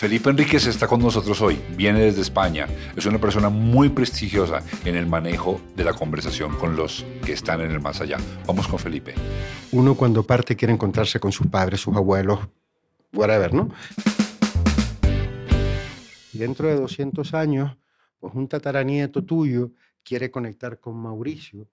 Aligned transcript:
Felipe 0.00 0.30
Enríquez 0.30 0.66
está 0.66 0.88
con 0.88 1.02
nosotros 1.02 1.42
hoy, 1.42 1.60
viene 1.76 2.00
desde 2.00 2.22
España, 2.22 2.66
es 2.96 3.04
una 3.04 3.20
persona 3.20 3.50
muy 3.50 3.90
prestigiosa 3.90 4.62
en 4.86 4.96
el 4.96 5.06
manejo 5.06 5.60
de 5.76 5.84
la 5.84 5.92
conversación 5.92 6.56
con 6.56 6.74
los 6.74 7.04
que 7.22 7.34
están 7.34 7.60
en 7.60 7.70
el 7.70 7.80
más 7.80 8.00
allá. 8.00 8.16
Vamos 8.46 8.66
con 8.66 8.78
Felipe. 8.78 9.12
Uno 9.72 9.94
cuando 9.94 10.22
parte 10.22 10.56
quiere 10.56 10.72
encontrarse 10.72 11.20
con 11.20 11.32
sus 11.32 11.48
padres, 11.48 11.82
sus 11.82 11.94
abuelos, 11.94 12.38
whatever, 13.12 13.52
¿no? 13.52 13.68
Y 16.32 16.38
dentro 16.38 16.68
de 16.68 16.76
200 16.76 17.34
años, 17.34 17.76
pues 18.20 18.32
un 18.34 18.48
tataranieto 18.48 19.22
tuyo 19.22 19.72
quiere 20.02 20.30
conectar 20.30 20.80
con 20.80 20.96
Mauricio 20.96 21.68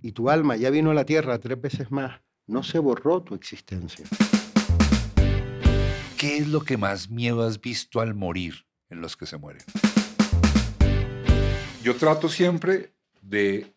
y 0.00 0.12
tu 0.12 0.30
alma 0.30 0.54
ya 0.54 0.70
vino 0.70 0.92
a 0.92 0.94
la 0.94 1.04
tierra 1.04 1.40
tres 1.40 1.60
veces 1.60 1.90
más, 1.90 2.20
no 2.46 2.62
se 2.62 2.78
borró 2.78 3.20
tu 3.24 3.34
existencia. 3.34 4.06
¿Qué 6.24 6.38
es 6.38 6.48
lo 6.48 6.62
que 6.62 6.78
más 6.78 7.10
miedo 7.10 7.46
has 7.46 7.60
visto 7.60 8.00
al 8.00 8.14
morir 8.14 8.64
en 8.88 9.02
los 9.02 9.14
que 9.14 9.26
se 9.26 9.36
mueren? 9.36 9.62
Yo 11.82 11.94
trato 11.96 12.30
siempre 12.30 12.94
de, 13.20 13.74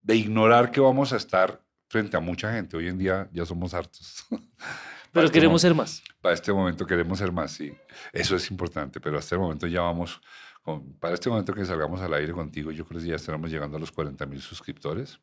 de 0.00 0.14
ignorar 0.14 0.70
que 0.70 0.78
vamos 0.78 1.12
a 1.12 1.16
estar 1.16 1.60
frente 1.88 2.16
a 2.16 2.20
mucha 2.20 2.52
gente. 2.52 2.76
Hoy 2.76 2.86
en 2.86 2.98
día 2.98 3.28
ya 3.32 3.44
somos 3.44 3.74
hartos. 3.74 4.24
Pero 5.12 5.28
queremos 5.28 5.60
ser 5.60 5.74
más. 5.74 6.04
Para 6.20 6.36
este 6.36 6.52
momento 6.52 6.86
queremos 6.86 7.18
ser 7.18 7.32
más, 7.32 7.50
sí. 7.50 7.74
Eso 8.12 8.36
es 8.36 8.48
importante, 8.52 9.00
pero 9.00 9.18
hasta 9.18 9.34
este 9.34 9.38
momento 9.38 9.66
ya 9.66 9.80
vamos, 9.80 10.20
con, 10.62 10.92
para 11.00 11.14
este 11.14 11.30
momento 11.30 11.52
que 11.52 11.64
salgamos 11.64 12.00
al 12.00 12.14
aire 12.14 12.32
contigo, 12.32 12.70
yo 12.70 12.84
creo 12.84 13.00
que 13.00 13.08
ya 13.08 13.16
estaremos 13.16 13.50
llegando 13.50 13.76
a 13.76 13.80
los 13.80 13.90
40 13.90 14.24
mil 14.26 14.40
suscriptores. 14.40 15.18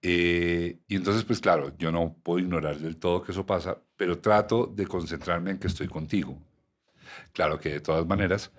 Eh, 0.00 0.78
y 0.86 0.96
entonces, 0.96 1.24
pues 1.24 1.40
claro, 1.40 1.76
yo 1.76 1.90
no 1.90 2.16
puedo 2.22 2.38
ignorar 2.38 2.78
del 2.78 2.96
todo 2.96 3.22
que 3.22 3.32
eso 3.32 3.44
pasa, 3.44 3.78
pero 3.96 4.18
trato 4.18 4.66
de 4.66 4.86
concentrarme 4.86 5.50
en 5.50 5.58
que 5.58 5.66
estoy 5.66 5.88
contigo. 5.88 6.40
Claro 7.32 7.58
que 7.58 7.70
de 7.70 7.80
todas 7.80 8.06
maneras 8.06 8.50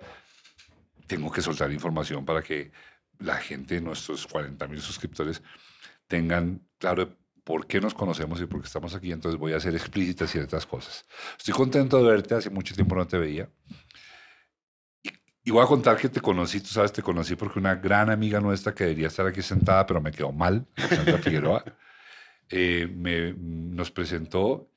tengo 1.06 1.30
que 1.30 1.42
soltar 1.42 1.72
información 1.72 2.24
para 2.24 2.42
que 2.42 2.70
la 3.18 3.36
gente, 3.36 3.80
nuestros 3.80 4.26
40 4.26 4.66
mil 4.68 4.80
suscriptores, 4.80 5.42
tengan 6.06 6.62
claro 6.78 7.16
por 7.44 7.66
qué 7.66 7.80
nos 7.80 7.94
conocemos 7.94 8.40
y 8.40 8.46
por 8.46 8.60
qué 8.60 8.66
estamos 8.66 8.94
aquí. 8.94 9.12
Entonces 9.12 9.38
voy 9.38 9.52
a 9.52 9.56
hacer 9.56 9.74
explícitas 9.74 10.30
ciertas 10.30 10.66
cosas. 10.66 11.06
Estoy 11.38 11.54
contento 11.54 11.96
de 11.98 12.10
verte, 12.10 12.34
hace 12.34 12.50
mucho 12.50 12.74
tiempo 12.74 12.94
no 12.94 13.06
te 13.06 13.18
veía. 13.18 13.48
Y 15.42 15.50
voy 15.50 15.62
a 15.64 15.66
contar 15.66 15.96
que 15.96 16.08
te 16.08 16.20
conocí, 16.20 16.60
tú 16.60 16.68
sabes, 16.68 16.92
te 16.92 17.02
conocí 17.02 17.34
porque 17.34 17.58
una 17.58 17.74
gran 17.74 18.10
amiga 18.10 18.40
nuestra 18.40 18.74
que 18.74 18.84
debería 18.84 19.06
estar 19.06 19.26
aquí 19.26 19.40
sentada, 19.40 19.86
pero 19.86 20.00
me 20.00 20.12
quedó 20.12 20.32
mal, 20.32 20.66
Sandra 20.76 21.18
Figueroa, 21.22 21.64
eh, 22.50 22.92
me, 22.94 23.32
nos 23.32 23.90
presentó 23.90 24.70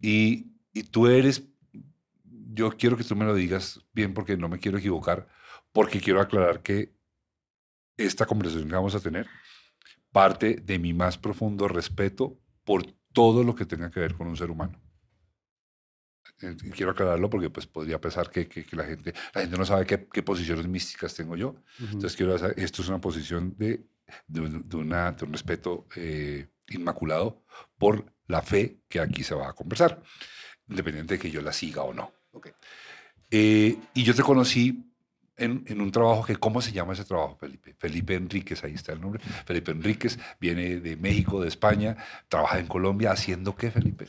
y, 0.00 0.52
y 0.72 0.82
tú 0.82 1.06
eres, 1.06 1.44
yo 2.22 2.70
quiero 2.76 2.96
que 2.96 3.04
tú 3.04 3.16
me 3.16 3.24
lo 3.24 3.34
digas 3.34 3.80
bien 3.94 4.12
porque 4.12 4.36
no 4.36 4.48
me 4.48 4.58
quiero 4.58 4.76
equivocar, 4.76 5.28
porque 5.72 6.00
quiero 6.00 6.20
aclarar 6.20 6.60
que 6.60 6.92
esta 7.96 8.26
conversación 8.26 8.68
que 8.68 8.74
vamos 8.74 8.94
a 8.94 9.00
tener 9.00 9.28
parte 10.12 10.56
de 10.56 10.78
mi 10.78 10.92
más 10.92 11.16
profundo 11.16 11.68
respeto 11.68 12.38
por 12.64 12.84
todo 13.12 13.44
lo 13.44 13.54
que 13.54 13.64
tenga 13.64 13.90
que 13.90 14.00
ver 14.00 14.14
con 14.14 14.26
un 14.26 14.36
ser 14.36 14.50
humano. 14.50 14.78
Quiero 16.74 16.92
aclararlo 16.92 17.28
porque 17.28 17.50
pues 17.50 17.66
podría 17.66 18.00
pensar 18.00 18.30
que, 18.30 18.48
que, 18.48 18.64
la 18.74 18.84
gente 18.84 19.12
la 19.34 19.42
gente 19.42 19.58
no 19.58 19.64
sabe 19.64 19.84
qué, 19.84 20.08
qué 20.10 20.22
posiciones 20.22 20.66
místicas 20.66 21.14
tengo 21.14 21.36
yo. 21.36 21.56
Entonces 21.78 22.16
quiero 22.16 22.34
esto 22.34 22.82
es 22.82 22.88
una 22.88 23.00
posición 23.00 23.54
de, 23.58 23.84
de, 24.26 24.62
de, 24.64 24.76
una, 24.76 25.12
de 25.12 25.24
un 25.24 25.32
respeto 25.32 25.86
eh, 25.96 26.48
inmaculado 26.68 27.42
por 27.78 28.12
la 28.26 28.42
fe 28.42 28.78
que 28.88 29.00
aquí 29.00 29.22
se 29.22 29.34
va 29.34 29.48
a 29.48 29.52
conversar, 29.52 30.02
independiente 30.68 31.14
de 31.14 31.20
que 31.20 31.30
yo 31.30 31.42
la 31.42 31.52
siga 31.52 31.82
o 31.82 31.92
no. 31.92 32.12
Okay. 32.32 32.52
Eh, 33.30 33.76
y 33.94 34.02
yo 34.02 34.14
te 34.14 34.22
conocí 34.22 34.90
en, 35.36 35.64
en, 35.66 35.80
un 35.80 35.90
trabajo 35.90 36.24
que, 36.24 36.36
¿cómo 36.36 36.60
se 36.60 36.72
llama 36.72 36.92
ese 36.92 37.04
trabajo, 37.04 37.36
Felipe? 37.36 37.74
Felipe 37.78 38.14
Enríquez, 38.14 38.62
ahí 38.62 38.74
está 38.74 38.92
el 38.92 39.00
nombre. 39.00 39.22
Felipe 39.46 39.72
Enríquez 39.72 40.18
viene 40.38 40.80
de 40.80 40.96
México, 40.96 41.40
de 41.40 41.48
España, 41.48 41.96
trabaja 42.28 42.58
en 42.58 42.66
Colombia, 42.66 43.12
¿haciendo 43.12 43.56
qué, 43.56 43.70
Felipe? 43.70 44.06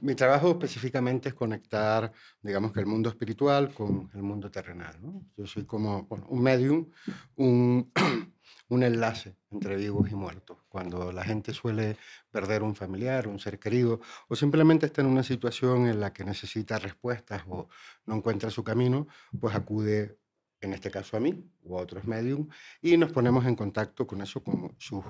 Mi 0.00 0.14
trabajo 0.14 0.50
específicamente 0.50 1.28
es 1.28 1.34
conectar, 1.34 2.12
digamos 2.42 2.72
que 2.72 2.80
el 2.80 2.86
mundo 2.86 3.08
espiritual 3.08 3.72
con 3.72 4.10
el 4.14 4.22
mundo 4.22 4.50
terrenal. 4.50 4.96
Yo 5.36 5.46
soy 5.46 5.64
como 5.64 6.06
un 6.28 6.42
medium, 6.42 6.90
un, 7.36 7.92
un 8.68 8.82
enlace 8.82 9.36
entre 9.50 9.76
vivos 9.76 10.10
y 10.10 10.14
muertos. 10.14 10.58
Cuando 10.68 11.12
la 11.12 11.24
gente 11.24 11.52
suele 11.52 11.96
perder 12.30 12.62
un 12.62 12.74
familiar, 12.74 13.28
un 13.28 13.38
ser 13.38 13.58
querido, 13.58 14.00
o 14.28 14.36
simplemente 14.36 14.86
está 14.86 15.02
en 15.02 15.08
una 15.08 15.22
situación 15.22 15.86
en 15.86 16.00
la 16.00 16.12
que 16.12 16.24
necesita 16.24 16.78
respuestas 16.78 17.42
o 17.48 17.68
no 18.06 18.16
encuentra 18.16 18.50
su 18.50 18.62
camino, 18.64 19.06
pues 19.38 19.54
acude, 19.54 20.18
en 20.60 20.72
este 20.72 20.90
caso 20.90 21.16
a 21.16 21.20
mí 21.20 21.44
o 21.64 21.78
a 21.78 21.82
otros 21.82 22.04
medium, 22.04 22.48
y 22.80 22.96
nos 22.96 23.12
ponemos 23.12 23.44
en 23.46 23.56
contacto 23.56 24.06
con 24.06 24.22
eso, 24.22 24.42
con 24.42 24.74
sus 24.78 25.04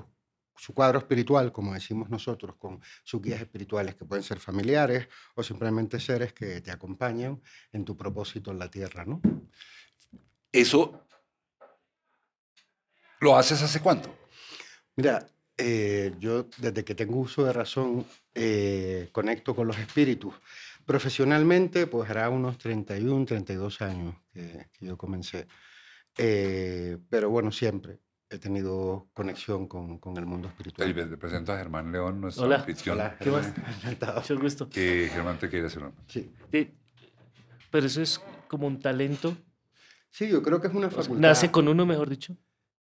su 0.56 0.75
cuadro 0.75 0.99
espiritual, 0.99 1.53
como 1.53 1.75
decimos 1.75 2.11
nosotros, 2.11 2.56
con 2.56 2.81
sus 3.03 3.22
guías 3.22 3.41
espirituales 3.41 3.94
que 3.94 4.05
pueden 4.05 4.22
ser 4.22 4.38
familiares 4.38 5.09
o 5.34 5.43
simplemente 5.43 5.99
seres 5.99 6.33
que 6.33 6.61
te 6.61 6.71
acompañan 6.71 7.41
en 7.72 7.84
tu 7.84 7.97
propósito 7.97 8.50
en 8.50 8.59
la 8.59 8.71
tierra, 8.71 9.05
¿no? 9.05 9.21
Eso 10.53 11.06
lo 13.21 13.37
haces 13.37 13.62
hace 13.62 13.81
cuánto? 13.81 14.16
Mira, 14.97 15.27
eh, 15.56 16.15
yo 16.19 16.47
desde 16.59 16.84
que 16.84 16.94
tengo 16.94 17.19
uso 17.19 17.44
de 17.44 17.53
razón 17.53 18.06
eh, 18.34 19.09
conecto 19.12 19.55
con 19.55 19.66
los 19.66 19.78
espíritus. 19.78 20.34
Profesionalmente, 20.87 21.87
pues 21.87 22.10
hará 22.10 22.31
unos 22.31 22.59
31, 22.59 23.27
32 23.27 23.83
años 23.83 24.15
que, 24.33 24.69
que 24.72 24.87
yo 24.87 24.97
comencé. 24.97 25.47
Eh, 26.16 26.99
pero 27.09 27.31
bueno, 27.31 27.53
siempre 27.53 28.00
he 28.31 28.39
tenido 28.39 29.09
conexión 29.13 29.67
con, 29.67 29.99
con 29.99 30.17
el 30.17 30.25
mundo 30.25 30.49
espiritual. 30.49 30.95
Te 30.95 31.17
presento 31.17 31.53
a 31.53 31.59
Germán 31.59 31.91
León, 31.91 32.21
nuestro 32.21 32.45
Hola. 32.45 32.57
anfitrión. 32.57 32.97
Hola, 32.97 33.17
¿Qué 33.19 33.29
más? 33.31 33.47
Encantado. 33.83 34.21
Mucho 34.21 34.39
gusto. 34.39 34.69
Que 34.71 35.09
Germán 35.13 35.39
te 35.39 35.49
quiere 35.49 35.67
hacer 35.67 35.83
una... 35.83 35.93
Sí. 36.07 36.33
Sí, 36.53 36.73
Pero 37.71 37.87
eso 37.87 38.01
es 38.01 38.21
como 38.47 38.69
un 38.69 38.79
talento. 38.81 39.37
sí, 40.11 40.29
yo 40.29 40.43
creo 40.43 40.61
que 40.61 40.69
es 40.69 40.75
una 40.75 40.87
o 40.87 40.91
sea, 40.91 41.03
facultad. 41.03 41.29
nace 41.29 41.51
con 41.51 41.67
uno, 41.67 41.85
mejor 41.85 42.09
dicho. 42.09 42.37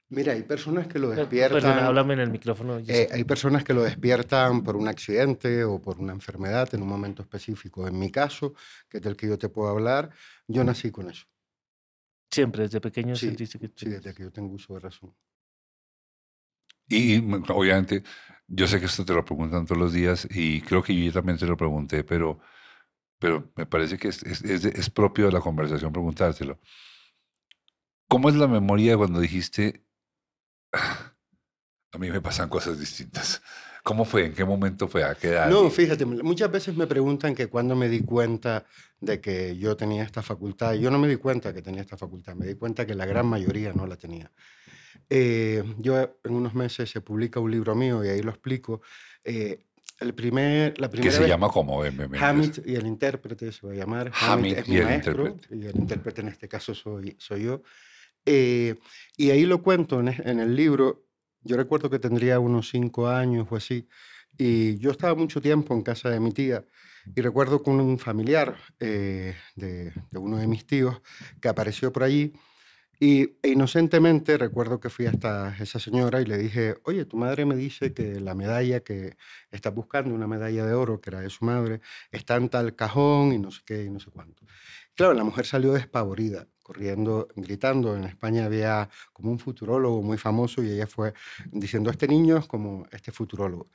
Mira, 0.09 0.33
hay 0.33 0.41
personas 0.43 0.87
que 0.87 0.97
lo 0.97 1.09
Per- 1.09 1.17
despiertan. 1.19 1.61
Perdona, 1.61 1.85
háblame 1.87 2.13
en 2.15 2.21
el 2.21 2.31
micrófono. 2.31 2.79
Eh, 2.79 3.07
hay 3.11 3.23
personas 3.25 3.63
que 3.63 3.73
lo 3.73 3.83
despiertan 3.83 4.63
por 4.63 4.75
un 4.75 4.87
accidente 4.87 5.63
o 5.65 5.79
por 5.79 5.99
una 5.99 6.13
enfermedad 6.13 6.73
en 6.73 6.81
un 6.81 6.87
momento 6.87 7.21
específico. 7.21 7.87
En 7.87 7.99
mi 7.99 8.09
caso, 8.09 8.53
que 8.89 8.97
es 8.97 9.03
del 9.03 9.15
que 9.15 9.27
yo 9.27 9.37
te 9.37 9.49
puedo 9.49 9.69
hablar, 9.69 10.09
yo 10.47 10.63
nací 10.63 10.89
con 10.91 11.09
eso. 11.11 11.25
Siempre, 12.31 12.63
desde 12.63 12.79
pequeño 12.81 13.15
Sí, 13.15 13.27
sentiste 13.27 13.59
que... 13.59 13.71
Sí, 13.75 13.89
desde 13.89 14.13
que 14.13 14.23
yo 14.23 14.31
tengo 14.31 14.53
uso 14.55 14.73
de 14.75 14.79
razón. 14.79 15.13
Y 16.87 17.17
obviamente, 17.49 18.03
yo 18.47 18.67
sé 18.67 18.79
que 18.79 18.85
esto 18.85 19.05
te 19.05 19.13
lo 19.13 19.25
preguntan 19.25 19.65
todos 19.65 19.79
los 19.79 19.93
días 19.93 20.27
y 20.29 20.61
creo 20.61 20.81
que 20.81 20.95
yo 20.95 21.11
también 21.11 21.37
te 21.37 21.45
lo 21.45 21.57
pregunté, 21.57 22.03
pero, 22.03 22.39
pero 23.19 23.51
me 23.55 23.65
parece 23.65 23.97
que 23.97 24.07
es, 24.07 24.23
es, 24.23 24.43
es, 24.43 24.89
propio 24.89 25.25
de 25.25 25.33
la 25.33 25.41
conversación 25.41 25.91
preguntártelo. 25.91 26.59
¿Cómo 28.07 28.29
es 28.29 28.35
la 28.35 28.47
memoria 28.47 28.95
cuando 28.95 29.19
dijiste, 29.19 29.83
a 30.71 31.97
mí 31.97 32.09
me 32.09 32.21
pasan 32.21 32.47
cosas 32.47 32.79
distintas? 32.79 33.41
¿Cómo 33.83 34.03
fue? 34.05 34.25
¿En 34.25 34.33
qué 34.33 34.43
momento 34.43 34.87
fue? 34.87 35.03
¿A 35.03 35.15
qué 35.15 35.29
edad? 35.29 35.49
No, 35.49 35.69
fíjate, 35.69 36.05
muchas 36.05 36.51
veces 36.51 36.75
me 36.75 36.87
preguntan 36.87 37.33
que 37.33 37.47
cuando 37.47 37.73
me 37.75 37.87
di 37.87 38.01
cuenta 38.01 38.65
de 38.99 39.21
que 39.21 39.57
yo 39.57 39.77
tenía 39.77 40.03
esta 40.03 40.21
facultad. 40.21 40.73
Yo 40.73 40.91
no 40.91 40.99
me 40.99 41.07
di 41.07 41.15
cuenta 41.15 41.53
que 41.53 41.61
tenía 41.61 41.81
esta 41.81 41.97
facultad, 41.97 42.35
me 42.35 42.45
di 42.45 42.55
cuenta 42.55 42.85
que 42.85 42.95
la 42.95 43.05
gran 43.05 43.27
mayoría 43.27 43.73
no 43.73 43.87
la 43.87 43.95
tenía. 43.95 44.31
Eh, 45.09 45.63
yo 45.77 45.99
en 46.23 46.33
unos 46.33 46.53
meses 46.53 46.89
se 46.89 47.01
publica 47.01 47.39
un 47.39 47.51
libro 47.51 47.75
mío 47.75 48.03
y 48.03 48.09
ahí 48.09 48.21
lo 48.21 48.31
explico. 48.31 48.81
Eh, 49.23 49.59
el 49.99 50.13
primer, 50.13 50.79
la 50.79 50.87
que 50.87 50.91
primera 50.91 51.11
se 51.13 51.19
vez- 51.21 51.29
llama 51.29 51.49
como 51.49 51.81
me- 51.81 52.17
Hamid 52.19 52.59
y 52.65 52.75
el 52.75 52.85
intérprete 52.85 53.51
se 53.51 53.65
va 53.65 53.73
a 53.73 53.75
llamar. 53.75 54.11
Hamid 54.13 54.57
es 54.57 54.67
y 54.67 54.71
mi 54.71 54.77
el 54.77 54.83
maestro 54.83 55.25
intérprete. 55.27 55.55
y 55.55 55.65
el 55.67 55.75
intérprete 55.77 56.21
en 56.21 56.27
este 56.27 56.47
caso 56.47 56.75
soy, 56.75 57.15
soy 57.19 57.43
yo. 57.43 57.63
Eh, 58.25 58.75
y 59.15 59.29
ahí 59.31 59.45
lo 59.45 59.63
cuento 59.63 59.99
en, 59.99 60.09
en 60.09 60.39
el 60.39 60.55
libro. 60.55 61.05
Yo 61.41 61.55
recuerdo 61.55 61.89
que 61.89 61.99
tendría 61.99 62.39
unos 62.39 62.69
cinco 62.69 63.07
años 63.07 63.47
o 63.49 63.55
así. 63.55 63.87
Y 64.37 64.77
yo 64.77 64.91
estaba 64.91 65.15
mucho 65.15 65.41
tiempo 65.41 65.73
en 65.73 65.81
casa 65.81 66.09
de 66.09 66.19
mi 66.19 66.31
tía. 66.31 66.63
Y 67.15 67.21
recuerdo 67.21 67.63
con 67.63 67.79
un 67.79 67.97
familiar 67.97 68.57
eh, 68.81 69.33
de, 69.55 69.93
de 70.11 70.19
uno 70.19 70.37
de 70.37 70.45
mis 70.47 70.67
tíos 70.67 71.01
que 71.41 71.47
apareció 71.47 71.91
por 71.93 72.03
allí. 72.03 72.33
Y 72.99 73.37
inocentemente 73.43 74.37
recuerdo 74.37 74.79
que 74.79 74.89
fui 74.89 75.05
hasta 75.05 75.55
esa 75.59 75.79
señora 75.79 76.19
y 76.19 76.25
le 76.25 76.37
dije, 76.37 76.75
oye, 76.83 77.05
tu 77.05 77.15
madre 77.15 77.45
me 77.45 77.55
dice 77.55 77.93
que 77.93 78.19
la 78.19 78.33
medalla 78.33 78.79
que 78.79 79.17
estás 79.51 79.73
buscando, 79.73 80.15
una 80.15 80.25
medalla 80.27 80.65
de 80.65 80.73
oro 80.73 80.99
que 80.99 81.11
era 81.11 81.19
de 81.21 81.29
su 81.29 81.45
madre, 81.45 81.81
está 82.11 82.37
en 82.37 82.49
tal 82.49 82.75
cajón 82.75 83.33
y 83.33 83.37
no 83.37 83.51
sé 83.51 83.61
qué 83.65 83.83
y 83.83 83.89
no 83.91 83.99
sé 83.99 84.09
cuánto. 84.09 84.43
Claro, 84.95 85.13
la 85.13 85.23
mujer 85.23 85.45
salió 85.45 85.73
despavorida, 85.73 86.47
corriendo, 86.63 87.27
gritando. 87.35 87.95
En 87.95 88.05
España 88.05 88.45
había 88.45 88.89
como 89.13 89.29
un 89.31 89.37
futurólogo 89.37 90.01
muy 90.01 90.17
famoso 90.17 90.63
y 90.63 90.71
ella 90.71 90.87
fue 90.87 91.13
diciendo, 91.51 91.91
este 91.91 92.07
niño 92.07 92.37
es 92.37 92.47
como 92.47 92.87
este 92.91 93.11
futurólogo. 93.11 93.69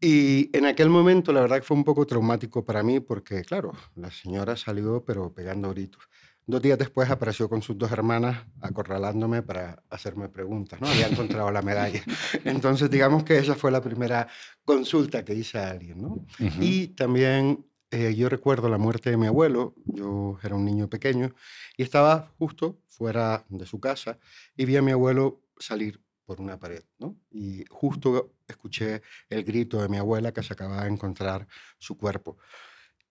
Y 0.00 0.56
en 0.56 0.64
aquel 0.64 0.88
momento, 0.88 1.32
la 1.32 1.42
verdad 1.42 1.56
que 1.56 1.62
fue 1.62 1.76
un 1.76 1.84
poco 1.84 2.06
traumático 2.06 2.64
para 2.64 2.82
mí 2.82 3.00
porque, 3.00 3.42
claro, 3.44 3.72
la 3.96 4.10
señora 4.10 4.56
salió 4.56 5.04
pero 5.04 5.34
pegando 5.34 5.70
gritos. 5.70 6.08
Dos 6.50 6.62
días 6.62 6.78
después 6.78 7.08
apareció 7.08 7.48
con 7.48 7.62
sus 7.62 7.78
dos 7.78 7.92
hermanas 7.92 8.44
acorralándome 8.60 9.40
para 9.42 9.84
hacerme 9.88 10.28
preguntas, 10.28 10.80
¿no? 10.80 10.88
Había 10.88 11.06
encontrado 11.06 11.48
la 11.52 11.62
medalla. 11.62 12.02
Entonces, 12.44 12.90
digamos 12.90 13.22
que 13.22 13.38
esa 13.38 13.54
fue 13.54 13.70
la 13.70 13.80
primera 13.80 14.26
consulta 14.64 15.24
que 15.24 15.32
hice 15.32 15.58
a 15.58 15.70
alguien, 15.70 16.02
¿no? 16.02 16.26
Y 16.58 16.88
también 16.88 17.64
eh, 17.92 18.16
yo 18.16 18.28
recuerdo 18.28 18.68
la 18.68 18.78
muerte 18.78 19.10
de 19.10 19.16
mi 19.16 19.28
abuelo, 19.28 19.76
yo 19.84 20.40
era 20.42 20.56
un 20.56 20.64
niño 20.64 20.88
pequeño, 20.88 21.32
y 21.76 21.84
estaba 21.84 22.32
justo 22.36 22.80
fuera 22.88 23.44
de 23.48 23.66
su 23.66 23.78
casa 23.78 24.18
y 24.56 24.64
vi 24.64 24.76
a 24.76 24.82
mi 24.82 24.90
abuelo 24.90 25.42
salir 25.56 26.02
por 26.24 26.40
una 26.40 26.58
pared, 26.58 26.82
¿no? 26.98 27.16
Y 27.30 27.64
justo 27.70 28.34
escuché 28.48 29.02
el 29.28 29.44
grito 29.44 29.80
de 29.80 29.88
mi 29.88 29.98
abuela 29.98 30.32
que 30.32 30.42
se 30.42 30.52
acababa 30.52 30.82
de 30.82 30.90
encontrar 30.90 31.46
su 31.78 31.96
cuerpo. 31.96 32.38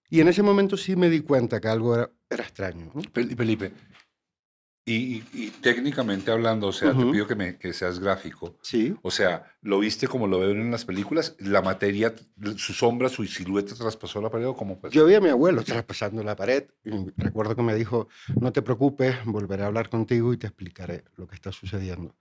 Y 0.09 0.21
en 0.21 0.27
ese 0.27 0.43
momento 0.43 0.77
sí 0.77 0.95
me 0.95 1.09
di 1.09 1.21
cuenta 1.21 1.59
que 1.59 1.67
algo 1.67 1.95
era, 1.95 2.11
extraño. 2.29 2.91
Felipe, 3.13 3.71
y, 4.91 5.51
técnicamente 5.61 6.31
hablando, 6.31 6.67
o 6.67 6.71
sea, 6.71 6.93
te 6.93 7.05
pido 7.05 7.27
que, 7.27 7.35
me, 7.35 7.57
que 7.57 7.73
seas 7.73 7.99
gráfico. 7.99 8.55
Sí. 8.63 8.95
O 9.03 9.11
sea, 9.11 9.45
¿lo 9.61 9.79
viste 9.79 10.07
como 10.07 10.25
lo 10.25 10.39
veo 10.39 10.51
en 10.51 10.71
las 10.71 10.85
películas? 10.85 11.35
¿La 11.37 11.61
materia, 11.61 12.15
su 12.55 12.73
sombra, 12.73 13.07
su 13.07 13.23
silueta 13.25 13.75
traspasó 13.75 14.19
la 14.19 14.31
pared 14.31 14.47
o 14.47 14.55
cómo 14.55 14.79
Yo 14.89 15.05
vi 15.05 15.13
a 15.13 15.21
mi 15.21 15.29
abuelo 15.29 15.63
traspasando 15.63 16.23
la 16.23 16.35
pared 16.35 16.65
y 16.83 16.91
recuerdo 17.17 17.55
que 17.55 17.61
me 17.61 17.75
dijo, 17.75 18.07
no 18.39 18.51
te 18.51 18.63
preocupes, 18.63 19.15
volveré 19.25 19.63
a 19.63 19.67
hablar 19.67 19.89
contigo 19.89 20.33
y 20.33 20.37
te 20.37 20.47
explicaré 20.47 21.03
lo 21.17 21.27
que 21.27 21.35
está 21.35 21.51
sucediendo. 21.51 22.15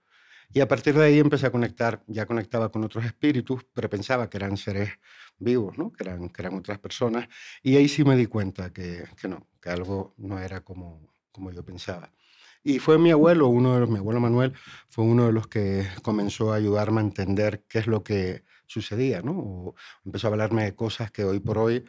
Y 0.51 0.61
a 0.61 0.67
partir 0.67 0.95
de 0.95 1.05
ahí 1.05 1.19
empecé 1.19 1.45
a 1.45 1.51
conectar, 1.51 2.03
ya 2.07 2.25
conectaba 2.25 2.71
con 2.71 2.83
otros 2.83 3.05
espíritus, 3.05 3.65
pero 3.73 3.89
pensaba 3.89 4.29
que 4.29 4.37
eran 4.37 4.57
seres 4.57 4.89
vivos, 5.37 5.77
¿no? 5.77 5.91
que, 5.91 6.03
eran, 6.03 6.29
que 6.29 6.41
eran 6.41 6.55
otras 6.55 6.79
personas. 6.79 7.27
Y 7.61 7.75
ahí 7.75 7.87
sí 7.87 8.03
me 8.03 8.15
di 8.15 8.25
cuenta 8.25 8.73
que, 8.73 9.05
que 9.21 9.27
no, 9.27 9.47
que 9.61 9.69
algo 9.69 10.15
no 10.17 10.39
era 10.39 10.61
como, 10.61 11.07
como 11.31 11.51
yo 11.51 11.63
pensaba. 11.63 12.11
Y 12.63 12.79
fue 12.79 12.97
mi 12.97 13.11
abuelo, 13.11 13.47
uno 13.47 13.75
de 13.75 13.79
los, 13.81 13.89
mi 13.89 13.99
abuelo 13.99 14.19
Manuel, 14.19 14.53
fue 14.89 15.05
uno 15.05 15.27
de 15.27 15.31
los 15.33 15.47
que 15.47 15.87
comenzó 16.01 16.51
a 16.51 16.57
ayudarme 16.57 16.99
a 16.99 17.03
entender 17.03 17.63
qué 17.69 17.79
es 17.79 17.87
lo 17.87 18.03
que 18.03 18.43
sucedía, 18.65 19.21
¿no? 19.21 19.31
O 19.39 19.75
empezó 20.03 20.27
a 20.27 20.31
hablarme 20.31 20.65
de 20.65 20.75
cosas 20.75 21.11
que 21.11 21.23
hoy 21.23 21.39
por 21.39 21.57
hoy 21.57 21.85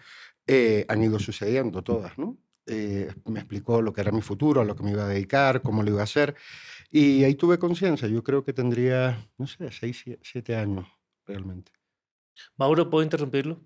eh, 0.46 0.84
han 0.88 1.02
ido 1.02 1.18
sucediendo 1.18 1.82
todas, 1.82 2.16
¿no? 2.18 2.38
Eh, 2.66 3.12
me 3.26 3.40
explicó 3.40 3.82
lo 3.82 3.92
que 3.92 4.00
era 4.00 4.12
mi 4.12 4.22
futuro, 4.22 4.60
a 4.60 4.64
lo 4.64 4.76
que 4.76 4.82
me 4.82 4.92
iba 4.92 5.04
a 5.04 5.08
dedicar, 5.08 5.62
cómo 5.62 5.82
lo 5.82 5.90
iba 5.90 6.00
a 6.00 6.04
hacer. 6.04 6.36
Y 6.90 7.24
ahí 7.24 7.34
tuve 7.34 7.58
conciencia. 7.58 8.08
Yo 8.08 8.22
creo 8.22 8.44
que 8.44 8.52
tendría, 8.52 9.28
no 9.38 9.46
sé, 9.46 9.70
seis, 9.70 10.04
siete 10.22 10.56
años 10.56 10.86
realmente. 11.26 11.72
Mauro, 12.56 12.90
¿puedo 12.90 13.02
interrumpirlo? 13.02 13.60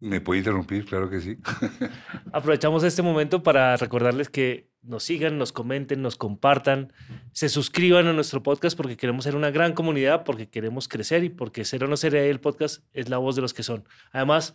¿Me 0.00 0.22
puede 0.22 0.38
interrumpir? 0.38 0.86
Claro 0.86 1.10
que 1.10 1.20
sí. 1.20 1.36
Aprovechamos 2.32 2.82
este 2.84 3.02
momento 3.02 3.42
para 3.42 3.76
recordarles 3.76 4.30
que 4.30 4.70
nos 4.82 5.04
sigan, 5.04 5.36
nos 5.36 5.52
comenten, 5.52 6.00
nos 6.00 6.16
compartan, 6.16 6.90
se 7.32 7.50
suscriban 7.50 8.06
a 8.06 8.14
nuestro 8.14 8.42
podcast 8.42 8.78
porque 8.78 8.96
queremos 8.96 9.24
ser 9.24 9.36
una 9.36 9.50
gran 9.50 9.74
comunidad, 9.74 10.24
porque 10.24 10.48
queremos 10.48 10.88
crecer 10.88 11.22
y 11.24 11.28
porque 11.28 11.66
ser 11.66 11.84
o 11.84 11.86
no 11.86 11.98
ser 11.98 12.14
el 12.14 12.40
podcast 12.40 12.82
es 12.94 13.10
la 13.10 13.18
voz 13.18 13.36
de 13.36 13.42
los 13.42 13.52
que 13.52 13.62
son. 13.62 13.84
Además, 14.10 14.54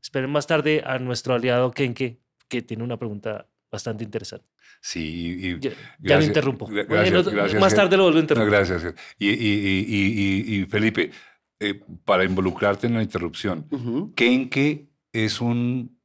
esperen 0.00 0.30
más 0.30 0.46
tarde 0.46 0.84
a 0.86 1.00
nuestro 1.00 1.34
aliado 1.34 1.72
Kenke, 1.72 2.20
que 2.48 2.62
tiene 2.62 2.82
una 2.82 2.96
pregunta 2.96 3.48
bastante 3.70 4.04
interesante. 4.04 4.46
Sí, 4.80 5.38
y, 5.40 5.60
ya, 5.60 6.18
lo 6.18 6.24
interrumpo. 6.24 6.68
más 7.58 7.74
tarde 7.74 7.96
lo 7.96 8.04
vuelvo 8.04 8.18
a 8.18 8.22
interrumpir. 8.22 8.50
gracias. 8.50 8.94
Y, 9.18 9.28
y 9.30 10.66
Felipe, 10.66 11.10
eh, 11.60 11.80
para 12.04 12.24
involucrarte 12.24 12.88
en 12.88 12.94
la 12.94 13.02
interrupción, 13.02 13.66
Kenke 14.14 14.90
es 15.12 15.40
un 15.40 15.98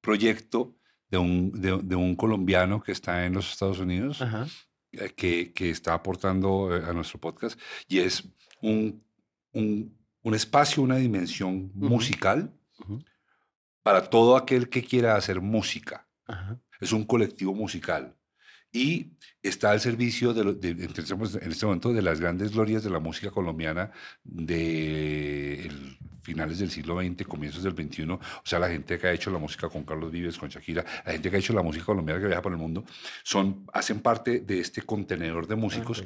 proyecto 0.00 0.78
de 1.10 1.18
un, 1.18 1.52
de, 1.52 1.94
un, 1.94 2.16
colombiano 2.16 2.82
que 2.82 2.92
está 2.92 3.26
en 3.26 3.34
los 3.34 3.52
Estados 3.52 3.78
Unidos, 3.78 4.24
eh, 4.90 5.12
que, 5.14 5.52
que, 5.52 5.70
está 5.70 5.94
aportando 5.94 6.74
eh, 6.74 6.82
a 6.84 6.92
nuestro 6.92 7.20
podcast, 7.20 7.60
y 7.86 7.98
es 7.98 8.24
un, 8.62 9.04
un, 9.52 9.96
un 10.22 10.34
espacio, 10.34 10.82
una 10.82 10.96
dimensión 10.96 11.70
musical 11.74 12.50
para 13.86 14.10
todo 14.10 14.36
aquel 14.36 14.68
que 14.68 14.82
quiera 14.82 15.14
hacer 15.14 15.40
música. 15.40 16.08
Es 16.80 16.90
un 16.90 17.04
colectivo 17.04 17.54
musical. 17.54 18.16
Y 18.72 19.12
está 19.40 19.70
al 19.70 19.80
servicio 19.80 20.34
de, 20.34 20.70
en 20.70 21.52
este 21.52 21.66
momento 21.66 21.92
de 21.92 22.02
las 22.02 22.18
grandes 22.18 22.50
glorias 22.50 22.82
de 22.82 22.90
la 22.90 22.98
música 22.98 23.30
colombiana 23.30 23.92
de 24.24 25.70
finales 26.20 26.58
del 26.58 26.72
siglo 26.72 27.00
XX, 27.00 27.28
comienzos 27.28 27.62
del 27.62 27.76
XXI, 27.76 28.10
o 28.10 28.20
sea, 28.42 28.58
la 28.58 28.68
gente 28.68 28.98
que 28.98 29.06
ha 29.06 29.12
hecho 29.12 29.30
la 29.30 29.38
música 29.38 29.68
con 29.68 29.84
Carlos 29.84 30.10
Vives, 30.10 30.36
con 30.36 30.48
Shakira, 30.48 30.84
la 31.04 31.12
gente 31.12 31.30
que 31.30 31.36
ha 31.36 31.38
hecho 31.38 31.52
la 31.52 31.62
música 31.62 31.84
colombiana 31.84 32.20
que 32.20 32.26
viaja 32.26 32.42
por 32.42 32.50
el 32.50 32.58
mundo, 32.58 32.84
son, 33.22 33.66
hacen 33.72 34.00
parte 34.00 34.40
de 34.40 34.58
este 34.58 34.82
contenedor 34.82 35.46
de 35.46 35.54
músicos. 35.54 36.02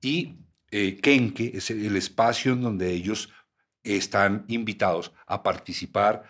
Y 0.00 0.36
eh, 0.70 1.00
Kenke 1.02 1.50
es 1.52 1.68
el 1.72 1.96
espacio 1.96 2.52
en 2.52 2.62
donde 2.62 2.92
ellos 2.92 3.30
están 3.82 4.44
invitados 4.46 5.10
a 5.26 5.42
participar, 5.42 6.22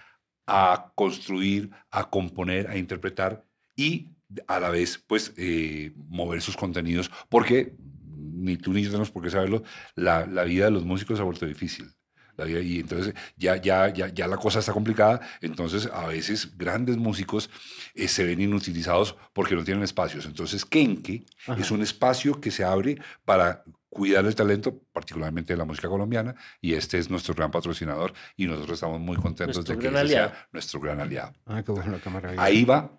a 0.47 0.93
construir, 0.95 1.71
a 1.91 2.11
componer, 2.11 2.69
a 2.69 2.77
interpretar 2.77 3.45
y 3.77 4.09
a 4.47 4.61
la 4.61 4.71
vez, 4.71 5.03
pues, 5.07 5.33
eh, 5.37 5.93
mover 6.09 6.43
sus 6.43 6.57
contenidos, 6.57 7.11
porque 7.29 7.77
ni 8.17 8.57
tú 8.57 8.73
ni 8.73 8.83
yo 8.83 8.91
tenemos 8.91 9.11
por 9.11 9.23
qué 9.23 9.31
saberlo, 9.31 9.63
la, 9.95 10.27
la 10.27 10.45
vida 10.45 10.67
de 10.67 10.71
los 10.71 10.85
músicos 10.85 11.17
se 11.17 11.23
ha 11.23 11.25
vuelto 11.25 11.47
difícil. 11.47 11.91
La 12.37 12.45
vida, 12.47 12.61
y 12.61 12.81
entonces 12.81 13.15
ya, 13.37 13.57
ya, 13.57 13.93
ya, 13.93 14.09
ya 14.09 14.27
la 14.27 14.37
cosa 14.37 14.59
está 14.59 14.73
complicada, 14.73 15.21
entonces 15.41 15.89
a 15.93 16.09
veces 16.09 16.59
grandes 16.59 16.97
músicos 16.97 17.49
eh, 17.95 18.09
se 18.09 18.25
ven 18.25 18.41
inutilizados 18.41 19.17
porque 19.33 19.55
no 19.55 19.63
tienen 19.63 19.85
espacios. 19.85 20.27
Entonces 20.27 20.65
Kenke 20.65 21.25
es 21.57 21.71
un 21.71 21.81
espacio 21.81 22.41
que 22.41 22.51
se 22.51 22.65
abre 22.65 22.99
para 23.25 23.63
cuidar 23.95 24.27
el 24.27 24.35
talento, 24.35 24.79
particularmente 24.93 25.55
de 25.55 25.57
la 25.57 25.65
música 25.65 25.89
colombiana, 25.89 26.35
y 26.61 26.75
este 26.75 26.99
es 26.99 27.09
nuestro 27.09 27.35
gran 27.35 27.51
patrocinador 27.51 28.13
y 28.37 28.47
nosotros 28.47 28.75
estamos 28.75 29.01
muy 29.01 29.17
contentos 29.17 29.65
de 29.65 29.79
que 29.79 29.89
ese 29.89 30.09
sea 30.09 30.49
nuestro 30.53 30.81
gran 30.81 31.01
aliado. 31.01 31.33
Ah, 31.47 31.63
qué 31.65 31.73
bueno, 31.73 31.99
qué 32.03 32.35
Ahí 32.37 32.65
va 32.65 32.99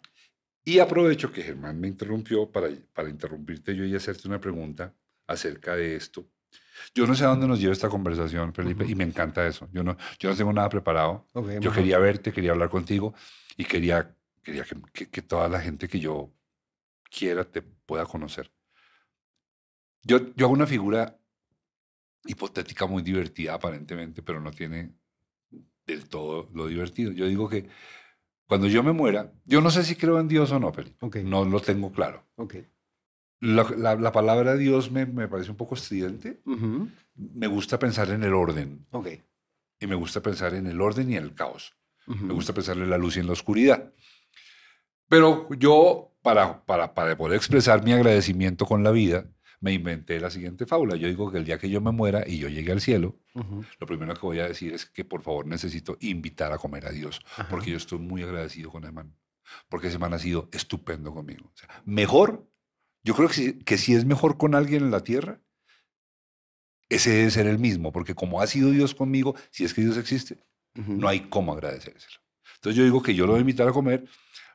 y 0.63 0.80
aprovecho 0.80 1.31
que 1.31 1.44
Germán 1.44 1.80
me 1.80 1.88
interrumpió 1.88 2.51
para, 2.51 2.69
para 2.92 3.07
interrumpirte 3.07 3.75
yo 3.75 3.86
y 3.86 3.95
hacerte 3.95 4.27
una 4.27 4.42
pregunta 4.42 4.95
acerca 5.27 5.75
de 5.75 5.95
esto. 5.95 6.27
Yo 6.95 7.06
no 7.06 7.13
sé 7.13 7.24
a 7.24 7.27
dónde 7.27 7.48
nos 7.48 7.59
lleva 7.59 7.74
esta 7.74 7.89
conversación, 7.89 8.51
Felipe, 8.51 8.83
y 8.88 8.95
me 8.95 9.03
encanta 9.03 9.45
eso. 9.45 9.69
Yo 9.71 9.83
no, 9.83 9.95
yo 10.18 10.30
no 10.30 10.36
tengo 10.36 10.51
nada 10.51 10.69
preparado. 10.69 11.27
yo 11.62 11.71
quería 11.71 12.00
verte, 12.00 12.31
quería 12.31 12.51
hablar 12.51 12.69
contigo 12.69 13.13
y 13.56 13.65
quería, 13.65 14.15
quería 14.41 14.63
que, 14.63 15.09
que, 15.09 15.21
toda 15.21 15.48
la 15.50 15.62
gente 15.62 15.88
que 15.88 16.00
yo 16.00 16.31
quiera 17.15 17.43
te 17.43 17.62
pueda 17.62 18.05
conocer. 18.05 18.51
Yo, 20.05 20.33
yo 20.35 20.45
hago 20.45 20.53
una 20.53 20.67
figura 20.67 21.19
hipotética 22.25 22.85
muy 22.85 23.03
divertida 23.03 23.55
aparentemente, 23.55 24.21
pero 24.21 24.39
no 24.39 24.51
tiene 24.51 24.93
del 25.85 26.07
todo 26.07 26.50
lo 26.53 26.67
divertido. 26.67 27.12
Yo 27.12 27.27
digo 27.27 27.50
que 27.50 27.67
cuando 28.47 28.67
yo 28.67 28.83
me 28.83 28.93
muera, 28.93 29.33
yo 29.45 29.62
no 29.62 29.69
sé 29.71 29.83
si 29.83 29.95
creo 29.95 30.19
en 30.19 30.27
Dios 30.27 30.51
o 30.51 30.59
no, 30.59 30.71
Felipe. 30.71 31.24
No 31.24 31.45
lo 31.45 31.59
tengo 31.59 31.91
claro. 31.91 32.24
Okay. 32.35 32.67
La, 33.41 33.95
la, 33.95 34.12
palabra 34.12 34.55
Dios 34.55 34.91
me, 34.91 35.05
me, 35.05 35.27
parece 35.27 35.51
un 35.51 35.57
poco 35.57 35.75
estridente. 35.75 36.41
Me 37.15 37.47
gusta 37.47 37.77
pensar 37.77 38.09
en 38.12 38.24
el 38.24 38.33
orden. 38.33 38.85
Okay. 38.91 39.24
Y 39.79 39.88
me 39.88 39.95
gusta 39.95 40.21
pensar 40.21 40.53
en 40.53 40.67
el 40.67 40.79
orden 40.79 41.12
y 41.12 41.17
en 41.17 41.24
el 41.24 41.33
caos. 41.33 41.75
Me 42.07 42.33
gusta 42.33 42.53
pensar 42.53 42.77
en 42.77 42.89
la 42.89 43.00
luz 43.00 43.17
y 43.17 43.19
en 43.19 43.27
la 43.27 43.33
oscuridad. 43.33 43.91
Pero 45.09 45.50
yo, 45.55 46.15
para, 46.21 46.63
para, 46.65 46.93
para 46.93 47.17
poder 47.17 47.35
expresar 47.35 47.83
mi 47.83 47.93
agradecimiento 47.93 48.65
con 48.65 48.83
la 48.83 48.91
vida, 48.91 49.27
me 49.65 49.74
inventé 49.74 50.19
la 50.19 50.29
siguiente 50.29 50.67
fábula. 50.67 50.95
Yo 50.95 51.07
digo 51.07 51.31
que 51.31 51.39
el 51.39 51.45
día 51.45 51.57
que 51.57 51.72
yo 51.72 51.81
me 51.81 51.91
muera 51.91 52.24
y 52.27 52.38
yo 52.38 52.50
llegue 52.50 52.72
al 52.72 52.81
cielo, 52.81 53.17
lo 53.34 53.88
primero 53.88 54.13
que 54.13 54.19
voy 54.22 54.38
a 54.38 54.48
decir 54.48 54.75
es 54.75 54.86
que 54.86 55.03
por 55.03 55.24
favor 55.24 55.48
necesito 55.48 55.98
invitar 56.01 56.53
a 56.53 56.60
comer 56.60 56.86
a 56.86 56.91
Dios, 56.91 57.19
porque 57.50 57.72
yo 57.72 57.77
estoy 57.77 57.98
muy 57.98 58.22
agradecido 58.22 58.69
con 58.69 58.84
ese 58.84 58.91
man, 58.91 59.17
porque 59.67 59.88
ese 59.88 59.98
man 59.98 60.13
ha 60.13 60.19
sido 60.19 60.50
estupendo 60.53 61.12
conmigo. 61.15 61.51
mejor, 61.84 62.48
yo 63.03 63.15
creo 63.15 63.27
que 63.27 63.34
si, 63.34 63.53
que 63.53 63.79
si 63.79 63.95
es 63.95 64.05
mejor 64.05 64.38
con 64.38 64.53
alguien 64.53 64.84
en 64.84 64.91
la 64.91 65.00
tierra, 65.00 65.41
ese 66.88 67.10
debe 67.10 67.31
ser 67.31 67.48
el 67.48 67.57
mismo, 67.57 67.91
porque 67.91 68.13
como 68.13 68.41
ha 68.41 68.45
sido 68.45 68.69
Dios 68.69 68.93
conmigo, 68.93 69.34
si 69.50 69.65
es 69.65 69.74
que 69.74 69.81
Dios 69.81 69.98
existe, 69.98 70.45
no 70.75 71.07
hay 71.07 71.22
cómo 71.22 71.53
agradecérselo. 71.53 72.19
Entonces 72.53 72.77
yo 72.77 72.84
digo 72.84 73.01
que 73.01 73.15
yo 73.15 73.25
lo 73.25 73.31
voy 73.31 73.39
a 73.39 73.41
invitar 73.41 73.67
a 73.67 73.72
comer 73.72 74.05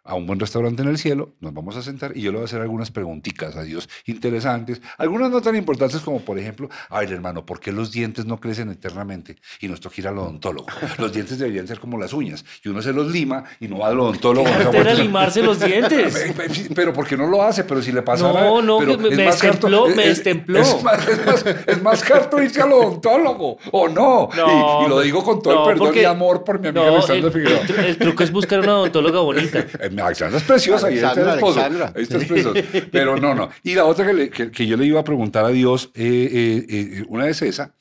a 0.04 0.14
un 0.14 0.26
buen 0.26 0.40
restaurante 0.40 0.82
en 0.82 0.88
el 0.88 0.98
cielo, 0.98 1.34
nos 1.40 1.52
vamos 1.54 1.76
a 1.76 1.82
sentar 1.82 2.16
y 2.16 2.22
yo 2.22 2.30
le 2.32 2.38
voy 2.38 2.42
a 2.42 2.46
hacer 2.46 2.60
algunas 2.60 2.90
preguntitas 2.90 3.54
a 3.56 3.62
Dios 3.62 3.88
interesantes, 4.06 4.80
algunas 4.98 5.30
no 5.30 5.40
tan 5.40 5.56
importantes 5.56 6.00
como 6.00 6.20
por 6.20 6.38
ejemplo, 6.38 6.68
a 6.88 7.00
ver 7.00 7.12
hermano, 7.12 7.44
¿por 7.46 7.60
qué 7.60 7.72
los 7.72 7.92
dientes 7.92 8.24
no 8.26 8.40
crecen 8.40 8.70
eternamente 8.70 9.36
y 9.60 9.68
nos 9.68 9.80
toca 9.80 9.96
ir 9.98 10.08
al 10.08 10.18
odontólogo? 10.18 10.66
Los 10.98 11.12
dientes 11.12 11.38
deberían 11.38 11.66
ser 11.66 11.80
como 11.80 11.98
las 11.98 12.12
uñas 12.12 12.44
y 12.64 12.68
uno 12.68 12.82
se 12.82 12.92
los 12.92 13.10
lima 13.10 13.44
y 13.60 13.68
no 13.68 13.78
va 13.78 13.88
al 13.88 14.00
odontólogo. 14.00 14.48
¿Qué 14.70 14.78
era 14.78 14.94
limarse 14.94 15.42
los 15.42 15.60
dientes? 15.60 16.32
pero 16.74 16.92
¿por 16.92 17.06
qué 17.06 17.16
no 17.16 17.26
lo 17.26 17.42
hace? 17.42 17.64
Pero 17.64 17.82
si 17.82 17.92
le 17.92 18.02
pasa 18.02 18.32
No, 18.32 18.62
no, 18.62 18.80
me, 18.80 18.96
me 18.96 19.24
destempló, 19.24 19.88
me 19.88 20.06
destempló. 20.08 20.60
Es, 20.60 20.82
más, 20.82 21.08
es, 21.08 21.26
más, 21.26 21.44
es 21.66 21.82
más 21.82 22.10
harto 22.10 22.42
irse 22.42 22.60
al 22.62 22.72
odontólogo, 22.72 23.58
¿o 23.72 23.88
no? 23.88 24.28
No, 24.34 24.82
y, 24.82 24.86
y, 24.86 24.88
lo 24.88 25.00
digo 25.00 25.22
con 25.22 25.42
todo 25.42 25.54
no, 25.54 25.60
el 25.64 25.72
perdón 25.74 25.86
porque- 25.88 26.02
y 26.02 26.04
amor 26.04 26.44
por 26.44 26.58
mi 26.60 26.68
amiga 26.68 26.86
No, 26.86 27.06
el- 27.06 27.84
el 27.84 27.98
truco 27.98 28.22
es 28.22 28.32
buscar 28.32 28.60
una 28.60 28.76
odontóloga 28.78 29.20
bonita. 29.20 29.66
Alexandra 29.98 30.38
es 30.38 30.44
preciosa 30.44 30.90
y 30.90 30.98
ahí 30.98 31.04
está 31.04 31.12
el 31.20 31.28
Alexandra, 31.28 31.34
esposo. 31.34 31.60
Alexandra. 31.60 31.92
Ahí 31.96 32.02
está 32.02 32.16
el 32.16 32.22
esposo. 32.22 32.88
Pero 32.92 33.16
no, 33.16 33.34
no. 33.34 33.50
Y 33.62 33.74
la 33.74 33.84
otra 33.84 34.06
que, 34.06 34.12
le- 34.12 34.30
que- 34.30 34.50
que 34.50 34.66
yo 34.66 34.76
le 34.76 34.84
iba 34.86 35.00
a 35.00 35.04
preguntar 35.04 35.44
a 35.44 35.48
Dios, 35.48 35.90
eh, 35.94 36.28
eh, 36.32 36.66
eh, 36.68 37.04
una 37.08 37.28
es 37.28 37.42
esa, 37.42 37.74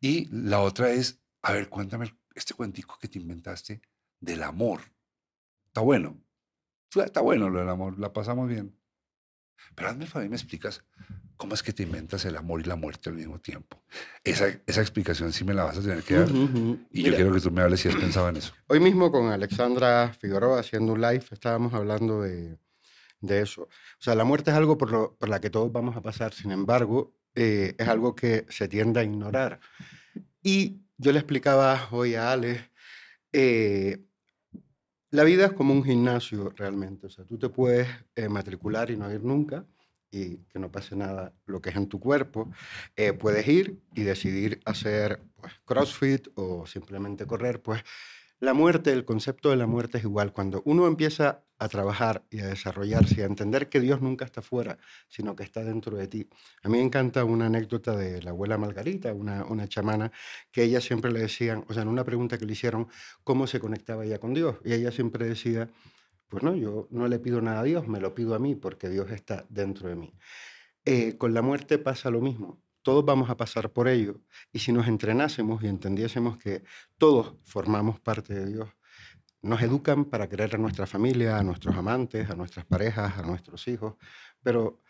y 0.00 0.28
la 0.30 0.60
otra 0.60 0.90
es, 0.90 1.20
a 1.42 1.52
ver, 1.52 1.68
cuéntame 1.68 2.14
este 2.34 2.54
cuentico 2.54 2.98
que 3.00 3.08
te 3.08 3.18
inventaste 3.18 3.80
del 4.20 4.42
amor. 4.42 4.80
Está 5.66 5.80
bueno. 5.80 6.18
Está 6.94 7.20
bueno 7.20 7.50
lo 7.50 7.58
del 7.60 7.68
amor, 7.68 7.98
la 7.98 8.12
pasamos 8.12 8.48
bien. 8.48 8.76
Pero 9.74 9.88
hazme 9.88 10.04
el 10.04 10.10
favor 10.10 10.26
y 10.26 10.28
me 10.28 10.36
explicas 10.36 10.84
cómo 11.36 11.54
es 11.54 11.62
que 11.62 11.72
te 11.72 11.82
inventas 11.82 12.24
el 12.24 12.36
amor 12.36 12.60
y 12.60 12.64
la 12.64 12.76
muerte 12.76 13.10
al 13.10 13.16
mismo 13.16 13.40
tiempo. 13.40 13.82
Esa, 14.22 14.46
esa 14.66 14.80
explicación 14.80 15.32
sí 15.32 15.44
me 15.44 15.54
la 15.54 15.64
vas 15.64 15.78
a 15.78 15.82
tener 15.82 16.02
que 16.02 16.14
dar. 16.14 16.30
Ujú, 16.30 16.44
ujú. 16.44 16.78
Y 16.90 17.02
yo 17.02 17.04
Mira, 17.04 17.16
quiero 17.16 17.32
que 17.32 17.40
tú 17.40 17.50
me 17.50 17.62
hables 17.62 17.80
si 17.80 17.88
has 17.88 17.96
pensado 17.96 18.28
en 18.28 18.36
eso. 18.36 18.54
Hoy 18.68 18.80
mismo 18.80 19.10
con 19.10 19.30
Alexandra 19.30 20.12
Figueroa 20.12 20.60
haciendo 20.60 20.92
un 20.92 21.00
live 21.00 21.24
estábamos 21.30 21.74
hablando 21.74 22.22
de, 22.22 22.58
de 23.20 23.40
eso. 23.42 23.62
O 23.62 23.68
sea, 23.98 24.14
la 24.14 24.24
muerte 24.24 24.50
es 24.50 24.56
algo 24.56 24.78
por, 24.78 24.90
lo, 24.90 25.16
por 25.16 25.28
la 25.28 25.40
que 25.40 25.50
todos 25.50 25.72
vamos 25.72 25.96
a 25.96 26.02
pasar, 26.02 26.32
sin 26.32 26.50
embargo, 26.50 27.14
eh, 27.34 27.74
es 27.78 27.88
algo 27.88 28.14
que 28.14 28.46
se 28.48 28.68
tiende 28.68 29.00
a 29.00 29.04
ignorar. 29.04 29.60
Y 30.42 30.82
yo 30.96 31.12
le 31.12 31.18
explicaba 31.18 31.88
hoy 31.90 32.14
a 32.14 32.32
Ale, 32.32 32.70
eh, 33.32 34.04
la 35.10 35.24
vida 35.24 35.46
es 35.46 35.52
como 35.52 35.72
un 35.72 35.84
gimnasio 35.84 36.52
realmente. 36.56 37.06
O 37.06 37.10
sea, 37.10 37.24
tú 37.24 37.38
te 37.38 37.48
puedes 37.48 37.88
eh, 38.14 38.28
matricular 38.28 38.90
y 38.90 38.96
no 38.96 39.12
ir 39.12 39.22
nunca 39.22 39.64
y 40.14 40.44
que 40.48 40.58
no 40.58 40.70
pase 40.70 40.96
nada 40.96 41.32
lo 41.46 41.60
que 41.60 41.70
es 41.70 41.76
en 41.76 41.88
tu 41.88 41.98
cuerpo. 41.98 42.50
Eh, 42.96 43.12
puedes 43.12 43.46
ir 43.48 43.80
y 43.94 44.02
decidir 44.02 44.60
hacer 44.64 45.20
pues, 45.40 45.52
CrossFit 45.64 46.28
o 46.36 46.66
simplemente 46.66 47.26
correr. 47.26 47.60
Pues 47.60 47.82
la 48.40 48.54
muerte, 48.54 48.92
el 48.92 49.04
concepto 49.04 49.50
de 49.50 49.56
la 49.56 49.66
muerte 49.66 49.98
es 49.98 50.04
igual. 50.04 50.32
Cuando 50.32 50.62
uno 50.64 50.86
empieza 50.86 51.44
a 51.58 51.68
trabajar 51.68 52.24
y 52.30 52.40
a 52.40 52.46
desarrollarse 52.46 53.20
y 53.20 53.22
a 53.22 53.26
entender 53.26 53.68
que 53.68 53.80
Dios 53.80 54.02
nunca 54.02 54.24
está 54.24 54.42
fuera, 54.42 54.78
sino 55.08 55.34
que 55.34 55.44
está 55.44 55.64
dentro 55.64 55.96
de 55.96 56.08
ti. 56.08 56.28
A 56.62 56.68
mí 56.68 56.78
me 56.78 56.84
encanta 56.84 57.24
una 57.24 57.46
anécdota 57.46 57.96
de 57.96 58.22
la 58.22 58.30
abuela 58.30 58.58
Margarita, 58.58 59.12
una, 59.12 59.44
una 59.44 59.68
chamana, 59.68 60.12
que 60.50 60.64
ella 60.64 60.80
siempre 60.80 61.12
le 61.12 61.20
decían, 61.20 61.64
o 61.68 61.72
sea, 61.72 61.82
en 61.82 61.88
una 61.88 62.04
pregunta 62.04 62.36
que 62.36 62.44
le 62.44 62.52
hicieron, 62.52 62.88
¿cómo 63.22 63.46
se 63.46 63.60
conectaba 63.60 64.04
ella 64.04 64.18
con 64.18 64.34
Dios? 64.34 64.56
Y 64.64 64.74
ella 64.74 64.90
siempre 64.90 65.26
decía, 65.26 65.70
pues 66.34 66.42
no, 66.42 66.56
yo 66.56 66.88
no 66.90 67.06
le 67.06 67.20
pido 67.20 67.40
nada 67.40 67.60
a 67.60 67.62
Dios, 67.62 67.86
me 67.86 68.00
lo 68.00 68.12
pido 68.12 68.34
a 68.34 68.40
mí 68.40 68.56
porque 68.56 68.88
Dios 68.88 69.08
está 69.12 69.46
dentro 69.50 69.88
de 69.88 69.94
mí. 69.94 70.12
Eh, 70.84 71.16
con 71.16 71.32
la 71.32 71.42
muerte 71.42 71.78
pasa 71.78 72.10
lo 72.10 72.20
mismo. 72.20 72.60
Todos 72.82 73.04
vamos 73.04 73.30
a 73.30 73.36
pasar 73.36 73.72
por 73.72 73.86
ello. 73.86 74.20
Y 74.50 74.58
si 74.58 74.72
nos 74.72 74.88
entrenásemos 74.88 75.62
y 75.62 75.68
entendiésemos 75.68 76.36
que 76.36 76.64
todos 76.98 77.36
formamos 77.44 78.00
parte 78.00 78.34
de 78.34 78.46
Dios, 78.46 78.68
nos 79.42 79.62
educan 79.62 80.06
para 80.06 80.28
querer 80.28 80.56
a 80.56 80.58
nuestra 80.58 80.88
familia, 80.88 81.38
a 81.38 81.44
nuestros 81.44 81.76
amantes, 81.76 82.28
a 82.28 82.34
nuestras 82.34 82.66
parejas, 82.66 83.16
a 83.16 83.22
nuestros 83.22 83.68
hijos, 83.68 83.94
pero 84.42 84.82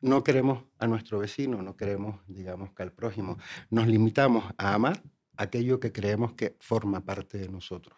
no 0.00 0.24
queremos 0.24 0.64
a 0.80 0.88
nuestro 0.88 1.20
vecino, 1.20 1.62
no 1.62 1.76
queremos, 1.76 2.22
digamos, 2.26 2.72
que 2.72 2.82
al 2.82 2.90
prójimo. 2.90 3.38
Nos 3.70 3.86
limitamos 3.86 4.52
a 4.58 4.74
amar 4.74 5.00
aquello 5.36 5.78
que 5.78 5.92
creemos 5.92 6.32
que 6.32 6.56
forma 6.58 7.04
parte 7.04 7.38
de 7.38 7.48
nosotros. 7.48 7.96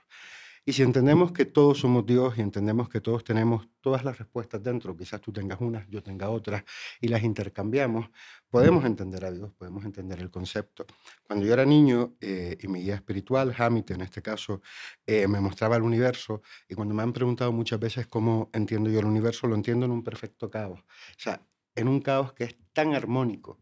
Y 0.66 0.72
si 0.72 0.82
entendemos 0.82 1.32
que 1.32 1.44
todos 1.44 1.80
somos 1.80 2.06
Dios 2.06 2.38
y 2.38 2.40
entendemos 2.40 2.88
que 2.88 3.02
todos 3.02 3.22
tenemos 3.22 3.68
todas 3.82 4.02
las 4.02 4.16
respuestas 4.16 4.62
dentro, 4.62 4.96
quizás 4.96 5.20
tú 5.20 5.30
tengas 5.30 5.60
unas, 5.60 5.86
yo 5.90 6.02
tenga 6.02 6.30
otras, 6.30 6.64
y 7.02 7.08
las 7.08 7.22
intercambiamos, 7.22 8.08
podemos 8.48 8.86
entender 8.86 9.26
a 9.26 9.30
Dios, 9.30 9.52
podemos 9.52 9.84
entender 9.84 10.20
el 10.20 10.30
concepto. 10.30 10.86
Cuando 11.26 11.44
yo 11.44 11.52
era 11.52 11.66
niño 11.66 12.16
eh, 12.18 12.56
y 12.58 12.68
mi 12.68 12.80
guía 12.80 12.94
espiritual, 12.94 13.54
Hamid 13.58 13.90
en 13.90 14.00
este 14.00 14.22
caso, 14.22 14.62
eh, 15.06 15.28
me 15.28 15.38
mostraba 15.38 15.76
el 15.76 15.82
universo, 15.82 16.40
y 16.66 16.74
cuando 16.74 16.94
me 16.94 17.02
han 17.02 17.12
preguntado 17.12 17.52
muchas 17.52 17.78
veces 17.78 18.06
cómo 18.06 18.48
entiendo 18.54 18.88
yo 18.88 19.00
el 19.00 19.06
universo, 19.06 19.46
lo 19.46 19.56
entiendo 19.56 19.84
en 19.84 19.92
un 19.92 20.02
perfecto 20.02 20.48
caos. 20.48 20.80
O 20.80 21.18
sea, 21.18 21.46
en 21.74 21.88
un 21.88 22.00
caos 22.00 22.32
que 22.32 22.44
es 22.44 22.56
tan 22.72 22.94
armónico 22.94 23.60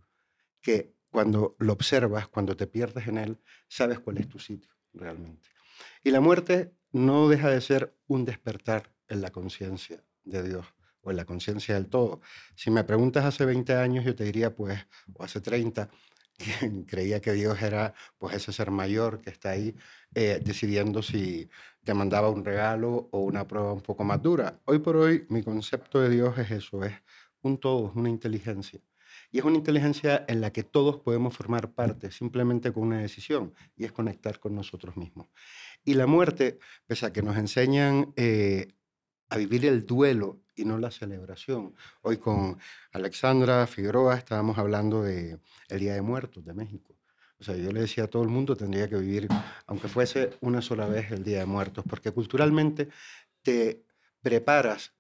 que 0.61 0.95
cuando 1.11 1.57
lo 1.59 1.73
observas, 1.73 2.29
cuando 2.29 2.57
te 2.57 2.69
pierdes 2.69 3.09
en 3.09 3.19
él, 3.19 3.41
sabes 3.67 3.99
cuál 3.99 4.19
es 4.19 4.29
tu 4.29 4.39
sitio 4.39 4.73
realmente. 4.95 5.49
Y 6.05 6.11
la 6.11 6.21
muerte 6.21 6.73
no 6.93 7.29
deja 7.29 7.51
de 7.51 7.61
ser 7.61 7.97
un 8.07 8.25
despertar 8.25 8.93
en 9.09 9.21
la 9.21 9.31
conciencia 9.31 10.05
de 10.25 10.43
Dios 10.43 10.67
o 11.03 11.11
en 11.11 11.17
la 11.17 11.25
conciencia 11.25 11.75
del 11.75 11.89
todo. 11.89 12.21
Si 12.55 12.71
me 12.71 12.85
preguntas 12.85 13.25
hace 13.25 13.45
20 13.45 13.75
años, 13.75 14.05
yo 14.05 14.15
te 14.15 14.25
diría, 14.25 14.55
pues, 14.55 14.79
o 15.15 15.25
hace 15.25 15.41
30, 15.41 15.91
que 16.39 16.85
creía 16.87 17.21
que 17.21 17.33
Dios 17.33 17.61
era 17.63 17.95
pues 18.19 18.35
ese 18.35 18.53
ser 18.53 18.71
mayor 18.71 19.21
que 19.21 19.31
está 19.31 19.51
ahí 19.51 19.75
eh, 20.15 20.41
decidiendo 20.43 21.03
si 21.03 21.49
te 21.85 21.95
mandaba 21.95 22.31
un 22.31 22.45
regalo 22.45 23.09
o 23.13 23.21
una 23.21 23.47
prueba 23.47 23.73
un 23.73 23.83
poco 23.83 24.05
más 24.05 24.23
dura. 24.23 24.61
Hoy 24.65 24.79
por 24.79 24.97
hoy 24.97 25.27
mi 25.29 25.43
concepto 25.43 26.01
de 26.01 26.11
Dios 26.11 26.39
es 26.39 26.51
eso, 26.51 26.85
es 26.85 26.95
un 27.43 27.59
todo, 27.59 27.89
es 27.89 27.97
una 27.97 28.09
inteligencia. 28.09 28.81
Y 29.31 29.39
es 29.39 29.45
una 29.45 29.57
inteligencia 29.57 30.25
en 30.29 30.41
la 30.41 30.53
que 30.53 30.63
todos 30.63 31.01
podemos 31.01 31.35
formar 31.35 31.73
parte 31.73 32.11
simplemente 32.11 32.73
con 32.73 32.85
una 32.85 32.99
decisión 32.99 33.55
y 33.77 33.85
es 33.85 33.93
conectar 33.93 34.39
con 34.39 34.55
nosotros 34.55 34.97
mismos. 34.97 35.29
Y 35.85 35.95
la 35.95 36.07
muerte, 36.07 36.59
pese 36.87 37.07
a 37.07 37.13
que 37.13 37.23
nos 37.23 37.37
enseñan 37.37 38.13
eh, 38.17 38.69
a 39.29 39.37
vivir 39.37 39.67
el 39.67 39.85
duelo 39.85 40.41
y 40.55 40.65
no 40.65 40.79
la 40.79 40.91
celebración. 40.91 41.75
Hoy 42.03 42.19
con 42.19 42.59
Alexandra 42.93 43.67
Figueroa 43.67 44.17
estábamos 44.17 44.59
hablando 44.59 45.03
de 45.03 45.39
el 45.69 45.81
Día 45.81 45.95
de 45.95 46.03
Muertos 46.03 46.45
de 46.45 46.55
México. 46.55 46.97
O 47.41 47.45
sea, 47.45 47.57
yo 47.57 47.73
le 47.73 47.81
decía 47.81 48.05
a 48.05 48.07
todo 48.07 48.23
el 48.23 48.29
mundo 48.29 48.55
tendría 48.55 48.89
que 48.89 48.97
vivir, 48.97 49.27
aunque 49.67 49.89
fuese 49.89 50.31
una 50.41 50.63
sola 50.63 50.87
vez 50.87 51.11
el 51.11 51.25
Día 51.25 51.41
de 51.41 51.47
Muertos, 51.47 51.85
porque 51.89 52.13
culturalmente 52.13 52.89
te 53.43 53.83
preparas 54.21 54.93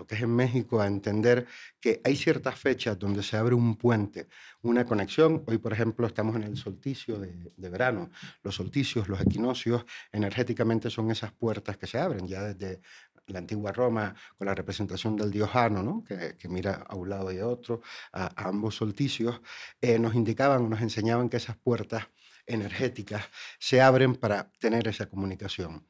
lo 0.00 0.06
que 0.06 0.14
es 0.14 0.22
en 0.22 0.34
México, 0.34 0.80
a 0.80 0.86
entender 0.86 1.46
que 1.78 2.00
hay 2.04 2.16
ciertas 2.16 2.58
fechas 2.58 2.98
donde 2.98 3.22
se 3.22 3.36
abre 3.36 3.54
un 3.54 3.76
puente, 3.76 4.28
una 4.62 4.86
conexión. 4.86 5.44
Hoy, 5.46 5.58
por 5.58 5.74
ejemplo, 5.74 6.06
estamos 6.06 6.36
en 6.36 6.44
el 6.44 6.56
solsticio 6.56 7.18
de, 7.18 7.52
de, 7.54 7.68
verano. 7.68 8.10
Los 8.42 8.54
solsticios, 8.54 9.08
los 9.10 9.20
equinoccios, 9.20 9.84
energéticamente 10.10 10.88
son 10.88 11.10
esas 11.10 11.32
puertas 11.32 11.76
que 11.76 11.86
se 11.86 11.98
abren 11.98 12.26
ya 12.26 12.40
desde 12.44 12.80
la 13.26 13.40
antigua 13.40 13.72
Roma, 13.72 14.14
con 14.38 14.46
la 14.46 14.54
representación 14.54 15.16
del 15.16 15.30
dios 15.30 15.50
Jano, 15.50 15.82
¿no? 15.82 16.02
que, 16.02 16.34
que, 16.38 16.48
mira 16.48 16.86
a 16.88 16.96
un 16.96 17.10
lado 17.10 17.30
y 17.30 17.38
a 17.38 17.46
otro, 17.46 17.82
a, 18.12 18.24
a 18.24 18.48
ambos 18.48 18.76
solsticios, 18.76 19.42
eh, 19.82 19.98
nos 19.98 20.14
indicaban, 20.14 20.70
nos 20.70 20.80
enseñaban 20.80 21.28
que 21.28 21.36
esas 21.36 21.58
puertas 21.58 22.08
energéticas 22.46 23.22
se 23.58 23.82
abren 23.82 24.14
para 24.14 24.50
tener 24.58 24.88
esa 24.88 25.10
comunicación. 25.10 25.84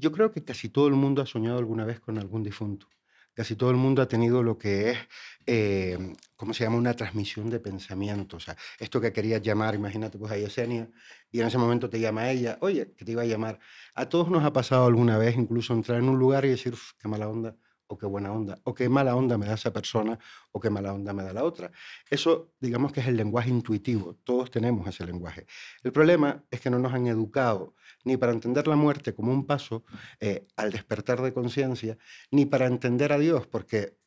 Yo 0.00 0.12
creo 0.12 0.32
que 0.32 0.42
casi 0.42 0.70
todo 0.70 0.86
el 0.88 0.94
mundo 0.94 1.20
ha 1.20 1.26
soñado 1.26 1.58
alguna 1.58 1.84
vez 1.84 2.00
con 2.00 2.16
algún 2.16 2.42
difunto. 2.42 2.88
Casi 3.34 3.56
todo 3.56 3.70
el 3.70 3.76
mundo 3.76 4.02
ha 4.02 4.08
tenido 4.08 4.42
lo 4.42 4.58
que 4.58 4.90
es, 4.90 4.98
eh, 5.46 5.98
¿cómo 6.36 6.52
se 6.52 6.64
llama? 6.64 6.76
Una 6.76 6.94
transmisión 6.94 7.48
de 7.50 7.60
pensamiento. 7.60 8.36
O 8.36 8.40
sea, 8.40 8.56
esto 8.78 9.00
que 9.00 9.12
querías 9.12 9.40
llamar, 9.42 9.74
imagínate 9.74 10.18
pues 10.18 10.32
a 10.32 10.36
Yesenia, 10.36 10.90
y 11.30 11.40
en 11.40 11.46
ese 11.46 11.58
momento 11.58 11.88
te 11.88 12.00
llama 12.00 12.30
ella, 12.30 12.58
oye, 12.60 12.92
que 12.96 13.04
te 13.04 13.12
iba 13.12 13.22
a 13.22 13.26
llamar. 13.26 13.58
A 13.94 14.08
todos 14.08 14.30
nos 14.30 14.44
ha 14.44 14.52
pasado 14.52 14.86
alguna 14.86 15.16
vez 15.18 15.36
incluso 15.36 15.72
entrar 15.74 15.98
en 15.98 16.08
un 16.08 16.18
lugar 16.18 16.44
y 16.44 16.48
decir, 16.50 16.74
qué 16.98 17.08
mala 17.08 17.28
onda, 17.28 17.56
o 17.90 17.98
qué 17.98 18.06
buena 18.06 18.32
onda, 18.32 18.60
o 18.64 18.72
qué 18.72 18.88
mala 18.88 19.16
onda 19.16 19.36
me 19.36 19.46
da 19.46 19.54
esa 19.54 19.72
persona, 19.72 20.16
o 20.52 20.60
qué 20.60 20.70
mala 20.70 20.94
onda 20.94 21.12
me 21.12 21.24
da 21.24 21.32
la 21.32 21.42
otra. 21.42 21.72
Eso, 22.08 22.52
digamos 22.60 22.92
que 22.92 23.00
es 23.00 23.08
el 23.08 23.16
lenguaje 23.16 23.50
intuitivo, 23.50 24.14
todos 24.22 24.48
tenemos 24.50 24.86
ese 24.86 25.04
lenguaje. 25.04 25.46
El 25.82 25.90
problema 25.90 26.44
es 26.52 26.60
que 26.60 26.70
no 26.70 26.78
nos 26.78 26.94
han 26.94 27.08
educado 27.08 27.74
ni 28.04 28.16
para 28.16 28.32
entender 28.32 28.68
la 28.68 28.76
muerte 28.76 29.12
como 29.12 29.32
un 29.32 29.44
paso 29.44 29.84
eh, 30.20 30.46
al 30.56 30.70
despertar 30.70 31.20
de 31.20 31.32
conciencia, 31.32 31.98
ni 32.30 32.46
para 32.46 32.66
entender 32.66 33.12
a 33.12 33.18
Dios, 33.18 33.48
porque 33.48 33.98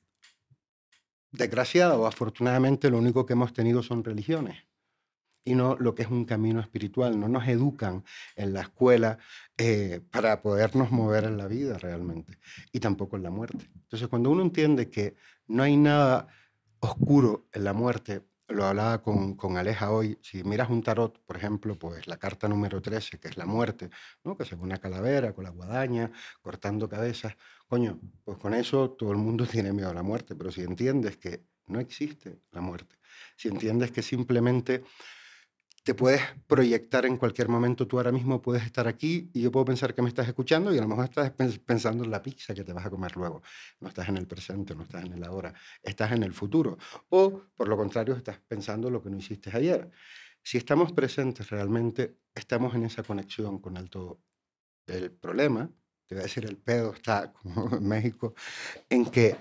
desgraciado 1.32 2.02
o 2.02 2.08
afortunadamente 2.08 2.90
lo 2.90 2.98
único 2.98 3.26
que 3.26 3.34
hemos 3.34 3.52
tenido 3.52 3.84
son 3.84 4.04
religiones 4.04 4.64
y 5.46 5.56
no 5.56 5.76
lo 5.78 5.96
que 5.96 6.04
es 6.04 6.10
un 6.10 6.26
camino 6.26 6.60
espiritual. 6.60 7.20
No 7.20 7.28
nos 7.28 7.48
educan 7.48 8.04
en 8.36 8.54
la 8.54 8.62
escuela 8.62 9.18
eh, 9.58 10.02
para 10.12 10.42
podernos 10.42 10.92
mover 10.92 11.26
en 11.26 11.38
la 11.38 11.48
vida 11.48 11.78
realmente 11.78 12.40
y 12.72 12.80
tampoco 12.80 13.18
en 13.18 13.24
la 13.24 13.30
muerte. 13.30 13.70
Entonces, 13.76 14.08
cuando 14.08 14.30
uno 14.32 14.42
entiende 14.42 14.90
que 14.90 15.16
no 15.48 15.64
hay 15.64 15.78
nada 15.78 16.28
oscuro 16.80 17.48
en 17.54 17.64
la 17.64 17.74
muerte 17.74 18.24
lo 18.50 18.66
hablaba 18.66 19.02
con, 19.02 19.36
con, 19.36 19.58
Aleja 19.58 19.92
hoy, 19.92 20.18
si 20.22 20.44
miras 20.44 20.70
un 20.70 20.84
tarot, 20.84 21.20
por 21.26 21.38
ejemplo, 21.38 21.78
pues 21.78 22.08
la 22.08 22.18
carta 22.18 22.48
número 22.48 22.82
13, 22.82 23.20
que 23.20 23.30
es 23.30 23.38
la 23.38 23.46
muerte, 23.46 23.90
¿no? 24.24 24.38
que 24.38 24.44
es 24.44 24.52
una 24.52 24.78
calavera 24.78 25.34
con 25.34 25.46
la 25.46 25.50
guadaña, 25.50 26.12
cortando 26.42 26.90
cabezas, 26.90 27.36
coño, 27.68 28.00
pues 28.24 28.38
con 28.38 28.54
eso 28.54 28.92
todo 28.92 29.12
el 29.12 29.18
mundo 29.18 29.46
tiene 29.52 29.74
miedo 29.74 29.90
a 29.90 29.94
la 29.94 30.04
muerte, 30.04 30.36
pero 30.36 30.52
si 30.52 30.62
entiendes 30.62 31.18
que 31.18 31.44
no 31.68 31.80
existe 31.80 32.42
la 32.52 32.62
muerte, 32.62 32.98
si 33.36 33.48
entiendes 33.48 33.92
que 33.92 34.02
simplemente 34.02 34.84
te 35.84 35.94
puedes 35.94 36.22
proyectar 36.48 37.06
en 37.06 37.18
cualquier 37.18 37.50
momento. 37.50 37.86
Tú 37.86 37.98
ahora 37.98 38.12
mismo 38.12 38.42
puedes 38.42 38.64
estar 38.64 38.88
aquí 38.88 39.30
y 39.34 39.42
yo 39.42 39.52
puedo 39.52 39.66
pensar 39.66 39.94
que 39.94 40.02
me 40.02 40.08
estás 40.08 40.28
escuchando 40.28 40.74
y 40.74 40.78
a 40.78 40.82
lo 40.82 40.88
mejor 40.88 41.06
estás 41.06 41.32
pensando 41.66 42.06
en 42.06 42.12
la 42.12 42.22
pizza 42.22 42.54
que 42.54 42.64
te 42.64 42.72
vas 42.72 42.86
a 42.86 42.90
comer 42.90 43.16
luego. 43.18 43.44
No 43.82 43.90
estás 43.90 44.08
en 44.08 44.18
el 44.18 44.26
presente, 44.26 44.76
no 44.76 44.84
estás 44.84 45.04
en 45.04 45.14
el 45.14 45.24
ahora, 45.26 45.54
estás 45.82 46.14
en 46.14 46.24
el 46.24 46.34
futuro. 46.34 46.78
O, 47.10 47.44
por 47.54 47.68
lo 47.68 47.76
contrario, 47.76 48.16
estás 48.16 48.40
pensando 48.40 48.90
lo 48.90 49.04
que 49.04 49.10
no 49.10 49.18
hiciste 49.18 49.52
ayer. 49.54 49.92
Si 50.42 50.58
estamos 50.58 50.94
presentes 50.94 51.50
realmente, 51.50 52.18
estamos 52.34 52.74
en 52.76 52.86
esa 52.86 53.04
conexión 53.04 53.60
con 53.60 53.76
el 53.76 53.90
todo. 53.90 54.22
El 54.88 55.12
problema, 55.12 55.70
te 56.08 56.16
voy 56.16 56.22
a 56.22 56.24
decir, 56.24 56.46
el 56.46 56.58
pedo 56.58 56.94
está, 56.94 57.34
como 57.44 57.76
en 57.76 57.86
México, 57.86 58.36
en 58.90 59.06
que, 59.06 59.36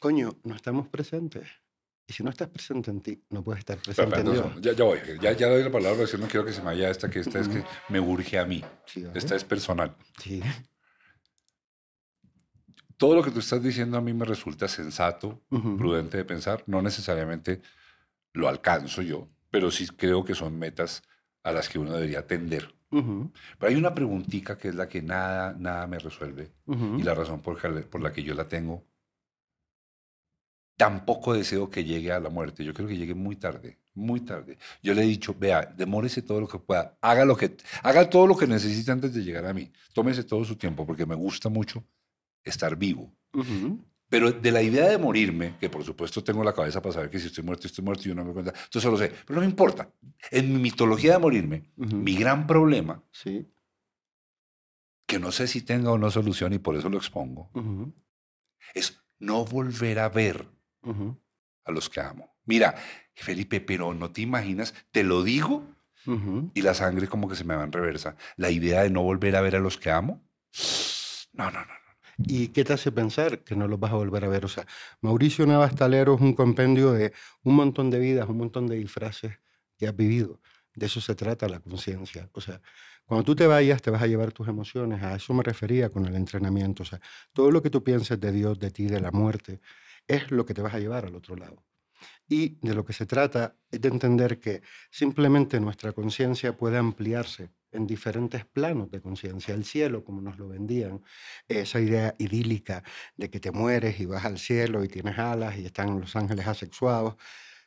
coño, 0.00 0.38
no 0.42 0.56
estamos 0.56 0.88
presentes 0.88 1.63
y 2.06 2.12
si 2.12 2.22
no 2.22 2.30
estás 2.30 2.48
presente 2.48 2.90
en 2.90 3.00
ti, 3.00 3.22
no 3.30 3.42
puedes 3.42 3.60
estar 3.60 3.78
presente 3.78 4.20
en 4.20 4.32
Dios. 4.32 4.46
Ya, 4.60 4.72
ya, 4.72 4.84
voy, 4.84 4.98
ya, 5.20 5.32
ya 5.32 5.48
doy 5.48 5.62
la 5.62 5.70
palabra, 5.70 5.98
porque 5.98 6.18
no 6.18 6.28
quiero 6.28 6.44
que 6.44 6.52
se 6.52 6.60
me 6.60 6.66
vaya 6.66 6.90
esta, 6.90 7.08
que 7.08 7.20
esta 7.20 7.40
es 7.40 7.48
que 7.48 7.64
me 7.88 7.98
urge 7.98 8.38
a 8.38 8.44
mí. 8.44 8.62
esta 9.14 9.34
es 9.34 9.44
personal. 9.44 9.96
Sí. 10.18 10.42
Todo 12.96 13.16
lo 13.16 13.22
que 13.22 13.30
tú 13.30 13.40
estás 13.40 13.62
diciendo 13.62 13.96
a 13.96 14.00
mí 14.02 14.12
me 14.12 14.24
resulta 14.24 14.68
sensato, 14.68 15.42
prudente 15.48 16.18
de 16.18 16.24
pensar. 16.24 16.62
No 16.66 16.82
necesariamente 16.82 17.62
lo 18.34 18.48
alcanzo 18.48 19.00
yo, 19.00 19.28
pero 19.50 19.70
sí 19.70 19.86
creo 19.88 20.24
que 20.24 20.34
son 20.34 20.58
metas 20.58 21.02
a 21.42 21.52
las 21.52 21.68
que 21.68 21.78
uno 21.78 21.94
debería 21.94 22.26
tender. 22.26 22.74
Pero 22.90 23.70
hay 23.70 23.74
una 23.74 23.94
preguntita 23.94 24.56
que 24.56 24.68
es 24.68 24.74
la 24.74 24.88
que 24.88 25.02
nada, 25.02 25.56
nada 25.58 25.86
me 25.86 25.98
resuelve 25.98 26.52
y 26.66 27.02
la 27.02 27.14
razón 27.14 27.40
por, 27.40 27.58
por 27.88 28.00
la 28.02 28.12
que 28.12 28.22
yo 28.22 28.34
la 28.34 28.46
tengo 28.46 28.84
tampoco 30.76 31.34
deseo 31.34 31.70
que 31.70 31.84
llegue 31.84 32.12
a 32.12 32.20
la 32.20 32.30
muerte. 32.30 32.64
Yo 32.64 32.74
creo 32.74 32.88
que 32.88 32.96
llegue 32.96 33.14
muy 33.14 33.36
tarde, 33.36 33.78
muy 33.94 34.20
tarde. 34.20 34.58
Yo 34.82 34.94
le 34.94 35.02
he 35.02 35.06
dicho, 35.06 35.34
vea, 35.38 35.62
demórese 35.76 36.22
todo 36.22 36.40
lo 36.40 36.48
que 36.48 36.58
pueda, 36.58 36.96
haga, 37.00 37.24
lo 37.24 37.36
que, 37.36 37.56
haga 37.82 38.08
todo 38.08 38.26
lo 38.26 38.36
que 38.36 38.46
necesite 38.46 38.90
antes 38.90 39.14
de 39.14 39.22
llegar 39.22 39.46
a 39.46 39.54
mí. 39.54 39.70
Tómese 39.92 40.24
todo 40.24 40.44
su 40.44 40.56
tiempo, 40.56 40.86
porque 40.86 41.06
me 41.06 41.14
gusta 41.14 41.48
mucho 41.48 41.84
estar 42.42 42.76
vivo. 42.76 43.12
Pero 44.08 44.30
de 44.30 44.52
la 44.52 44.62
idea 44.62 44.88
de 44.88 44.98
morirme, 44.98 45.56
que 45.58 45.68
por 45.68 45.82
supuesto 45.82 46.22
tengo 46.22 46.44
la 46.44 46.52
cabeza 46.52 46.80
para 46.80 46.92
saber 46.92 47.10
que 47.10 47.18
si 47.18 47.26
estoy 47.26 47.42
muerto, 47.42 47.66
estoy 47.66 47.84
muerto 47.84 48.02
y 48.04 48.08
yo 48.08 48.14
no 48.14 48.24
me 48.24 48.32
cuenta, 48.32 48.52
entonces 48.64 48.90
lo 48.90 48.96
sé, 48.96 49.12
pero 49.26 49.36
no 49.36 49.40
me 49.40 49.50
importa. 49.50 49.90
En 50.30 50.52
mi 50.52 50.60
mitología 50.60 51.14
de 51.14 51.18
morirme, 51.18 51.72
mi 51.76 52.14
gran 52.14 52.46
problema, 52.46 53.02
sí. 53.10 53.46
que 55.06 55.18
no 55.18 55.32
sé 55.32 55.48
si 55.48 55.62
tenga 55.62 55.90
o 55.90 55.98
no 55.98 56.10
solución 56.10 56.52
y 56.52 56.58
por 56.58 56.76
eso 56.76 56.88
lo 56.88 56.98
expongo, 56.98 57.50
es 58.74 59.00
no 59.18 59.44
volver 59.44 59.98
a 59.98 60.08
ver 60.08 60.46
a 61.64 61.72
los 61.72 61.88
que 61.88 62.00
amo. 62.00 62.34
Mira, 62.44 62.74
Felipe, 63.14 63.60
pero 63.60 63.94
no 63.94 64.10
te 64.10 64.20
imaginas, 64.20 64.74
te 64.90 65.02
lo 65.04 65.22
digo 65.22 65.66
y 66.52 66.60
la 66.60 66.74
sangre 66.74 67.08
como 67.08 67.28
que 67.28 67.34
se 67.34 67.44
me 67.44 67.56
va 67.56 67.64
en 67.64 67.72
reversa. 67.72 68.16
La 68.36 68.50
idea 68.50 68.82
de 68.82 68.90
no 68.90 69.02
volver 69.02 69.36
a 69.36 69.40
ver 69.40 69.56
a 69.56 69.60
los 69.60 69.78
que 69.78 69.90
amo, 69.90 70.22
no, 71.32 71.50
no, 71.50 71.60
no. 71.60 71.84
¿Y 72.18 72.48
qué 72.48 72.64
te 72.64 72.72
hace 72.72 72.92
pensar 72.92 73.40
que 73.40 73.56
no 73.56 73.66
los 73.66 73.80
vas 73.80 73.92
a 73.92 73.96
volver 73.96 74.24
a 74.24 74.28
ver? 74.28 74.44
O 74.44 74.48
sea, 74.48 74.66
Mauricio 75.00 75.46
Navas 75.46 75.74
Talero 75.74 76.14
es 76.14 76.20
un 76.20 76.34
compendio 76.34 76.92
de 76.92 77.12
un 77.42 77.56
montón 77.56 77.90
de 77.90 77.98
vidas, 77.98 78.28
un 78.28 78.36
montón 78.36 78.66
de 78.66 78.76
disfraces 78.76 79.40
que 79.76 79.88
has 79.88 79.96
vivido. 79.96 80.40
De 80.74 80.86
eso 80.86 81.00
se 81.00 81.14
trata 81.14 81.48
la 81.48 81.60
conciencia. 81.60 82.28
O 82.32 82.40
sea, 82.40 82.60
cuando 83.04 83.24
tú 83.24 83.34
te 83.34 83.46
vayas, 83.46 83.82
te 83.82 83.90
vas 83.90 84.02
a 84.02 84.06
llevar 84.06 84.32
tus 84.32 84.46
emociones. 84.46 85.02
A 85.02 85.16
eso 85.16 85.34
me 85.34 85.42
refería 85.42 85.90
con 85.90 86.06
el 86.06 86.14
entrenamiento. 86.14 86.84
O 86.84 86.86
sea, 86.86 87.00
todo 87.32 87.50
lo 87.50 87.62
que 87.62 87.70
tú 87.70 87.82
pienses 87.82 88.20
de 88.20 88.30
Dios, 88.30 88.58
de 88.58 88.70
ti, 88.70 88.86
de 88.86 89.00
la 89.00 89.10
muerte, 89.10 89.60
es 90.06 90.30
lo 90.30 90.44
que 90.46 90.54
te 90.54 90.62
vas 90.62 90.74
a 90.74 90.78
llevar 90.78 91.06
al 91.06 91.14
otro 91.14 91.36
lado. 91.36 91.64
Y 92.28 92.58
de 92.66 92.74
lo 92.74 92.84
que 92.84 92.92
se 92.92 93.06
trata 93.06 93.56
es 93.70 93.80
de 93.80 93.88
entender 93.88 94.40
que 94.40 94.62
simplemente 94.90 95.60
nuestra 95.60 95.92
conciencia 95.92 96.56
puede 96.56 96.78
ampliarse 96.78 97.50
en 97.70 97.86
diferentes 97.86 98.44
planos 98.46 98.90
de 98.90 99.00
conciencia. 99.00 99.54
El 99.54 99.64
cielo, 99.64 100.04
como 100.04 100.22
nos 100.22 100.38
lo 100.38 100.48
vendían, 100.48 101.02
esa 101.48 101.80
idea 101.80 102.14
idílica 102.18 102.82
de 103.16 103.28
que 103.30 103.40
te 103.40 103.50
mueres 103.50 104.00
y 104.00 104.06
vas 104.06 104.24
al 104.24 104.38
cielo 104.38 104.84
y 104.84 104.88
tienes 104.88 105.18
alas 105.18 105.58
y 105.58 105.66
están 105.66 106.00
los 106.00 106.16
ángeles 106.16 106.46
asexuados, 106.46 107.16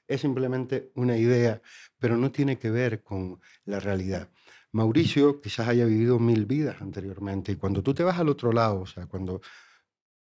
es 0.08 0.22
simplemente 0.22 0.92
una 0.96 1.18
idea, 1.18 1.62
pero 2.00 2.18
no 2.18 2.32
tiene 2.32 2.58
que 2.58 2.72
ver 2.72 3.04
con 3.04 3.42
la 3.66 3.80
realidad. 3.80 4.30
Mauricio 4.72 5.42
quizás 5.42 5.68
haya 5.68 5.86
vivido 5.86 6.20
mil 6.20 6.46
vidas 6.46 6.82
anteriormente 6.82 7.52
y 7.52 7.56
cuando 7.56 7.84
tú 7.84 7.94
te 7.94 8.04
vas 8.04 8.18
al 8.18 8.30
otro 8.30 8.52
lado, 8.52 8.82
o 8.82 8.86
sea, 8.86 9.06
cuando 9.08 9.42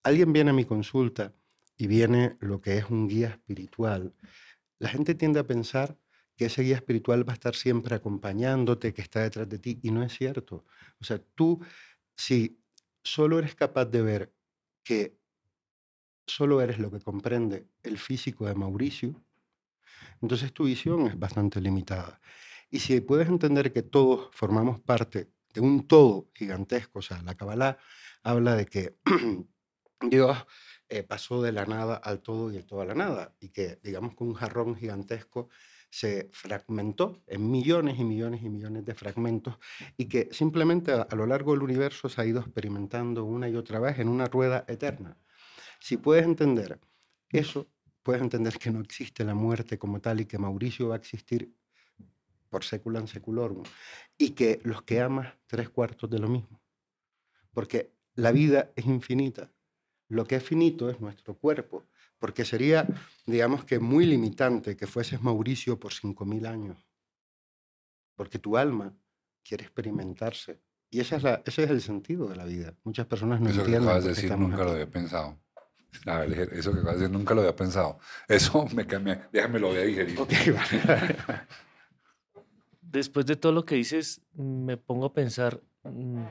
alguien 0.04 0.32
viene 0.32 0.50
a 0.50 0.54
mi 0.54 0.64
consulta 0.64 1.34
y 1.76 1.86
viene 1.86 2.36
lo 2.40 2.60
que 2.60 2.78
es 2.78 2.90
un 2.90 3.08
guía 3.08 3.28
espiritual, 3.28 4.14
la 4.78 4.88
gente 4.88 5.14
tiende 5.14 5.40
a 5.40 5.46
pensar 5.46 5.98
que 6.36 6.46
ese 6.46 6.62
guía 6.62 6.76
espiritual 6.76 7.26
va 7.28 7.32
a 7.32 7.34
estar 7.34 7.54
siempre 7.54 7.94
acompañándote, 7.94 8.92
que 8.92 9.02
está 9.02 9.20
detrás 9.20 9.48
de 9.48 9.58
ti, 9.58 9.78
y 9.82 9.90
no 9.90 10.02
es 10.02 10.12
cierto. 10.12 10.64
O 11.00 11.04
sea, 11.04 11.18
tú, 11.34 11.60
si 12.16 12.60
solo 13.02 13.38
eres 13.38 13.54
capaz 13.54 13.86
de 13.86 14.02
ver 14.02 14.34
que 14.82 15.18
solo 16.26 16.60
eres 16.60 16.78
lo 16.78 16.90
que 16.90 17.00
comprende 17.00 17.68
el 17.82 17.98
físico 17.98 18.46
de 18.46 18.54
Mauricio, 18.54 19.22
entonces 20.20 20.52
tu 20.52 20.64
visión 20.64 21.06
es 21.06 21.18
bastante 21.18 21.60
limitada. 21.60 22.20
Y 22.70 22.80
si 22.80 23.00
puedes 23.00 23.28
entender 23.28 23.72
que 23.72 23.82
todos 23.82 24.30
formamos 24.32 24.80
parte 24.80 25.30
de 25.52 25.60
un 25.60 25.86
todo 25.86 26.30
gigantesco, 26.34 27.00
o 27.00 27.02
sea, 27.02 27.20
la 27.22 27.34
Kabbalah 27.34 27.78
habla 28.22 28.56
de 28.56 28.66
que 28.66 28.96
Dios 30.00 30.46
eh, 30.92 31.02
pasó 31.04 31.40
de 31.40 31.52
la 31.52 31.64
nada 31.64 31.96
al 31.96 32.20
todo 32.20 32.52
y 32.52 32.56
el 32.56 32.66
todo 32.66 32.82
a 32.82 32.84
la 32.84 32.94
nada, 32.94 33.34
y 33.40 33.48
que, 33.48 33.78
digamos, 33.82 34.14
con 34.14 34.28
un 34.28 34.34
jarrón 34.34 34.76
gigantesco 34.76 35.48
se 35.88 36.28
fragmentó 36.34 37.22
en 37.26 37.50
millones 37.50 37.98
y 37.98 38.04
millones 38.04 38.42
y 38.42 38.50
millones 38.50 38.84
de 38.84 38.94
fragmentos 38.94 39.56
y 39.96 40.04
que 40.04 40.28
simplemente 40.32 40.92
a, 40.92 41.08
lo 41.16 41.26
largo 41.26 41.52
del 41.52 41.62
universo 41.62 42.10
se 42.10 42.20
ha 42.20 42.26
ido 42.26 42.40
experimentando 42.40 43.24
una 43.24 43.48
y 43.48 43.56
otra 43.56 43.80
vez 43.80 44.00
en 44.00 44.08
una 44.08 44.26
rueda 44.26 44.66
eterna. 44.68 45.16
Si 45.80 45.96
puedes 45.96 46.26
entender 46.26 46.78
eso, 47.30 47.70
puedes 48.02 48.20
entender 48.20 48.58
que 48.58 48.70
no 48.70 48.80
existe 48.80 49.24
la 49.24 49.34
muerte 49.34 49.78
como 49.78 49.98
tal 49.98 50.20
y 50.20 50.26
que 50.26 50.36
Mauricio 50.36 50.88
va 50.88 50.96
a 50.96 50.98
existir 50.98 51.54
por 52.50 52.64
seculan 52.64 53.08
seculorum 53.08 53.62
y 54.18 54.32
que 54.32 54.60
los 54.64 54.82
que 54.82 55.00
amas 55.00 55.32
tres 55.46 55.70
cuartos 55.70 56.10
de 56.10 56.18
lo 56.18 56.28
mismo. 56.28 56.60
Porque 57.54 57.94
la 58.14 58.30
vida 58.30 58.72
es 58.76 58.84
infinita 58.84 59.50
lo 60.12 60.26
que 60.26 60.36
es 60.36 60.42
finito 60.42 60.90
es 60.90 61.00
nuestro 61.00 61.34
cuerpo, 61.34 61.86
porque 62.18 62.44
sería, 62.44 62.86
digamos 63.26 63.64
que 63.64 63.78
muy 63.78 64.04
limitante 64.04 64.76
que 64.76 64.86
fueses 64.86 65.22
Mauricio 65.22 65.78
por 65.80 65.92
5.000 65.92 66.46
años, 66.46 66.86
porque 68.14 68.38
tu 68.38 68.56
alma 68.56 68.94
quiere 69.42 69.64
experimentarse. 69.64 70.60
Y 70.90 71.00
esa 71.00 71.16
es 71.16 71.22
la, 71.22 71.42
ese 71.46 71.64
es 71.64 71.70
el 71.70 71.80
sentido 71.80 72.28
de 72.28 72.36
la 72.36 72.44
vida. 72.44 72.74
Muchas 72.84 73.06
personas 73.06 73.40
no 73.40 73.48
entienden. 73.48 73.74
Eso 73.74 73.80
que 73.80 73.88
acabas 73.88 74.04
de 74.04 74.10
decir 74.10 74.38
nunca 74.38 74.64
lo 74.64 74.70
había 74.72 74.90
pensado. 74.90 75.40
eso 75.92 76.72
que 76.72 76.80
acabas 76.80 76.98
de 76.98 77.00
decir 77.00 77.10
nunca 77.10 77.34
lo 77.34 77.40
había 77.40 77.56
pensado. 77.56 77.98
Eso 78.28 78.66
me 78.74 78.86
cambia. 78.86 79.28
Déjame 79.32 79.58
lo 79.58 79.68
voy 79.68 79.78
a 79.78 79.82
digerir. 79.82 80.18
Después 82.82 83.24
de 83.24 83.36
todo 83.36 83.52
lo 83.52 83.64
que 83.64 83.76
dices, 83.76 84.20
me 84.34 84.76
pongo 84.76 85.06
a 85.06 85.14
pensar, 85.14 85.62
mm, 85.84 86.24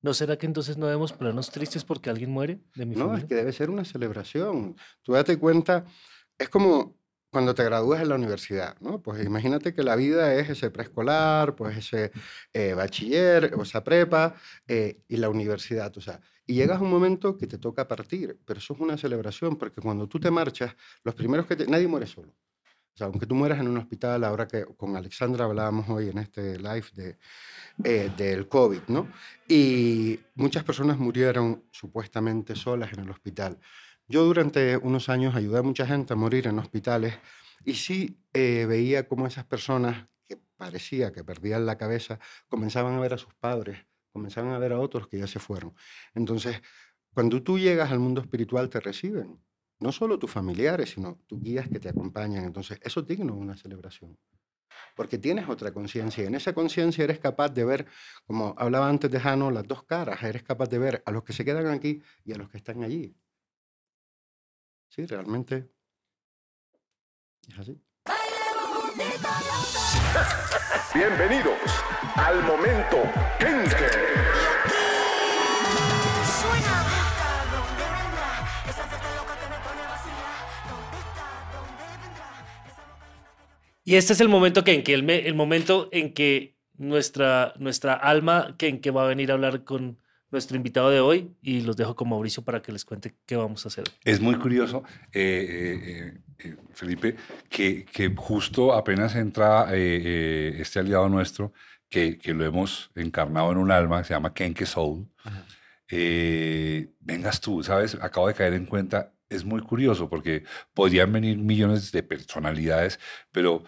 ¿No 0.00 0.14
será 0.14 0.38
que 0.38 0.46
entonces 0.46 0.76
no 0.76 0.86
debemos 0.86 1.12
ponernos 1.12 1.50
tristes 1.50 1.84
porque 1.84 2.10
alguien 2.10 2.30
muere 2.30 2.60
de 2.74 2.86
mi 2.86 2.94
no, 2.94 3.16
es 3.16 3.24
que 3.24 3.34
debe 3.34 3.52
ser 3.52 3.68
una 3.70 3.84
celebración. 3.84 4.76
Tú 5.02 5.12
date 5.12 5.38
cuenta, 5.38 5.84
es 6.38 6.48
como 6.48 6.96
cuando 7.30 7.54
te 7.54 7.64
gradúas 7.64 8.00
en 8.00 8.08
la 8.08 8.14
universidad, 8.14 8.78
¿no? 8.80 9.02
Pues 9.02 9.24
imagínate 9.24 9.74
que 9.74 9.82
la 9.82 9.96
vida 9.96 10.34
es 10.34 10.48
ese 10.48 10.70
preescolar, 10.70 11.54
pues 11.56 11.76
ese 11.76 12.12
eh, 12.52 12.74
bachiller 12.74 13.54
o 13.54 13.62
esa 13.62 13.84
prepa 13.84 14.34
eh, 14.66 15.02
y 15.08 15.16
la 15.16 15.28
universidad, 15.28 15.94
o 15.96 16.00
sea, 16.00 16.20
y 16.46 16.54
llegas 16.54 16.78
a 16.78 16.82
un 16.82 16.90
momento 16.90 17.36
que 17.36 17.46
te 17.46 17.58
toca 17.58 17.86
partir, 17.86 18.38
pero 18.46 18.58
eso 18.58 18.72
es 18.72 18.80
una 18.80 18.96
celebración 18.96 19.56
porque 19.56 19.82
cuando 19.82 20.08
tú 20.08 20.18
te 20.18 20.30
marchas, 20.30 20.74
los 21.04 21.14
primeros 21.14 21.46
que 21.46 21.56
te... 21.56 21.66
nadie 21.66 21.86
muere 21.86 22.06
solo. 22.06 22.34
Aunque 23.00 23.26
tú 23.26 23.34
mueras 23.34 23.60
en 23.60 23.68
un 23.68 23.76
hospital, 23.76 24.24
ahora 24.24 24.46
que 24.48 24.64
con 24.76 24.96
Alexandra 24.96 25.44
hablábamos 25.44 25.88
hoy 25.88 26.08
en 26.08 26.18
este 26.18 26.58
live 26.58 26.86
de, 26.94 27.18
eh, 27.84 28.10
del 28.16 28.48
COVID, 28.48 28.80
¿no? 28.88 29.08
Y 29.46 30.18
muchas 30.34 30.64
personas 30.64 30.98
murieron 30.98 31.64
supuestamente 31.70 32.56
solas 32.56 32.92
en 32.92 33.00
el 33.00 33.10
hospital. 33.10 33.58
Yo 34.06 34.24
durante 34.24 34.76
unos 34.76 35.08
años 35.08 35.34
ayudé 35.34 35.58
a 35.58 35.62
mucha 35.62 35.86
gente 35.86 36.12
a 36.12 36.16
morir 36.16 36.46
en 36.46 36.58
hospitales 36.58 37.14
y 37.64 37.74
sí 37.74 38.18
eh, 38.32 38.66
veía 38.66 39.06
cómo 39.06 39.26
esas 39.26 39.44
personas 39.44 40.06
que 40.26 40.38
parecía 40.56 41.12
que 41.12 41.24
perdían 41.24 41.66
la 41.66 41.76
cabeza 41.76 42.18
comenzaban 42.48 42.94
a 42.94 43.00
ver 43.00 43.14
a 43.14 43.18
sus 43.18 43.34
padres, 43.34 43.86
comenzaban 44.12 44.52
a 44.52 44.58
ver 44.58 44.72
a 44.72 44.80
otros 44.80 45.08
que 45.08 45.18
ya 45.18 45.26
se 45.26 45.38
fueron. 45.38 45.74
Entonces, 46.14 46.62
cuando 47.12 47.42
tú 47.42 47.58
llegas 47.58 47.90
al 47.90 47.98
mundo 47.98 48.20
espiritual 48.20 48.68
te 48.70 48.80
reciben 48.80 49.40
no 49.80 49.92
solo 49.92 50.18
tus 50.18 50.30
familiares, 50.30 50.90
sino 50.90 51.18
tus 51.26 51.40
guías 51.40 51.68
que 51.68 51.78
te 51.78 51.88
acompañan. 51.88 52.44
Entonces, 52.44 52.78
eso 52.82 53.00
es 53.00 53.06
digno 53.06 53.34
de 53.34 53.40
una 53.40 53.56
celebración. 53.56 54.18
Porque 54.94 55.18
tienes 55.18 55.48
otra 55.48 55.72
conciencia 55.72 56.24
en 56.24 56.34
esa 56.34 56.52
conciencia 56.52 57.04
eres 57.04 57.18
capaz 57.18 57.50
de 57.50 57.64
ver, 57.64 57.86
como 58.26 58.54
hablaba 58.58 58.88
antes 58.88 59.10
de 59.10 59.20
Jano, 59.20 59.50
las 59.50 59.66
dos 59.66 59.84
caras. 59.84 60.22
Eres 60.22 60.42
capaz 60.42 60.68
de 60.68 60.78
ver 60.78 61.02
a 61.06 61.10
los 61.10 61.22
que 61.24 61.32
se 61.32 61.44
quedan 61.44 61.66
aquí 61.68 62.02
y 62.24 62.32
a 62.32 62.36
los 62.36 62.48
que 62.48 62.58
están 62.58 62.82
allí. 62.82 63.16
Sí, 64.88 65.06
realmente 65.06 65.70
es 67.48 67.58
así. 67.58 67.80
Bienvenidos 70.94 71.58
al 72.16 72.42
momento 72.42 72.96
Kenke. 73.38 74.27
Y 83.88 83.96
este 83.96 84.12
es 84.12 84.20
el 84.20 84.28
momento 84.28 84.64
que 84.64 84.74
en 84.74 84.82
que 84.82 84.92
el, 84.92 85.02
me- 85.02 85.26
el 85.26 85.34
momento 85.34 85.88
en 85.92 86.12
que 86.12 86.58
nuestra, 86.76 87.54
nuestra 87.58 87.94
alma 87.94 88.54
que 88.58 88.68
en 88.68 88.82
que 88.82 88.90
va 88.90 89.04
a 89.04 89.06
venir 89.06 89.30
a 89.30 89.34
hablar 89.34 89.64
con 89.64 89.98
nuestro 90.30 90.58
invitado 90.58 90.90
de 90.90 91.00
hoy 91.00 91.34
y 91.40 91.62
los 91.62 91.74
dejo 91.78 91.96
con 91.96 92.10
Mauricio 92.10 92.44
para 92.44 92.60
que 92.60 92.70
les 92.70 92.84
cuente 92.84 93.14
qué 93.24 93.34
vamos 93.34 93.64
a 93.64 93.68
hacer. 93.68 93.84
Es 94.04 94.20
muy 94.20 94.34
curioso, 94.34 94.82
eh, 95.14 96.12
eh, 96.12 96.18
eh, 96.38 96.56
Felipe, 96.74 97.16
que, 97.48 97.86
que 97.86 98.14
justo 98.14 98.74
apenas 98.74 99.16
entra 99.16 99.74
este 99.74 100.80
aliado 100.80 101.08
nuestro, 101.08 101.54
que, 101.88 102.18
que 102.18 102.34
lo 102.34 102.44
hemos 102.44 102.90
encarnado 102.94 103.50
en 103.52 103.56
un 103.56 103.70
alma, 103.70 104.04
se 104.04 104.12
llama 104.12 104.34
Kenke 104.34 104.66
Soul. 104.66 105.08
vengas 107.00 107.40
tú, 107.40 107.62
¿sabes? 107.62 107.96
Acabo 108.02 108.28
de 108.28 108.34
caer 108.34 108.52
en 108.52 108.66
cuenta, 108.66 109.14
es 109.28 109.44
muy 109.44 109.60
curioso 109.60 110.08
porque 110.08 110.44
podrían 110.74 111.12
venir 111.12 111.38
millones 111.38 111.92
de 111.92 112.02
personalidades, 112.02 112.98
pero... 113.32 113.64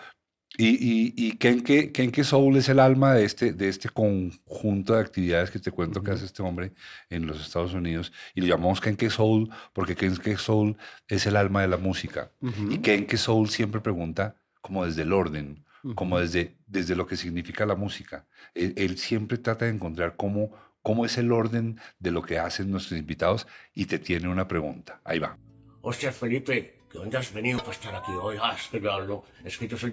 Y, 0.58 0.70
y, 0.70 1.14
y 1.16 1.36
Kenke, 1.38 1.92
Kenke 1.92 2.24
Soul 2.24 2.56
es 2.56 2.68
el 2.68 2.80
alma 2.80 3.14
de 3.14 3.24
este, 3.24 3.52
de 3.52 3.68
este 3.68 3.88
conjunto 3.88 4.94
de 4.94 5.00
actividades 5.00 5.48
que 5.50 5.60
te 5.60 5.70
cuento 5.70 6.02
que 6.02 6.10
hace 6.10 6.24
este 6.24 6.42
hombre 6.42 6.72
en 7.08 7.24
los 7.24 7.40
Estados 7.40 7.72
Unidos. 7.72 8.12
Y 8.34 8.40
lo 8.40 8.48
llamamos 8.48 8.80
Kenke 8.80 9.10
Soul 9.10 9.48
porque 9.72 9.94
Kenke 9.94 10.36
Soul 10.36 10.76
es 11.06 11.24
el 11.26 11.36
alma 11.36 11.62
de 11.62 11.68
la 11.68 11.76
música. 11.76 12.32
Ujú. 12.40 12.72
Y 12.72 12.78
Kenke 12.78 13.16
Soul 13.16 13.48
siempre 13.48 13.80
pregunta 13.80 14.34
como 14.60 14.84
desde 14.84 15.02
el 15.02 15.12
orden, 15.12 15.64
como 15.94 16.16
Ujú. 16.16 16.24
desde, 16.24 16.56
desde 16.66 16.96
lo 16.96 17.06
que 17.06 17.16
significa 17.16 17.64
la 17.64 17.76
música. 17.76 18.26
Él, 18.52 18.74
él 18.76 18.98
siempre 18.98 19.38
trata 19.38 19.66
de 19.66 19.70
encontrar 19.70 20.16
cómo, 20.16 20.50
cómo 20.82 21.06
es 21.06 21.16
el 21.16 21.30
orden 21.30 21.78
de 22.00 22.10
lo 22.10 22.22
que 22.22 22.38
hacen 22.38 22.72
nuestros 22.72 22.98
invitados 22.98 23.46
y 23.72 23.86
te 23.86 24.00
tiene 24.00 24.28
una 24.28 24.48
pregunta. 24.48 25.00
Ahí 25.04 25.20
va. 25.20 25.38
Hostia, 25.82 26.12
Felipe, 26.12 26.74
¿de 26.92 26.98
dónde 26.98 27.16
has 27.16 27.32
venido 27.32 27.58
para 27.60 27.72
estar 27.72 27.94
aquí 27.94 28.12
hoy? 28.12 28.36
Ah, 28.38 28.54
es 28.54 28.68
que 28.68 28.76
es 29.44 29.56
que 29.56 29.66
yo 29.66 29.78
soy 29.78 29.92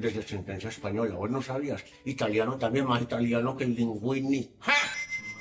española, 0.67 1.15
vos 1.15 1.29
no 1.29 1.41
sabías. 1.41 1.81
Italiano 2.03 2.57
también, 2.57 2.85
más 2.85 3.01
italiano 3.01 3.55
que 3.55 3.63
el 3.63 3.73
linguini. 3.73 4.51
¡Ja! 4.59 4.73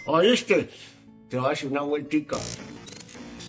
¿Oíste? 0.06 0.70
Te 1.28 1.36
voy 1.36 1.46
a 1.46 1.50
decir 1.50 1.68
una 1.68 1.80
vueltica. 1.80 2.36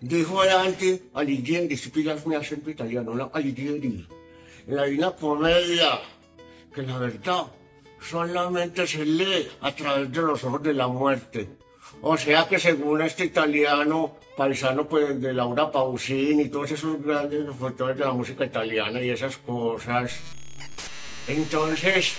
Dijo 0.01 0.41
antes 0.41 1.01
Alighieri, 1.13 1.77
si 1.77 1.91
pillas 1.91 2.25
mi 2.25 2.33
acento 2.33 2.71
italiano, 2.71 3.13
¿no? 3.13 3.29
Alighieri. 3.31 4.07
La 4.65 4.85
Divina 4.85 5.11
Comedia, 5.11 5.99
que 6.73 6.81
la 6.81 6.97
verdad 6.97 7.45
solamente 8.01 8.87
se 8.87 9.05
lee 9.05 9.47
a 9.61 9.71
través 9.75 10.11
de 10.11 10.21
los 10.23 10.43
ojos 10.43 10.63
de 10.63 10.73
la 10.73 10.87
muerte. 10.87 11.47
O 12.01 12.15
sea 12.17 12.47
que 12.47 12.59
según 12.59 13.01
este 13.01 13.25
italiano 13.25 14.17
paisano 14.35 14.87
pues, 14.87 15.19
de 15.19 15.33
Laura 15.33 15.71
Pausini 15.71 16.43
y 16.43 16.49
todos 16.49 16.71
esos 16.71 17.01
grandes 17.03 17.47
autores 17.59 17.97
de 17.97 18.05
la 18.05 18.13
música 18.13 18.45
italiana 18.45 19.01
y 19.01 19.09
esas 19.09 19.37
cosas. 19.37 20.19
Entonces, 21.27 22.15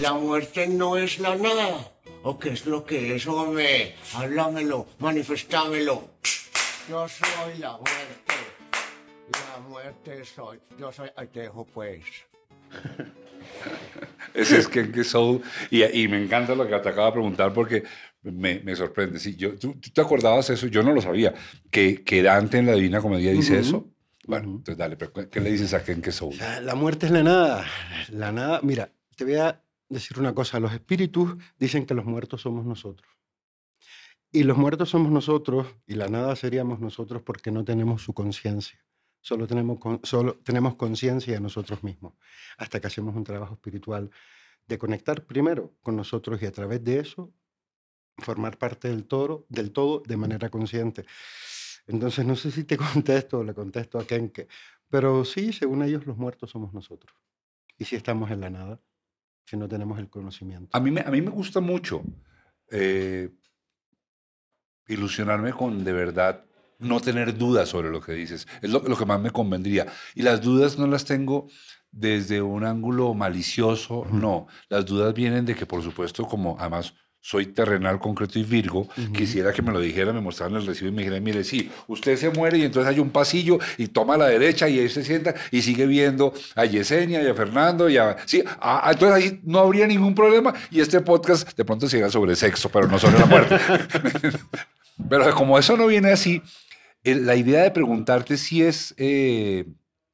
la 0.00 0.12
muerte 0.12 0.66
no 0.66 0.96
es 0.96 1.18
la 1.20 1.36
nada. 1.36 1.92
¿O 2.22 2.38
qué 2.38 2.50
es 2.50 2.66
lo 2.66 2.84
que 2.84 3.14
es, 3.14 3.26
hombre? 3.28 3.94
Háblamelo, 4.14 4.86
manifestámelo. 4.98 6.08
Yo 6.88 7.08
soy 7.08 7.58
la 7.58 7.72
muerte. 7.72 8.34
La 9.32 9.60
muerte 9.68 10.24
soy. 10.24 10.60
Yo 10.78 10.90
soy. 10.90 11.08
Ahí 11.16 11.28
te 11.28 11.40
dejo 11.42 11.64
pues. 11.64 12.04
Ese 14.34 14.58
es 14.58 14.68
Kenke 14.68 15.04
Soul. 15.04 15.40
Y, 15.70 15.84
y 15.84 16.08
me 16.08 16.22
encanta 16.22 16.54
lo 16.54 16.66
que 16.66 16.76
te 16.78 16.88
acabo 16.88 17.06
de 17.06 17.12
preguntar 17.12 17.52
porque 17.52 17.84
me, 18.32 18.60
me 18.60 18.74
sorprende. 18.76 19.18
Sí, 19.18 19.36
yo, 19.36 19.56
¿tú, 19.58 19.74
tú 19.74 19.90
te 19.90 20.00
acordabas 20.00 20.50
eso? 20.50 20.66
Yo 20.66 20.82
no 20.82 20.92
lo 20.92 21.00
sabía. 21.00 21.34
Que, 21.70 22.02
que 22.04 22.22
Dante 22.22 22.58
en 22.58 22.66
la 22.66 22.72
Divina 22.72 23.00
Comedia 23.00 23.32
dice 23.32 23.58
eso. 23.58 23.88
Bueno, 24.26 24.46
entonces 24.48 24.76
dale, 24.76 24.96
pero 24.96 25.12
¿qué 25.30 25.40
le 25.40 25.52
dices 25.52 25.72
a 25.74 25.84
Kenke 25.84 26.10
Soul? 26.12 26.34
O 26.34 26.36
sea, 26.36 26.60
la 26.60 26.74
muerte 26.74 27.06
es 27.06 27.12
la 27.12 27.22
nada. 27.22 27.64
La 28.10 28.32
nada. 28.32 28.60
Mira, 28.62 28.90
te 29.16 29.24
voy 29.24 29.34
a 29.36 29.62
decir 29.88 30.18
una 30.18 30.34
cosa. 30.34 30.58
Los 30.58 30.72
espíritus 30.72 31.36
dicen 31.58 31.86
que 31.86 31.94
los 31.94 32.04
muertos 32.04 32.42
somos 32.42 32.64
nosotros. 32.66 33.08
Y 34.32 34.42
los 34.42 34.56
muertos 34.58 34.90
somos 34.90 35.10
nosotros 35.12 35.66
y 35.86 35.94
la 35.94 36.08
nada 36.08 36.34
seríamos 36.36 36.80
nosotros 36.80 37.22
porque 37.22 37.50
no 37.50 37.64
tenemos 37.64 38.02
su 38.02 38.12
conciencia. 38.12 38.84
Solo 39.20 39.46
tenemos, 39.46 39.78
con- 39.78 40.00
solo 40.02 40.34
tenemos 40.44 40.74
conciencia 40.74 41.32
de 41.34 41.40
nosotros 41.40 41.82
mismos. 41.82 42.14
Hasta 42.58 42.80
que 42.80 42.88
hacemos 42.88 43.14
un 43.16 43.24
trabajo 43.24 43.54
espiritual 43.54 44.10
de 44.66 44.78
conectar 44.78 45.24
primero 45.24 45.72
con 45.80 45.96
nosotros 45.96 46.42
y 46.42 46.46
a 46.46 46.52
través 46.52 46.82
de 46.84 46.98
eso 46.98 47.32
formar 48.18 48.58
parte 48.58 48.88
del, 48.88 49.04
toro, 49.04 49.46
del 49.48 49.72
todo 49.72 50.02
de 50.06 50.16
manera 50.16 50.48
consciente. 50.48 51.04
Entonces, 51.86 52.24
no 52.24 52.36
sé 52.36 52.50
si 52.50 52.64
te 52.64 52.76
contesto 52.94 53.38
o 53.38 53.44
le 53.44 53.54
contesto 53.54 53.98
a 53.98 54.06
Kenke, 54.06 54.48
pero 54.88 55.24
sí, 55.24 55.52
según 55.52 55.82
ellos, 55.82 56.06
los 56.06 56.16
muertos 56.16 56.50
somos 56.50 56.72
nosotros. 56.72 57.14
Y 57.78 57.84
si 57.84 57.96
estamos 57.96 58.30
en 58.30 58.40
la 58.40 58.50
nada, 58.50 58.80
si 59.44 59.56
no 59.56 59.68
tenemos 59.68 59.98
el 59.98 60.08
conocimiento. 60.08 60.76
A 60.76 60.80
mí 60.80 60.90
me, 60.90 61.00
a 61.00 61.10
mí 61.10 61.20
me 61.20 61.30
gusta 61.30 61.60
mucho 61.60 62.02
eh, 62.70 63.30
ilusionarme 64.88 65.52
con 65.52 65.84
de 65.84 65.92
verdad 65.92 66.44
no 66.78 67.00
tener 67.00 67.36
dudas 67.36 67.68
sobre 67.68 67.90
lo 67.90 68.00
que 68.00 68.12
dices. 68.12 68.46
Es 68.60 68.70
lo, 68.70 68.80
lo 68.80 68.96
que 68.96 69.06
más 69.06 69.20
me 69.20 69.30
convendría. 69.30 69.86
Y 70.14 70.22
las 70.22 70.42
dudas 70.42 70.78
no 70.78 70.86
las 70.86 71.04
tengo 71.04 71.48
desde 71.90 72.42
un 72.42 72.64
ángulo 72.64 73.14
malicioso, 73.14 74.06
no. 74.10 74.46
Las 74.68 74.84
dudas 74.84 75.14
vienen 75.14 75.46
de 75.46 75.54
que, 75.54 75.64
por 75.64 75.82
supuesto, 75.82 76.26
como 76.26 76.56
además 76.58 76.94
soy 77.28 77.46
terrenal, 77.46 77.98
concreto 77.98 78.38
y 78.38 78.44
virgo, 78.44 78.88
quisiera 79.12 79.52
que 79.52 79.60
me 79.60 79.72
lo 79.72 79.80
dijeran, 79.80 80.14
me 80.14 80.20
mostraran 80.20 80.54
el 80.60 80.64
recibo 80.64 80.90
y 80.90 80.92
me 80.92 81.02
dijeran, 81.02 81.24
mire, 81.24 81.42
sí, 81.42 81.72
usted 81.88 82.16
se 82.16 82.30
muere 82.30 82.56
y 82.58 82.62
entonces 82.62 82.88
hay 82.88 83.00
un 83.00 83.10
pasillo 83.10 83.58
y 83.78 83.88
toma 83.88 84.14
a 84.14 84.18
la 84.18 84.26
derecha 84.28 84.68
y 84.68 84.78
ahí 84.78 84.88
se 84.88 85.02
sienta 85.02 85.34
y 85.50 85.60
sigue 85.62 85.86
viendo 85.86 86.32
a 86.54 86.64
Yesenia 86.66 87.20
y 87.24 87.26
a 87.26 87.34
Fernando 87.34 87.88
y 87.88 87.96
a... 87.96 88.16
Sí, 88.26 88.44
entonces 88.84 89.12
ahí 89.12 89.40
no 89.42 89.58
habría 89.58 89.88
ningún 89.88 90.14
problema 90.14 90.54
y 90.70 90.78
este 90.80 91.00
podcast 91.00 91.56
de 91.56 91.64
pronto 91.64 91.88
sería 91.88 92.08
sobre 92.10 92.36
sexo, 92.36 92.68
pero 92.68 92.86
no 92.86 92.96
sobre 92.96 93.18
la 93.18 93.26
muerte. 93.26 93.56
pero 95.10 95.34
como 95.34 95.58
eso 95.58 95.76
no 95.76 95.88
viene 95.88 96.12
así, 96.12 96.40
la 97.02 97.34
idea 97.34 97.62
de 97.64 97.72
preguntarte 97.72 98.36
si 98.36 98.62
es... 98.62 98.94
eh, 98.98 99.64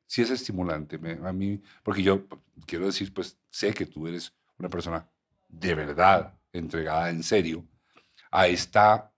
si 0.06 0.22
es 0.22 0.30
estimulante, 0.30 0.96
me- 0.98 1.18
a 1.28 1.32
mí, 1.34 1.60
porque 1.82 2.02
yo 2.02 2.26
quiero 2.66 2.86
decir, 2.86 3.12
pues 3.12 3.36
sé 3.50 3.74
que 3.74 3.84
tú 3.86 4.06
eres 4.06 4.32
una 4.58 4.68
persona 4.70 5.06
de 5.48 5.74
verdad 5.74 6.34
entregada 6.52 7.10
en 7.10 7.22
serio 7.22 7.66
a 8.30 8.46
esta, 8.46 9.12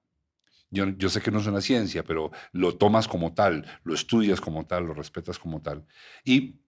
yo, 0.70 0.88
yo 0.88 1.09
sé 1.09 1.20
que 1.20 1.31
no 1.31 1.40
es 1.40 1.47
una 1.47 1.61
ciencia, 1.61 2.05
pero 2.05 2.31
lo 2.53 2.77
tomas 2.77 3.07
como 3.09 3.33
tal, 3.35 3.66
lo 3.85 3.94
estudias 3.94 4.40
como 4.40 4.66
tal, 4.66 4.87
lo 4.87 4.94
respetas 4.94 5.38
como 5.38 5.62
tal. 5.62 5.87
Y 6.25 6.61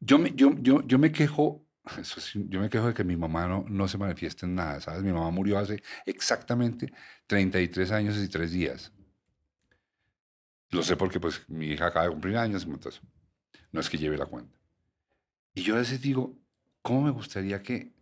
yo 0.00 0.18
me, 0.18 0.32
yo, 0.34 0.54
yo, 0.58 0.86
yo 0.86 0.98
me 0.98 1.10
quejo, 1.10 1.66
yo 2.34 2.60
me 2.60 2.70
quejo 2.70 2.88
de 2.88 2.94
que 2.94 3.04
mi 3.04 3.16
mamá 3.16 3.46
no, 3.46 3.64
no 3.68 3.88
se 3.88 3.98
manifieste 3.98 4.46
en 4.46 4.54
nada, 4.54 4.80
¿sabes? 4.80 5.02
Mi 5.02 5.12
mamá 5.12 5.30
murió 5.30 5.58
hace 5.58 5.82
exactamente 6.04 6.92
33 7.26 7.90
años 7.92 8.16
y 8.16 8.28
3 8.28 8.52
días. 8.52 8.92
Lo 10.70 10.82
sé 10.82 10.96
porque 10.96 11.20
pues 11.20 11.48
mi 11.48 11.66
hija 11.66 11.86
acaba 11.86 12.06
de 12.06 12.12
cumplir 12.12 12.36
años, 12.36 12.64
entonces 12.64 13.00
no 13.72 13.80
es 13.80 13.88
que 13.88 13.98
lleve 13.98 14.16
la 14.16 14.26
cuenta. 14.26 14.58
Y 15.54 15.62
yo 15.62 15.74
a 15.74 15.78
veces 15.78 16.00
digo, 16.00 16.38
¿cómo 16.82 17.02
me 17.02 17.10
gustaría 17.10 17.62
que... 17.62 17.95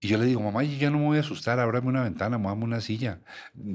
Y 0.00 0.08
yo 0.08 0.16
le 0.18 0.24
digo, 0.24 0.40
mamá, 0.40 0.62
yo 0.64 0.76
ya 0.78 0.90
no 0.90 0.98
me 0.98 1.04
voy 1.04 1.18
a 1.18 1.20
asustar, 1.20 1.60
ábrame 1.60 1.88
una 1.88 2.02
ventana, 2.02 2.38
muévame 2.38 2.64
una 2.64 2.80
silla, 2.80 3.20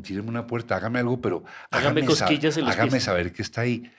tíreme 0.02 0.28
una 0.30 0.48
puerta, 0.48 0.76
hágame 0.76 1.00
algo, 1.00 1.22
pero 1.22 1.44
Hágame 1.70 2.02
sa- 2.02 2.08
cosquillas 2.08 2.58
en 2.58 2.66
los 2.66 2.74
hágame 2.74 2.92
pies". 2.92 3.04
saber 3.04 3.32
que 3.32 3.42
está 3.44 3.62
ahí. 3.62 3.92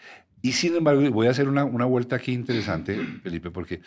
Y 0.43 0.53
sin 0.53 0.75
embargo, 0.75 1.09
voy 1.13 1.29
a 1.29 1.31
hacer 1.31 1.49
una, 1.49 1.65
una 1.65 1.85
vuelta 1.85 2.17
aquí 2.17 2.33
interesante, 2.33 2.97
Felipe, 3.23 3.51
porque 3.51 3.81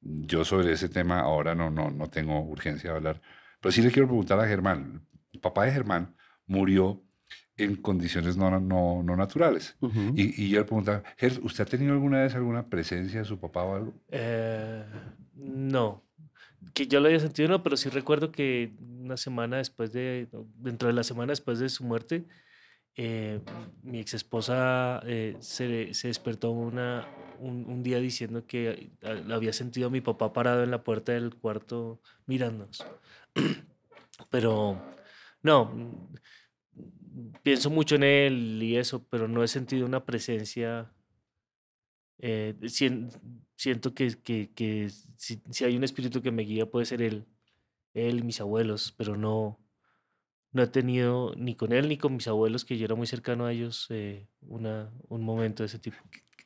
yo 0.00 0.44
sobre 0.44 0.72
ese 0.72 0.88
tema 0.88 1.20
ahora 1.20 1.54
no, 1.54 1.70
no, 1.70 1.90
no 1.90 2.08
tengo 2.08 2.40
urgencia 2.42 2.90
de 2.90 2.96
hablar. 2.96 3.20
Pero 3.60 3.72
sí 3.72 3.82
le 3.82 3.90
quiero 3.90 4.06
preguntar 4.06 4.38
a 4.38 4.46
Germán. 4.46 5.06
El 5.32 5.40
papá 5.40 5.64
de 5.64 5.72
Germán 5.72 6.14
murió 6.46 7.02
en 7.56 7.74
condiciones 7.76 8.36
no, 8.36 8.60
no, 8.60 9.02
no 9.02 9.16
naturales. 9.16 9.76
Ujú. 9.80 10.12
Y, 10.14 10.44
y 10.44 10.50
yo 10.50 10.60
le 10.60 10.64
preguntaba, 10.64 11.02
Ger, 11.16 11.40
¿usted 11.42 11.64
ha 11.64 11.66
tenido 11.66 11.92
alguna 11.94 12.20
vez 12.22 12.34
alguna 12.34 12.68
presencia 12.68 13.20
de 13.20 13.24
su 13.24 13.40
papá 13.40 13.64
o 13.64 13.74
algo? 13.76 13.94
Eh, 14.10 14.84
no. 15.34 16.04
Que 16.74 16.86
yo 16.86 17.00
lo 17.00 17.08
haya 17.08 17.20
sentido, 17.20 17.48
no, 17.48 17.62
pero 17.62 17.76
sí 17.76 17.88
recuerdo 17.88 18.30
que 18.30 18.72
una 19.00 19.16
semana 19.16 19.58
después 19.58 19.92
de, 19.92 20.28
dentro 20.56 20.88
de 20.88 20.94
la 20.94 21.04
semana 21.04 21.32
después 21.32 21.58
de 21.58 21.68
su 21.68 21.84
muerte, 21.84 22.24
eh, 22.96 23.40
mi 23.82 24.00
ex 24.00 24.14
esposa 24.14 25.02
se, 25.40 25.94
se 25.94 26.08
despertó 26.08 26.50
una, 26.50 27.06
un, 27.38 27.64
un 27.68 27.82
día 27.82 27.98
diciendo 28.00 28.46
que 28.46 28.90
eh, 29.02 29.24
había 29.30 29.52
sentido 29.52 29.88
a 29.88 29.90
mi 29.90 30.00
papá 30.00 30.32
parado 30.32 30.62
en 30.64 30.70
la 30.70 30.82
puerta 30.84 31.12
del 31.12 31.34
cuarto 31.36 32.00
mirándonos. 32.26 32.84
Pero 34.30 34.80
no, 35.42 36.10
pienso 37.42 37.70
mucho 37.70 37.94
en 37.96 38.02
él 38.02 38.60
y 38.62 38.76
eso, 38.76 39.06
pero 39.08 39.28
no 39.28 39.42
he 39.42 39.48
sentido 39.48 39.86
una 39.86 40.04
presencia. 40.04 40.92
eh, 42.18 42.54
sien- 42.68 43.10
siento 43.58 43.92
que, 43.92 44.14
que, 44.22 44.52
que 44.54 44.88
si, 45.16 45.42
si 45.50 45.64
hay 45.64 45.76
un 45.76 45.82
espíritu 45.82 46.22
que 46.22 46.30
me 46.30 46.44
guía 46.44 46.70
puede 46.70 46.86
ser 46.86 47.02
él, 47.02 47.26
él 47.92 48.20
y 48.20 48.22
mis 48.22 48.40
abuelos, 48.40 48.94
pero 48.96 49.16
no, 49.16 49.58
no 50.52 50.62
he 50.62 50.68
tenido 50.68 51.34
ni 51.36 51.56
con 51.56 51.72
él 51.72 51.88
ni 51.88 51.98
con 51.98 52.14
mis 52.14 52.28
abuelos, 52.28 52.64
que 52.64 52.78
yo 52.78 52.84
era 52.84 52.94
muy 52.94 53.08
cercano 53.08 53.46
a 53.46 53.52
ellos, 53.52 53.86
eh, 53.90 54.28
una, 54.42 54.92
un 55.08 55.22
momento 55.22 55.64
de 55.64 55.66
ese 55.66 55.80
tipo. 55.80 55.96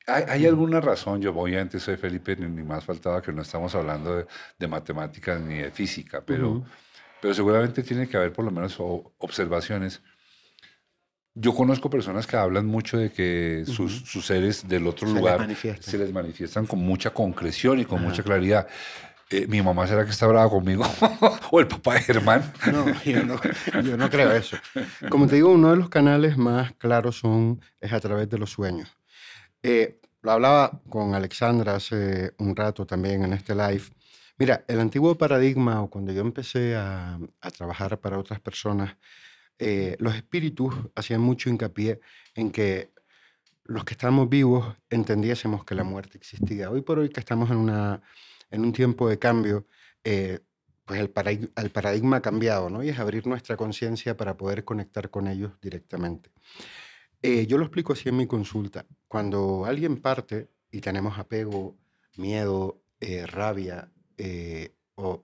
¿Hay, 0.06 0.24
hay 0.26 0.46
alguna 0.46 0.80
razón? 0.80 1.20
Yo 1.20 1.36
obviamente 1.36 1.78
soy 1.78 1.98
Felipe, 1.98 2.34
ni, 2.34 2.48
ni 2.48 2.62
más 2.62 2.82
faltaba 2.82 3.20
que 3.20 3.30
no 3.30 3.42
estamos 3.42 3.74
hablando 3.74 4.16
de, 4.16 4.26
de 4.58 4.66
matemáticas 4.66 5.38
ni 5.38 5.58
de 5.58 5.70
física, 5.70 6.24
pero, 6.24 6.64
pero 7.20 7.34
seguramente 7.34 7.82
tiene 7.82 8.08
que 8.08 8.16
haber 8.16 8.32
por 8.32 8.46
lo 8.46 8.50
menos 8.50 8.74
observaciones. 9.18 10.02
Yo 11.34 11.54
conozco 11.54 11.88
personas 11.88 12.26
que 12.26 12.36
hablan 12.36 12.66
mucho 12.66 12.98
de 12.98 13.10
que 13.10 13.62
sus, 13.66 13.96
Ujú. 13.98 14.06
sus 14.06 14.26
seres 14.26 14.68
del 14.68 14.86
otro 14.86 15.06
Se 15.08 15.14
les 15.14 15.20
lugar 15.22 15.38
manifiestan. 15.38 15.90
se 15.90 15.98
les 15.98 16.12
manifiestan 16.12 16.66
con 16.66 16.80
mucha 16.80 17.10
concreción 17.10 17.80
y 17.80 17.84
con 17.86 18.00
Ajá. 18.00 18.08
mucha 18.08 18.22
claridad. 18.22 18.66
Eh, 19.30 19.46
¿Mi 19.46 19.62
mamá 19.62 19.86
será 19.86 20.04
que 20.04 20.10
está 20.10 20.26
brava 20.26 20.50
conmigo? 20.50 20.84
¿O 21.50 21.58
el 21.60 21.66
papá 21.66 21.94
de 21.94 22.00
Germán? 22.02 22.52
No, 22.70 22.84
yo 23.02 23.24
no, 23.24 23.40
yo 23.82 23.96
no 23.96 24.10
creo 24.10 24.30
eso. 24.32 24.58
Como 25.08 25.26
te 25.26 25.36
digo, 25.36 25.50
uno 25.52 25.70
de 25.70 25.76
los 25.76 25.88
canales 25.88 26.36
más 26.36 26.74
claros 26.74 27.18
son, 27.20 27.62
es 27.80 27.92
a 27.94 28.00
través 28.00 28.28
de 28.28 28.36
los 28.36 28.50
sueños. 28.50 28.90
Eh, 29.62 30.00
lo 30.20 30.32
hablaba 30.32 30.82
con 30.90 31.14
Alexandra 31.14 31.76
hace 31.76 32.34
un 32.38 32.54
rato 32.54 32.84
también 32.84 33.24
en 33.24 33.32
este 33.32 33.54
live. 33.54 33.84
Mira, 34.36 34.64
el 34.68 34.80
antiguo 34.80 35.16
paradigma, 35.16 35.80
o 35.80 35.88
cuando 35.88 36.12
yo 36.12 36.20
empecé 36.20 36.76
a, 36.76 37.18
a 37.40 37.50
trabajar 37.50 37.98
para 38.00 38.18
otras 38.18 38.38
personas, 38.38 38.96
eh, 39.58 39.96
los 39.98 40.14
espíritus 40.14 40.74
hacían 40.94 41.20
mucho 41.20 41.50
hincapié 41.50 42.00
en 42.34 42.50
que 42.50 42.92
los 43.64 43.84
que 43.84 43.94
estamos 43.94 44.28
vivos 44.28 44.76
entendiésemos 44.90 45.64
que 45.64 45.74
la 45.74 45.84
muerte 45.84 46.18
existía. 46.18 46.70
Hoy 46.70 46.82
por 46.82 46.98
hoy 46.98 47.08
que 47.10 47.20
estamos 47.20 47.50
en, 47.50 47.56
una, 47.58 48.02
en 48.50 48.62
un 48.62 48.72
tiempo 48.72 49.08
de 49.08 49.18
cambio, 49.18 49.66
eh, 50.04 50.40
pues 50.84 51.00
el, 51.00 51.14
paradig- 51.14 51.52
el 51.56 51.70
paradigma 51.70 52.16
ha 52.16 52.22
cambiado, 52.22 52.68
¿no? 52.68 52.82
Y 52.82 52.88
es 52.88 52.98
abrir 52.98 53.26
nuestra 53.26 53.56
conciencia 53.56 54.16
para 54.16 54.36
poder 54.36 54.64
conectar 54.64 55.10
con 55.10 55.28
ellos 55.28 55.52
directamente. 55.62 56.30
Eh, 57.22 57.46
yo 57.46 57.56
lo 57.56 57.64
explico 57.64 57.92
así 57.92 58.08
en 58.08 58.16
mi 58.16 58.26
consulta. 58.26 58.84
Cuando 59.06 59.64
alguien 59.64 60.00
parte 60.00 60.50
y 60.72 60.80
tenemos 60.80 61.18
apego, 61.18 61.76
miedo, 62.16 62.82
rabia 63.26 63.90
o 64.96 65.22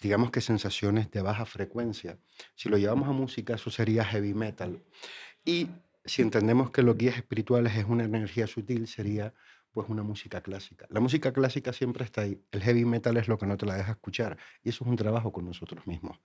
digamos 0.00 0.30
que 0.30 0.40
sensaciones 0.40 1.10
de 1.10 1.22
baja 1.22 1.44
frecuencia, 1.44 2.18
si 2.54 2.68
lo 2.68 2.78
llevamos 2.78 3.08
a 3.08 3.12
música 3.12 3.54
eso 3.54 3.70
sería 3.70 4.04
heavy 4.04 4.34
metal. 4.34 4.82
Y 5.44 5.68
si 6.04 6.22
entendemos 6.22 6.70
que 6.70 6.82
los 6.82 6.96
guías 6.96 7.16
espirituales 7.16 7.76
es 7.76 7.84
una 7.84 8.04
energía 8.04 8.46
sutil, 8.46 8.86
sería 8.86 9.34
pues 9.72 9.88
una 9.88 10.02
música 10.02 10.40
clásica. 10.40 10.86
La 10.90 11.00
música 11.00 11.32
clásica 11.32 11.72
siempre 11.72 12.04
está 12.04 12.22
ahí. 12.22 12.42
El 12.50 12.62
heavy 12.62 12.84
metal 12.84 13.16
es 13.16 13.28
lo 13.28 13.38
que 13.38 13.46
no 13.46 13.56
te 13.56 13.66
la 13.66 13.76
deja 13.76 13.92
escuchar. 13.92 14.36
Y 14.62 14.70
eso 14.70 14.84
es 14.84 14.90
un 14.90 14.96
trabajo 14.96 15.32
con 15.32 15.44
nosotros 15.44 15.86
mismos. 15.86 16.18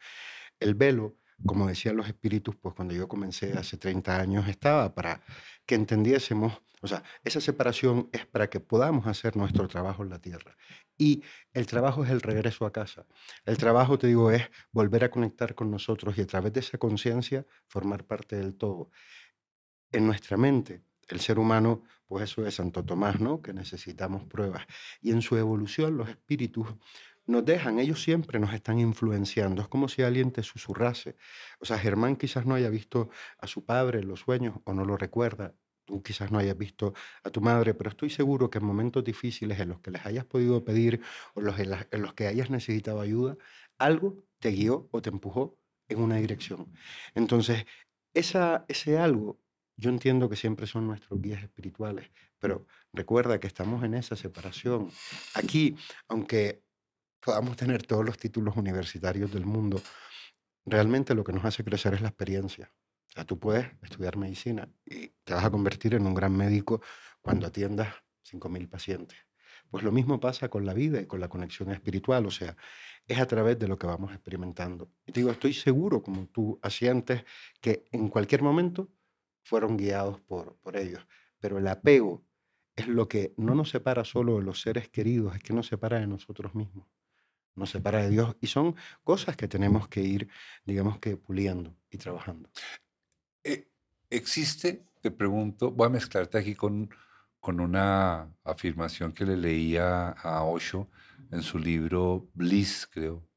El 0.60 0.74
velo, 0.74 1.18
como 1.46 1.68
decían 1.68 1.98
los 1.98 2.08
espíritus, 2.08 2.56
pues 2.56 2.74
cuando 2.74 2.94
yo 2.94 3.08
comencé 3.08 3.54
hace 3.54 3.78
30 3.78 4.20
años 4.20 4.48
estaba 4.48 4.96
para 4.96 5.22
que 5.66 5.76
entendiésemos, 5.76 6.60
o 6.82 6.88
sea, 6.88 7.04
esa 7.24 7.42
separación 7.42 8.10
es 8.14 8.26
para 8.26 8.50
que 8.50 8.60
podamos 8.60 9.06
hacer 9.06 9.36
nuestro 9.36 9.68
trabajo 9.68 10.04
en 10.04 10.10
la 10.10 10.20
tierra. 10.20 10.56
Y 10.98 11.24
el 11.54 11.66
trabajo 11.66 12.04
es 12.04 12.10
el 12.10 12.22
regreso 12.22 12.66
a 12.66 12.72
casa. 12.72 13.06
El 13.46 13.58
trabajo, 13.58 13.98
te 13.98 14.08
digo, 14.08 14.32
es 14.32 14.50
volver 14.72 15.04
a 15.04 15.12
conectar 15.12 15.56
con 15.56 15.70
nosotros 15.72 16.18
y 16.18 16.22
a 16.22 16.28
través 16.28 16.54
de 16.54 16.62
esa 16.62 16.78
conciencia 16.78 17.46
formar 17.68 18.06
parte 18.06 18.38
del 18.38 18.56
todo. 18.56 18.92
En 19.92 20.06
nuestra 20.06 20.38
mente, 20.38 20.84
el 21.08 21.20
ser 21.20 21.40
humano, 21.40 21.84
pues 22.08 22.32
eso 22.32 22.46
es 22.46 22.56
Santo 22.56 22.84
Tomás, 22.84 23.20
¿no? 23.20 23.42
Que 23.42 23.54
necesitamos 23.54 24.24
pruebas. 24.26 24.66
Y 25.02 25.12
en 25.12 25.22
su 25.22 25.38
evolución, 25.38 25.98
los 25.98 26.10
espíritus 26.10 26.68
nos 27.28 27.44
dejan, 27.44 27.80
ellos 27.80 28.04
siempre 28.04 28.40
nos 28.40 28.54
están 28.54 28.80
influenciando. 28.80 29.62
Es 29.62 29.68
como 29.68 29.88
si 29.88 30.04
alguien 30.04 30.32
te 30.32 30.44
susurrase. 30.44 31.18
O 31.60 31.66
sea, 31.66 31.80
Germán 31.80 32.16
quizás 32.16 32.46
no 32.46 32.56
haya 32.56 32.70
visto 32.70 33.10
a 33.40 33.48
su 33.48 33.66
padre 33.66 34.00
en 34.00 34.08
los 34.08 34.22
sueños 34.22 34.60
o 34.64 34.74
no 34.74 34.86
lo 34.86 34.98
recuerda. 34.98 35.56
Tú 35.86 36.02
quizás 36.02 36.32
no 36.32 36.40
hayas 36.40 36.58
visto 36.58 36.94
a 37.24 37.30
tu 37.30 37.42
madre, 37.42 37.74
pero 37.74 37.90
estoy 37.90 38.10
seguro 38.10 38.50
que 38.50 38.58
en 38.58 38.66
momentos 38.66 39.04
difíciles 39.04 39.60
en 39.60 39.70
los 39.70 39.80
que 39.80 39.92
les 39.92 40.06
hayas 40.06 40.26
podido 40.26 40.64
pedir 40.66 41.02
o 41.36 41.42
los 41.42 41.58
en, 41.60 41.70
los 42.02 42.14
que 42.14 42.28
hayas 42.28 42.50
necesitado 42.50 43.02
ayuda, 43.02 43.38
algo 43.78 44.24
te 44.40 44.52
guió 44.52 44.88
o 44.92 45.02
te 45.02 45.10
empujó 45.10 45.58
en 45.88 46.00
una 46.00 46.16
dirección. 46.16 46.74
Entonces, 47.14 47.66
esa, 48.14 48.66
ese 48.68 48.98
algo, 48.98 49.40
yo 49.78 49.90
entiendo 49.90 50.30
que 50.30 50.36
siempre 50.36 50.68
son 50.68 50.88
nuestros 50.88 51.22
guías 51.22 51.44
espirituales, 51.44 52.10
pero 52.40 52.66
recuerda 52.94 53.40
que 53.40 53.48
estamos 53.48 53.84
en 53.84 53.94
esa 53.94 54.16
separación. 54.16 54.90
Aquí, 55.34 55.76
aunque 56.08 56.64
podamos 57.20 57.58
tener 57.58 57.84
todos 57.84 58.06
los 58.06 58.18
títulos 58.18 58.56
universitarios 58.56 59.32
del 59.32 59.46
mundo, 59.46 59.82
realmente 60.66 61.16
lo 61.16 61.24
que 61.24 61.34
nos 61.34 61.46
hace 61.46 61.64
crecer 61.64 61.94
es 61.94 62.02
la 62.02 62.10
experiencia. 62.10 62.72
O 63.08 63.12
sea, 63.12 63.26
tú 63.26 63.40
puedes 63.40 63.68
estudiar 63.82 64.18
medicina 64.18 64.70
y 64.86 65.05
te 65.26 65.34
vas 65.34 65.44
a 65.44 65.52
convertir 65.52 65.96
en 65.96 66.08
un 66.08 66.14
gran 66.14 66.36
médico 66.36 66.82
cuando 67.22 67.48
atiendas 67.48 67.94
5.000 68.24 68.70
pacientes. 68.70 69.18
Pues 69.70 69.84
lo 69.84 69.92
mismo 69.92 70.20
pasa 70.20 70.48
con 70.50 70.66
la 70.66 70.74
vida 70.74 71.02
y 71.02 71.08
con 71.08 71.20
la 71.20 71.28
conexión 71.28 71.72
espiritual, 71.72 72.26
o 72.26 72.32
sea, 72.32 72.56
es 73.08 73.20
a 73.20 73.26
través 73.26 73.60
de 73.60 73.68
lo 73.68 73.78
que 73.78 73.88
vamos 73.88 74.14
experimentando. 74.14 74.92
Y 75.06 75.12
te 75.12 75.20
digo, 75.20 75.32
estoy 75.32 75.54
seguro, 75.54 76.02
como 76.02 76.28
tú 76.28 76.60
asientes, 76.62 77.26
que 77.60 77.86
en 77.92 78.10
cualquier 78.10 78.42
momento 78.42 78.90
fueron 79.44 79.76
guiados 79.76 80.22
por, 80.22 80.56
por 80.58 80.78
ellos. 80.78 81.06
Pero 81.40 81.58
el 81.58 81.68
apego 81.68 82.24
es 82.76 82.88
lo 82.88 83.08
que 83.08 83.34
no 83.38 83.56
nos 83.56 83.70
separa 83.70 84.06
solo 84.06 84.38
de 84.38 84.44
los 84.44 84.62
seres 84.62 84.90
queridos, 84.90 85.36
es 85.36 85.42
que 85.42 85.54
nos 85.54 85.68
separa 85.68 86.00
de 86.00 86.08
nosotros 86.08 86.54
mismos, 86.56 86.88
nos 87.56 87.72
separa 87.72 88.04
de 88.04 88.10
Dios. 88.10 88.36
Y 88.42 88.48
son 88.48 88.76
cosas 89.04 89.36
que 89.36 89.48
tenemos 89.48 89.88
que 89.88 90.02
ir, 90.02 90.30
digamos 90.66 91.00
que, 91.00 91.18
puliendo 91.18 91.76
y 91.90 91.98
trabajando. 91.98 92.50
Eh, 93.44 93.68
¿Existe, 94.16 94.86
te 95.02 95.12
pregunto, 95.12 95.72
voy 95.72 95.88
a 95.88 95.90
mezclarte 95.90 96.38
aquí 96.38 96.56
con, 96.56 96.90
con 97.42 97.60
una 97.60 98.34
afirmación 98.46 99.12
que 99.12 99.26
le 99.26 99.36
leía 99.36 100.12
a 100.12 100.42
Osho 100.44 100.88
en 101.32 101.44
su 101.44 101.60
libro 101.60 102.30
Bliss, 102.34 102.88
creo. 102.90 103.28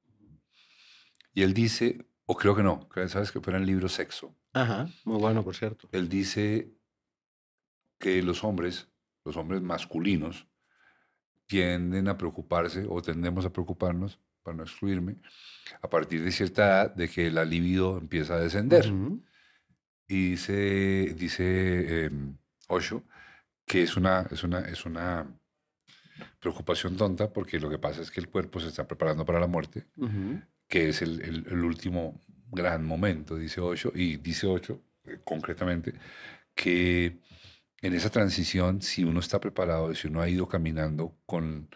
Y 1.34 1.42
él 1.42 1.52
dice, 1.52 2.06
o 2.26 2.36
creo 2.36 2.54
que 2.54 2.62
no, 2.62 2.88
sabes 3.08 3.32
que 3.32 3.40
fue 3.40 3.54
en 3.54 3.62
el 3.62 3.66
libro 3.66 3.88
Sexo. 3.88 4.36
Ajá, 4.52 4.88
muy 5.04 5.18
bueno, 5.18 5.42
por 5.42 5.56
cierto. 5.56 5.88
Él 5.90 6.08
dice 6.08 6.70
que 7.98 8.22
los 8.22 8.44
hombres, 8.44 8.86
los 9.24 9.36
hombres 9.36 9.60
masculinos, 9.62 10.46
tienden 11.46 12.06
a 12.06 12.16
preocuparse 12.16 12.86
o 12.88 13.02
tendemos 13.02 13.44
a 13.44 13.52
preocuparnos, 13.52 14.20
para 14.44 14.56
no 14.56 14.62
excluirme, 14.62 15.16
a 15.82 15.90
partir 15.90 16.22
de 16.22 16.30
cierta 16.30 16.62
edad 16.62 16.94
de 16.94 17.08
que 17.08 17.32
la 17.32 17.44
libido 17.44 17.98
empieza 17.98 18.36
a 18.36 18.40
descender. 18.40 18.86
Ujú. 18.92 19.24
Y 20.08 20.30
dice, 20.30 21.14
dice 21.16 22.06
em, 22.06 22.36
Osho 22.68 23.04
que 23.66 23.82
es 23.82 23.96
una, 23.98 24.26
es, 24.30 24.42
una, 24.44 24.60
es 24.60 24.86
una 24.86 25.26
preocupación 26.40 26.96
tonta 26.96 27.32
porque 27.32 27.60
lo 27.60 27.68
que 27.70 27.78
pasa 27.78 28.02
es 28.02 28.10
que 28.10 28.20
el 28.20 28.28
cuerpo 28.28 28.60
se 28.60 28.68
está 28.68 28.86
preparando 28.86 29.24
para 29.24 29.40
la 29.40 29.46
muerte, 29.46 29.86
que 30.68 30.88
es 30.88 31.02
el, 31.02 31.20
el- 31.22 31.46
el 31.50 31.64
último 31.64 32.20
gran 32.50 32.84
momento, 32.84 33.36
dice 33.36 33.60
Osho, 33.60 33.92
y 33.94 34.16
dice 34.16 34.46
Osho 34.46 34.80
eh, 35.04 35.18
concretamente 35.24 35.92
que 36.54 37.18
en 37.82 37.94
esa 37.94 38.10
transición, 38.10 38.82
si 38.82 39.04
uno 39.04 39.20
está 39.20 39.38
preparado, 39.38 39.94
si 39.94 40.08
uno 40.08 40.20
ha 40.22 40.28
ido 40.28 40.48
caminando 40.48 41.16
con, 41.26 41.68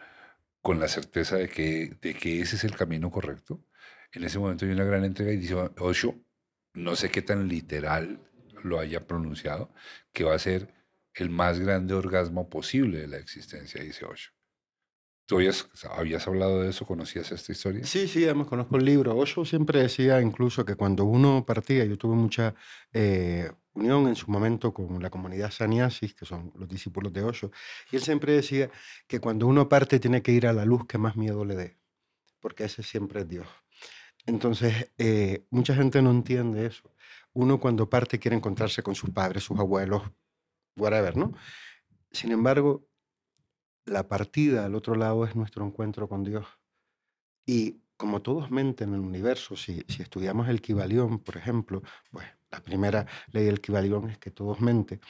con 0.61 0.81
la 0.81 0.88
certeza 0.88 1.37
de 1.37 1.49
que, 1.49 1.97
de 2.01 2.14
que 2.14 2.40
ese 2.40 2.57
es 2.57 2.64
el 2.64 2.75
camino 2.75 3.11
correcto, 3.11 3.64
en 4.12 4.25
ese 4.25 4.38
momento 4.38 4.64
hay 4.64 4.73
una 4.73 4.85
gran 4.85 5.05
entrega 5.05 5.33
y 5.33 5.37
dice 5.37 5.55
Osho, 5.79 6.16
no 6.74 6.96
sé 6.96 7.11
qué 7.11 7.22
tan 7.22 7.48
literal 7.48 8.20
lo 8.62 8.78
haya 8.78 9.06
pronunciado, 9.06 9.70
que 10.12 10.24
va 10.24 10.35
a 10.35 10.38
ser 10.38 10.72
el 11.14 11.30
más 11.30 11.58
grande 11.58 11.94
orgasmo 11.94 12.48
posible 12.48 13.00
de 13.00 13.08
la 13.08 13.18
existencia, 13.18 13.82
dice 13.82 14.04
Osho. 14.04 14.32
¿Tú 15.26 15.37
habías, 15.37 15.68
habías 15.90 16.26
hablado 16.26 16.62
de 16.62 16.70
eso? 16.70 16.85
¿Conocías 16.85 17.30
esta 17.32 17.52
historia? 17.52 17.85
Sí, 17.85 18.08
sí, 18.08 18.24
además 18.24 18.48
conozco 18.48 18.76
el 18.76 18.85
libro. 18.85 19.16
Osho 19.16 19.44
siempre 19.44 19.80
decía 19.80 20.20
incluso 20.20 20.64
que 20.64 20.74
cuando 20.74 21.04
uno 21.04 21.44
partía, 21.46 21.85
yo 21.85 21.96
tuve 21.96 22.16
mucha 22.16 22.54
eh, 22.92 23.50
unión 23.74 24.08
en 24.08 24.16
su 24.16 24.30
momento 24.30 24.74
con 24.74 25.00
la 25.02 25.11
comunidad 25.11 25.50
sannyasis, 25.50 26.14
que 26.14 26.26
son 26.26 26.52
los 26.56 26.68
discípulos 26.68 27.12
de 27.12 27.22
Osho, 27.22 27.50
y 27.90 27.96
él 27.96 28.02
siempre 28.02 28.32
decía 28.32 28.70
que 29.06 29.20
cuando 29.20 29.46
uno 29.46 29.68
parte 29.68 30.00
tiene 30.00 30.22
que 30.22 30.32
ir 30.32 30.46
a 30.46 30.52
la 30.52 30.64
luz 30.64 30.87
que 30.87 30.98
más 30.98 31.16
miedo 31.16 31.44
le 31.44 31.54
dé, 31.54 31.78
porque 32.40 32.64
ese 32.64 32.82
siempre 32.82 33.20
es 33.20 33.28
Dios. 33.28 33.46
Entonces, 34.26 34.92
eh, 34.98 35.44
mucha 35.50 35.74
gente 35.74 36.00
no 36.02 36.11
entiende 36.11 36.66
eso. 36.66 36.90
uno 37.35 37.58
cuando 37.58 37.88
parte 37.88 38.18
quiere 38.18 38.37
encontrarse 38.37 38.82
con 38.82 38.94
sus 38.94 39.11
padres, 39.11 39.44
sus 39.44 39.58
abuelos, 39.58 40.02
whatever, 40.76 41.16
¿no? 41.16 41.32
Sin 42.11 42.30
embargo, 42.32 42.87
la 43.87 44.08
partida 44.08 44.66
al 44.66 44.74
otro 44.74 44.94
lado 44.94 45.24
es 45.24 45.35
nuestro 45.35 45.64
encuentro 45.66 46.08
con 46.08 46.24
Dios. 46.24 46.46
Y 47.46 47.80
como 47.96 48.22
todos 48.22 48.50
mente 48.50 48.85
en 48.85 48.94
el 48.94 49.00
universo, 49.00 49.56
si, 49.56 49.85
estudiamos 49.98 50.48
el 50.48 50.61
Kybalión, 50.61 51.20
por 51.20 51.37
ejemplo, 51.37 51.82
pues 52.11 52.26
la 52.50 52.61
primera 52.61 53.06
ley 53.30 53.44
del 53.44 53.61
Kybalión 53.61 54.11
es 54.11 54.18
que 54.18 54.30
todos 54.30 54.61
mente, 54.61 55.00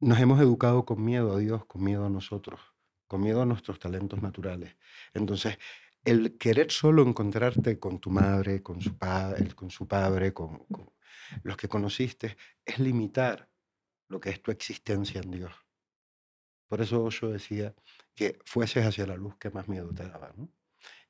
nos 0.00 0.18
hemos 0.18 0.40
educado 0.40 0.84
con 0.84 1.04
miedo 1.04 1.34
a 1.34 1.38
Dios, 1.38 1.64
con 1.66 1.82
miedo 1.84 2.04
a 2.04 2.10
nosotros, 2.10 2.60
con 3.06 3.22
miedo 3.22 3.42
a 3.42 3.46
nuestros 3.46 3.78
talentos 3.78 4.20
naturales. 4.22 4.76
Entonces, 5.14 5.58
el 6.06 6.38
querer 6.38 6.70
solo 6.70 7.02
encontrarte 7.02 7.80
con 7.80 7.98
tu 7.98 8.10
madre, 8.10 8.62
con 8.62 8.80
su 8.80 8.96
padre, 8.96 9.52
con 9.54 9.70
su 9.70 9.88
padre, 9.88 10.32
con, 10.32 10.64
los 11.42 11.56
que 11.56 11.68
conociste, 11.68 12.36
es 12.64 12.78
limitar 12.78 13.50
lo 14.08 14.20
que 14.20 14.30
es 14.30 14.40
tu 14.40 14.52
existencia 14.52 15.20
en 15.20 15.32
Dios. 15.32 15.52
Por 16.68 16.80
eso 16.80 17.08
yo 17.10 17.30
decía 17.30 17.74
que 18.14 18.38
fueses 18.44 18.86
hacia 18.86 19.06
la 19.06 19.16
luz 19.16 19.36
que 19.36 19.50
más 19.50 19.68
miedo 19.68 19.92
te 19.92 20.08
daba. 20.08 20.32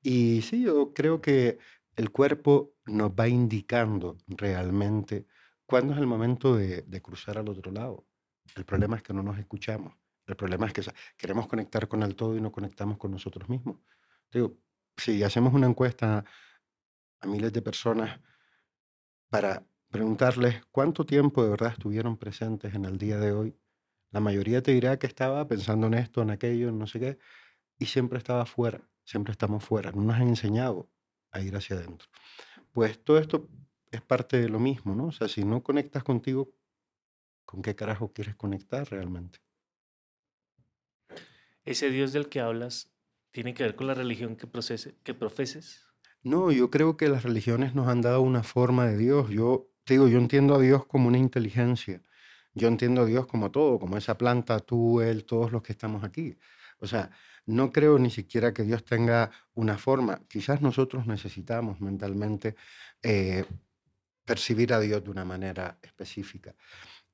Y 0.03 0.41
sí, 0.41 0.63
yo 0.63 0.95
creo 0.95 1.21
que 1.21 1.59
el 1.95 2.11
cuerpo 2.11 2.73
nos 2.87 3.11
va 3.11 3.29
indicando 3.29 4.17
realmente 4.29 5.27
cuándo 5.67 5.93
es 5.93 5.99
el 5.99 6.07
momento 6.07 6.57
de, 6.57 7.03
cruzar 7.03 7.37
al 7.37 7.51
otro 7.51 7.71
lado. 7.71 8.07
El 8.55 8.65
problema 8.65 8.97
es 8.97 9.03
que 9.03 9.13
no 9.13 9.23
nos 9.23 9.39
escuchamos. 9.39 9.95
El 10.27 10.37
problema 10.37 10.67
es 10.67 10.73
que 10.73 10.83
queremos 11.19 11.47
conectar 11.49 11.87
con 11.87 12.03
el 12.03 12.17
todo 12.17 12.35
y 12.35 12.41
no 12.41 12.51
conectamos 12.51 12.97
con 12.97 13.11
nosotros 13.11 13.49
mismos. 13.49 13.77
Digo, 14.33 14.57
si 14.97 15.23
hacemos 15.23 15.55
una 15.55 15.67
encuesta 15.67 16.25
a 17.21 17.27
miles 17.27 17.53
de 17.53 17.63
personas 17.63 18.21
para 19.29 19.67
preguntarles 19.91 20.65
cuánto 20.71 21.05
tiempo 21.05 21.43
de 21.43 21.51
verdad 21.51 21.73
estuvieron 21.73 22.17
presentes 22.17 22.75
en 22.75 22.85
el 22.85 22.99
día 22.99 23.19
de 23.19 23.33
hoy, 23.33 23.57
la 24.11 24.21
mayoría 24.21 24.63
te 24.63 24.73
dirá 24.73 24.99
que 24.99 25.07
estaba 25.07 25.47
pensando 25.47 25.87
en 25.89 25.95
esto, 25.95 26.23
en 26.23 26.31
aquello, 26.31 26.69
en 26.69 26.79
no 26.79 26.87
sé 26.87 27.01
qué, 27.01 27.19
y 27.79 27.87
siempre 27.87 28.19
estaba 28.19 28.47
fuera, 28.47 28.89
siempre 29.05 29.33
estamos 29.33 29.65
fuera. 29.65 29.93
No 29.93 30.03
nos 30.03 30.17
han 30.17 30.29
enseñado 30.29 30.89
a 31.31 31.41
ir 31.41 31.55
hacia 31.57 31.77
adentro. 31.77 32.09
Pues 32.73 33.03
todo 33.03 33.19
esto 33.19 33.49
es 33.91 34.01
parte 34.01 34.39
de 34.41 34.49
lo 34.49 34.59
mismo, 34.59 34.95
¿no? 34.95 35.07
O 35.07 35.13
sea, 35.13 35.29
si 35.29 35.45
no 35.45 35.63
conectas 35.63 36.03
contigo, 36.03 36.51
¿con 37.45 37.63
qué 37.63 37.75
carajo 37.75 38.13
quieres 38.13 38.37
conectar 38.37 38.89
realmente? 38.91 39.41
Ese 41.65 41.91
Dios 41.91 42.13
del 42.13 42.29
que 42.29 42.41
hablas 42.41 42.96
tiene 43.37 43.53
que 43.53 43.65
ver 43.65 43.77
con 43.77 43.87
la 43.87 43.93
religión 43.93 44.35
que, 44.35 44.47
procese, 44.47 44.95
que 45.03 45.13
profeses. 45.13 45.85
No, 46.23 46.51
yo 46.51 46.71
creo 46.71 46.97
que 46.97 47.11
las 47.11 47.23
religiones 47.23 47.75
nos 47.75 47.87
han 47.87 48.01
dado 48.01 48.23
una 48.23 48.43
forma 48.43 48.87
de 48.87 48.97
Dios. 48.97 49.29
Yo 49.29 49.69
digo, 49.85 50.09
yo 50.09 50.17
entiendo 50.17 50.55
a 50.55 50.59
Dios 50.59 50.87
como 50.87 51.09
una 51.09 51.19
inteligencia. 51.19 52.01
Yo 52.55 52.67
entiendo 52.67 53.03
a 53.03 53.05
Dios 53.05 53.27
como 53.27 53.51
todo, 53.51 53.79
como 53.79 53.99
esa 53.99 54.17
planta, 54.17 54.59
tú, 54.61 55.03
él, 55.03 55.27
todos 55.27 55.53
los 55.53 55.63
que 55.63 55.73
estamos 55.73 56.03
aquí. 56.03 56.39
O 56.79 56.87
sea, 56.87 57.11
no 57.45 57.73
creo 57.73 57.99
ni 57.99 58.09
siquiera 58.09 58.55
que 58.55 58.63
Dios 58.63 58.87
tenga 58.87 59.31
una 59.53 59.77
forma. 59.77 60.23
Quizás 60.31 60.63
nosotros 60.63 61.07
necesitamos 61.07 61.79
mentalmente 61.83 62.57
eh, 63.03 63.45
percibir 64.25 64.73
a 64.73 64.81
Dios 64.81 65.05
de 65.05 65.11
una 65.11 65.27
manera 65.27 65.79
específica. 65.83 66.55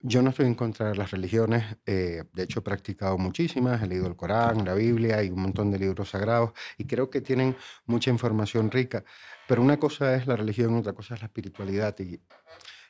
Yo 0.04 0.20
no 0.20 0.30
estoy 0.30 0.46
en 0.46 0.54
contra 0.56 0.88
de 0.88 0.96
las 0.96 1.12
religiones, 1.12 1.76
eh, 1.86 2.24
de 2.32 2.42
hecho 2.42 2.58
he 2.58 2.62
practicado 2.62 3.18
muchísimas, 3.18 3.80
he 3.82 3.86
leído 3.86 4.08
el 4.08 4.16
Corán, 4.16 4.64
la 4.64 4.74
Biblia 4.74 5.22
y 5.22 5.30
un 5.30 5.40
montón 5.42 5.70
de 5.70 5.78
libros 5.78 6.10
sagrados 6.10 6.52
y 6.76 6.86
creo 6.86 7.08
que 7.08 7.20
tienen 7.20 7.56
mucha 7.86 8.10
información 8.10 8.70
rica, 8.70 9.04
pero 9.46 9.62
una 9.62 9.78
cosa 9.78 10.16
es 10.16 10.26
la 10.26 10.34
religión, 10.34 10.74
otra 10.74 10.92
cosa 10.92 11.14
es 11.14 11.20
la 11.20 11.26
espiritualidad 11.26 11.96
y 12.00 12.20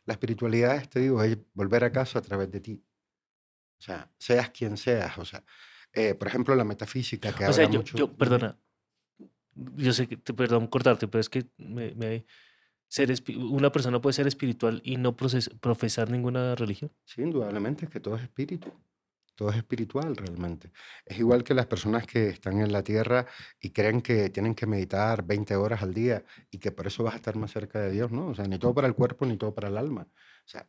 la 0.07 0.14
espiritualidad, 0.14 0.88
te 0.88 1.01
digo, 1.01 1.22
es 1.22 1.37
volver 1.53 1.85
a 1.85 1.92
casa 1.92 2.18
a 2.20 2.22
través 2.22 2.51
de 2.51 2.61
ti. 2.61 2.83
O 3.79 3.83
sea, 3.83 4.11
seas 4.18 4.51
quien 4.51 4.77
seas, 4.77 5.18
o 5.18 5.25
sea, 5.25 5.44
eh, 5.92 6.14
por 6.14 6.29
ejemplo, 6.29 6.55
la 6.55 6.64
metafísica 6.64 7.35
que 7.35 7.44
O 7.44 7.53
sea, 7.53 7.64
habla 7.64 7.72
yo, 7.75 7.79
mucho... 7.81 7.98
yo- 7.98 8.12
perdona, 8.12 8.59
yo 9.55 9.92
sé 9.92 10.09
que, 10.09 10.16
te, 10.16 10.33
perdón 10.35 10.66
cortarte, 10.66 11.09
pero 11.09 11.20
es 11.20 11.29
que 11.29 11.46
me, 11.59 11.94
me- 11.94 12.25
ser 12.92 13.09
una 13.38 13.72
persona 13.72 14.00
puede 14.00 14.12
ser 14.14 14.26
espiritual 14.26 14.81
y 14.85 14.96
no 14.96 15.16
profesar 15.16 16.11
ninguna 16.11 16.55
religión. 16.55 16.90
Sí, 17.05 17.22
indudablemente 17.22 17.85
es 17.87 17.90
que 17.90 18.00
todo 18.00 18.16
es 18.16 18.22
espíritu, 18.22 18.72
todo 19.35 19.50
es 19.50 19.57
espiritual 19.57 20.16
realmente. 20.16 20.70
Es 21.05 21.18
igual 21.18 21.42
que 21.44 21.55
las 21.55 21.66
personas 21.66 22.07
que 22.07 22.28
están 22.28 22.61
en 22.61 22.72
la 22.72 22.83
tierra 22.83 23.26
y 23.61 23.70
creen 23.70 24.00
que 24.02 24.31
tienen 24.31 24.55
que 24.55 24.66
meditar 24.66 25.24
20 25.26 25.57
horas 25.57 25.83
al 25.83 25.94
día 25.94 26.24
y 26.50 26.59
que 26.59 26.72
por 26.72 26.87
eso 26.87 27.02
vas 27.05 27.14
a 27.14 27.16
estar 27.16 27.37
más 27.37 27.50
cerca 27.52 27.81
de 27.81 27.90
Dios, 27.92 28.12
¿no? 28.12 28.28
O 28.28 28.35
sea, 28.35 28.46
ni 28.46 28.59
todo 28.59 28.74
para 28.74 28.87
el 28.88 28.94
cuerpo 28.94 29.26
ni 29.26 29.37
todo 29.37 29.55
para 29.55 29.68
el 29.68 29.76
alma. 29.78 30.02
O 30.12 30.48
sea, 30.48 30.68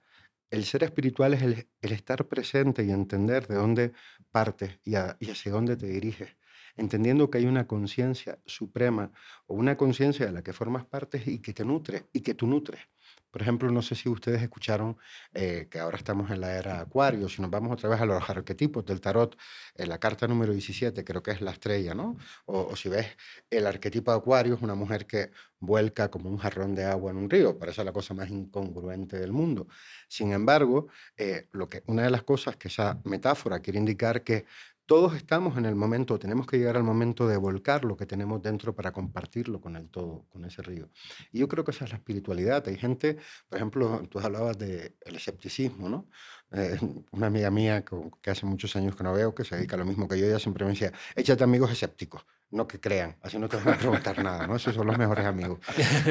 el 0.50 0.66
ser 0.66 0.84
espiritual 0.84 1.34
es 1.34 1.42
el, 1.44 1.70
el 1.82 1.92
estar 1.94 2.28
presente 2.28 2.84
y 2.84 2.92
entender 2.92 3.48
de 3.48 3.56
dónde 3.56 3.94
partes 4.32 4.80
y, 4.84 4.96
a- 4.96 5.18
y 5.20 5.30
hacia 5.32 5.52
dónde 5.52 5.78
te 5.78 5.88
diriges, 5.88 6.36
entendiendo 6.78 7.30
que 7.30 7.38
hay 7.40 7.46
una 7.46 7.68
conciencia 7.68 8.40
suprema 8.46 9.12
o 9.48 9.56
una 9.56 9.78
conciencia 9.78 10.26
de 10.26 10.32
la 10.32 10.44
que 10.44 10.54
formas 10.54 10.86
parte 10.86 11.22
y 11.26 11.40
que 11.40 11.54
te 11.54 11.66
nutre 11.66 12.06
y 12.14 12.22
que 12.22 12.34
tú 12.34 12.48
nutres. 12.48 12.82
Por 13.34 13.42
ejemplo, 13.42 13.72
no 13.72 13.82
sé 13.82 13.96
si 13.96 14.10
ustedes 14.10 14.44
escucharon 14.44 14.96
eh, 15.34 15.68
que 15.70 15.80
ahora 15.80 15.98
estamos 15.98 16.30
en 16.30 16.40
la 16.40 16.54
era 16.56 16.82
Acuario, 16.82 17.28
si 17.28 17.42
nos 17.42 17.50
vamos 17.50 17.72
otra 17.74 17.90
vez 17.90 18.00
a 18.00 18.06
los 18.06 18.30
arquetipos 18.30 18.86
del 18.86 19.02
tarot, 19.02 19.36
en 19.76 19.90
la 19.90 19.98
carta 20.00 20.28
número 20.28 20.54
17 20.54 21.04
creo 21.04 21.24
que 21.24 21.32
es 21.32 21.42
la 21.42 21.50
estrella, 21.52 21.96
¿no? 21.96 22.16
O, 22.46 22.60
o 22.72 22.76
si 22.76 22.90
ves 22.90 23.08
el 23.50 23.66
arquetipo 23.66 24.12
de 24.12 24.18
Acuario 24.18 24.54
es 24.54 24.62
una 24.62 24.76
mujer 24.76 25.08
que 25.08 25.32
vuelca 25.64 26.12
como 26.12 26.30
un 26.30 26.38
jarrón 26.38 26.76
de 26.76 26.84
agua 26.86 27.12
en 27.12 27.18
un 27.18 27.30
río, 27.30 27.58
parece 27.58 27.84
la 27.84 27.94
cosa 27.94 28.14
más 28.14 28.30
incongruente 28.30 29.18
del 29.18 29.32
mundo. 29.32 29.68
Sin 30.08 30.34
embargo, 30.34 30.88
eh, 31.18 31.48
lo 31.54 31.68
que, 31.70 31.84
una 31.88 32.04
de 32.04 32.12
las 32.12 32.24
cosas 32.24 32.58
que 32.58 32.68
esa 32.68 33.02
metáfora 33.06 33.62
quiere 33.62 33.80
indicar 33.80 34.24
que 34.24 34.46
todos 34.86 35.16
estamos 35.16 35.58
en 35.58 35.66
el 35.66 35.76
momento, 35.76 36.20
tenemos 36.20 36.46
que 36.46 36.58
llegar 36.58 36.76
al 36.76 36.84
momento 36.84 37.28
de 37.28 37.38
volcar 37.38 37.86
lo 37.86 37.96
que 37.96 38.06
tenemos 38.06 38.42
dentro 38.42 38.76
para 38.76 38.92
compartirlo 38.92 39.62
con 39.62 39.76
el 39.76 39.90
todo, 39.90 40.26
con 40.30 40.44
ese 40.46 40.62
río. 40.62 40.90
Y 41.32 41.40
yo 41.40 41.48
creo 41.48 41.64
que 41.64 41.72
esa 41.72 41.86
es 41.86 41.92
la 41.92 41.98
espiritualidad. 41.98 42.68
Hay 42.68 42.78
gente, 42.78 43.18
por 43.48 43.58
ejemplo, 43.58 44.08
tú 44.10 44.20
hablabas 44.20 44.58
del 44.58 44.94
escepticismo, 45.06 45.90
¿no? 45.90 46.10
Eh, 46.52 46.78
una 47.12 47.28
amiga 47.28 47.50
mía 47.50 47.84
que, 47.84 47.96
que 48.22 48.30
hace 48.30 48.46
muchos 48.46 48.76
años 48.76 48.96
que 48.96 49.04
no 49.04 49.14
veo, 49.14 49.34
que 49.34 49.44
se 49.44 49.56
dedica 49.56 49.76
a 49.76 49.80
lo 49.80 49.86
mismo 49.86 50.08
que 50.08 50.20
yo, 50.20 50.26
ella 50.26 50.40
siempre 50.40 50.66
me 50.66 50.72
decía, 50.72 50.92
échate 51.16 51.44
amigos 51.44 51.72
escépticos, 51.72 52.26
no 52.52 52.68
que 52.68 52.80
crean, 52.80 53.18
así 53.22 53.40
no 53.40 53.50
te 53.50 53.58
van 53.58 53.70
a 53.70 53.78
preguntar 53.78 54.24
nada, 54.24 54.46
¿no? 54.46 54.56
Esos 54.56 54.76
son 54.76 54.86
los 54.86 54.98
mejores 54.98 55.26
amigos. 55.26 55.60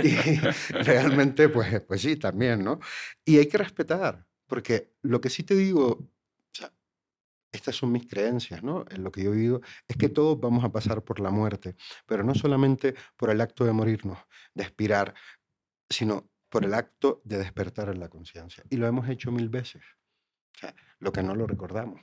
Y 0.02 0.16
realmente, 0.72 1.48
pues, 1.48 1.80
pues 1.82 2.00
sí, 2.00 2.16
también, 2.16 2.64
¿no? 2.64 2.80
Y 3.24 3.38
hay 3.38 3.46
que 3.46 3.58
respetar, 3.58 4.26
porque 4.48 4.92
lo 5.02 5.20
que 5.20 5.30
sí 5.30 5.44
te 5.44 5.54
digo, 5.54 6.10
estas 7.52 7.76
son 7.76 7.92
mis 7.92 8.06
creencias, 8.06 8.62
¿no? 8.62 8.84
En 8.90 9.04
lo 9.04 9.12
que 9.12 9.22
yo 9.22 9.30
he 9.30 9.36
vivido, 9.36 9.60
es 9.86 9.96
que 9.96 10.08
todos 10.08 10.40
vamos 10.40 10.64
a 10.64 10.72
pasar 10.72 11.02
por 11.04 11.20
la 11.20 11.30
muerte, 11.30 11.76
pero 12.06 12.24
no 12.24 12.34
solamente 12.34 12.94
por 13.16 13.30
el 13.30 13.40
acto 13.40 13.64
de 13.64 13.72
morirnos, 13.72 14.18
de 14.54 14.64
expirar, 14.64 15.14
sino 15.88 16.30
por 16.48 16.64
el 16.64 16.74
acto 16.74 17.20
de 17.24 17.38
despertar 17.38 17.90
en 17.90 18.00
la 18.00 18.08
conciencia. 18.08 18.64
Y 18.70 18.76
lo 18.76 18.86
hemos 18.86 19.08
hecho 19.08 19.30
mil 19.30 19.48
veces. 19.48 19.82
O 20.54 20.58
sea, 20.58 20.74
lo 20.98 21.12
que 21.12 21.22
no 21.22 21.34
lo 21.34 21.46
recordamos. 21.46 22.00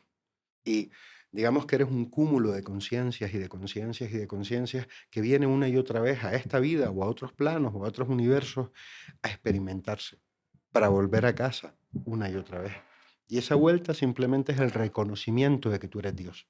Y 0.63 0.91
digamos 1.31 1.65
que 1.65 1.75
eres 1.75 1.89
un 1.89 2.05
cúmulo 2.05 2.51
de 2.51 2.63
conciencias 2.63 3.33
y 3.33 3.37
de 3.37 3.49
conciencias 3.49 4.11
y 4.11 4.17
de 4.17 4.27
conciencias 4.27 4.87
que 5.09 5.21
viene 5.21 5.47
una 5.47 5.67
y 5.67 5.77
otra 5.77 5.99
vez 5.99 6.23
a 6.23 6.33
esta 6.35 6.59
vida 6.59 6.89
o 6.89 7.03
a 7.03 7.07
otros 7.07 7.33
planos 7.33 7.73
o 7.75 7.85
a 7.85 7.87
otros 7.87 8.09
universos 8.09 8.69
a 9.21 9.29
experimentarse 9.29 10.19
para 10.71 10.89
volver 10.89 11.25
a 11.25 11.35
casa 11.35 11.75
una 12.05 12.29
y 12.29 12.35
otra 12.35 12.59
vez. 12.59 12.88
Y 13.29 13.37
esa 13.37 13.53
vuelta 13.55 13.93
simplemente 13.93 14.51
es 14.51 14.59
el 14.59 14.71
reconocimiento 14.71 15.69
de 15.69 15.79
que 15.79 15.87
tú 15.87 15.99
eres 15.99 16.15
Dios. 16.15 16.47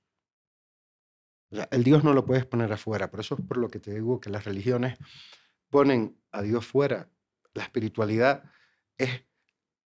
O 1.51 1.55
sea, 1.57 1.67
el 1.71 1.83
Dios 1.83 2.03
no 2.05 2.13
lo 2.13 2.25
puedes 2.25 2.45
poner 2.45 2.71
afuera. 2.71 3.11
Por 3.11 3.19
eso 3.19 3.35
es 3.37 3.45
por 3.45 3.57
lo 3.57 3.67
que 3.67 3.79
te 3.79 3.93
digo 3.93 4.21
que 4.21 4.29
las 4.29 4.45
religiones 4.45 4.97
ponen 5.69 6.17
a 6.31 6.41
Dios 6.41 6.65
fuera. 6.65 7.09
La 7.53 7.63
espiritualidad 7.63 8.43
es 8.97 9.25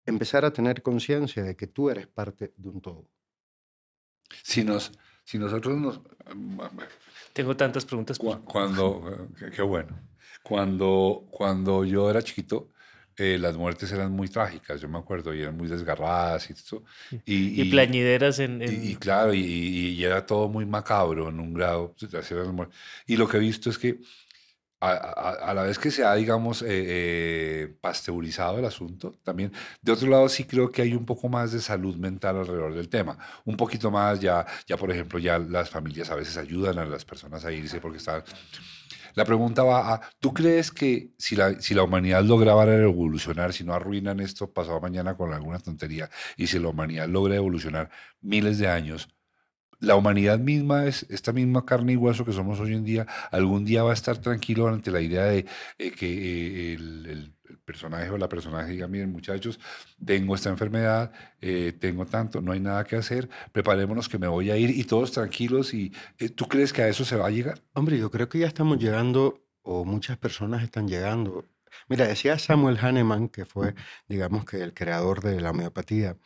empezar 0.06 0.45
a 0.45 0.52
tener 0.52 0.82
conciencia 0.82 1.43
de 1.43 1.56
que 1.56 1.67
tú 1.67 1.91
eres 1.91 2.08
parte 2.08 2.54
de 2.58 2.69
un 2.69 2.82
todo. 2.82 3.08
Si, 4.43 4.63
nos, 4.63 4.91
si 5.23 5.38
nosotros 5.38 5.78
nos... 5.78 6.02
Tengo 7.34 7.56
tantas 7.56 7.86
preguntas. 7.86 8.17
pues, 8.17 8.38
Cu- 8.38 8.45
Cuando, 8.45 9.28
qué, 9.38 9.52
qué 9.52 9.62
bueno. 9.62 9.99
Cuando, 10.41 11.28
cuando 11.30 11.86
yo 11.86 12.10
era 12.10 12.23
chiquito, 12.23 12.71
eh, 13.19 13.38
las 13.38 13.55
muertes 13.58 13.91
eran 13.91 14.12
muy 14.12 14.27
trágicas, 14.29 14.82
yo 14.82 14.88
me 14.89 14.97
acuerdo, 14.97 15.34
y 15.34 15.41
eran 15.41 15.58
muy 15.58 15.67
desgarradas 15.67 16.49
y 16.49 16.53
eso. 16.53 16.84
Y, 17.25 17.62
y 17.62 17.65
plañideras 17.71 18.39
en... 18.39 18.62
y- 18.62 18.65
en- 18.65 18.91
y 18.91 18.95
claro, 18.95 19.34
y, 19.34 19.39
y- 19.39 19.89
y 19.95 20.03
era 20.03 20.25
todo 20.25 20.47
muy 20.49 20.65
macabro 20.65 21.29
en 21.29 21.39
un 21.39 21.53
grado. 21.53 21.95
pues. 21.97 22.69
Y 23.08 23.17
lo 23.17 23.27
que 23.27 23.38
he 23.38 23.39
visto 23.39 23.69
es 23.69 23.77
que 23.77 23.99
a, 24.81 24.91
a- 24.91 25.31
a 25.51 25.53
la 25.53 25.63
vez 25.63 25.77
que 25.79 25.91
se 25.91 26.03
ha, 26.05 26.13
digamos, 26.15 26.61
eh, 26.61 26.67
eh, 26.69 27.75
pasteurizado 27.81 28.59
el 28.59 28.65
asunto, 28.65 29.13
también, 29.23 29.51
de 29.81 29.91
otro 29.91 30.07
lado 30.09 30.29
sí 30.29 30.43
creo 30.45 30.71
que 30.71 30.81
hay 30.81 30.93
un 30.93 31.05
poco 31.05 31.29
más 31.29 31.51
de 31.51 31.59
salud 31.61 31.95
mental 31.97 32.37
alrededor 32.37 32.73
del 32.73 32.89
tema. 32.89 33.17
Un 33.45 33.57
poquito 33.57 33.91
más, 33.91 34.19
ya, 34.19 34.45
ya 34.67 34.77
por 34.77 34.91
ejemplo, 34.91 35.19
ya 35.19 35.39
las 35.39 35.69
familias 35.69 36.09
a 36.11 36.15
veces 36.15 36.37
ayudan 36.37 36.77
a 36.79 36.85
las 36.85 37.05
personas 37.05 37.45
a 37.45 37.51
irse 37.51 37.79
porque 37.81 37.97
están... 37.97 38.23
La 39.15 39.25
pregunta 39.25 39.63
va 39.63 39.93
a, 39.95 40.01
¿tú 40.19 40.33
crees 40.33 40.71
que 40.71 41.11
si 41.17 41.35
la, 41.35 41.59
si 41.59 41.73
la 41.73 41.83
humanidad 41.83 42.23
lograra 42.23 42.75
evolucionar, 42.75 43.53
si 43.53 43.63
no 43.63 43.73
arruinan 43.73 44.19
esto 44.19 44.51
pasado 44.53 44.80
mañana 44.80 45.15
con 45.17 45.34
alguna 45.34 45.59
tontería, 45.59 46.09
y 46.38 46.47
si 46.47 46.59
la 46.59 46.69
humanidad 46.69 47.07
logra 47.07 47.36
evolucionar 47.36 47.89
miles 48.21 48.59
de 48.59 48.67
años, 48.67 49.09
la 49.80 49.95
humanidad 49.95 50.39
misma, 50.39 50.86
es 50.86 51.05
esta 51.09 51.32
misma 51.32 51.65
carne 51.65 51.93
y 51.93 51.95
hueso 51.95 52.25
que 52.25 52.34
somos 52.34 52.59
hoy 52.59 52.73
en 52.73 52.84
día, 52.84 53.07
algún 53.32 53.65
día 53.65 53.84
va 53.84 53.91
a 53.91 53.93
estar 53.93 54.17
tranquilo 54.17 54.67
ante 54.67 54.91
la 54.91 55.01
idea 55.01 55.25
de 55.25 55.45
eh, 55.77 55.91
que 55.91 56.73
eh, 56.73 56.73
el, 56.73 57.34
personaje 57.65 58.09
o 58.09 58.17
la 58.17 58.30
personaje 58.30 58.71
diga, 58.71 58.88
miren 58.88 59.11
muchachos, 59.11 59.59
tengo 60.03 60.34
esta 60.34 60.49
enfermedad, 60.49 61.11
eh, 61.39 61.71
tengo 61.80 62.05
tanto, 62.07 62.41
no 62.41 62.51
hay 62.51 62.59
nada 62.59 62.84
que 62.84 62.95
hacer, 62.95 63.30
preparémonos 63.51 64.09
que 64.09 64.17
me 64.17 64.27
voy 64.27 64.49
a 64.49 64.57
ir 64.57 64.71
y 64.71 64.84
todos 64.86 65.11
tranquilos. 65.11 65.73
y 65.75 65.93
¿Tú 66.36 66.47
crees 66.47 66.73
que 66.73 66.82
a 66.82 66.88
eso 66.88 67.05
se 67.05 67.15
va 67.15 67.27
a 67.27 67.30
llegar? 67.30 67.61
Hombre, 67.73 67.99
yo 67.99 68.09
creo 68.09 68.27
que 68.27 68.39
ya 68.39 68.47
estamos 68.47 68.80
llegando, 68.80 69.43
o 69.61 69.86
muchas 69.86 70.17
personas 70.17 70.63
están 70.63 70.88
llegando. 70.88 71.45
Mira, 71.88 72.07
decía 72.07 72.38
Samuel 72.39 72.77
Hahnemann, 72.77 73.30
que 73.30 73.45
fue, 73.45 73.75
digamos 74.07 74.45
que 74.45 74.61
el 74.61 74.73
creador 74.73 75.21
de 75.21 75.39
la 75.39 75.51
homeopatía, 75.51 76.17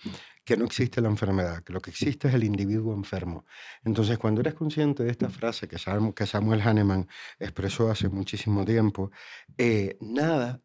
que 0.43 0.57
no 0.57 0.65
existe 0.65 1.01
la 1.01 1.09
enfermedad, 1.09 1.63
que 1.63 1.73
lo 1.73 1.81
que 1.81 1.89
existe 1.91 2.27
es 2.27 2.33
el 2.33 2.43
individuo 2.43 2.93
enfermo. 2.93 3.45
Entonces, 3.83 4.17
cuando 4.17 4.41
eres 4.41 4.53
consciente 4.55 5.03
de 5.03 5.11
esta 5.11 5.29
frase 5.29 5.67
que, 5.67 5.77
Sam- 5.77 6.13
que 6.13 6.25
Samuel 6.25 6.61
Hahnemann 6.61 7.07
expresó 7.39 7.89
hace 7.89 8.09
muchísimo 8.09 8.65
tiempo, 8.65 9.11
eh, 9.57 9.97
nada 10.01 10.61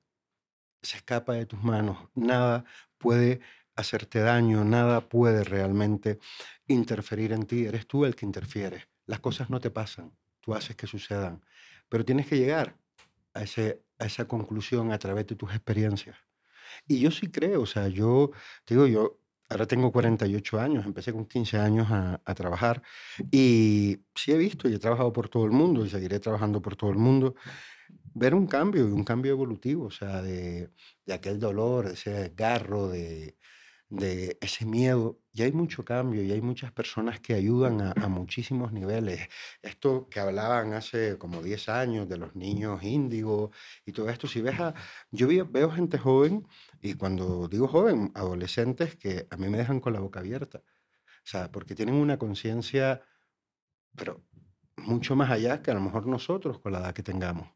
se 0.83 0.97
escapa 0.99 1.35
de 1.35 1.47
tus 1.47 1.63
manos, 1.63 2.09
nada 2.15 2.65
puede 2.99 3.41
hacerte 3.77 4.21
daño, 4.21 4.65
nada 4.65 5.09
puede 5.09 5.45
realmente 5.45 6.19
interferir 6.67 7.33
en 7.33 7.45
ti, 7.47 7.67
eres 7.67 7.87
tú 7.87 8.05
el 8.05 8.17
que 8.17 8.27
interfieres. 8.27 8.89
Las 9.07 9.21
cosas 9.21 9.51
no 9.51 9.61
te 9.61 9.71
pasan, 9.71 10.13
tú 10.41 10.55
haces 10.55 10.77
que 10.77 10.87
sucedan, 10.87 11.45
pero 11.89 12.05
tienes 12.05 12.27
que 12.27 12.37
llegar 12.37 12.77
a, 13.35 13.43
ese, 13.43 13.85
a 13.99 14.07
esa 14.07 14.27
conclusión 14.27 14.93
a 14.93 14.99
través 14.99 15.27
de 15.27 15.37
tus 15.37 15.51
experiencias. 15.53 16.17
Y 16.87 17.01
yo 17.01 17.11
sí 17.11 17.29
creo, 17.31 17.63
o 17.63 17.67
sea, 17.67 17.89
yo, 17.89 18.33
te 18.65 18.75
digo, 18.75 18.87
yo 18.87 19.21
ahora 19.49 19.67
tengo 19.67 19.93
48 19.93 20.61
años, 20.61 20.85
empecé 20.87 21.13
con 21.13 21.27
15 21.27 21.59
años 21.59 21.89
a, 21.91 22.21
a 22.25 22.35
trabajar 22.35 22.83
y 23.31 23.99
sí 24.15 24.33
he 24.33 24.37
visto 24.39 24.69
y 24.69 24.75
he 24.75 24.79
trabajado 24.79 25.13
por 25.13 25.29
todo 25.29 25.45
el 25.45 25.53
mundo 25.53 25.85
y 25.87 25.91
seguiré 25.91 26.21
trabajando 26.21 26.61
por 26.63 26.77
todo 26.77 26.91
el 26.91 26.97
mundo, 26.99 27.35
ver 28.15 28.35
un 28.35 28.47
cambio, 28.47 28.89
y 28.89 28.93
un 28.93 29.05
cambio 29.05 29.33
evolutivo, 29.33 29.87
o 29.87 29.91
sea, 29.91 30.23
de, 30.23 30.71
de 31.07 31.15
aquel 31.15 31.39
dolor, 31.39 31.89
de 31.89 31.95
ese 31.95 32.11
desgarro, 32.11 32.89
de, 32.89 33.37
de 33.89 34.39
ese 34.41 34.67
miedo. 34.67 35.21
Y 35.39 35.43
hay 35.43 35.53
mucho 35.53 35.85
cambio 35.85 36.21
y 36.25 36.33
hay 36.33 36.41
muchas 36.41 36.73
personas 36.73 37.21
que 37.21 37.33
ayudan 37.33 37.81
a, 37.81 38.09
muchísimos 38.09 38.73
niveles. 38.73 39.29
Esto 39.63 40.09
que 40.11 40.19
hablaban 40.19 40.73
hace 40.73 41.17
como 41.17 41.43
10 41.43 41.69
años 41.69 42.09
de 42.09 42.17
los 42.17 42.35
niños 42.35 42.83
índigos 42.83 43.51
y 43.87 43.93
todo 43.93 44.09
esto, 44.11 44.27
si 44.27 44.41
ves 44.41 44.59
a... 44.59 44.75
Yo 45.13 45.29
veo 45.29 45.71
gente 45.71 45.97
joven 45.97 46.45
y 46.83 46.95
cuando 46.95 47.47
digo 47.47 47.69
joven, 47.69 48.11
adolescentes 48.17 48.97
que 48.97 49.29
a 49.31 49.37
mí 49.37 49.49
me 49.49 49.59
dejan 49.59 49.79
con 49.79 49.93
la 49.93 50.01
boca 50.01 50.19
abierta. 50.19 50.59
O 50.59 51.31
sea, 51.31 51.53
porque 51.53 51.77
tienen 51.77 51.95
una 51.95 52.19
conciencia, 52.19 53.01
pero 53.95 54.25
mucho 54.77 55.15
más 55.15 55.31
allá 55.31 55.63
que 55.63 55.71
a 55.71 55.75
lo 55.75 55.81
mejor 55.81 56.09
nosotros 56.09 56.59
con 56.59 56.73
la 56.73 56.81
edad 56.81 56.95
que 56.95 57.05
tengamos. 57.05 57.49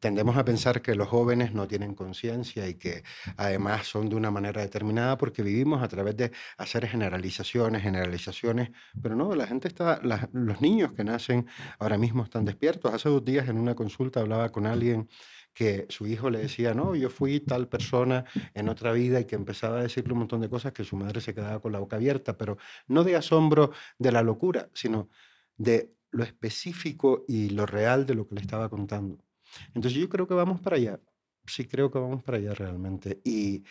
Tendemos 0.00 0.36
a 0.36 0.44
pensar 0.44 0.82
que 0.82 0.94
los 0.94 1.08
jóvenes 1.08 1.52
no 1.52 1.66
tienen 1.66 1.94
conciencia 1.94 2.68
y 2.68 2.74
que 2.74 3.02
además 3.36 3.86
son 3.86 4.08
de 4.08 4.16
una 4.16 4.30
manera 4.30 4.60
determinada 4.60 5.16
porque 5.16 5.42
vivimos 5.42 5.82
a 5.82 5.88
través 5.88 6.16
de 6.16 6.32
hacer 6.58 6.86
generalizaciones, 6.86 7.82
generalizaciones, 7.82 8.70
pero 9.00 9.16
no, 9.16 9.34
la 9.34 9.46
gente 9.46 9.68
está, 9.68 10.00
los 10.32 10.60
niños 10.60 10.92
que 10.92 11.04
nacen 11.04 11.46
ahora 11.78 11.98
mismo 11.98 12.24
están 12.24 12.44
despiertos. 12.44 12.92
Hace 12.92 13.08
dos 13.08 13.24
días 13.24 13.48
en 13.48 13.58
una 13.58 13.74
consulta 13.74 14.20
hablaba 14.20 14.50
con 14.50 14.66
alguien 14.66 15.08
que 15.56 15.86
su 15.88 16.06
hijo 16.06 16.28
le 16.28 16.40
decía, 16.40 16.74
no, 16.74 16.94
yo 16.94 17.08
fui 17.08 17.40
tal 17.40 17.66
persona 17.66 18.26
en 18.52 18.68
otra 18.68 18.92
vida 18.92 19.20
y 19.20 19.24
que 19.24 19.36
empezaba 19.36 19.78
a 19.78 19.82
decirle 19.82 20.12
un 20.12 20.20
montón 20.20 20.42
de 20.42 20.50
cosas 20.50 20.72
que 20.72 20.84
su 20.84 20.96
madre 20.96 21.22
se 21.22 21.34
quedaba 21.34 21.60
con 21.60 21.72
la 21.72 21.78
boca 21.78 21.96
abierta, 21.96 22.36
pero 22.36 22.58
no 22.88 23.04
de 23.04 23.16
asombro 23.16 23.72
de 23.98 24.12
la 24.12 24.22
locura, 24.22 24.68
sino 24.74 25.08
de 25.56 25.94
lo 26.10 26.24
específico 26.24 27.24
y 27.26 27.50
lo 27.50 27.64
real 27.64 28.04
de 28.04 28.14
lo 28.14 28.28
que 28.28 28.34
le 28.34 28.42
estaba 28.42 28.68
contando. 28.68 29.25
Entonces 29.74 29.94
yo 29.94 30.08
creo 30.08 30.26
que 30.26 30.34
vamos 30.34 30.60
para 30.60 30.76
allá. 30.76 31.00
Sí 31.46 31.66
creo 31.66 31.90
que 31.90 31.98
vamos 31.98 32.22
para 32.22 32.38
allá 32.38 32.54
realmente. 32.54 33.20
Y 33.24 33.64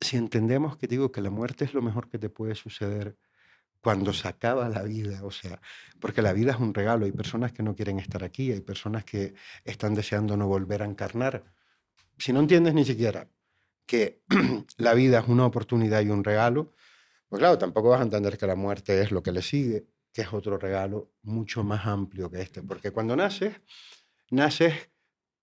si 0.00 0.16
entendemos 0.16 0.76
que 0.76 0.86
digo 0.86 1.12
que 1.12 1.20
la 1.20 1.30
muerte 1.30 1.64
es 1.64 1.74
lo 1.74 1.82
mejor 1.82 2.08
que 2.08 2.18
te 2.18 2.28
puede 2.28 2.54
suceder 2.54 3.16
cuando 3.80 4.12
se 4.12 4.28
acaba 4.28 4.68
la 4.68 4.82
vida, 4.82 5.24
o 5.24 5.30
sea, 5.32 5.60
porque 6.00 6.22
la 6.22 6.32
vida 6.32 6.52
es 6.52 6.58
un 6.58 6.72
regalo. 6.72 7.04
Hay 7.04 7.12
personas 7.12 7.52
que 7.52 7.64
no 7.64 7.74
quieren 7.74 7.98
estar 7.98 8.22
aquí, 8.22 8.52
hay 8.52 8.60
personas 8.60 9.04
que 9.04 9.34
están 9.64 9.94
deseando 9.94 10.36
no 10.36 10.46
volver 10.46 10.82
a 10.82 10.86
encarnar. 10.86 11.44
Si 12.16 12.32
no 12.32 12.40
entiendes 12.40 12.74
ni 12.74 12.84
siquiera 12.84 13.28
que 13.84 14.22
la 14.76 14.94
vida 14.94 15.18
es 15.18 15.28
una 15.28 15.46
oportunidad 15.46 16.00
y 16.02 16.10
un 16.10 16.22
regalo, 16.22 16.72
pues 17.28 17.40
claro, 17.40 17.58
tampoco 17.58 17.88
vas 17.88 18.00
a 18.00 18.04
entender 18.04 18.38
que 18.38 18.46
la 18.46 18.54
muerte 18.54 19.00
es 19.00 19.10
lo 19.10 19.22
que 19.22 19.32
le 19.32 19.42
sigue, 19.42 19.86
que 20.12 20.22
es 20.22 20.32
otro 20.32 20.58
regalo 20.58 21.10
mucho 21.22 21.64
más 21.64 21.84
amplio 21.86 22.30
que 22.30 22.40
este. 22.40 22.62
Porque 22.62 22.92
cuando 22.92 23.16
naces, 23.16 23.60
naces, 24.32 24.90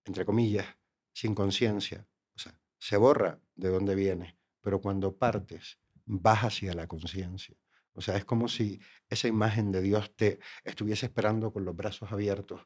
entre 0.05 0.25
comillas, 0.25 0.65
sin 1.13 1.35
conciencia. 1.35 2.07
O 2.35 2.39
sea, 2.39 2.59
se 2.77 2.97
borra 2.97 3.39
de 3.55 3.69
dónde 3.69 3.95
vienes, 3.95 4.35
pero 4.61 4.81
cuando 4.81 5.15
partes, 5.15 5.79
vas 6.05 6.43
hacia 6.43 6.73
la 6.73 6.87
conciencia. 6.87 7.55
O 7.93 8.01
sea, 8.01 8.17
es 8.17 8.25
como 8.25 8.47
si 8.47 8.79
esa 9.09 9.27
imagen 9.27 9.71
de 9.71 9.81
Dios 9.81 10.15
te 10.15 10.39
estuviese 10.63 11.07
esperando 11.07 11.51
con 11.51 11.65
los 11.65 11.75
brazos 11.75 12.11
abiertos. 12.11 12.61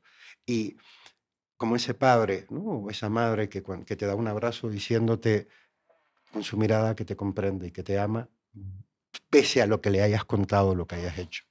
Y 0.45 0.77
como 1.57 1.75
ese 1.75 1.93
padre, 1.93 2.45
¿no? 2.49 2.61
O 2.61 2.89
esa 2.89 3.09
madre 3.09 3.49
que, 3.49 3.63
que 3.85 3.95
te 3.95 4.05
da 4.05 4.15
un 4.15 4.27
abrazo 4.27 4.69
diciéndote 4.69 5.47
con 6.31 6.43
su 6.43 6.57
mirada 6.57 6.95
que 6.95 7.05
te 7.05 7.15
comprende 7.15 7.67
y 7.67 7.71
que 7.71 7.83
te 7.83 7.99
ama, 7.99 8.29
pese 9.29 9.61
a 9.61 9.67
lo 9.67 9.81
que 9.81 9.89
le 9.89 10.01
hayas 10.01 10.25
contado, 10.25 10.75
lo 10.75 10.87
que 10.87 10.95
hayas 10.95 11.17
hecho. 11.17 11.45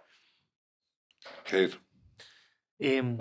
Ger, 1.44 1.80
Em, 2.82 3.16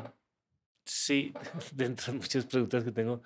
sí, 0.94 1.34
dentro 1.74 2.12
de 2.14 2.20
muchas 2.20 2.46
preguntas 2.46 2.84
que 2.84 2.92
tengo, 2.92 3.22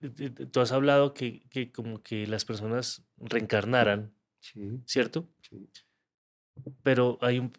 eh, 0.00 0.10
eh, 0.18 0.30
tú 0.50 0.60
has 0.60 0.72
hablado 0.72 1.12
que, 1.12 1.40
que 1.50 1.70
como 1.72 2.02
que 2.02 2.26
las 2.26 2.44
personas 2.44 3.04
reencarnaran, 3.18 4.12
Sí, 4.40 4.80
¿cierto? 4.86 5.28
sí. 5.42 5.68
Pero 6.82 7.18
hay 7.20 7.38
un, 7.38 7.52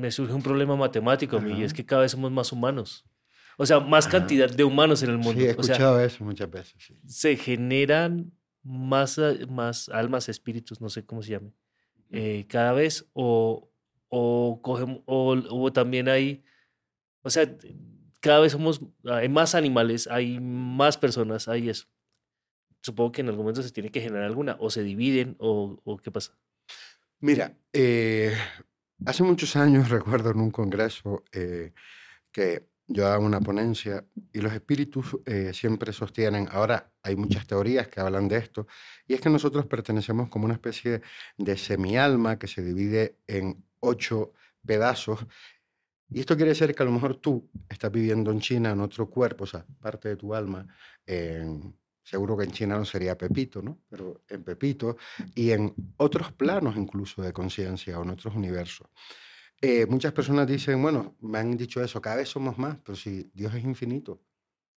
me 0.00 0.10
surge 0.10 0.32
un 0.32 0.42
problema 0.42 0.76
matemático 0.76 1.36
a 1.38 1.40
mí, 1.40 1.58
y 1.60 1.64
es 1.64 1.72
que 1.74 1.84
cada 1.84 2.02
vez 2.02 2.12
somos 2.12 2.30
más 2.30 2.52
humanos. 2.52 3.04
O 3.58 3.66
sea, 3.66 3.80
más 3.80 4.06
Ajá. 4.06 4.18
cantidad 4.18 4.48
de 4.50 4.64
humanos 4.64 5.02
en 5.02 5.10
el 5.10 5.18
mundo. 5.18 5.40
Sí, 5.40 5.46
he 5.46 5.50
o 5.50 5.62
sea, 5.62 5.74
escuchado 5.74 6.00
eso 6.00 6.24
muchas 6.24 6.50
veces. 6.50 6.74
sí. 6.82 6.98
se 7.06 7.36
generan 7.36 8.32
más, 8.62 9.18
a- 9.18 9.34
más 9.48 9.88
almas, 9.88 10.28
espíritus, 10.28 10.80
no 10.80 10.88
sé 10.88 11.04
cómo 11.04 11.22
se 11.22 11.32
llame, 11.32 11.52
eh, 12.10 12.46
cada 12.48 12.72
vez, 12.72 13.08
o, 13.12 13.70
o, 14.08 14.60
cogem- 14.62 15.02
o, 15.06 15.32
o 15.64 15.72
también 15.72 16.08
hay, 16.08 16.42
o 17.22 17.30
sea, 17.30 17.44
cada 18.20 18.40
vez 18.40 18.52
somos, 18.52 18.80
hay 19.04 19.28
más 19.28 19.54
animales, 19.54 20.06
hay 20.06 20.38
más 20.40 20.96
personas, 20.98 21.48
hay 21.48 21.70
eso. 21.70 21.86
Supongo 22.82 23.12
que 23.12 23.20
en 23.20 23.28
algún 23.28 23.44
momento 23.44 23.62
se 23.62 23.72
tiene 23.72 23.90
que 23.90 24.00
generar 24.00 24.24
alguna, 24.24 24.56
o 24.60 24.70
se 24.70 24.82
dividen, 24.82 25.36
o, 25.38 25.80
o 25.84 25.96
qué 25.98 26.10
pasa. 26.10 26.38
Mira, 27.20 27.54
eh, 27.72 28.34
hace 29.04 29.22
muchos 29.22 29.56
años 29.56 29.88
recuerdo 29.90 30.30
en 30.30 30.40
un 30.40 30.50
congreso 30.50 31.24
eh, 31.32 31.72
que 32.32 32.68
yo 32.86 33.04
daba 33.04 33.18
una 33.18 33.40
ponencia 33.40 34.04
y 34.32 34.40
los 34.40 34.52
espíritus 34.52 35.16
eh, 35.24 35.52
siempre 35.54 35.92
sostienen, 35.92 36.48
ahora 36.50 36.92
hay 37.02 37.14
muchas 37.14 37.46
teorías 37.46 37.88
que 37.88 38.00
hablan 38.00 38.26
de 38.26 38.38
esto, 38.38 38.66
y 39.06 39.14
es 39.14 39.20
que 39.20 39.30
nosotros 39.30 39.66
pertenecemos 39.66 40.28
como 40.28 40.46
una 40.46 40.54
especie 40.54 41.02
de 41.38 41.56
semialma 41.56 42.38
que 42.38 42.48
se 42.48 42.62
divide 42.62 43.16
en 43.28 43.64
ocho 43.78 44.32
pedazos. 44.66 45.26
Y 46.12 46.20
esto 46.20 46.36
quiere 46.36 46.50
decir 46.50 46.74
que 46.74 46.82
a 46.82 46.86
lo 46.86 46.92
mejor 46.92 47.16
tú 47.16 47.48
estás 47.68 47.90
viviendo 47.92 48.30
en 48.30 48.40
China 48.40 48.70
en 48.70 48.80
otro 48.80 49.08
cuerpo, 49.08 49.44
o 49.44 49.46
sea, 49.46 49.64
parte 49.80 50.08
de 50.10 50.16
tu 50.16 50.34
alma, 50.34 50.66
en- 51.06 51.76
seguro 52.02 52.36
que 52.36 52.44
en 52.44 52.50
China 52.50 52.76
no 52.78 52.84
sería 52.84 53.16
Pepito, 53.16 53.62
¿no? 53.62 53.78
Pero 53.88 54.22
en 54.28 54.42
Pepito 54.42 54.96
y 55.34 55.50
en 55.52 55.72
otros 55.98 56.32
planos 56.32 56.76
incluso 56.76 57.22
de 57.22 57.32
conciencia 57.32 57.98
o 57.98 58.02
en 58.02 58.10
otros 58.10 58.34
universos. 58.34 58.88
Eh, 59.60 59.86
muchas 59.86 60.12
personas 60.12 60.46
dicen, 60.46 60.80
bueno, 60.82 61.16
me 61.20 61.38
han 61.38 61.56
dicho 61.56 61.82
eso, 61.82 62.00
cada 62.00 62.16
vez 62.16 62.28
somos 62.28 62.58
más, 62.58 62.78
pero 62.84 62.96
si 62.96 63.30
Dios 63.34 63.54
es 63.54 63.62
infinito 63.62 64.22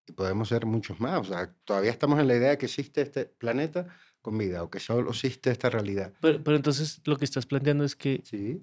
y 0.05 0.11
podemos 0.11 0.49
ser 0.49 0.65
muchos 0.65 0.99
más, 0.99 1.21
o 1.21 1.23
sea, 1.23 1.53
todavía 1.63 1.91
estamos 1.91 2.19
en 2.19 2.27
la 2.27 2.35
idea 2.35 2.49
de 2.51 2.57
que 2.57 2.65
existe 2.65 3.01
este 3.01 3.25
planeta 3.25 3.87
con 4.21 4.37
vida 4.37 4.61
o 4.63 4.69
que 4.69 4.79
solo 4.79 5.09
existe 5.11 5.49
esta 5.51 5.69
realidad. 5.69 6.13
Pero, 6.21 6.43
pero 6.43 6.57
entonces 6.57 7.01
lo 7.05 7.17
que 7.17 7.25
estás 7.25 7.45
planteando 7.45 7.83
es 7.85 7.95
que 7.95 8.21
Sí, 8.25 8.61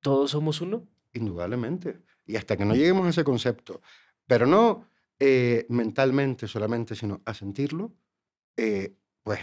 todos 0.00 0.30
somos 0.32 0.60
uno. 0.60 0.86
Indudablemente. 1.12 2.00
Y 2.26 2.36
hasta 2.36 2.56
que 2.56 2.64
no 2.64 2.74
lleguemos 2.74 3.06
a 3.06 3.10
ese 3.10 3.24
concepto, 3.24 3.80
pero 4.26 4.46
no 4.46 4.88
eh, 5.18 5.66
mentalmente 5.68 6.46
solamente, 6.48 6.94
sino 6.94 7.20
a 7.24 7.34
sentirlo, 7.34 7.92
eh, 8.56 8.94
pues 9.22 9.40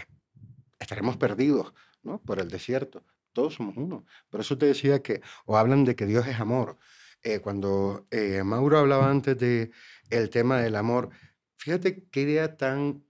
estaremos 0.78 1.16
perdidos 1.16 1.74
¿no? 2.02 2.20
por 2.22 2.38
el 2.38 2.48
desierto. 2.48 3.04
Todos 3.32 3.54
somos 3.54 3.76
uno. 3.76 4.04
Por 4.30 4.40
eso 4.40 4.56
te 4.58 4.66
decía 4.66 5.02
que, 5.02 5.20
o 5.44 5.56
hablan 5.56 5.84
de 5.84 5.94
que 5.94 6.06
Dios 6.06 6.26
es 6.26 6.40
amor. 6.40 6.78
eh, 7.22 7.40
cuando 7.40 8.06
eh, 8.10 8.42
Mauro 8.44 8.78
hablaba 8.78 9.10
antes 9.10 9.36
de 9.38 9.70
el 10.10 10.30
tema 10.30 10.60
del 10.60 10.76
amor, 10.76 11.10
fíjate 11.56 12.04
qué 12.10 12.22
idea 12.22 12.56
tan 12.56 13.04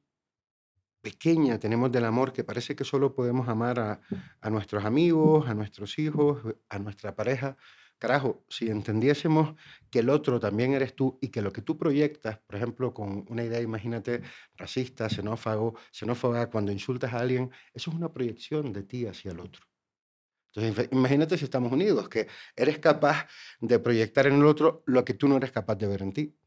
pequeña 1.01 1.59
tenemos 1.59 1.93
del 1.93 2.05
amor 2.05 2.33
que 2.33 2.45
parece 2.45 2.75
que 2.75 2.85
solo 2.85 3.15
podemos 3.15 3.49
amar 3.49 3.79
a, 3.79 4.01
a 4.41 4.51
nuestros 4.51 4.85
amigos, 4.85 5.49
a 5.49 5.55
nuestros 5.55 5.99
hijos, 5.99 6.43
a 6.69 6.79
nuestra 6.79 7.15
pareja. 7.15 7.57
Carajo, 7.99 8.45
si 8.49 8.71
entendiésemos 8.71 9.55
que 9.91 10.01
el 10.01 10.11
otro 10.11 10.39
también 10.39 10.73
eres 10.73 10.95
tú 10.95 11.19
y 11.21 11.29
que 11.29 11.43
lo 11.43 11.53
que 11.53 11.63
tú 11.63 11.77
proyectas, 11.77 12.39
por 12.47 12.57
ejemplo, 12.57 12.95
con 12.95 13.25
una 13.29 13.43
idea, 13.45 13.61
imagínate, 13.61 14.23
racista, 14.57 15.09
xenófago, 15.11 15.77
xenófoba, 15.93 16.49
cuando 16.51 16.71
insultas 16.73 17.13
a 17.13 17.19
alguien, 17.21 17.51
eso 17.75 17.91
es 17.91 17.97
una 17.97 18.13
proyección 18.13 18.73
de 18.73 18.85
ti 18.85 19.07
hacia 19.07 19.33
el 19.33 19.41
otro. 19.41 19.63
Entonces, 20.55 20.89
imagínate 20.93 21.37
si 21.39 21.45
estamos 21.45 21.73
unidos, 21.73 22.09
que 22.09 22.29
eres 22.57 22.79
capaz 22.79 23.27
de 23.61 23.79
proyectar 23.79 24.27
en 24.27 24.35
el 24.35 24.47
otro 24.47 24.83
lo 24.87 25.05
que 25.05 25.15
tú 25.15 25.29
no 25.29 25.37
eres 25.37 25.53
capaz 25.53 25.77
de 25.77 25.87
ver 25.87 26.03
en 26.03 26.13
ti. 26.13 26.39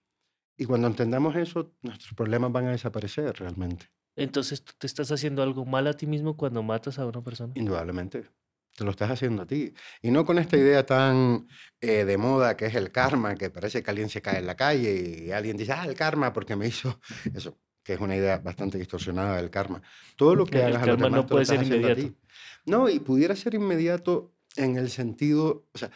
Y 0.58 0.66
cuando 0.66 0.88
entendamos 0.88 1.36
eso, 1.36 1.74
nuestros 1.82 2.14
problemas 2.14 2.52
van 2.52 2.68
a 2.68 2.72
desaparecer 2.72 3.34
realmente, 3.38 3.88
Entonces 4.16 4.64
tú 4.64 4.74
te 4.78 4.88
estás 4.88 5.12
haciendo 5.12 5.44
algo 5.44 5.66
mal 5.66 5.88
a 5.88 5.94
ti 5.94 6.08
mismo 6.08 6.38
cuando 6.38 6.64
matas 6.64 7.00
a 7.00 7.06
una 7.06 7.24
persona. 7.24 7.54
indudablemente. 7.56 8.30
Te 8.76 8.84
lo 8.86 8.92
estás 8.92 9.12
haciendo 9.12 9.44
a 9.44 9.46
ti. 9.48 9.74
Y 10.02 10.12
no 10.12 10.26
con 10.26 10.40
esta 10.40 10.58
idea 10.58 10.86
tan 10.86 11.48
eh, 11.82 12.06
de 12.06 12.18
moda 12.18 12.56
que 12.58 12.66
es 12.68 12.76
el 12.76 12.92
karma, 12.92 13.36
que 13.36 13.50
parece 13.50 13.84
que 13.84 13.90
alguien 13.92 14.10
se 14.10 14.22
cae 14.22 14.40
en 14.40 14.48
la 14.48 14.56
calle 14.56 15.24
y 15.28 15.32
alguien 15.32 15.58
dice, 15.58 15.74
ah, 15.74 15.86
el 15.86 15.96
karma 15.96 16.34
porque 16.34 16.56
me 16.56 16.68
hizo 16.68 17.00
eso, 17.34 17.60
que 17.84 17.94
es 17.94 18.00
una 18.00 18.16
idea 18.16 18.40
bastante 18.40 18.78
distorsionada 18.78 19.38
del 19.38 19.50
karma. 19.50 19.82
Todo 20.16 20.36
lo 20.36 20.50
que 20.50 20.62
El 20.66 20.74
hagas 20.74 20.84
a 20.84 20.88
los 20.88 20.98
karma 20.98 21.02
demás, 21.02 21.24
no 21.24 21.28
puede 21.28 21.46
ser 21.46 21.60
haciendo 21.60 21.88
a 21.88 21.92
inmediato. 21.92 21.92
ti. 21.92 22.18
No, 22.66 22.90
y 22.90 23.00
pudiera 23.00 23.36
ser 23.36 23.54
inmediato 23.56 24.36
en 24.56 24.78
el 24.78 24.90
sentido, 24.90 25.68
o 25.74 25.78
sea, 25.78 25.92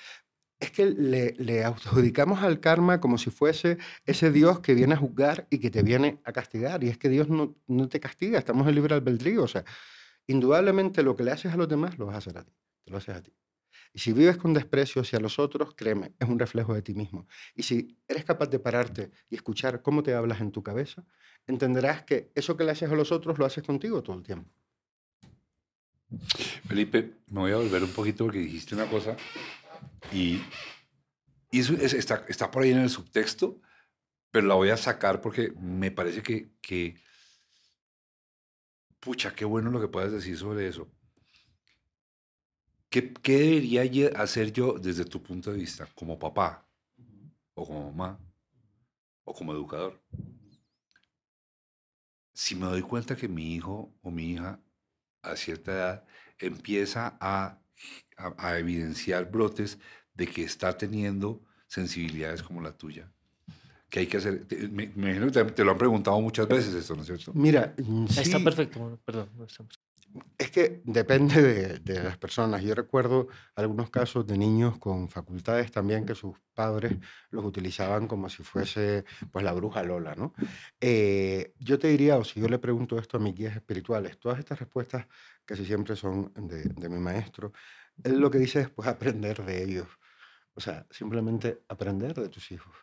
es 0.60 0.72
que 0.72 0.86
le, 0.88 1.34
le 1.38 1.64
adjudicamos 1.66 2.42
al 2.44 2.60
karma 2.62 3.02
como 3.02 3.18
si 3.18 3.30
fuese 3.30 3.78
ese 4.06 4.32
Dios 4.32 4.62
que 4.62 4.74
viene 4.74 4.94
a 4.94 4.98
juzgar 4.98 5.48
y 5.50 5.60
que 5.60 5.70
te 5.72 5.84
viene 5.84 6.22
a 6.26 6.32
castigar. 6.34 6.84
Y 6.84 6.90
es 6.90 6.98
que 6.98 7.10
Dios 7.10 7.30
no, 7.30 7.56
no 7.68 7.90
te 7.90 8.00
castiga, 8.00 8.40
estamos 8.40 8.68
en 8.68 8.76
libre 8.76 8.96
albedrío. 8.96 9.44
O 9.44 9.48
sea, 9.48 9.66
indudablemente 10.28 11.04
lo 11.04 11.16
que 11.16 11.24
le 11.24 11.32
haces 11.32 11.54
a 11.54 11.58
los 11.58 11.68
demás 11.68 11.98
lo 11.98 12.06
vas 12.08 12.16
a 12.16 12.18
hacer 12.20 12.38
a 12.38 12.44
ti, 12.44 12.54
te 12.84 12.92
lo 12.92 12.98
haces 12.98 13.16
a 13.16 13.22
ti. 13.22 13.34
Y 13.94 14.00
si 14.00 14.12
vives 14.14 14.38
con 14.38 14.54
desprecio 14.54 15.02
hacia 15.02 15.20
los 15.20 15.40
otros, 15.40 15.74
créeme, 15.76 16.14
es 16.20 16.28
un 16.28 16.38
reflejo 16.40 16.74
de 16.74 16.82
ti 16.82 16.94
mismo. 16.94 17.28
Y 17.56 17.64
si 17.64 17.98
eres 18.08 18.26
capaz 18.26 18.48
de 18.48 18.60
pararte 18.60 19.12
y 19.30 19.36
escuchar 19.36 19.82
cómo 19.82 20.04
te 20.04 20.14
hablas 20.14 20.42
en 20.42 20.52
tu 20.52 20.64
cabeza, 20.64 21.06
entenderás 21.48 22.04
que 22.04 22.32
eso 22.36 22.58
que 22.58 22.64
le 22.66 22.72
haces 22.72 22.90
a 22.92 22.96
los 22.96 23.12
otros 23.12 23.38
lo 23.38 23.46
haces 23.46 23.64
contigo 23.64 24.02
todo 24.04 24.18
el 24.18 24.24
tiempo. 24.24 24.50
Felipe, 26.68 27.16
me 27.28 27.40
voy 27.42 27.52
a 27.52 27.58
volver 27.58 27.84
un 27.84 27.92
poquito 27.92 28.26
porque 28.26 28.40
dijiste 28.40 28.76
una 28.76 28.86
cosa 28.90 29.16
y, 30.12 30.42
y 31.52 31.60
eso 31.60 31.74
es- 31.74 31.94
está, 31.94 32.26
está 32.28 32.52
por 32.52 32.64
ahí 32.64 32.72
en 32.72 32.80
el 32.80 32.90
subtexto, 32.90 33.60
pero 34.32 34.48
la 34.48 34.56
voy 34.56 34.70
a 34.70 34.78
sacar 34.78 35.22
porque 35.22 35.52
me 35.60 35.92
parece 35.92 36.22
que, 36.22 36.50
que, 36.62 36.96
pucha, 39.06 39.34
qué 39.36 39.46
bueno 39.46 39.72
lo 39.72 39.80
que 39.80 39.88
puedas 39.88 40.12
decir 40.12 40.38
sobre 40.38 40.68
eso. 40.68 40.90
¿Qué, 42.90 43.14
qué 43.14 43.38
debería 43.40 44.08
hacer 44.20 44.52
yo 44.52 44.74
desde 44.80 45.06
tu 45.06 45.22
punto 45.22 45.52
de 45.52 45.58
vista, 45.60 45.88
como 45.96 46.18
papá, 46.18 46.66
o 47.56 47.66
como 47.68 47.92
mamá, 47.92 48.20
o 49.26 49.34
como 49.34 49.54
educador? 49.54 49.94
Si 52.34 52.54
me 52.56 52.68
doy 52.68 52.84
cuenta 52.84 53.16
que 53.16 53.28
mi 53.28 53.56
hijo 53.56 53.96
o 54.04 54.12
mi 54.12 54.34
hija 54.34 54.62
a 55.24 55.36
cierta 55.38 55.72
edad 55.74 56.06
empieza 56.40 57.18
a, 57.22 57.60
a- 58.18 58.36
a 58.38 58.60
evidenciar 58.60 59.32
brotes 59.32 59.80
de 60.16 60.28
que 60.28 60.44
está 60.44 60.78
teniendo 60.78 61.44
sensibilidades 61.68 62.44
como 62.44 62.62
la 62.62 62.78
tuya. 62.78 63.12
¿Qué 63.96 64.02
hay 64.02 64.08
que 64.08 64.18
hacer? 64.18 64.46
Me, 64.74 64.92
me 64.94 65.16
imagino 65.16 65.32
que 65.32 65.54
te, 65.54 65.64
lo 65.64 65.72
han 65.72 65.78
preguntado 65.78 66.20
muchas 66.20 66.50
veces 66.50 66.74
esto, 66.74 66.98
¿no 66.98 67.04
es 67.04 67.08
cierto? 67.08 67.32
Mira, 67.34 67.74
mm, 67.78 68.08
Está 68.08 68.24
sí, 68.26 68.44
perfecto, 68.44 69.00
perdón. 69.06 69.30
Es 70.38 70.52
que 70.52 70.82
depende 70.84 71.42
de, 71.42 71.80
de 71.80 72.04
las 72.04 72.18
personas. 72.18 72.62
Yo 72.62 72.76
recuerdo 72.76 73.30
algunos 73.56 73.90
casos 73.90 74.28
de 74.28 74.38
niños 74.38 74.78
con 74.80 75.08
facultades 75.08 75.72
también 75.72 76.06
que 76.06 76.14
sus 76.14 76.36
padres 76.54 76.98
los 77.30 77.46
utilizaban 77.46 78.06
como 78.10 78.28
si 78.28 78.44
fuese 78.44 79.06
pues 79.32 79.46
la 79.46 79.54
bruja 79.54 79.82
Lola, 79.82 80.14
¿no? 80.14 80.34
Eh, 80.82 81.54
yo 81.60 81.80
te 81.80 81.88
diría, 81.88 82.18
o 82.18 82.26
si 82.26 82.42
yo 82.42 82.50
le 82.50 82.60
pregunto 82.60 83.00
esto 83.00 83.16
a 83.16 83.22
mis 83.22 83.34
guías 83.34 83.56
espirituales, 83.56 84.20
todas 84.20 84.40
estas 84.40 84.60
respuestas 84.60 85.08
casi 85.46 85.64
siempre 85.66 85.96
son 85.96 86.34
de, 86.36 86.64
de 86.64 86.90
mi 86.90 87.00
maestro, 87.00 87.54
él 88.04 88.20
lo 88.20 88.30
que 88.30 88.40
dice 88.40 88.60
es 88.60 88.70
pues 88.70 88.90
aprender 88.90 89.46
de 89.46 89.64
ellos. 89.64 89.88
O 90.54 90.60
sea, 90.60 90.86
simplemente 90.92 91.64
aprender 91.70 92.14
de 92.14 92.28
tus 92.28 92.52
hijos. 92.52 92.76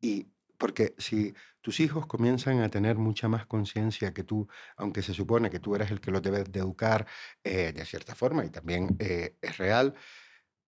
Y 0.00 0.28
porque 0.62 0.94
si 0.96 1.34
tus 1.60 1.80
hijos 1.80 2.06
comienzan 2.06 2.60
a 2.60 2.68
tener 2.68 2.94
mucha 2.96 3.26
más 3.26 3.46
conciencia 3.46 4.14
que 4.14 4.22
tú, 4.22 4.46
aunque 4.76 5.02
se 5.02 5.12
supone 5.12 5.50
que 5.50 5.58
tú 5.58 5.74
eres 5.74 5.90
el 5.90 6.00
que 6.00 6.12
los 6.12 6.22
debes 6.22 6.52
de 6.52 6.60
educar 6.60 7.04
eh, 7.42 7.72
de 7.72 7.84
cierta 7.84 8.14
forma 8.14 8.44
y 8.44 8.50
también 8.50 8.94
eh, 9.00 9.34
es 9.42 9.58
real, 9.58 9.92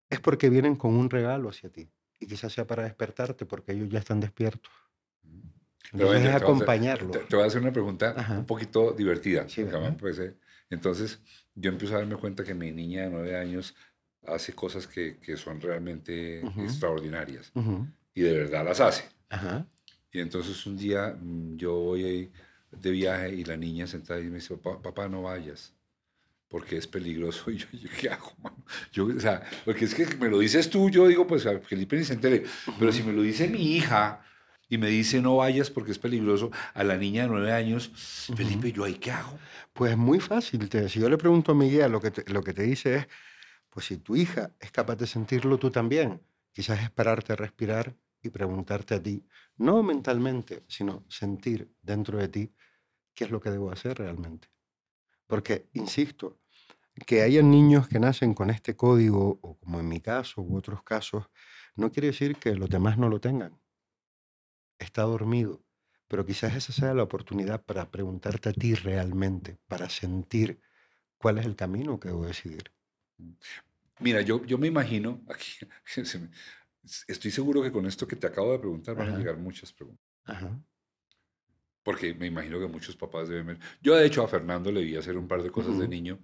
es 0.09 0.19
porque 0.19 0.49
vienen 0.49 0.75
con 0.75 0.93
un 0.95 1.09
regalo 1.09 1.47
hacia 1.47 1.69
ti. 1.69 1.89
Y 2.19 2.27
quizás 2.27 2.51
sea 2.51 2.67
para 2.67 2.83
despertarte 2.83 3.45
porque 3.45 3.71
ellos 3.71 3.87
ya 3.87 3.99
están 3.99 4.19
despiertos. 4.19 4.69
Entonces 5.23 5.45
es 5.85 5.91
te 5.91 6.03
voy 6.03 6.15
a 6.15 6.19
hacer- 6.19 6.43
acompañarlos. 6.43 7.11
Te, 7.11 7.19
te 7.19 7.35
voy 7.37 7.45
a 7.45 7.47
hacer 7.47 7.61
una 7.61 7.71
pregunta 7.71 8.13
Ajá. 8.17 8.37
un 8.39 8.45
poquito 8.45 8.91
divertida. 8.91 9.47
Sí, 9.47 9.61
ajá. 9.61 9.95
parece- 9.95 10.35
Entonces, 10.69 11.21
yo 11.55 11.69
empiezo 11.71 11.95
a 11.95 11.99
darme 11.99 12.17
cuenta 12.17 12.43
que 12.43 12.53
mi 12.53 12.69
niña 12.73 13.03
de 13.03 13.09
nueve 13.11 13.37
años 13.37 13.73
hace 14.27 14.51
cosas 14.53 14.87
que, 14.87 15.19
que 15.19 15.37
son 15.37 15.61
realmente 15.61 16.41
Ujú. 16.43 16.63
extraordinarias. 16.63 17.49
Ujú. 17.55 17.87
Y 18.13 18.23
de 18.23 18.33
verdad 18.39 18.65
las 18.65 18.81
hace. 18.81 19.05
Ajá. 19.29 19.65
Y 20.15 20.21
entonces 20.21 20.65
un 20.65 20.77
día 20.77 21.17
mm, 21.21 21.57
yo 21.57 21.73
voy 21.75 22.31
de 22.71 22.91
viaje 22.91 23.35
y 23.35 23.43
la 23.43 23.57
niña 23.57 23.85
sentada 23.85 24.21
y 24.21 24.25
me 24.25 24.35
dice, 24.35 24.55
papá, 24.55 24.81
papá, 24.81 25.09
no 25.09 25.23
vayas, 25.23 25.73
porque 26.47 26.77
es 26.77 26.87
peligroso. 26.87 27.51
Y 27.51 27.57
yo, 27.57 27.67
¿qué 27.99 28.09
hago, 28.09 28.31
mano? 28.41 28.63
Yo, 28.93 29.07
o 29.07 29.19
sea, 29.19 29.43
porque 29.65 29.83
es 29.83 29.93
que 29.93 30.05
me 30.15 30.29
lo 30.29 30.39
dices 30.39 30.69
tú, 30.69 30.89
yo 30.89 31.05
digo, 31.09 31.27
pues 31.27 31.45
a 31.45 31.59
Felipe 31.59 31.97
ni 31.97 32.05
se 32.05 32.13
entere. 32.13 32.45
Pero 32.79 32.93
si 32.93 33.03
me 33.03 33.11
lo 33.11 33.21
dice 33.23 33.49
mi 33.49 33.75
hija 33.75 34.21
y 34.69 34.77
me 34.77 34.87
dice, 34.87 35.21
no 35.21 35.35
vayas 35.35 35.69
porque 35.69 35.91
es 35.91 35.99
peligroso, 35.99 36.49
a 36.73 36.83
la 36.85 36.95
niña 36.95 37.23
de 37.23 37.27
nueve 37.27 37.51
años, 37.51 37.91
Felipe, 38.37 38.71
¿yo 38.71 38.85
ahí 38.85 38.93
qué 38.95 39.11
hago? 39.11 39.37
Pues 39.73 39.97
muy 39.97 40.21
fácil. 40.21 40.69
te- 40.69 40.87
si 40.87 41.01
yo 41.01 41.09
le 41.09 41.17
pregunto 41.17 41.51
a 41.51 41.55
mi 41.55 41.69
guía, 41.69 41.89
lo 41.89 41.99
que 41.99 42.11
te, 42.11 42.31
lo 42.31 42.41
que 42.41 42.53
te 42.53 42.63
dice 42.63 42.95
es, 42.95 43.07
pues 43.69 43.85
si 43.87 43.97
tu 43.97 44.15
hija 44.15 44.51
es 44.61 44.71
capaz 44.71 44.95
de 44.95 45.07
sentirlo 45.07 45.57
tú 45.57 45.69
también, 45.71 46.21
quizás 46.53 46.81
es 46.81 46.89
pararte 46.89 47.33
a 47.33 47.35
respirar 47.35 47.93
y 48.27 48.31
preguntarte 48.31 48.95
a 48.95 49.03
ti, 49.03 49.25
no 49.57 49.83
mentalmente, 49.83 50.63
sino 50.67 51.05
sentir 51.09 51.73
dentro 51.81 52.17
de 52.17 52.27
ti 52.27 52.53
qué 53.13 53.25
es 53.25 53.31
lo 53.31 53.39
que 53.39 53.51
debo 53.51 53.71
hacer 53.71 53.97
realmente. 53.97 54.49
Porque, 55.27 55.69
insisto, 55.73 56.39
que 57.05 57.21
hayan 57.21 57.51
niños 57.51 57.87
que 57.87 57.99
nacen 57.99 58.33
con 58.33 58.49
este 58.49 58.75
código, 58.75 59.39
o 59.41 59.57
como 59.57 59.79
en 59.79 59.87
mi 59.87 59.99
caso 59.99 60.41
u 60.41 60.55
otros 60.55 60.83
casos, 60.83 61.29
no 61.75 61.91
quiere 61.91 62.07
decir 62.07 62.37
que 62.37 62.55
los 62.55 62.69
demás 62.69 62.97
no 62.97 63.09
lo 63.09 63.19
tengan. 63.19 63.59
Está 64.79 65.03
dormido, 65.03 65.63
pero 66.07 66.25
quizás 66.25 66.55
esa 66.55 66.73
sea 66.73 66.93
la 66.93 67.03
oportunidad 67.03 67.63
para 67.63 67.89
preguntarte 67.91 68.49
a 68.49 68.53
ti 68.53 68.75
realmente, 68.75 69.57
para 69.67 69.89
sentir 69.89 70.61
cuál 71.17 71.37
es 71.37 71.45
el 71.45 71.55
camino 71.55 71.99
que 71.99 72.09
debo 72.09 72.25
decidir. 72.25 72.71
Mira, 73.99 74.21
yo, 74.21 74.45
yo 74.45 74.57
me 74.57 74.67
imagino, 74.67 75.21
aquí, 75.29 75.65
estoy 77.07 77.31
seguro 77.31 77.61
que 77.61 77.71
con 77.71 77.85
esto 77.85 78.07
que 78.07 78.15
te 78.15 78.27
acabo 78.27 78.51
de 78.51 78.59
preguntar 78.59 78.95
van 78.95 79.07
a 79.07 79.09
Ajá. 79.11 79.17
llegar 79.19 79.37
muchas 79.37 79.71
preguntas. 79.73 80.05
Ajá. 80.25 80.59
Porque 81.83 82.13
me 82.15 82.25
imagino 82.27 82.59
que 82.59 82.67
muchos 82.67 82.95
papás 82.95 83.29
deben 83.29 83.45
ver. 83.47 83.59
Yo, 83.81 83.95
de 83.95 84.05
hecho, 84.05 84.23
a 84.23 84.27
Fernando 84.27 84.71
le 84.71 84.81
vi 84.83 84.95
hacer 84.95 85.17
un 85.17 85.27
par 85.27 85.43
de 85.43 85.51
cosas 85.51 85.77
de 85.77 85.87
niño. 85.87 86.17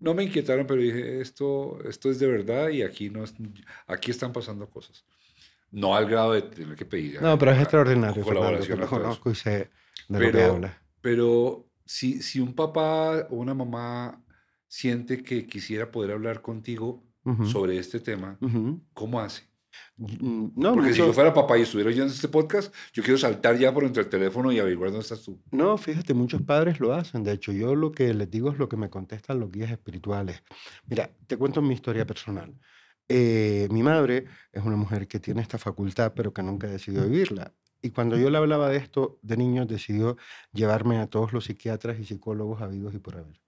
No 0.00 0.14
me 0.14 0.24
inquietaron, 0.24 0.66
pero 0.66 0.80
dije, 0.80 1.20
esto, 1.20 1.78
esto 1.88 2.10
es 2.10 2.18
de 2.18 2.26
verdad 2.26 2.68
y 2.68 2.82
aquí, 2.82 3.10
no 3.10 3.22
es- 3.24 3.34
aquí 3.86 4.10
están 4.10 4.32
pasando 4.32 4.68
cosas. 4.68 5.04
No 5.70 5.94
al 5.94 6.06
grado 6.08 6.32
de 6.32 6.42
tener 6.42 6.76
que 6.76 6.84
pedir. 6.86 7.20
No, 7.20 7.38
pero 7.38 7.50
es 7.52 7.58
extraordinario, 7.60 8.24
Fernando, 8.24 8.40
colaboración 8.40 8.78
lo 8.78 8.84
a 8.86 8.88
todos. 8.88 9.02
conozco 9.02 9.30
y 9.30 9.34
sé 9.34 9.50
de 9.50 9.70
lo 10.08 10.18
que 10.18 10.32
Pero, 10.32 10.52
habla. 10.54 10.82
pero 11.00 11.66
si, 11.84 12.22
si 12.22 12.40
un 12.40 12.54
papá 12.54 13.26
o 13.30 13.36
una 13.36 13.54
mamá 13.54 14.22
siente 14.68 15.22
que 15.22 15.46
quisiera 15.46 15.90
poder 15.90 16.12
hablar 16.12 16.40
contigo 16.42 17.04
sobre 17.50 17.78
este 17.78 18.00
tema. 18.00 18.38
¿cómo 18.92 19.20
hace? 19.20 19.44
Mm, 19.96 20.48
No, 20.56 20.74
Porque 20.74 20.92
si 20.92 20.98
yo 20.98 21.12
fuera 21.12 21.32
papá 21.32 21.56
y 21.58 21.62
estuviera 21.62 21.90
oyendo 21.90 22.12
este 22.12 22.28
podcast, 22.28 22.74
yo 22.92 23.02
quiero 23.02 23.18
saltar 23.18 23.56
ya 23.58 23.72
por 23.72 23.84
entre 23.84 24.02
el 24.02 24.08
teléfono 24.08 24.50
y 24.50 24.58
averiguar 24.58 24.90
dónde 24.90 25.02
estás 25.02 25.22
tú. 25.22 25.40
No, 25.50 25.76
fíjate, 25.76 26.14
muchos 26.14 26.42
padres 26.42 26.80
lo 26.80 26.92
hacen. 26.92 27.22
De 27.22 27.32
hecho, 27.32 27.52
yo 27.52 27.74
lo 27.74 27.92
que 27.92 28.12
les 28.14 28.30
digo 28.30 28.50
es 28.50 28.58
lo 28.58 28.68
que 28.68 28.76
me 28.76 28.90
contestan 28.90 29.40
los 29.40 29.50
guías 29.50 29.70
espirituales. 29.70 30.42
Mira, 30.86 31.10
te 31.26 31.36
cuento 31.36 31.62
mi 31.62 31.74
historia 31.74 32.06
personal. 32.06 32.54
Eh, 33.08 33.68
mi 33.70 33.82
madre 33.82 34.24
es 34.52 34.64
una 34.64 34.76
mujer 34.76 35.06
que 35.06 35.20
tiene 35.20 35.42
esta 35.42 35.58
facultad, 35.58 36.12
pero 36.16 36.32
que 36.32 36.42
nunca 36.42 36.66
decidió 36.66 37.02
vivirla. 37.02 37.52
Y 37.82 37.90
cuando 37.90 38.16
yo 38.16 38.30
le 38.30 38.38
hablaba 38.38 38.70
de 38.70 38.78
esto 38.78 39.18
de 39.20 39.36
niños, 39.36 39.68
decidió 39.68 40.16
llevarme 40.52 40.98
a 40.98 41.06
todos 41.06 41.34
los 41.34 41.44
psiquiatras 41.44 41.98
y 42.00 42.04
psicólogos 42.04 42.62
habidos 42.62 42.94
y 42.94 42.98
por 42.98 43.16
haber. 43.16 43.40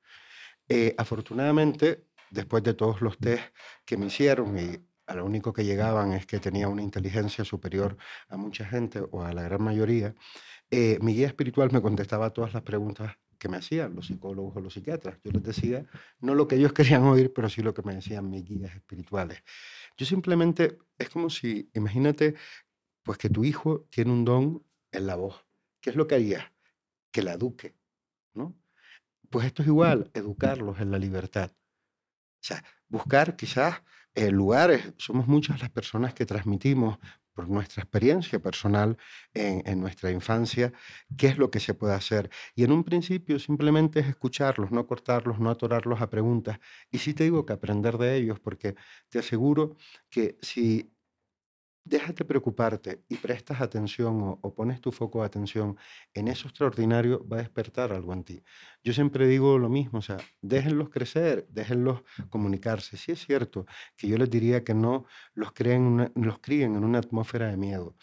Eh, 0.68 0.94
afortunadamente, 0.98 2.04
después 2.30 2.62
de 2.62 2.74
todos 2.74 3.00
los 3.00 3.16
test 3.16 3.42
que 3.86 3.96
me 3.96 4.06
hicieron 4.06 4.58
y 4.58 4.78
a 5.06 5.14
lo 5.14 5.24
único 5.24 5.52
que 5.52 5.64
llegaban 5.64 6.12
es 6.12 6.26
que 6.26 6.40
tenía 6.40 6.68
una 6.68 6.82
inteligencia 6.82 7.44
superior 7.44 7.96
a 8.28 8.36
mucha 8.36 8.64
gente 8.64 9.00
o 9.10 9.22
a 9.22 9.32
la 9.32 9.42
gran 9.42 9.62
mayoría, 9.62 10.14
eh, 10.70 10.98
mi 11.00 11.14
guía 11.14 11.28
espiritual 11.28 11.70
me 11.72 11.80
contestaba 11.80 12.30
todas 12.30 12.52
las 12.54 12.62
preguntas 12.62 13.16
que 13.38 13.48
me 13.48 13.58
hacían 13.58 13.94
los 13.94 14.06
psicólogos 14.06 14.56
o 14.56 14.60
los 14.60 14.74
psiquiatras. 14.74 15.18
Yo 15.22 15.30
les 15.30 15.42
decía 15.42 15.86
no 16.20 16.34
lo 16.34 16.48
que 16.48 16.56
ellos 16.56 16.72
querían 16.74 17.04
oír, 17.04 17.32
pero 17.32 17.48
sí 17.48 17.62
lo 17.62 17.74
que 17.74 17.82
me 17.82 17.94
decían 17.94 18.28
mis 18.28 18.44
guías 18.44 18.74
espirituales. 18.74 19.42
Yo 19.96 20.06
simplemente, 20.06 20.78
es 20.98 21.08
como 21.10 21.30
si, 21.30 21.70
imagínate, 21.74 22.34
pues 23.02 23.18
que 23.18 23.30
tu 23.30 23.44
hijo 23.44 23.86
tiene 23.90 24.12
un 24.12 24.24
don 24.24 24.66
en 24.90 25.06
la 25.06 25.16
voz. 25.16 25.46
¿Qué 25.80 25.90
es 25.90 25.96
lo 25.96 26.06
que 26.06 26.16
harías? 26.16 26.44
Que 27.12 27.22
la 27.22 27.34
eduque, 27.34 27.76
¿no? 28.34 28.56
Pues 29.30 29.46
esto 29.46 29.62
es 29.62 29.68
igual, 29.68 30.10
educarlos 30.14 30.80
en 30.80 30.90
la 30.90 30.98
libertad. 30.98 31.52
O 31.52 32.44
sea, 32.46 32.64
buscar 32.88 33.36
quizás 33.36 33.82
eh, 34.16 34.30
lugares, 34.30 34.94
somos 34.98 35.26
muchas 35.28 35.60
las 35.60 35.70
personas 35.70 36.14
que 36.14 36.26
transmitimos 36.26 36.98
por 37.34 37.48
nuestra 37.50 37.82
experiencia 37.82 38.40
personal 38.40 38.96
en, 39.34 39.62
en 39.66 39.80
nuestra 39.80 40.10
infancia, 40.10 40.72
qué 41.18 41.28
es 41.28 41.38
lo 41.38 41.50
que 41.50 41.60
se 41.60 41.74
puede 41.74 41.94
hacer. 41.94 42.30
Y 42.54 42.64
en 42.64 42.72
un 42.72 42.82
principio 42.82 43.38
simplemente 43.38 44.00
es 44.00 44.08
escucharlos, 44.08 44.70
no 44.72 44.86
cortarlos, 44.86 45.38
no 45.38 45.50
atorarlos 45.50 46.00
a 46.00 46.08
preguntas. 46.10 46.58
Y 46.90 46.98
sí 46.98 47.12
te 47.14 47.24
digo 47.24 47.44
que 47.44 47.52
aprender 47.52 47.98
de 47.98 48.16
ellos, 48.16 48.40
porque 48.40 48.74
te 49.10 49.18
aseguro 49.18 49.76
que 50.10 50.38
si 50.40 50.95
dejas 51.86 52.16
de 52.16 52.24
preocuparte 52.24 53.04
y 53.08 53.16
prestas 53.16 53.60
atención 53.60 54.38
o, 54.42 54.54
pones 54.54 54.80
tu 54.80 54.90
foco 54.90 55.20
de 55.20 55.26
atención 55.26 55.76
en 56.14 56.26
eso 56.26 56.48
extraordinario, 56.48 57.26
va 57.28 57.36
a 57.36 57.40
despertar 57.40 57.92
algo 57.92 58.12
en 58.12 58.24
ti. 58.24 58.42
Yo 58.82 58.92
siempre 58.92 59.26
digo 59.28 59.58
lo 59.58 59.68
mismo, 59.68 60.00
o 60.00 60.02
sea, 60.02 60.16
déjenlos 60.42 60.90
crecer, 60.90 61.46
déjenlos 61.48 62.02
comunicarse. 62.28 62.96
Sí 62.96 63.12
es 63.12 63.24
cierto 63.24 63.66
que 63.96 64.08
yo 64.08 64.18
les 64.18 64.28
diría 64.28 64.64
que 64.64 64.74
no 64.74 65.06
los, 65.34 65.52
creen 65.52 66.12
los 66.16 66.40
críen 66.40 66.74
en 66.74 66.84
una 66.84 66.98
atmósfera 66.98 67.48
de 67.48 67.56
miedo. 67.56 67.94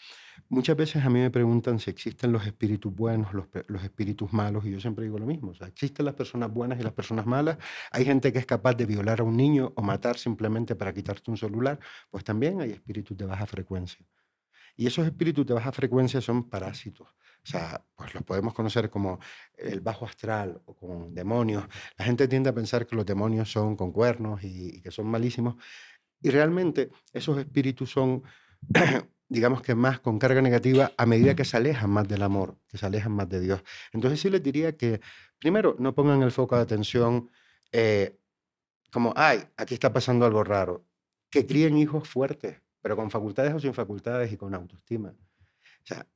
Muchas 0.48 0.76
veces 0.76 1.04
a 1.04 1.10
mí 1.10 1.20
me 1.20 1.30
preguntan 1.30 1.78
si 1.78 1.90
existen 1.90 2.32
los 2.32 2.46
espíritus 2.46 2.94
buenos, 2.94 3.32
los, 3.32 3.46
los 3.66 3.82
espíritus 3.82 4.32
malos, 4.32 4.64
y 4.66 4.70
yo 4.70 4.80
siempre 4.80 5.04
digo 5.04 5.18
lo 5.18 5.26
mismo. 5.26 5.50
O 5.50 5.54
sea, 5.54 5.66
existen 5.66 6.04
las 6.04 6.14
personas 6.14 6.52
buenas 6.52 6.78
y 6.78 6.82
las 6.82 6.92
personas 6.92 7.26
malas. 7.26 7.58
Hay 7.90 8.04
gente 8.04 8.32
que 8.32 8.38
es 8.38 8.46
capaz 8.46 8.74
de 8.74 8.86
violar 8.86 9.20
a 9.20 9.24
un 9.24 9.36
niño 9.36 9.72
o 9.76 9.82
matar 9.82 10.18
simplemente 10.18 10.74
para 10.74 10.92
quitarte 10.92 11.30
un 11.30 11.36
celular. 11.36 11.78
Pues 12.10 12.24
también 12.24 12.60
hay 12.60 12.70
espíritus 12.70 13.16
de 13.16 13.26
baja 13.26 13.46
frecuencia. 13.46 14.04
Y 14.76 14.86
esos 14.86 15.06
espíritus 15.06 15.46
de 15.46 15.54
baja 15.54 15.72
frecuencia 15.72 16.20
son 16.20 16.48
parásitos. 16.48 17.08
O 17.08 17.46
sea, 17.46 17.84
pues 17.94 18.14
los 18.14 18.22
podemos 18.22 18.54
conocer 18.54 18.88
como 18.88 19.20
el 19.56 19.80
bajo 19.80 20.06
astral 20.06 20.62
o 20.64 20.74
como 20.74 21.10
demonios. 21.10 21.64
La 21.98 22.04
gente 22.06 22.26
tiende 22.26 22.48
a 22.48 22.54
pensar 22.54 22.86
que 22.86 22.96
los 22.96 23.04
demonios 23.04 23.52
son 23.52 23.76
con 23.76 23.92
cuernos 23.92 24.42
y 24.42 24.80
que 24.80 24.90
son 24.90 25.06
malísimos. 25.06 25.56
Y 26.22 26.30
realmente 26.30 26.90
esos 27.12 27.38
espíritus 27.38 27.90
son, 27.90 28.22
digamos 29.28 29.62
que 29.62 29.74
más 29.74 30.00
con 30.00 30.18
carga 30.18 30.42
negativa 30.42 30.92
a 30.96 31.06
medida 31.06 31.34
que 31.34 31.44
se 31.44 31.56
alejan 31.56 31.90
más 31.90 32.06
del 32.08 32.22
amor, 32.22 32.58
que 32.68 32.78
se 32.78 32.86
alejan 32.86 33.12
más 33.12 33.28
de 33.28 33.40
Dios. 33.40 33.62
Entonces 33.92 34.20
sí 34.20 34.30
les 34.30 34.42
diría 34.42 34.76
que, 34.76 35.00
primero, 35.38 35.76
no 35.78 35.94
pongan 35.94 36.22
el 36.22 36.30
foco 36.30 36.56
de 36.56 36.62
atención 36.62 37.30
eh, 37.72 38.18
como, 38.92 39.12
ay, 39.16 39.44
aquí 39.56 39.74
está 39.74 39.92
pasando 39.92 40.26
algo 40.26 40.44
raro. 40.44 40.86
Que 41.30 41.46
críen 41.46 41.76
hijos 41.76 42.08
fuertes, 42.08 42.62
pero 42.80 42.96
con 42.96 43.10
facultades 43.10 43.52
o 43.54 43.58
sin 43.58 43.74
facultades 43.74 44.30
y 44.32 44.36
con 44.36 44.54
autoestima. 44.54 45.08
O 45.08 45.86
sea, 45.86 46.06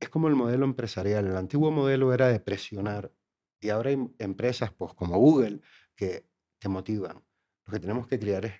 es 0.00 0.08
como 0.08 0.28
el 0.28 0.34
modelo 0.34 0.64
empresarial. 0.64 1.26
El 1.26 1.36
antiguo 1.36 1.70
modelo 1.70 2.12
era 2.12 2.28
de 2.28 2.40
presionar 2.40 3.12
y 3.60 3.68
ahora 3.70 3.90
hay 3.90 3.94
em- 3.94 4.14
empresas 4.18 4.72
pues, 4.72 4.94
como 4.94 5.18
Google 5.18 5.60
que 5.94 6.26
te 6.58 6.68
motivan. 6.68 7.24
Lo 7.66 7.72
que 7.72 7.80
tenemos 7.80 8.06
que 8.08 8.18
criar 8.18 8.46
es 8.46 8.54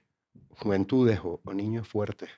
juventudes 0.50 1.18
o, 1.20 1.40
o 1.44 1.54
niños 1.54 1.88
fuertes 1.88 2.30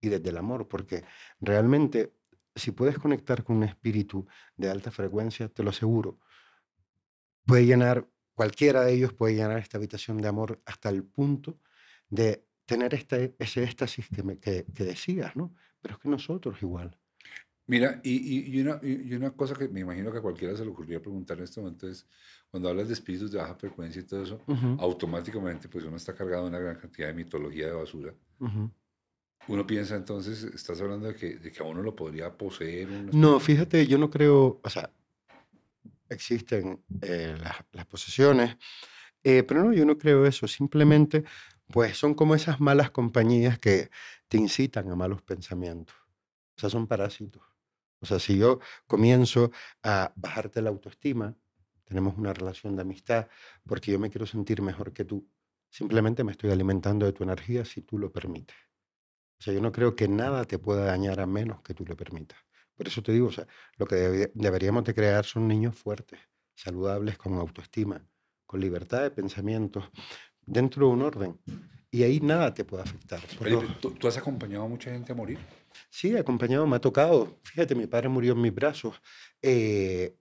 y 0.00 0.08
desde 0.08 0.30
el 0.30 0.36
amor, 0.38 0.68
porque 0.68 1.04
realmente 1.40 2.14
si 2.54 2.72
puedes 2.72 2.98
conectar 2.98 3.44
con 3.44 3.56
un 3.58 3.64
espíritu 3.64 4.26
de 4.56 4.70
alta 4.70 4.90
frecuencia, 4.90 5.48
te 5.48 5.62
lo 5.62 5.70
aseguro, 5.70 6.18
puede 7.46 7.66
llenar, 7.66 8.08
cualquiera 8.34 8.82
de 8.84 8.94
ellos 8.94 9.12
puede 9.12 9.34
llenar 9.34 9.58
esta 9.58 9.78
habitación 9.78 10.18
de 10.18 10.28
amor 10.28 10.62
hasta 10.66 10.88
el 10.90 11.04
punto 11.04 11.60
de 12.08 12.46
tener 12.66 12.94
este, 12.94 13.34
ese 13.38 13.64
éxtasis 13.64 14.08
que, 14.08 14.22
me, 14.22 14.38
que, 14.38 14.66
que 14.74 14.84
decías, 14.84 15.34
¿no? 15.36 15.54
Pero 15.80 15.94
es 15.94 16.00
que 16.00 16.08
nosotros 16.08 16.60
igual. 16.62 16.98
Mira, 17.66 18.00
y, 18.02 18.56
y- 18.56 18.60
una, 18.62 18.80
y 18.82 19.12
una 19.14 19.30
cosa 19.36 19.54
que 19.54 19.68
me 19.68 19.80
imagino 19.80 20.10
que 20.10 20.18
a 20.18 20.22
cualquiera 20.22 20.56
se 20.56 20.64
le 20.64 20.70
ocurría 20.70 21.00
preguntar 21.02 21.36
en 21.38 21.44
este 21.44 21.60
momento 21.60 21.86
es, 21.88 22.08
cuando 22.50 22.68
hablas 22.70 22.88
de 22.88 22.94
espíritus 22.94 23.30
de 23.30 23.38
baja 23.38 23.54
frecuencia 23.56 24.00
y 24.00 24.06
todo 24.06 24.22
eso, 24.22 24.40
Ujú, 24.48 24.70
automáticamente 24.76 25.68
pues 25.68 25.84
uno 25.84 25.96
está 25.98 26.14
cargado 26.14 26.44
de 26.44 26.48
una 26.48 26.58
gran 26.60 26.76
cantidad 26.76 27.08
de 27.08 27.14
mitología 27.14 27.66
de 27.66 27.72
basura. 27.74 28.14
ujú. 28.40 28.70
Uno 29.46 29.66
piensa 29.66 29.96
entonces, 29.96 30.42
estás 30.42 30.80
hablando 30.80 31.08
de 31.08 31.14
que, 31.14 31.36
de 31.36 31.50
que 31.50 31.62
a 31.62 31.66
uno 31.66 31.82
lo 31.82 31.94
podría 31.94 32.36
poseer 32.36 32.90
un 32.90 33.10
No, 33.12 33.40
fíjate, 33.40 33.86
yo 33.86 33.96
no 33.96 34.10
creo, 34.10 34.60
o 34.62 34.70
sea, 34.70 34.90
existen 36.08 36.82
eh, 37.00 37.36
las, 37.40 37.56
las 37.72 37.86
posesiones, 37.86 38.56
eh, 39.22 39.42
pero 39.42 39.64
no, 39.64 39.72
yo 39.72 39.84
no 39.84 39.96
creo 39.96 40.26
eso, 40.26 40.46
simplemente, 40.46 41.24
pues 41.68 41.96
son 41.96 42.14
como 42.14 42.34
esas 42.34 42.60
malas 42.60 42.90
compañías 42.90 43.58
que 43.58 43.90
te 44.28 44.38
incitan 44.38 44.90
a 44.90 44.96
malos 44.96 45.22
pensamientos, 45.22 45.96
o 46.56 46.60
sea, 46.60 46.70
son 46.70 46.86
parásitos. 46.86 47.42
O 48.00 48.06
sea, 48.06 48.18
si 48.18 48.38
yo 48.38 48.60
comienzo 48.86 49.50
a 49.82 50.12
bajarte 50.14 50.62
la 50.62 50.70
autoestima, 50.70 51.34
tenemos 51.84 52.16
una 52.16 52.32
relación 52.32 52.76
de 52.76 52.82
amistad, 52.82 53.28
porque 53.66 53.90
yo 53.92 53.98
me 53.98 54.10
quiero 54.10 54.26
sentir 54.26 54.62
mejor 54.62 54.92
que 54.92 55.04
tú, 55.04 55.26
simplemente 55.68 56.22
me 56.22 56.32
estoy 56.32 56.50
alimentando 56.50 57.06
de 57.06 57.12
tu 57.12 57.24
energía 57.24 57.64
si 57.64 57.82
tú 57.82 57.98
lo 57.98 58.12
permites. 58.12 58.56
O 59.38 59.42
sea, 59.42 59.54
yo 59.54 59.60
no 59.60 59.70
creo 59.72 59.94
que 59.94 60.08
nada 60.08 60.44
te 60.44 60.58
pueda 60.58 60.84
dañar 60.84 61.20
a 61.20 61.26
menos 61.26 61.60
que 61.62 61.74
tú 61.74 61.84
lo 61.84 61.96
permitas. 61.96 62.38
Por 62.76 62.86
eso 62.88 63.02
te 63.02 63.12
digo, 63.12 63.28
o 63.28 63.32
sea, 63.32 63.46
lo 63.76 63.86
que 63.86 63.96
debe- 63.96 64.30
deberíamos 64.34 64.84
de 64.84 64.94
crear 64.94 65.24
son 65.24 65.46
niños 65.48 65.76
fuertes, 65.76 66.18
saludables, 66.54 67.16
con 67.18 67.34
autoestima, 67.34 68.04
con 68.46 68.60
libertad 68.60 69.02
de 69.02 69.10
pensamientos, 69.10 69.84
dentro 70.46 70.86
de 70.86 70.92
un 70.92 71.02
orden. 71.02 71.38
Y 71.90 72.02
ahí 72.02 72.20
nada 72.20 72.52
te 72.52 72.64
puede 72.64 72.82
afectar. 72.82 73.20
Felipe, 73.20 73.66
¿tú, 73.80 73.92
tú 73.92 74.08
has 74.08 74.16
acompañado 74.18 74.64
a 74.64 74.68
mucha 74.68 74.90
gente 74.90 75.12
a 75.12 75.14
morir? 75.14 75.38
Sí, 75.90 76.16
acompañado, 76.16 76.66
me 76.66 76.76
ha 76.76 76.80
tocado. 76.80 77.38
Fíjate, 77.44 77.74
mi 77.74 77.86
padre 77.86 78.08
murió 78.08 78.32
en 78.32 78.40
mis 78.42 78.54
brazos. 78.54 79.00
Eh, 79.40 80.16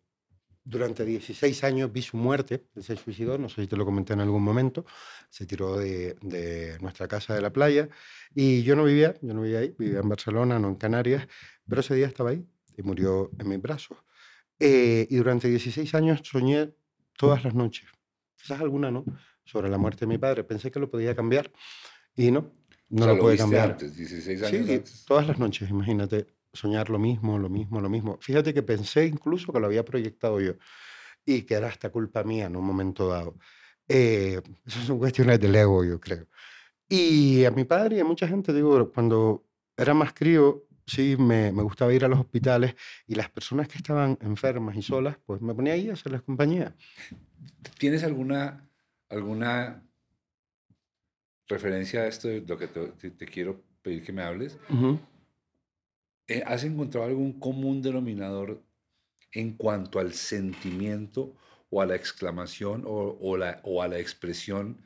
durante 0.70 1.06
16 1.06 1.64
años 1.64 1.92
vi 1.92 2.02
su 2.02 2.18
muerte, 2.18 2.66
él 2.76 2.84
se 2.84 2.96
suicidó, 2.98 3.38
no 3.38 3.50
sé 3.50 3.62
si 3.62 3.68
te 3.68 3.78
lo 3.78 3.86
comenté 3.86 4.14
en 4.14 4.20
algún 4.22 4.44
momento, 4.44 4.86
se 5.30 5.46
tiró 5.46 5.78
de, 5.78 6.16
de 6.22 6.78
nuestra 6.82 7.08
casa 7.08 7.34
de 7.34 7.42
la 7.42 7.52
playa 7.54 7.90
y 8.36 8.64
yo 8.64 8.76
no 8.76 8.84
vivía, 8.84 9.16
yo 9.22 9.34
no 9.34 9.42
vivía 9.42 9.60
ahí, 9.60 9.76
vivía 9.78 10.00
en 10.00 10.10
Barcelona, 10.10 10.60
no 10.60 10.68
en 10.70 10.76
Canarias, 10.76 11.28
pero 11.68 11.82
ese 11.82 11.96
día 11.96 12.08
estaba 12.08 12.32
ahí 12.32 12.46
y 12.78 12.82
murió 12.84 13.32
en 13.40 13.48
mis 13.50 13.62
brazos. 13.62 13.98
Eh, 14.60 15.08
y 15.10 15.16
durante 15.18 15.48
16 15.50 15.94
años 15.96 16.22
soñé 16.24 16.74
todas 17.18 17.44
las 17.44 17.54
noches, 17.54 17.90
quizás 18.36 18.60
alguna 18.62 18.92
no, 18.92 19.06
sobre 19.46 19.70
la 19.70 19.78
muerte 19.78 20.02
de 20.02 20.08
mi 20.08 20.18
padre. 20.18 20.44
Pensé 20.44 20.72
que 20.72 20.80
lo 20.80 20.90
podía 20.90 21.16
cambiar 21.16 21.52
y 22.16 22.32
no, 22.32 22.54
no 22.90 23.06
O 23.06 23.06
sea, 23.06 23.14
lo 23.14 23.18
puede 23.18 23.36
viste 23.36 23.44
cambiar. 23.44 23.70
antes, 23.72 23.96
16 23.96 24.42
Sí, 24.42 24.46
años 24.46 24.68
sí, 24.68 24.74
antes. 24.74 25.06
todas 25.06 25.28
las 25.28 25.40
noches, 25.40 25.70
imagínate, 25.70 26.28
soñar 26.58 26.90
lo 26.90 27.00
mismo, 27.00 27.38
lo 27.40 27.50
mismo, 27.50 27.80
lo 27.80 27.90
mismo. 27.90 28.18
Fíjate 28.22 28.54
que 28.54 28.64
pensé 28.64 29.06
incluso 29.06 29.54
que 29.54 29.60
lo 29.60 29.68
había 29.68 29.86
proyectado 29.86 30.40
yo 30.42 30.54
y 31.26 31.44
que 31.44 31.56
era 31.56 31.68
hasta 31.68 31.90
culpa 31.90 32.24
mía 32.24 32.46
en 32.46 32.56
un 32.56 32.66
momento 32.66 33.10
dado. 33.10 33.38
Eh, 33.88 34.42
eso 34.66 34.82
son 34.82 34.98
cuestiones 34.98 35.40
del 35.40 35.56
ego, 35.56 35.84
yo 35.84 36.00
creo. 36.00 36.28
Y 36.90 37.46
a 37.46 37.52
mi 37.52 37.66
padre 37.66 37.98
y 37.98 38.00
a 38.00 38.06
mucha 38.06 38.28
gente, 38.28 38.54
digo, 38.54 38.92
cuando 38.94 39.46
era 39.76 39.94
más 39.94 40.14
crío, 40.14 40.66
sí, 40.86 41.16
me, 41.18 41.52
me 41.52 41.64
gustaba 41.64 41.94
ir 41.94 42.06
a 42.06 42.08
los 42.08 42.20
hospitales 42.20 42.76
y 43.06 43.16
las 43.16 43.30
personas 43.30 43.68
que 43.68 43.78
estaban 43.78 44.18
enfermas 44.22 44.76
y 44.78 44.82
solas, 44.82 45.18
pues 45.26 45.42
me 45.42 45.54
ponía 45.54 45.74
ahí 45.74 45.90
a 45.90 45.94
hacerles 45.94 46.22
compañía. 46.22 46.74
¿Tienes 47.78 48.04
alguna, 48.04 48.68
alguna 49.10 49.84
referencia 51.48 52.02
a 52.02 52.08
esto 52.08 52.28
de 52.28 52.42
lo 52.42 52.58
que 52.58 52.68
te, 52.68 53.26
quiero 53.26 53.62
pedir 53.82 54.04
que 54.04 54.12
me 54.12 54.24
hables? 54.24 54.58
Eh, 54.70 54.98
¿Has 56.46 56.64
encontrado 56.64 57.08
algún 57.08 57.40
común 57.40 57.82
denominador 57.82 58.64
en 59.32 59.56
cuanto 59.56 60.00
al 60.00 60.14
sentimiento 60.14 61.36
o 61.70 61.82
a 61.82 61.86
la 61.86 61.96
exclamación 61.96 62.84
o, 62.86 63.18
o 63.20 63.82
a 63.82 63.88
la 63.88 64.00
expresión 64.00 64.86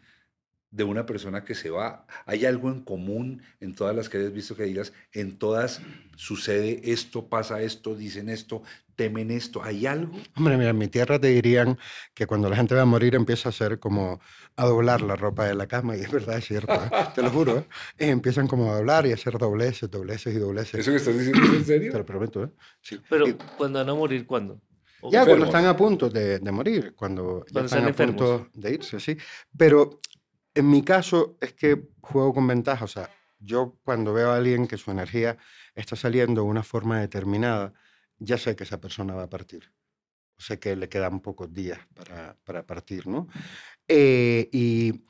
de 0.71 0.83
una 0.85 1.05
persona 1.05 1.43
que 1.43 1.53
se 1.55 1.69
va? 1.69 2.05
¿Hay 2.25 2.45
algo 2.45 2.69
en 2.69 2.81
común 2.81 3.43
en 3.59 3.75
todas 3.75 3.95
las 3.95 4.09
que 4.09 4.17
hayas 4.17 4.33
visto 4.33 4.55
que 4.55 4.63
digas, 4.63 4.93
en 5.13 5.37
todas 5.37 5.81
sucede 6.15 6.81
esto, 6.91 7.27
pasa 7.27 7.61
esto, 7.61 7.95
dicen 7.95 8.29
esto, 8.29 8.63
temen 8.95 9.31
esto? 9.31 9.61
¿Hay 9.63 9.85
algo? 9.85 10.13
Hombre, 10.35 10.57
mira, 10.57 10.69
en 10.69 10.77
mi 10.77 10.87
tierra 10.87 11.19
te 11.19 11.27
dirían 11.27 11.77
que 12.13 12.25
cuando 12.27 12.49
la 12.49 12.55
gente 12.55 12.73
va 12.75 12.83
a 12.83 12.85
morir 12.85 13.15
empieza 13.15 13.49
a 13.49 13.51
hacer 13.51 13.79
como 13.79 14.21
a 14.55 14.65
doblar 14.65 15.01
la 15.01 15.15
ropa 15.15 15.45
de 15.45 15.55
la 15.55 15.67
cama, 15.67 15.97
y 15.97 16.01
es 16.01 16.11
verdad, 16.11 16.37
es 16.37 16.45
cierto, 16.45 16.83
¿eh? 16.85 16.91
te 17.15 17.21
lo 17.21 17.31
juro. 17.31 17.57
¿eh? 17.59 17.67
Eh, 17.97 18.09
empiezan 18.09 18.47
como 18.47 18.71
a 18.71 18.75
doblar 18.77 19.05
y 19.07 19.11
a 19.11 19.15
hacer 19.15 19.37
dobleces, 19.37 19.89
dobleces 19.91 20.33
y 20.35 20.39
dobleces. 20.39 20.79
¿Eso 20.79 20.91
que 20.91 20.97
estás 20.97 21.17
diciendo 21.17 21.45
es 21.47 21.53
en 21.53 21.65
Te 21.65 21.65
serio? 21.65 21.91
lo 21.97 22.05
prometo, 22.05 22.43
¿eh? 22.45 22.49
Sí. 22.81 23.01
Pero 23.09 23.27
Y 23.27 23.33
cuando 23.57 23.79
van 23.79 23.89
a 23.89 23.93
morir, 23.93 24.25
¿cuándo? 24.25 24.61
¿O 25.01 25.11
ya 25.11 25.25
cuando 25.25 25.45
enfermos. 25.45 25.47
están 25.47 25.65
a 25.65 25.75
punto 25.75 26.09
de, 26.09 26.39
de 26.39 26.51
morir, 26.51 26.93
cuando, 26.95 27.45
ya 27.47 27.51
Cuando 27.51 27.65
están 27.65 27.85
están 27.87 27.87
a 27.87 27.93
punto 27.93 28.49
de 28.53 28.73
irse, 28.73 28.99
sí. 28.99 29.17
Pero 29.57 29.99
en 30.53 30.69
mi 30.69 30.83
caso 30.83 31.37
es 31.41 31.53
que 31.53 31.89
juego 32.01 32.33
con 32.33 32.47
ventaja, 32.47 32.85
o 32.85 32.87
sea, 32.87 33.09
yo 33.39 33.79
cuando 33.83 34.13
veo 34.13 34.31
a 34.31 34.37
alguien 34.37 34.67
que 34.67 34.77
su 34.77 34.91
energía 34.91 35.37
está 35.75 35.95
saliendo 35.95 36.43
de 36.43 36.47
una 36.47 36.63
forma 36.63 36.99
determinada, 36.99 37.73
ya 38.19 38.37
sé 38.37 38.55
que 38.55 38.63
esa 38.63 38.79
persona 38.79 39.15
va 39.15 39.23
a 39.23 39.29
partir. 39.29 39.73
Sé 40.37 40.59
que 40.59 40.75
le 40.75 40.89
quedan 40.89 41.19
pocos 41.19 41.53
días 41.53 41.79
para, 41.93 42.37
para 42.43 42.65
partir, 42.65 43.07
¿no? 43.07 43.27
Eh, 43.87 44.49
y 44.51 45.05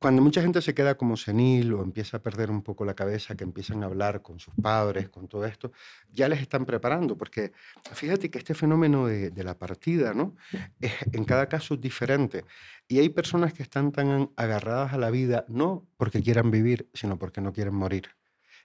cuando 0.00 0.22
mucha 0.22 0.40
gente 0.42 0.62
se 0.62 0.74
queda 0.74 0.96
como 0.96 1.16
senil 1.16 1.72
o 1.74 1.82
empieza 1.82 2.18
a 2.18 2.22
perder 2.22 2.50
un 2.50 2.62
poco 2.62 2.84
la 2.84 2.94
cabeza, 2.94 3.34
que 3.36 3.42
empiezan 3.44 3.82
a 3.82 3.86
hablar 3.86 4.22
con 4.22 4.38
sus 4.38 4.54
padres, 4.54 5.08
con 5.08 5.26
todo 5.26 5.44
esto, 5.44 5.72
ya 6.12 6.28
les 6.28 6.40
están 6.40 6.64
preparando, 6.66 7.16
porque 7.18 7.52
fíjate 7.92 8.30
que 8.30 8.38
este 8.38 8.54
fenómeno 8.54 9.06
de, 9.06 9.30
de 9.30 9.44
la 9.44 9.58
partida, 9.58 10.14
¿no? 10.14 10.36
Es- 10.80 10.92
en 11.12 11.24
cada 11.24 11.48
caso 11.48 11.76
diferente. 11.76 12.44
Y 12.86 13.00
hay 13.00 13.08
personas 13.08 13.52
que 13.52 13.62
están 13.64 13.90
tan 13.92 14.30
agarradas 14.36 14.92
a 14.92 14.98
la 14.98 15.10
vida, 15.10 15.44
no 15.48 15.88
porque 15.96 16.22
quieran 16.22 16.50
vivir, 16.50 16.88
sino 16.94 17.18
porque 17.18 17.40
no 17.40 17.52
quieren 17.52 17.74
morir, 17.74 18.08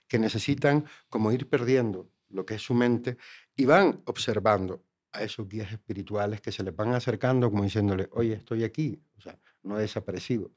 que 0.08 0.18
necesitan 0.18 0.84
como 1.08 1.32
ir 1.32 1.48
perdiendo 1.48 2.10
lo 2.28 2.46
que 2.46 2.54
es 2.54 2.62
su 2.62 2.74
mente 2.74 3.16
y 3.56 3.64
van 3.64 4.02
observando 4.06 4.84
a 5.12 5.22
esos 5.22 5.48
guías 5.48 5.72
espirituales 5.72 6.40
que 6.40 6.52
se 6.52 6.62
les 6.64 6.74
van 6.74 6.92
acercando 6.94 7.50
como 7.50 7.62
diciéndole, 7.64 8.08
oye, 8.12 8.34
estoy 8.34 8.64
aquí, 8.64 9.00
o 9.16 9.20
sea, 9.20 9.38
no 9.64 9.78
desaparecido. 9.78 10.50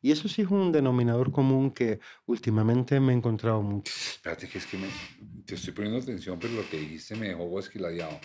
Y 0.00 0.10
eso 0.10 0.28
sí 0.28 0.42
es 0.42 0.48
un 0.48 0.72
denominador 0.72 1.30
común 1.30 1.70
que 1.70 2.00
últimamente 2.26 2.98
me 3.00 3.12
he 3.12 3.16
encontrado 3.16 3.62
mucho. 3.62 3.92
Espérate, 3.94 4.48
que 4.48 4.58
es 4.58 4.66
que 4.66 4.78
me, 4.78 4.88
te 5.44 5.54
estoy 5.54 5.72
poniendo 5.72 5.98
atención, 6.00 6.38
pero 6.38 6.54
lo 6.54 6.68
que 6.68 6.78
dijiste 6.78 7.14
me 7.14 7.28
dejó 7.28 7.58
esquiladeado. 7.60 8.18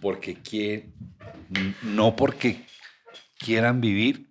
Porque 0.00 0.34
quieren, 0.36 0.92
no 1.82 2.16
porque 2.16 2.64
quieran 3.38 3.80
vivir, 3.80 4.30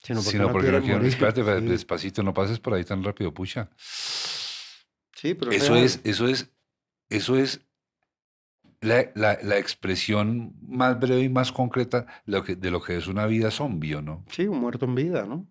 Sino 0.00 0.20
porque 0.20 0.30
sino 0.30 0.46
no 0.46 0.52
porque 0.52 0.70
no 0.70 0.78
quieren 0.80 0.98
morir. 0.98 1.12
Espérate, 1.12 1.60
Sí. 1.60 1.66
despacito, 1.66 2.22
no 2.22 2.32
pases 2.32 2.60
por 2.60 2.74
ahí 2.74 2.84
tan 2.84 3.02
rápido, 3.02 3.34
pucha. 3.34 3.68
Sí, 3.76 5.34
pero 5.34 5.50
Eso 5.50 5.74
es, 5.74 6.00
eso 6.04 6.28
es, 6.28 6.50
eso 7.10 7.36
es 7.36 7.60
la, 8.80 9.10
la- 9.14 9.58
expresión 9.58 10.54
más 10.66 10.98
breve 10.98 11.22
y 11.22 11.28
más 11.28 11.52
concreta 11.52 12.06
de 12.26 12.70
lo 12.70 12.80
que, 12.82 12.96
es 12.96 13.06
una 13.08 13.26
vida 13.26 13.50
zombie, 13.50 13.94
¿o 13.96 14.02
¿no? 14.02 14.24
Sí, 14.30 14.46
un 14.46 14.60
muerto 14.60 14.84
en 14.86 14.94
vida, 14.94 15.26
¿no? 15.26 15.46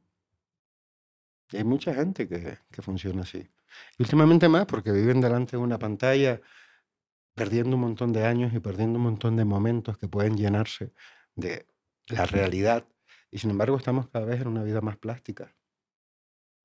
Hay 1.53 1.63
mucha 1.63 1.93
gente 1.93 2.27
que, 2.27 2.57
que 2.71 2.81
funciona 2.81 3.21
así. 3.21 3.49
Y 3.97 4.03
últimamente 4.03 4.49
más 4.49 4.65
porque 4.65 4.91
viven 4.91 5.21
delante 5.21 5.57
de 5.57 5.63
una 5.63 5.79
pantalla 5.79 6.41
perdiendo 7.35 7.75
un 7.75 7.81
montón 7.81 8.11
de 8.13 8.25
años 8.25 8.53
y 8.53 8.59
perdiendo 8.59 8.97
un 8.97 9.03
montón 9.03 9.35
de 9.35 9.45
momentos 9.45 9.97
que 9.97 10.07
pueden 10.07 10.37
llenarse 10.37 10.93
de 11.35 11.67
la 12.07 12.25
realidad. 12.25 12.87
Y 13.31 13.39
sin 13.39 13.51
embargo 13.51 13.77
estamos 13.77 14.09
cada 14.09 14.25
vez 14.25 14.41
en 14.41 14.47
una 14.47 14.63
vida 14.63 14.81
más 14.81 14.97
plástica. 14.97 15.55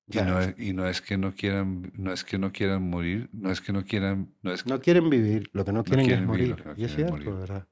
Y 0.09 0.17
Ya, 0.17 0.25
no, 0.25 0.41
es, 0.41 0.55
y 0.59 0.73
no 0.73 0.87
es 0.87 1.01
que 1.01 1.17
no 1.17 1.33
quieran, 1.35 1.93
no 1.97 2.13
es 2.13 2.25
que 2.25 2.39
no 2.39 2.53
quieran 2.53 2.83
morir, 2.89 3.29
no 3.33 3.51
es 3.51 3.61
que 3.61 3.73
no 3.73 3.85
quieran, 3.85 4.35
no 4.43 4.53
es 4.53 4.67
no 4.67 4.81
quieren 4.81 5.09
vivir, 5.09 5.49
lo 5.53 5.65
que 5.65 5.73
no 5.73 5.85
quieren 5.85 6.05
quieren 6.05 6.25
es 6.25 6.29
morir. 6.29 6.57
que 6.57 6.65
no 6.65 6.75
y 6.77 6.85
es 6.85 6.95
cierto, 6.95 7.13
morir. 7.13 7.31
¿verdad? 7.31 7.69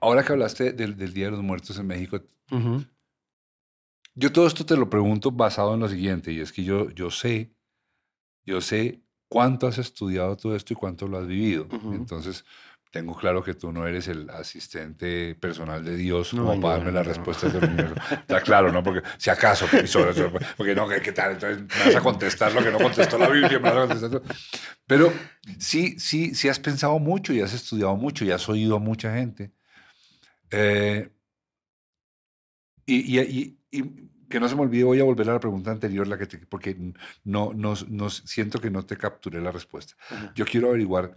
Ahora 0.00 0.22
que 0.22 0.32
hablaste 0.32 0.72
del, 0.72 0.96
del 0.96 1.14
Día 1.14 1.26
de 1.26 1.30
los 1.32 1.42
Muertos 1.42 1.78
en 1.78 1.86
México, 1.86 2.20
Ujú, 2.52 2.84
yo 4.14 4.32
todo 4.32 4.46
esto 4.46 4.64
te 4.64 4.76
lo 4.76 4.88
pregunto 4.88 5.30
basado 5.32 5.74
en 5.74 5.80
lo 5.80 5.88
siguiente, 5.88 6.32
y 6.32 6.40
es 6.40 6.52
que 6.52 6.62
yo, 6.62 6.90
yo 6.90 7.10
sé, 7.10 7.54
yo 8.44 8.60
sé 8.60 9.02
cuánto 9.28 9.66
has 9.66 9.78
estudiado 9.78 10.36
todo 10.36 10.54
esto 10.54 10.72
y 10.72 10.76
cuánto 10.76 11.08
lo 11.08 11.18
has 11.18 11.26
vivido. 11.26 11.66
Ujú. 11.72 11.94
Entonces, 11.94 12.44
tengo 12.94 13.16
claro 13.16 13.42
que 13.42 13.54
tú 13.54 13.72
no 13.72 13.88
eres 13.88 14.06
el 14.06 14.30
asistente 14.30 15.34
personal 15.34 15.84
de 15.84 15.96
Dios 15.96 16.32
No, 16.32 16.44
como 16.46 16.60
para 16.60 16.74
darme 16.76 16.92
no, 16.92 16.98
las 16.98 17.08
no. 17.08 17.12
respuestas 17.14 17.52
del 17.52 17.64
universo. 17.64 17.96
Está 18.12 18.40
claro, 18.40 18.70
¿no? 18.70 18.84
Porque 18.84 19.02
si 19.18 19.30
acaso, 19.30 19.66
eso, 19.76 20.32
porque 20.56 20.76
no, 20.76 20.86
¿qué, 20.88 21.00
qué 21.02 21.10
tal? 21.10 21.32
Entonces 21.32 21.58
me 21.60 21.84
vas 21.86 21.96
a 21.96 22.00
contestar 22.00 22.52
lo 22.54 22.62
que 22.62 22.70
no 22.70 22.78
contestó 22.78 23.18
la 23.18 23.28
Biblia, 23.28 23.58
me 23.58 23.68
vas 23.68 23.74
a 23.74 23.80
contestar 23.88 24.10
todo. 24.10 24.22
Pero 24.86 25.12
sí, 25.58 25.98
sí, 25.98 26.36
sí 26.36 26.48
has 26.48 26.60
pensado 26.60 26.96
mucho 27.00 27.32
y 27.32 27.40
has 27.40 27.52
estudiado 27.52 27.96
mucho 27.96 28.24
y 28.24 28.30
has 28.30 28.48
oído 28.48 28.76
a 28.76 28.78
mucha 28.78 29.12
gente. 29.12 29.50
Eh, 30.52 31.08
y, 32.86 33.18
y- 33.18 33.20
y- 33.20 33.58
y 33.72 34.10
que 34.30 34.38
no 34.38 34.48
se 34.48 34.54
me 34.54 34.62
olvide, 34.62 34.84
voy 34.84 35.00
a 35.00 35.04
volver 35.04 35.28
a 35.30 35.32
la 35.34 35.40
pregunta 35.40 35.70
anterior, 35.72 36.06
la 36.06 36.16
que 36.16 36.26
te- 36.26 36.38
porque 36.46 36.76
no, 37.24 37.52
no, 37.54 37.74
no- 37.88 38.10
siento 38.10 38.60
que 38.60 38.70
no 38.70 38.84
te 38.86 38.96
capturé 38.96 39.40
la 39.40 39.50
respuesta. 39.50 39.94
Ajá. 40.10 40.32
Yo 40.34 40.44
quiero 40.44 40.68
averiguar 40.68 41.14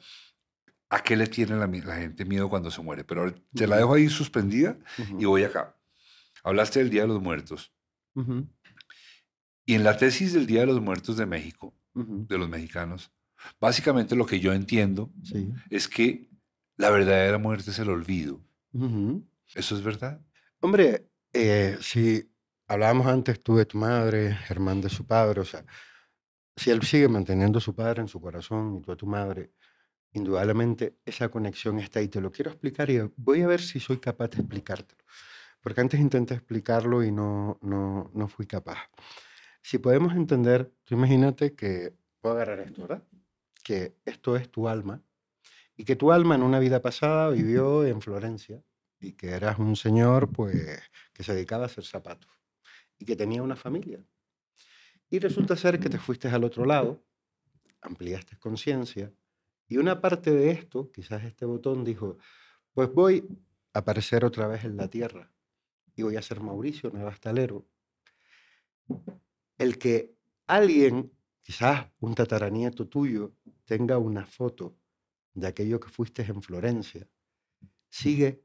a 0.89 1.01
qué 1.01 1.15
le 1.15 1.27
tiene 1.27 1.55
la, 1.55 1.95
gente 1.95 2.25
miedo 2.25 2.49
cuando 2.49 2.71
se 2.71 2.81
muere, 2.81 3.03
pero 3.03 3.33
te 3.53 3.67
la 3.67 3.77
dejo 3.77 3.93
ahí 3.93 4.07
suspendida 4.09 4.77
y 5.19 5.25
voy 5.25 5.43
acá. 5.43 5.75
Hablaste 6.43 6.79
del 6.79 6.89
Día 6.89 7.01
de 7.01 7.09
los 7.09 7.21
Muertos. 7.21 7.73
Y 9.65 9.73
en 9.75 9.83
la 9.83 9.97
tesis 9.97 10.33
del 10.33 10.47
Día 10.47 10.61
de 10.61 10.67
los 10.67 10.81
Muertos 10.81 11.17
de 11.17 11.25
México, 11.25 11.73
de 11.93 12.38
los 12.38 12.47
mexicanos, 12.47 13.11
básicamente 13.59 14.15
lo 14.15 14.25
que 14.25 14.39
yo 14.39 14.53
entiendo 14.53 15.11
Sí. 15.23 15.49
es 15.69 15.88
que 15.88 16.29
la 16.77 16.89
verdadera 16.89 17.38
muerte 17.38 17.71
es 17.71 17.79
el 17.79 17.89
olvido. 17.89 18.41
¿Eso 19.55 19.75
es 19.75 19.83
verdad? 19.83 20.21
Hombre, 20.59 21.09
eh, 21.33 21.77
si 21.81 22.31
hablábamos 22.67 23.07
antes 23.07 23.41
tú 23.41 23.55
de 23.57 23.65
tu 23.65 23.77
madre, 23.77 24.35
Germán 24.35 24.81
de 24.81 24.89
su 24.89 25.05
padre, 25.05 25.41
o 25.41 25.45
sea, 25.45 25.65
si 26.55 26.71
él 26.71 26.81
sigue 26.83 27.07
manteniendo 27.07 27.59
a 27.59 27.61
su 27.61 27.75
padre 27.75 28.01
en 28.01 28.07
su 28.07 28.19
corazón 28.21 28.75
y 28.77 28.81
tú 28.81 28.91
a 28.91 28.95
tu 28.95 29.05
madre, 29.05 29.51
indudablemente 30.11 30.97
esa 31.05 31.29
conexión 31.29 31.79
está 31.79 31.99
ahí. 31.99 32.07
Te 32.07 32.21
lo 32.21 32.31
quiero 32.31 32.51
explicar 32.51 32.89
y 32.89 32.99
voy 33.15 33.41
a 33.41 33.47
ver 33.47 33.61
si 33.61 33.79
soy 33.79 33.97
capaz 33.97 34.29
de 34.29 34.39
explicártelo. 34.39 35.03
Porque 35.61 35.81
antes 35.81 35.99
intenté 35.99 36.33
explicarlo 36.33 37.03
y 37.03 37.11
no, 37.11 37.59
no, 37.61 38.11
no 38.13 38.27
fui 38.27 38.45
capaz. 38.45 38.89
Si 39.61 39.79
podemos 39.79 40.13
entender, 40.13 40.71
tú 40.85 40.95
imagínate 40.95 41.55
que, 41.55 41.93
puedo 42.21 42.35
agarrar 42.35 42.59
esto, 42.61 42.83
¿verdad? 42.83 43.03
Que 43.63 43.97
esto 44.05 44.35
es 44.35 44.49
tu 44.49 44.67
alma 44.67 45.01
y 45.75 45.83
que 45.83 45.95
tu 45.95 46.11
alma 46.11 46.35
en 46.35 46.43
una 46.43 46.59
vida 46.59 46.81
pasada 46.81 47.29
vivió 47.29 47.85
en 47.85 48.01
Florencia 48.01 48.63
y 48.99 49.13
que 49.13 49.29
eras 49.29 49.59
un 49.59 49.75
señor 49.75 50.31
pues 50.31 50.81
que 51.13 51.23
se 51.23 51.33
dedicaba 51.33 51.63
a 51.63 51.65
hacer 51.67 51.85
zapatos 51.85 52.31
y 52.97 53.05
que 53.05 53.15
tenía 53.15 53.43
una 53.43 53.55
familia. 53.55 54.03
Y 55.09 55.19
resulta 55.19 55.55
ser 55.55 55.79
que 55.79 55.89
te 55.89 55.99
fuiste 55.99 56.27
al 56.27 56.43
otro 56.43 56.65
lado, 56.65 57.03
ampliaste 57.81 58.37
conciencia 58.37 59.13
y 59.68 59.78
una 59.78 59.99
parte 59.99 60.32
de 60.32 60.51
esto, 60.51 60.91
quizás 60.91 61.24
este 61.24 61.45
botón 61.45 61.84
dijo, 61.84 62.18
pues 62.74 62.91
voy 62.93 63.28
a 63.74 63.80
aparecer 63.80 64.24
otra 64.24 64.47
vez 64.47 64.63
en 64.63 64.78
la 64.78 64.88
tierra 64.89 65.32
y 65.95 66.03
voy 66.03 66.15
a 66.15 66.22
ser 66.22 66.39
Mauricio 66.39 66.89
Navastalero. 66.91 67.68
El 69.57 69.78
que 69.78 70.15
alguien, 70.45 71.11
quizás 71.41 71.88
un 71.99 72.15
tataranieto 72.15 72.88
tuyo, 72.88 73.34
tenga 73.65 73.97
una 73.97 74.26
foto 74.26 74.78
de 75.34 75.47
aquello 75.47 75.80
que 75.80 75.89
fuiste 75.89 76.24
en 76.24 76.41
Florencia, 76.41 77.07
sigue 77.89 78.43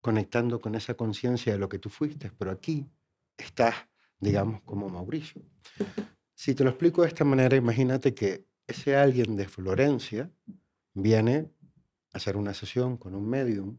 conectando 0.00 0.60
con 0.60 0.74
esa 0.74 0.94
conciencia 0.94 1.52
de 1.52 1.58
lo 1.58 1.68
que 1.68 1.78
tú 1.78 1.90
fuiste, 1.90 2.30
pero 2.36 2.50
aquí 2.50 2.90
estás, 3.36 3.74
digamos, 4.18 4.62
como 4.62 4.88
Mauricio. 4.88 5.42
Si 6.34 6.54
te 6.54 6.64
lo 6.64 6.70
explico 6.70 7.02
de 7.02 7.08
esta 7.08 7.24
manera, 7.24 7.56
imagínate 7.56 8.14
que 8.14 8.49
ese 8.70 8.96
alguien 8.96 9.36
de 9.36 9.48
Florencia 9.48 10.30
viene 10.94 11.50
a 12.12 12.18
hacer 12.18 12.36
una 12.36 12.54
sesión 12.54 12.96
con 12.96 13.14
un 13.14 13.28
medium, 13.28 13.78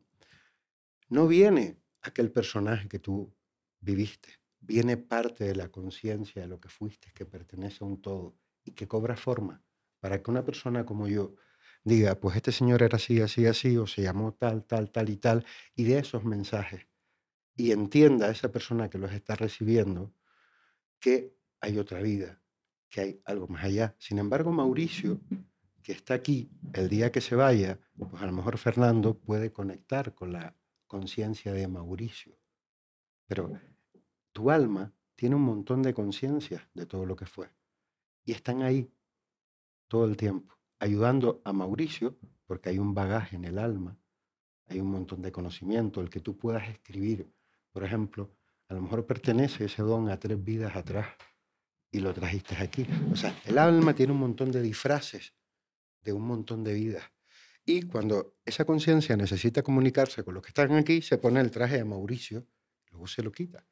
no 1.10 1.28
viene 1.28 1.82
aquel 2.02 2.32
personaje 2.32 2.88
que 2.88 3.00
tú 3.00 3.34
viviste, 3.80 4.30
viene 4.60 4.98
parte 4.98 5.46
de 5.46 5.56
la 5.56 5.70
conciencia 5.70 6.42
de 6.42 6.48
lo 6.48 6.60
que 6.60 6.70
fuiste, 6.70 7.12
que 7.14 7.26
pertenece 7.26 7.84
a 7.84 7.88
un 7.88 8.02
todo 8.02 8.38
y 8.64 8.72
que 8.72 8.88
cobra 8.88 9.16
forma 9.16 9.64
para 10.00 10.22
que 10.22 10.32
una 10.32 10.44
persona 10.44 10.86
como 10.86 11.08
yo 11.08 11.36
diga, 11.84 12.20
pues 12.20 12.36
este 12.36 12.52
señor 12.52 12.84
era 12.84 12.98
así, 12.98 13.22
así, 13.22 13.46
así, 13.46 13.78
o 13.78 13.88
se 13.88 14.02
llamó 14.02 14.34
tal, 14.34 14.66
tal, 14.66 14.92
tal 14.92 15.10
y 15.10 15.18
tal, 15.18 15.46
y 15.76 15.84
de 15.84 16.00
esos 16.00 16.24
mensajes, 16.24 16.88
y 17.56 17.72
entienda 17.72 18.28
a 18.28 18.32
esa 18.32 18.52
persona 18.52 18.90
que 18.90 18.98
los 18.98 19.12
está 19.12 19.36
recibiendo 19.36 20.14
que 21.00 21.36
hay 21.60 21.78
otra 21.78 22.02
vida, 22.02 22.41
que 22.92 23.02
hay 23.02 23.22
algo 23.26 23.48
más 23.48 23.64
allá. 23.64 23.96
Sin 23.98 24.20
embargo, 24.20 24.52
Mauricio, 24.52 25.22
que 25.82 25.94
está 25.94 26.14
aquí, 26.14 26.52
el 26.74 26.90
día 26.90 27.12
que 27.12 27.22
se 27.22 27.36
vaya, 27.36 27.80
pues 27.98 28.22
a 28.22 28.26
lo 28.26 28.34
mejor 28.34 28.58
Fernando 28.58 29.18
puede 29.18 29.52
conectar 29.52 30.14
con 30.14 30.34
la 30.34 30.56
conciencia 30.86 31.54
de 31.54 31.68
Mauricio. 31.70 32.38
Pero 33.26 33.58
tu 34.34 34.52
alma 34.52 34.94
tiene 35.16 35.36
un 35.36 35.44
montón 35.44 35.82
de 35.82 35.94
conciencias 35.94 36.62
de 36.74 36.86
todo 36.86 37.06
lo 37.06 37.16
que 37.16 37.26
fue. 37.26 37.50
Y 38.26 38.34
están 38.34 38.62
ahí 38.62 38.92
todo 39.88 40.06
el 40.06 40.18
tiempo, 40.18 40.56
ayudando 40.78 41.42
a 41.46 41.54
Mauricio, 41.54 42.18
porque 42.46 42.70
hay 42.70 42.78
un 42.78 42.94
bagaje 42.94 43.38
en 43.38 43.46
el 43.46 43.58
alma, 43.58 43.98
hay 44.68 44.82
un 44.82 44.92
montón 44.92 45.22
de 45.22 45.32
conocimiento, 45.32 46.02
el 46.02 46.10
que 46.10 46.20
tú 46.20 46.38
puedas 46.38 46.68
escribir. 46.68 47.32
Por 47.72 47.86
ejemplo, 47.86 48.30
a 48.68 48.74
lo 48.74 48.82
mejor 48.82 49.06
pertenece 49.06 49.66
ese 49.66 49.82
don 49.82 50.10
a 50.10 50.20
tres 50.20 50.44
vidas 50.44 50.76
atrás 50.76 51.08
y 51.92 52.00
lo 52.00 52.14
trajiste 52.14 52.56
aquí. 52.56 52.86
O 53.12 53.16
sea, 53.16 53.36
el 53.46 53.58
alma 53.58 53.94
tiene 53.94 54.14
un 54.14 54.20
montón 54.20 54.52
de 54.52 54.62
disfraces 54.62 55.34
de 56.04 56.14
un 56.14 56.24
montón 56.24 56.64
de 56.64 56.74
vidas. 56.74 57.04
Y 57.66 57.84
cuando 57.84 58.38
esa 58.46 58.66
conciencia 58.66 59.16
necesita 59.16 59.62
comunicarse 59.62 60.24
con 60.24 60.34
los 60.34 60.42
que 60.44 60.50
están 60.50 60.72
aquí, 60.74 61.02
se 61.02 61.18
pone 61.18 61.40
el 61.42 61.52
traje 61.52 61.78
de 61.78 61.86
Mauricio, 61.86 62.46
luego 62.90 63.08
se 63.08 63.22
lo 63.22 63.32
quita. 63.32 63.66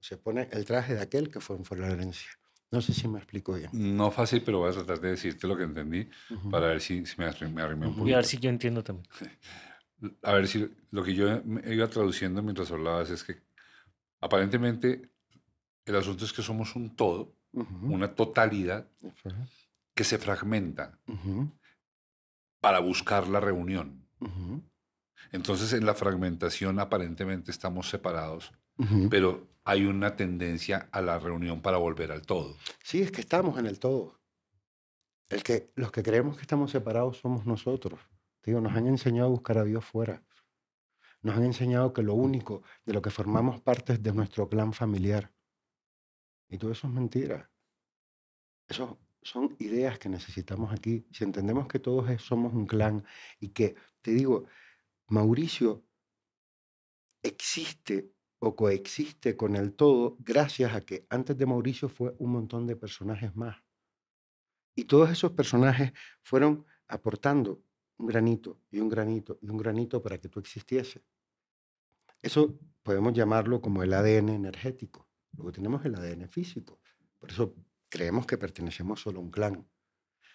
Se 0.00 0.16
pone 0.18 0.48
el 0.52 0.64
traje 0.64 0.94
de 0.94 1.00
aquel 1.00 1.30
que 1.30 1.40
fue 1.40 1.56
en 1.56 1.64
Florencia. 1.64 2.30
No 2.70 2.80
sé 2.80 2.92
si 2.94 3.08
me 3.08 3.18
explico 3.18 3.54
bien. 3.54 3.70
No 3.72 4.10
fácil, 4.10 4.42
pero 4.42 4.58
voy 4.58 4.70
a 4.70 4.72
tratar 4.72 5.00
de 5.00 5.10
decirte 5.10 5.46
lo 5.46 5.56
que 5.56 5.64
entendí 5.64 6.08
Ujú. 6.30 6.50
para 6.50 6.68
ver 6.68 6.80
si, 6.80 7.04
si 7.06 7.14
me, 7.18 7.26
arrim- 7.26 7.52
me 7.52 7.62
arrimé 7.62 7.86
un 7.88 8.06
Y 8.08 8.12
a 8.12 8.16
ver 8.16 8.24
si 8.26 8.38
yo 8.38 8.50
entiendo 8.50 8.82
también. 8.84 9.08
A 10.22 10.32
ver 10.32 10.48
si 10.48 10.66
lo 10.92 11.04
que 11.04 11.14
yo 11.14 11.42
iba 11.66 11.86
traduciendo 11.88 12.42
mientras 12.42 12.70
hablabas 12.70 13.10
es 13.10 13.22
que 13.22 13.42
aparentemente 14.20 15.10
el 15.84 15.96
asunto 15.96 16.24
es 16.24 16.32
que 16.32 16.40
somos 16.42 16.74
un 16.76 16.96
todo, 16.96 17.34
Una 17.52 18.14
totalidad 18.14 18.86
que 19.94 20.04
se 20.04 20.18
fragmenta 20.18 20.98
para 22.60 22.78
buscar 22.78 23.26
la 23.28 23.40
reunión. 23.40 24.06
Entonces 25.32 25.72
en 25.72 25.86
la 25.86 25.94
fragmentación 25.94 26.78
aparentemente 26.78 27.50
estamos 27.50 27.88
separados, 27.88 28.52
pero 29.10 29.48
hay 29.64 29.84
una 29.84 30.16
tendencia 30.16 30.88
a 30.92 31.00
la 31.00 31.18
reunión 31.18 31.60
para 31.60 31.76
volver 31.76 32.12
al 32.12 32.22
todo. 32.22 32.56
Sí, 32.82 33.02
es 33.02 33.12
que 33.12 33.20
estamos 33.20 33.58
en 33.58 33.66
el 33.66 33.78
todo. 33.78 34.18
El 35.28 35.42
que, 35.42 35.70
los 35.76 35.92
que 35.92 36.02
creemos 36.02 36.36
que 36.36 36.42
estamos 36.42 36.72
separados 36.72 37.18
somos 37.18 37.46
nosotros. 37.46 38.00
Digo, 38.42 38.60
nos 38.60 38.74
han 38.74 38.86
enseñado 38.86 39.28
a 39.28 39.30
buscar 39.30 39.58
a 39.58 39.64
Dios 39.64 39.84
fuera. 39.84 40.22
Nos 41.22 41.36
han 41.36 41.44
enseñado 41.44 41.92
que 41.92 42.02
lo 42.02 42.14
único 42.14 42.62
de 42.84 42.94
lo 42.94 43.02
que 43.02 43.10
formamos 43.10 43.60
parte 43.60 43.92
es 43.92 44.02
de 44.02 44.12
nuestro 44.12 44.48
clan 44.48 44.72
familiar. 44.72 45.30
Y 46.50 46.58
todo 46.58 46.72
eso 46.72 46.88
es 46.88 46.92
mentira. 46.92 47.50
Eso 48.68 48.98
son 49.22 49.56
ideas 49.58 49.98
que 49.98 50.08
necesitamos 50.08 50.72
aquí. 50.72 51.06
Si 51.12 51.24
entendemos 51.24 51.68
que 51.68 51.78
todos 51.78 52.20
somos 52.22 52.52
un 52.52 52.66
clan 52.66 53.04
y 53.38 53.48
que, 53.48 53.76
te 54.02 54.10
digo, 54.10 54.46
Mauricio 55.06 55.84
existe 57.22 58.12
o 58.38 58.56
coexiste 58.56 59.36
con 59.36 59.54
el 59.54 59.74
todo 59.74 60.16
gracias 60.18 60.74
a 60.74 60.80
que 60.80 61.06
antes 61.10 61.36
de 61.36 61.46
Mauricio 61.46 61.88
fue 61.88 62.14
un 62.18 62.32
montón 62.32 62.66
de 62.66 62.76
personajes 62.76 63.36
más. 63.36 63.62
Y 64.74 64.84
todos 64.84 65.10
esos 65.10 65.32
personajes 65.32 65.92
fueron 66.22 66.64
aportando 66.88 67.62
un 67.98 68.06
granito 68.06 68.60
y 68.70 68.80
un 68.80 68.88
granito 68.88 69.38
y 69.42 69.50
un 69.50 69.58
granito 69.58 70.02
para 70.02 70.18
que 70.18 70.28
tú 70.28 70.40
existiese. 70.40 71.04
Eso 72.22 72.58
podemos 72.82 73.12
llamarlo 73.12 73.60
como 73.60 73.82
el 73.82 73.92
ADN 73.92 74.30
energético. 74.30 75.09
Luego 75.32 75.52
tenemos 75.52 75.84
el 75.84 75.94
ADN 75.94 76.28
físico. 76.28 76.80
Por 77.18 77.30
eso 77.30 77.54
creemos 77.88 78.26
que 78.26 78.38
pertenecemos 78.38 79.00
solo 79.00 79.18
a 79.18 79.22
un 79.22 79.30
clan. 79.30 79.66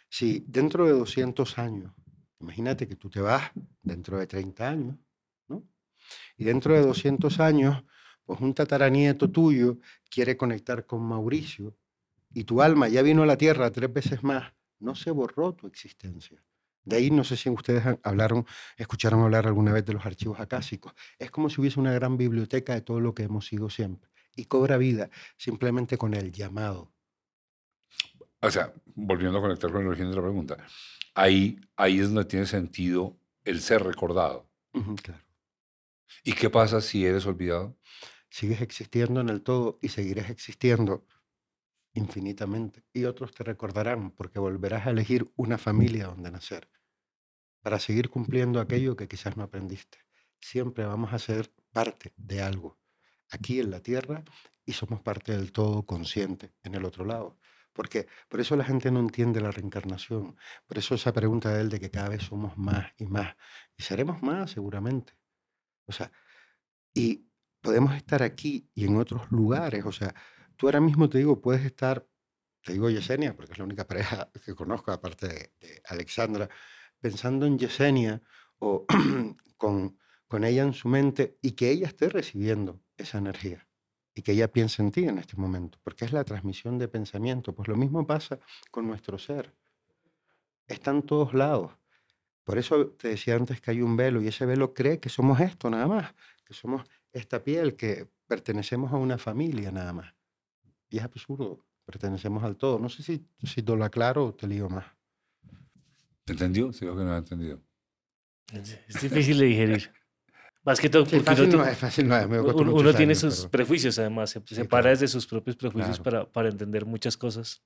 Si 0.09 0.45
dentro 0.47 0.85
de 0.85 0.91
200 0.93 1.57
años, 1.57 1.93
imagínate 2.39 2.87
que 2.87 2.95
tú 2.95 3.09
te 3.09 3.21
vas 3.21 3.51
dentro 3.81 4.17
de 4.17 4.27
30 4.27 4.69
años, 4.69 4.97
¿no? 5.47 5.63
Y 6.37 6.45
dentro 6.45 6.73
de 6.73 6.81
200 6.81 7.39
años, 7.39 7.83
pues 8.23 8.39
un 8.41 8.53
tataranieto 8.53 9.29
tuyo 9.31 9.79
quiere 10.09 10.37
conectar 10.37 10.85
con 10.85 11.01
Mauricio 11.01 11.75
y 12.33 12.43
tu 12.43 12.61
alma 12.61 12.87
ya 12.87 13.01
vino 13.01 13.23
a 13.23 13.25
la 13.25 13.37
tierra 13.37 13.71
tres 13.71 13.91
veces 13.91 14.23
más, 14.23 14.53
no 14.79 14.95
se 14.95 15.11
borró 15.11 15.53
tu 15.53 15.67
existencia. 15.67 16.43
De 16.83 16.97
ahí 16.97 17.09
no 17.09 17.23
sé 17.23 17.35
si 17.35 17.49
ustedes 17.49 17.83
hablaron, 18.03 18.45
escucharon 18.77 19.21
hablar 19.21 19.47
alguna 19.47 19.73
vez 19.73 19.85
de 19.85 19.93
los 19.93 20.05
archivos 20.05 20.39
acásicos. 20.39 20.93
Es 21.17 21.31
como 21.31 21.49
si 21.49 21.59
hubiese 21.59 21.79
una 21.79 21.91
gran 21.93 22.15
biblioteca 22.15 22.73
de 22.73 22.81
todo 22.81 22.99
lo 22.99 23.15
que 23.15 23.23
hemos 23.23 23.47
sido 23.47 23.69
siempre. 23.69 24.11
Y 24.35 24.45
cobra 24.45 24.77
vida 24.77 25.09
simplemente 25.37 25.97
con 25.97 26.13
el 26.13 26.31
llamado. 26.31 26.91
O 28.41 28.51
sea, 28.51 28.73
volviendo 28.95 29.39
a 29.39 29.41
conectar 29.41 29.71
con 29.71 29.81
el 29.81 29.87
origen 29.87 30.09
de 30.09 30.15
la 30.15 30.21
pregunta, 30.21 30.57
ahí, 31.15 31.59
ahí 31.75 31.99
es 31.99 32.07
donde 32.07 32.25
tiene 32.25 32.45
sentido 32.45 33.17
el 33.43 33.61
ser 33.61 33.83
recordado. 33.83 34.49
Ujú, 34.73 34.95
claro. 34.95 35.23
¿Y 36.23 36.33
qué 36.33 36.49
pasa 36.49 36.81
si 36.81 37.05
eres 37.05 37.25
olvidado? 37.25 37.77
Sigues 38.29 38.61
existiendo 38.61 39.21
en 39.21 39.29
el 39.29 39.41
todo 39.41 39.79
y 39.81 39.89
seguirás 39.89 40.29
existiendo 40.29 41.05
infinitamente. 41.93 42.83
Y 42.93 43.05
otros 43.05 43.33
te 43.33 43.43
recordarán 43.43 44.11
porque 44.11 44.39
volverás 44.39 44.85
a 44.85 44.91
elegir 44.91 45.31
una 45.37 45.57
familia 45.57 46.07
donde 46.07 46.31
nacer 46.31 46.69
para 47.61 47.79
seguir 47.79 48.09
cumpliendo 48.09 48.59
aquello 48.59 48.95
que 48.95 49.07
quizás 49.07 49.37
no 49.37 49.43
aprendiste. 49.43 49.97
Siempre 50.39 50.85
vamos 50.85 51.13
a 51.13 51.19
ser 51.19 51.51
parte 51.71 52.13
de 52.17 52.41
algo 52.41 52.77
aquí 53.29 53.59
en 53.59 53.71
la 53.71 53.81
tierra 53.81 54.23
y 54.65 54.73
somos 54.73 55.01
parte 55.01 55.33
del 55.33 55.51
todo 55.51 55.85
consciente 55.85 56.53
en 56.63 56.75
el 56.75 56.85
otro 56.85 57.05
lado. 57.05 57.37
Porque 57.73 58.07
por 58.29 58.39
eso 58.39 58.55
la 58.55 58.63
gente 58.63 58.89
no 58.89 58.99
entiende 58.99 59.41
la 59.41 59.51
reencarnación. 59.51 60.37
Por 60.65 60.77
eso 60.77 60.95
esa 60.95 61.11
pregunta 61.11 61.53
de 61.53 61.61
él 61.61 61.69
de 61.69 61.79
que 61.79 61.91
cada 61.91 62.09
vez 62.09 62.23
somos 62.23 62.57
más 62.57 62.91
y 62.97 63.05
más. 63.05 63.35
Y 63.75 63.83
seremos 63.83 64.21
más 64.23 64.51
seguramente. 64.51 65.17
O 65.85 65.91
sea, 65.91 66.11
y 66.93 67.27
podemos 67.61 67.93
estar 67.95 68.23
aquí 68.23 68.69
y 68.73 68.85
en 68.85 68.97
otros 68.97 69.29
lugares. 69.31 69.85
O 69.85 69.91
sea, 69.91 70.15
tú 70.55 70.67
ahora 70.67 70.79
mismo 70.79 71.09
te 71.09 71.17
digo, 71.17 71.41
puedes 71.41 71.65
estar, 71.65 72.07
te 72.63 72.73
digo 72.73 72.89
Yesenia, 72.89 73.35
porque 73.35 73.51
es 73.51 73.57
la 73.57 73.65
única 73.65 73.85
pareja 73.87 74.31
que 74.43 74.55
conozco, 74.55 74.91
aparte 74.91 75.27
de, 75.27 75.53
de 75.59 75.81
Alexandra, 75.89 76.49
pensando 76.99 77.45
en 77.45 77.59
Yesenia 77.59 78.21
o 78.59 78.85
con, 79.57 79.97
con 80.35 80.43
ella 80.43 80.63
en 80.63 80.73
su 80.73 80.89
mente 80.89 81.37
y 81.41 81.51
que 81.53 81.71
ella 81.71 81.87
esté 81.87 82.09
recibiendo 82.09 82.81
esa 82.97 83.19
energía 83.19 83.65
y 84.13 84.21
que 84.21 84.33
ella 84.33 84.51
piense 84.51 84.81
en 84.81 84.91
ti 84.91 85.05
en 85.05 85.17
este 85.17 85.37
momento, 85.37 85.79
porque 85.81 86.03
es 86.03 86.11
la 86.11 86.25
transmisión 86.25 86.77
de 86.77 86.89
pensamiento. 86.89 87.55
Pues 87.55 87.69
lo 87.69 87.77
mismo 87.77 88.05
pasa 88.05 88.37
con 88.69 88.85
nuestro 88.85 89.17
ser. 89.17 89.55
Está 90.67 90.91
en 90.91 91.03
todos 91.03 91.33
lados. 91.33 91.71
Por 92.43 92.57
eso 92.57 92.87
te 92.87 93.07
decía 93.07 93.37
antes 93.37 93.61
que 93.61 93.71
hay 93.71 93.81
un 93.81 93.95
velo 93.95 94.21
y 94.21 94.27
ese 94.27 94.45
velo 94.45 94.73
cree 94.73 94.99
que 94.99 95.07
somos 95.07 95.39
esto 95.39 95.69
nada 95.69 95.87
más, 95.87 96.13
que 96.43 96.53
somos 96.53 96.83
esta 97.13 97.41
piel, 97.41 97.77
que 97.77 98.09
pertenecemos 98.27 98.91
a 98.91 98.97
una 98.97 99.17
familia 99.17 99.71
nada 99.71 99.93
más. 99.93 100.13
Y 100.89 100.97
es 100.97 101.03
absurdo, 101.05 101.65
pertenecemos 101.85 102.43
al 102.43 102.57
todo. 102.57 102.77
No 102.77 102.89
sé 102.89 103.03
si, 103.03 103.25
si 103.41 103.63
te 103.63 103.73
lo 103.73 103.85
aclaro 103.85 104.25
o 104.25 104.33
te 104.33 104.49
lío 104.49 104.67
más. 104.67 104.85
¿Entendió? 106.25 106.73
Sí, 106.73 106.81
que 106.81 106.87
no 106.87 107.13
ha 107.13 107.19
entendido. 107.19 107.61
Es 108.51 108.77
es 108.89 109.01
difícil 109.01 109.37
de 109.37 109.45
digerir. 109.45 110.04
Más 110.65 110.79
que 110.79 110.89
todo 110.89 111.05
Sí, 111.05 111.11
porque 111.17 111.25
fácil 111.25 111.45
uno, 111.45 111.57
no 111.59 111.63
ti- 111.63 111.69
es, 111.69 111.77
fácil 111.77 112.07
no 112.07 112.17
es. 112.17 112.27
me 112.27 112.37
costó 112.39 112.55
uno- 112.57 112.71
muchos 112.71 112.81
uno 112.81 112.93
tiene 112.97 113.11
años, 113.11 113.19
sus 113.19 113.35
pero- 113.41 113.51
prejuicios, 113.51 113.99
además. 113.99 114.31
Se, 114.31 114.39
Sí, 114.45 114.55
se 114.55 114.65
para 114.65 114.81
claro. 114.83 114.89
desde 114.97 115.07
sus 115.07 115.27
propios 115.27 115.55
prejuicios 115.55 115.99
Claro. 115.99 116.23
para, 116.25 116.31
para 116.31 116.49
entender 116.49 116.85
muchas 116.85 117.15
cosas. 117.17 117.61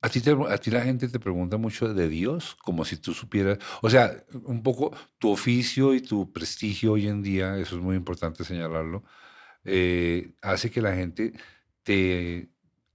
¿A 0.00 0.08
ti, 0.08 0.20
te- 0.20 0.30
a 0.48 0.58
ti 0.58 0.70
la 0.70 0.82
gente 0.82 1.08
te 1.08 1.18
pregunta 1.20 1.56
mucho 1.56 1.92
de 1.92 2.08
Dios, 2.08 2.56
como 2.62 2.84
si 2.84 2.96
tú 2.96 3.12
supieras, 3.12 3.58
o 3.82 3.90
sea, 3.90 4.24
un 4.44 4.62
poco 4.62 4.92
tu 5.18 5.30
oficio 5.30 5.94
y 5.94 6.00
tu 6.00 6.32
prestigio 6.32 6.92
hoy 6.92 7.06
en 7.08 7.22
día, 7.22 7.58
eso 7.58 7.76
es 7.76 7.82
muy 7.82 7.96
importante 7.96 8.44
señalarlo, 8.44 9.02
eh, 9.64 10.32
hace 10.42 10.70
que 10.70 10.80
la 10.80 10.94
gente 10.94 11.32
te, 11.82 12.48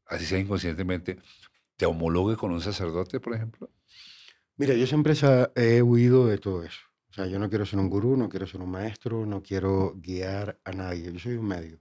así 0.07 0.25
sea 0.25 0.39
inconscientemente, 0.39 1.19
te 1.75 1.85
homologue 1.85 2.37
con 2.37 2.51
un 2.51 2.61
sacerdote, 2.61 3.19
por 3.19 3.35
ejemplo. 3.35 3.69
Mira, 4.57 4.73
yo 4.75 4.85
siempre 4.87 5.13
he 5.55 5.81
huido 5.81 6.27
de 6.27 6.37
todo 6.37 6.63
eso. 6.63 6.79
O 7.11 7.13
sea, 7.13 7.25
yo 7.27 7.39
no 7.39 7.49
quiero 7.49 7.65
ser 7.65 7.79
un 7.79 7.89
gurú, 7.89 8.15
no 8.15 8.29
quiero 8.29 8.47
ser 8.47 8.61
un 8.61 8.71
maestro, 8.71 9.25
no 9.25 9.43
quiero 9.43 9.93
guiar 9.97 10.59
a 10.63 10.71
nadie. 10.71 11.11
Yo 11.11 11.19
soy 11.19 11.33
un 11.35 11.45
medio. 11.47 11.79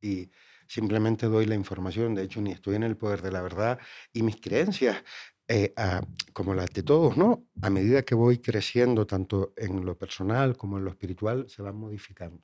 Y 0.00 0.30
simplemente 0.66 1.26
doy 1.26 1.46
la 1.46 1.54
información. 1.54 2.14
De 2.14 2.24
hecho, 2.24 2.40
ni 2.40 2.50
estoy 2.50 2.74
en 2.76 2.82
el 2.82 2.96
poder 2.96 3.22
de 3.22 3.30
la 3.30 3.42
verdad. 3.42 3.78
Y 4.12 4.22
mis 4.22 4.40
creencias, 4.40 5.04
eh, 5.48 5.72
a- 5.76 6.02
como 6.32 6.54
las 6.54 6.70
de 6.70 6.82
todos, 6.82 7.16
¿no? 7.16 7.46
A 7.62 7.70
medida 7.70 8.02
que 8.02 8.14
voy 8.16 8.38
creciendo, 8.38 9.06
tanto 9.06 9.52
en 9.56 9.84
lo 9.84 9.96
personal 9.96 10.56
como 10.56 10.78
en 10.78 10.84
lo 10.84 10.90
espiritual, 10.90 11.48
se 11.48 11.62
van 11.62 11.76
modificando. 11.76 12.42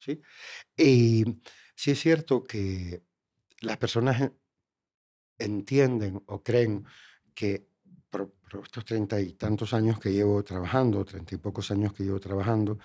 ¿Sí? 0.00 0.20
Y 0.76 1.40
sí 1.76 1.92
es 1.92 2.00
cierto 2.00 2.44
que 2.44 3.02
las 3.60 3.78
personas 3.78 4.20
en- 4.22 4.34
entienden 5.38 6.22
o 6.26 6.42
creen 6.42 6.84
que 7.34 7.68
por, 8.16 8.30
por 8.50 8.64
estos 8.64 8.84
treinta 8.84 9.20
y 9.20 9.32
tantos 9.34 9.72
años 9.74 9.98
que 10.00 10.12
llevo 10.12 10.42
trabajando, 10.42 11.04
treinta 11.04 11.34
y 11.34 11.38
pocos 11.38 11.70
años 11.70 11.92
que 11.92 12.04
llevo 12.04 12.20
trabajando, 12.20 12.78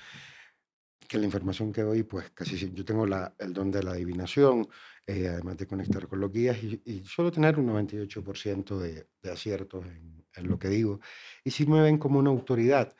que 1.07 1.17
la 1.17 1.25
información 1.25 1.71
que 1.73 1.81
doy, 1.81 2.03
pues 2.03 2.31
casi 2.31 2.57
si- 2.57 2.71
yo 2.73 2.85
tengo 2.85 3.05
la- 3.05 3.33
el 3.39 3.53
don 3.53 3.69
de 3.71 3.83
la 3.83 3.91
adivinación, 3.91 4.67
eh, 5.07 5.27
además 5.27 5.57
de 5.57 5.67
conectar 5.67 6.07
con 6.07 6.19
los 6.21 6.31
guías, 6.31 6.57
y, 6.63 6.81
y 6.85 7.03
suelo 7.05 7.31
tener 7.31 7.59
un 7.59 7.65
98% 7.67 8.79
de, 8.79 9.07
de 9.21 9.31
aciertos 9.31 9.85
en, 9.85 10.25
en 10.35 10.47
lo 10.47 10.57
que 10.59 10.69
digo. 10.69 10.99
Y 11.43 11.51
sí 11.51 11.65
me 11.65 11.81
ven 11.81 11.97
como 11.97 12.19
una 12.19 12.29
autoridad, 12.29 12.95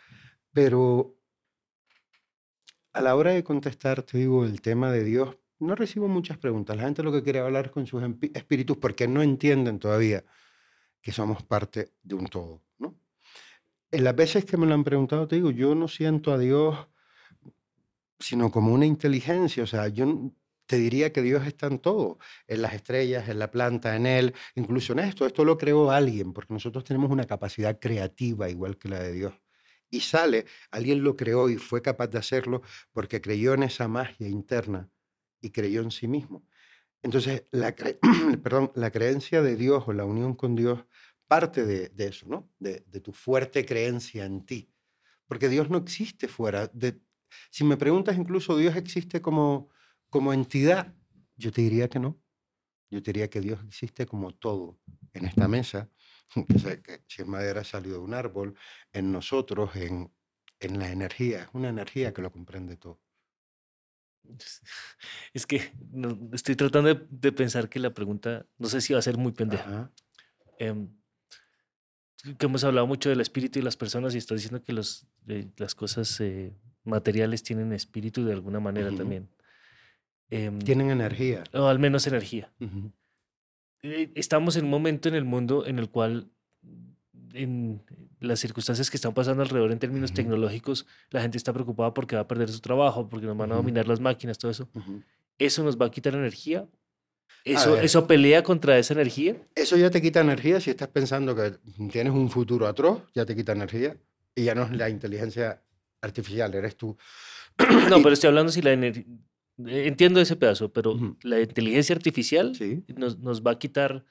pero 0.54 1.18
a 2.94 3.02
la 3.02 3.16
hora 3.16 3.32
de 3.32 3.44
contestar, 3.44 4.04
te 4.04 4.18
digo, 4.18 4.46
el 4.46 4.62
tema 4.62 4.92
de 4.92 5.04
Dios, 5.04 5.38
no 5.60 5.76
recibo 5.76 6.08
muchas 6.08 6.38
preguntas. 6.38 6.76
La 6.78 6.84
gente 6.84 7.04
lo 7.04 7.12
que 7.12 7.24
quiere 7.24 7.40
hablar 7.40 7.72
con 7.72 7.86
sus 7.86 8.04
espíritus 8.34 8.78
porque 8.78 9.08
no 9.08 9.22
entienden 9.22 9.80
todavía 9.80 10.26
que 11.02 11.12
somos 11.12 11.44
parte 11.44 11.94
de 12.04 12.16
un 12.16 12.28
todo, 12.28 12.62
¿no? 12.80 12.96
En 13.92 14.04
las 14.04 14.16
veces 14.16 14.46
que 14.46 14.58
me 14.58 14.66
lo 14.66 14.74
han 14.74 14.84
preguntado, 14.84 15.28
te 15.28 15.36
digo, 15.36 15.52
yo 15.52 15.76
no 15.76 15.88
siento 15.88 16.32
a 16.32 16.38
Dios 16.38 16.78
sino 18.22 18.52
como 18.52 18.74
una 18.74 18.86
inteligencia, 18.86 19.64
o 19.64 19.68
sea, 19.68 19.88
yo 19.88 20.32
te 20.66 20.78
diría 20.78 21.12
que 21.12 21.22
Dios 21.22 21.46
está 21.46 21.68
en 21.68 21.80
todo, 21.80 22.18
en 22.48 22.62
las 22.62 22.74
estrellas, 22.74 23.28
en 23.28 23.40
la 23.40 23.52
planta, 23.52 23.96
en 23.96 24.06
Él, 24.06 24.34
incluso 24.56 24.94
en 24.94 25.00
esto, 25.00 25.26
esto 25.26 25.44
lo 25.44 25.58
creó 25.58 25.92
alguien, 25.92 26.32
porque 26.34 26.54
nosotros 26.54 26.84
tenemos 26.84 27.12
una 27.12 27.26
capacidad 27.26 27.80
creativa 27.80 28.50
igual 28.50 28.78
que 28.78 28.90
la 28.90 29.00
de 29.00 29.12
Dios. 29.12 29.34
Y 29.90 30.02
sale, 30.02 30.46
alguien 30.70 31.04
lo 31.04 31.18
creó 31.18 31.50
y 31.50 31.58
fue 31.58 31.82
capaz 31.82 32.08
de 32.08 32.20
hacerlo 32.20 32.62
porque 32.94 33.20
creyó 33.20 33.54
en 33.54 33.64
esa 33.64 33.90
magia 33.90 34.30
interna 34.30 34.90
y 35.42 35.50
creyó 35.50 35.82
en 35.82 35.92
sí 35.92 36.08
mismo. 36.08 36.46
Entonces, 37.04 37.46
la, 37.52 38.92
creencia 38.92 39.42
de 39.42 39.56
Dios 39.56 39.84
o 39.88 39.94
la 39.94 40.06
unión 40.06 40.36
con 40.36 40.56
Dios 40.56 40.86
parte 41.28 41.66
de, 41.66 41.92
eso, 42.06 42.28
¿no? 42.28 42.50
De, 42.60 42.82
tu 43.02 43.14
fuerte 43.14 43.66
creencia 43.66 44.26
en 44.26 44.46
ti. 44.46 44.70
Porque 45.28 45.50
Dios 45.50 45.70
no 45.70 45.78
existe 45.78 46.28
fuera. 46.28 46.68
De, 46.68 47.00
si 47.50 47.64
me 47.64 47.78
preguntas 47.78 48.18
incluso, 48.18 48.58
¿Dios 48.58 48.76
existe 48.76 49.22
como, 49.22 49.70
entidad? 50.34 50.94
Yo 51.38 51.52
te 51.52 51.62
diría 51.62 51.90
que 51.90 52.00
no. 52.00 52.22
Yo 52.90 53.02
te 53.02 53.14
diría 53.14 53.30
que 53.30 53.40
Dios 53.40 53.64
existe 53.66 54.06
como 54.06 54.36
todo 54.36 54.78
en 55.14 55.26
esta 55.26 55.48
mesa, 55.48 55.90
que, 56.48 56.60
sé 56.60 56.82
que 56.82 57.04
si 57.08 57.22
es 57.22 57.28
madera 57.28 57.64
salió 57.64 57.94
de 57.94 58.00
un 58.00 58.14
árbol, 58.14 58.56
en 58.92 59.12
nosotros, 59.12 59.76
en, 59.78 60.12
en 60.60 60.78
la 60.78 60.92
energía. 60.92 61.44
Es 61.44 61.50
una 61.54 61.70
energía 61.70 62.14
que 62.14 62.22
lo 62.22 62.32
comprende 62.32 62.76
todo. 62.76 63.00
Es 65.34 65.46
que 65.46 65.72
no- 65.92 66.18
estoy 66.34 66.56
tratando 66.56 66.94
de, 66.94 67.02
de 67.10 67.32
pensar 67.32 67.70
que 67.70 67.80
la 67.80 67.94
pregunta, 67.94 68.46
no 68.58 68.68
sé 68.68 68.82
si 68.82 68.94
va 68.94 69.00
a 69.00 69.02
ser 69.04 69.18
muy 69.18 69.32
pendeja. 69.32 69.92
Em, 70.60 70.90
que 72.38 72.46
hemos 72.46 72.64
hablado 72.64 72.86
mucho 72.86 73.10
del 73.10 73.20
espíritu 73.22 73.58
y 73.60 73.62
las 73.64 73.78
personas 73.78 74.14
y 74.14 74.20
estás 74.20 74.38
diciendo 74.38 74.64
que 74.64 74.74
los, 74.74 75.08
eh, 75.28 75.48
las 75.58 75.74
cosas 75.74 76.20
eh, 76.22 76.54
materiales 76.84 77.42
tienen 77.44 77.74
espíritu 77.74 78.24
de 78.26 78.34
alguna 78.34 78.60
manera 78.60 78.92
también. 78.96 79.28
Em, 80.30 80.60
Tienen 80.60 80.92
energía. 80.92 81.44
o 81.54 81.66
al 81.66 81.80
menos 81.80 82.06
energía. 82.08 82.54
Ujú. 82.60 82.92
Eh, 83.82 84.12
estamos 84.16 84.56
en 84.56 84.66
un 84.66 84.70
momento 84.72 85.10
en 85.10 85.16
el 85.16 85.26
mundo 85.26 85.66
en 85.66 85.80
el 85.80 85.90
cual, 85.90 86.30
en 87.34 87.82
las 88.20 88.40
circunstancias 88.40 88.90
que 88.90 88.98
están 88.98 89.14
pasando 89.14 89.42
alrededor 89.44 89.72
en 89.72 89.80
términos 89.80 90.12
Ujú. 90.12 90.16
tecnológicos, 90.18 90.86
la 91.10 91.22
gente 91.22 91.38
está 91.38 91.54
preocupada 91.54 91.94
porque 91.94 92.16
va 92.16 92.22
a 92.24 92.28
perder 92.28 92.50
su 92.50 92.60
trabajo, 92.60 93.08
porque 93.10 93.26
nos 93.26 93.38
van 93.38 93.52
a 93.52 93.56
dominar 93.56 93.88
las 93.88 94.00
máquinas, 94.00 94.38
todo 94.38 94.52
eso. 94.52 94.70
¿Eso 95.38 95.64
nos 95.64 95.78
va 95.80 95.88
a 95.88 95.92
quitar 95.92 96.14
energía? 96.16 96.68
¿Eso. 97.44 97.76
¿Eso 97.78 98.06
pelea 98.06 98.44
contra 98.44 98.78
esa 98.78 98.94
energía? 98.94 99.36
Eso 99.56 99.76
ya 99.78 99.90
te 99.90 100.02
quita 100.02 100.20
energía 100.22 100.60
si 100.60 100.70
estás 100.70 100.90
pensando 100.90 101.36
que 101.36 101.54
tienes 101.92 102.14
un 102.14 102.30
futuro 102.30 102.68
atroz, 102.68 103.02
ya 103.16 103.26
te 103.26 103.36
quita 103.36 103.54
energía 103.54 103.98
y 104.36 104.44
ya 104.44 104.54
no 104.56 104.64
es 104.64 104.72
la 104.72 104.90
inteligencia 104.90 105.62
artificial, 106.02 106.54
eres 106.54 106.76
tú. 106.76 106.96
No, 107.90 107.98
Y- 107.98 108.04
pero 108.04 108.14
estoy 108.14 108.28
hablando 108.30 108.52
si 108.52 108.62
la 108.62 108.74
energía... 108.74 109.06
Entiendo 109.64 110.20
ese 110.22 110.36
pedazo, 110.36 110.72
pero 110.74 110.94
Ujú. 110.94 111.18
la 111.24 111.40
inteligencia 111.40 111.96
artificial 111.96 112.56
Sí. 112.56 112.84
nos, 112.96 113.20
nos 113.20 113.42
va 113.46 113.52
a 113.52 113.60
quitar 113.60 114.06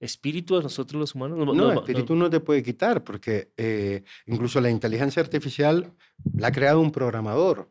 espíritu 0.00 0.56
a 0.56 0.62
nosotros 0.62 1.00
los 1.00 1.14
humanos. 1.14 1.38
No, 1.56 1.68
va- 1.68 1.74
espíritu 1.74 2.14
no 2.14 2.28
te 2.30 2.40
puede 2.40 2.62
quitar 2.62 3.02
porque 3.04 3.52
eh, 3.56 4.04
incluso 4.26 4.60
la 4.60 4.70
inteligencia 4.70 5.22
artificial 5.22 5.92
la 6.36 6.48
ha 6.48 6.52
creado 6.52 6.80
un 6.80 6.92
programador. 6.92 7.70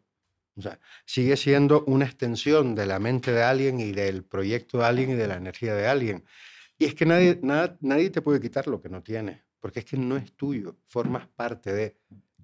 O 0.57 0.61
sea, 0.61 0.80
sigue 1.05 1.36
siendo 1.36 1.84
una 1.86 2.05
extensión 2.05 2.76
de 2.76 2.86
la 2.86 2.97
mente 2.99 3.32
de 3.32 3.43
alguien 3.43 3.80
y 3.80 3.91
del 3.91 4.23
proyecto 4.23 4.78
de 4.80 4.86
alguien 4.86 5.11
y 5.11 5.15
de 5.15 5.28
la 5.28 5.36
energía 5.36 5.76
de 5.76 5.88
alguien. 5.88 6.23
Y 6.78 6.86
es 6.86 6.95
que 6.95 7.05
nadie, 7.05 7.39
nada, 7.41 7.78
nadie 7.82 8.09
te 8.09 8.21
puede 8.21 8.39
quitar 8.39 8.67
lo 8.67 8.82
que 8.82 8.89
no 8.89 9.03
tienes, 9.03 9.41
porque 9.59 9.80
es 9.80 9.86
que 9.86 9.97
no 9.97 10.15
es 10.17 10.32
tuyo, 10.34 10.78
formas 10.88 11.28
parte 11.28 11.73
de. 11.73 11.97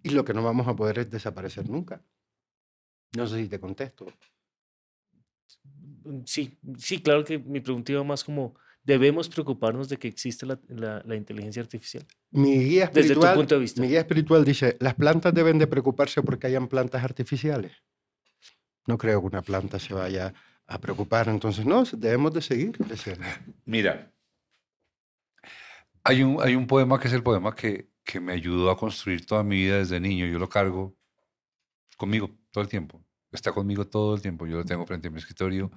Y 0.03 0.09
lo 0.09 0.25
que 0.25 0.33
no 0.33 0.43
vamos 0.43 0.67
a 0.67 0.75
poder 0.75 0.99
es 0.99 1.09
desaparecer 1.09 1.69
nunca. 1.69 2.01
No 3.15 3.27
sé 3.27 3.37
si 3.43 3.47
te 3.47 3.59
contesto. 3.59 4.07
Mm, 6.03 6.21
Sí, 6.25 6.57
sí, 6.77 7.01
claro 7.01 7.23
que 7.23 7.37
mi 7.39 7.59
pregunta 7.61 7.91
iba 7.91 8.03
más 8.03 8.23
como, 8.23 8.55
¿debemos 8.83 9.29
preocuparnos 9.29 9.89
de 9.89 9.97
que 9.97 10.07
existe 10.07 10.45
la, 10.45 10.59
la- 10.67 11.01
la 11.05 11.15
inteligencia 11.15 11.61
artificial? 11.61 12.05
Mi 12.31 12.57
guía 12.63 12.85
Desde 12.87 12.93
tu 12.93 13.01
espiritual, 13.01 13.35
punto 13.35 13.55
de 13.55 13.61
vista. 13.61 13.81
mi 13.81 13.87
guía 13.87 13.99
espiritual 13.99 14.43
dice, 14.45 14.77
las 14.79 14.95
plantas 14.95 15.33
deben 15.33 15.57
de 15.59 15.67
preocuparse 15.67 16.21
porque 16.21 16.47
hayan 16.47 16.67
plantas 16.67 17.03
artificiales. 17.03 17.71
No 18.87 18.97
creo 18.97 19.21
que 19.21 19.27
una 19.27 19.41
planta 19.41 19.79
se 19.79 19.93
vaya 19.93 20.33
a 20.67 20.79
preocupar, 20.79 21.29
entonces 21.29 21.65
no, 21.65 21.83
debemos 21.83 22.33
de 22.33 22.41
seguir 22.41 22.71
creciendo. 22.77 23.25
Mira, 23.65 24.11
hay 26.03 26.23
un, 26.23 26.41
hay 26.41 26.55
un 26.55 26.65
poema 26.67 26.99
que 26.99 27.07
es 27.07 27.13
el 27.13 27.23
poema 27.23 27.53
que, 27.55 27.89
que 28.03 28.19
me 28.19 28.33
ayudó 28.33 28.71
a 28.71 28.77
construir 28.77 29.25
toda 29.25 29.43
mi 29.43 29.57
vida 29.57 29.77
desde 29.77 29.99
niño. 29.99 30.25
Yo 30.25 30.39
lo 30.39 30.49
cargo 30.49 30.95
conmigo 31.97 32.31
todo 32.51 32.63
el 32.63 32.69
tiempo. 32.69 33.03
Está 33.31 33.51
conmigo 33.51 33.85
todo 33.87 34.15
el 34.15 34.21
tiempo. 34.21 34.47
Yo 34.47 34.57
lo 34.57 34.65
tengo 34.65 34.85
frente 34.85 35.07
a 35.09 35.11
mi 35.11 35.19
escritorio. 35.19 35.71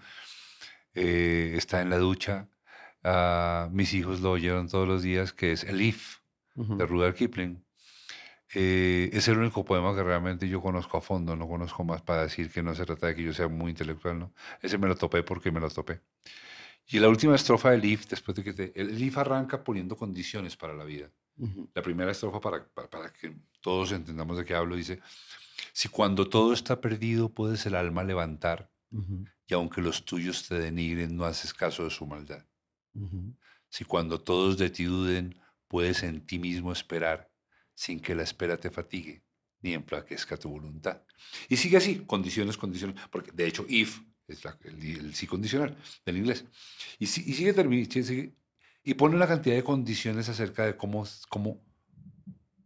eh, 0.94 1.54
está 1.56 1.82
en 1.82 1.90
la 1.90 1.98
ducha. 1.98 2.48
Ah, 3.04 3.68
mis 3.72 3.94
hijos 3.94 4.20
lo 4.20 4.32
oyeron 4.32 4.68
todos 4.68 4.88
los 4.88 5.02
días, 5.02 5.32
que 5.32 5.52
es 5.52 5.64
El 5.64 5.80
If, 5.82 6.18
de 6.56 6.86
Rudyard 6.86 7.14
Kipling. 7.14 7.64
Eh, 8.54 9.10
es 9.12 9.26
el 9.28 9.38
único 9.38 9.64
poema 9.64 9.94
que 9.96 10.02
realmente 10.02 10.48
yo 10.48 10.60
conozco 10.62 10.96
a 10.98 11.00
fondo, 11.00 11.34
no 11.34 11.48
conozco 11.48 11.82
más 11.84 12.02
para 12.02 12.22
decir 12.22 12.50
que 12.50 12.62
no 12.62 12.74
se 12.74 12.84
trata 12.84 13.08
de 13.08 13.16
que 13.16 13.22
yo 13.24 13.32
sea 13.32 13.48
muy 13.48 13.70
intelectual, 13.70 14.18
¿no? 14.18 14.32
Ese 14.62 14.78
me 14.78 14.86
lo 14.86 14.94
topé 14.94 15.22
porque 15.24 15.50
me 15.50 15.60
lo 15.60 15.68
topé. 15.70 16.00
Y 16.86 16.98
la 17.00 17.08
última 17.08 17.34
estrofa 17.34 17.70
del 17.70 17.84
If, 17.84 18.06
después 18.08 18.36
de 18.36 18.44
que 18.44 18.52
te- 18.52 18.80
el 18.80 19.02
If 19.02 19.16
arranca 19.18 19.64
poniendo 19.64 19.96
condiciones 19.96 20.56
para 20.56 20.74
la 20.74 20.84
vida. 20.84 21.10
La 21.74 21.82
primera 21.82 22.12
estrofa, 22.12 22.40
para, 22.40 22.64
para, 22.68 22.88
para 22.88 23.12
que 23.12 23.34
todos 23.60 23.90
entendamos 23.90 24.36
de 24.38 24.44
qué 24.44 24.54
hablo, 24.54 24.76
dice, 24.76 25.00
si 25.72 25.88
cuando 25.88 26.28
todo 26.28 26.52
está 26.52 26.80
perdido 26.80 27.30
puedes 27.30 27.66
el 27.66 27.74
alma 27.74 28.04
levantar, 28.04 28.70
y 29.48 29.54
aunque 29.54 29.80
los 29.82 30.04
tuyos 30.04 30.46
te 30.48 30.56
denigren, 30.58 31.16
no 31.16 31.24
haces 31.24 31.52
caso 31.54 31.84
de 31.84 31.90
su 31.90 32.06
maldad. 32.06 32.44
Si 33.68 33.84
cuando 33.84 34.20
todos 34.20 34.56
de 34.58 34.70
ti 34.70 34.84
duden, 34.84 35.40
puedes 35.68 36.02
en 36.02 36.24
ti 36.26 36.38
mismo 36.38 36.72
esperar, 36.72 37.30
sin 37.74 37.98
que 38.00 38.14
la 38.14 38.22
espera 38.22 38.56
te 38.56 38.70
fatigue, 38.70 39.24
ni 39.62 39.74
enflaquezca 39.74 40.36
tu 40.36 40.48
voluntad. 40.50 41.02
Y 41.48 41.56
sigue 41.56 41.76
así, 41.78 42.04
condiciones, 42.06 42.56
condiciones, 42.56 43.00
porque 43.10 43.32
de 43.32 43.46
hecho, 43.46 43.64
if 43.68 44.00
es 44.28 44.44
la- 44.44 44.56
el, 44.64 44.80
el 44.82 45.14
sí 45.14 45.26
condicional 45.26 45.76
del 46.06 46.16
inglés. 46.18 46.44
Y, 46.98 47.06
si- 47.06 47.28
y 47.28 47.34
sigue, 47.34 47.54
termi- 47.54 47.90
sigue- 47.90 48.34
y 48.84 48.94
pone 48.94 49.16
una 49.16 49.26
cantidad 49.26 49.56
de 49.56 49.64
condiciones 49.64 50.28
acerca 50.28 50.64
de 50.66 50.76
cómo, 50.76 51.02
es- 51.04 51.26
cómo, 51.28 51.60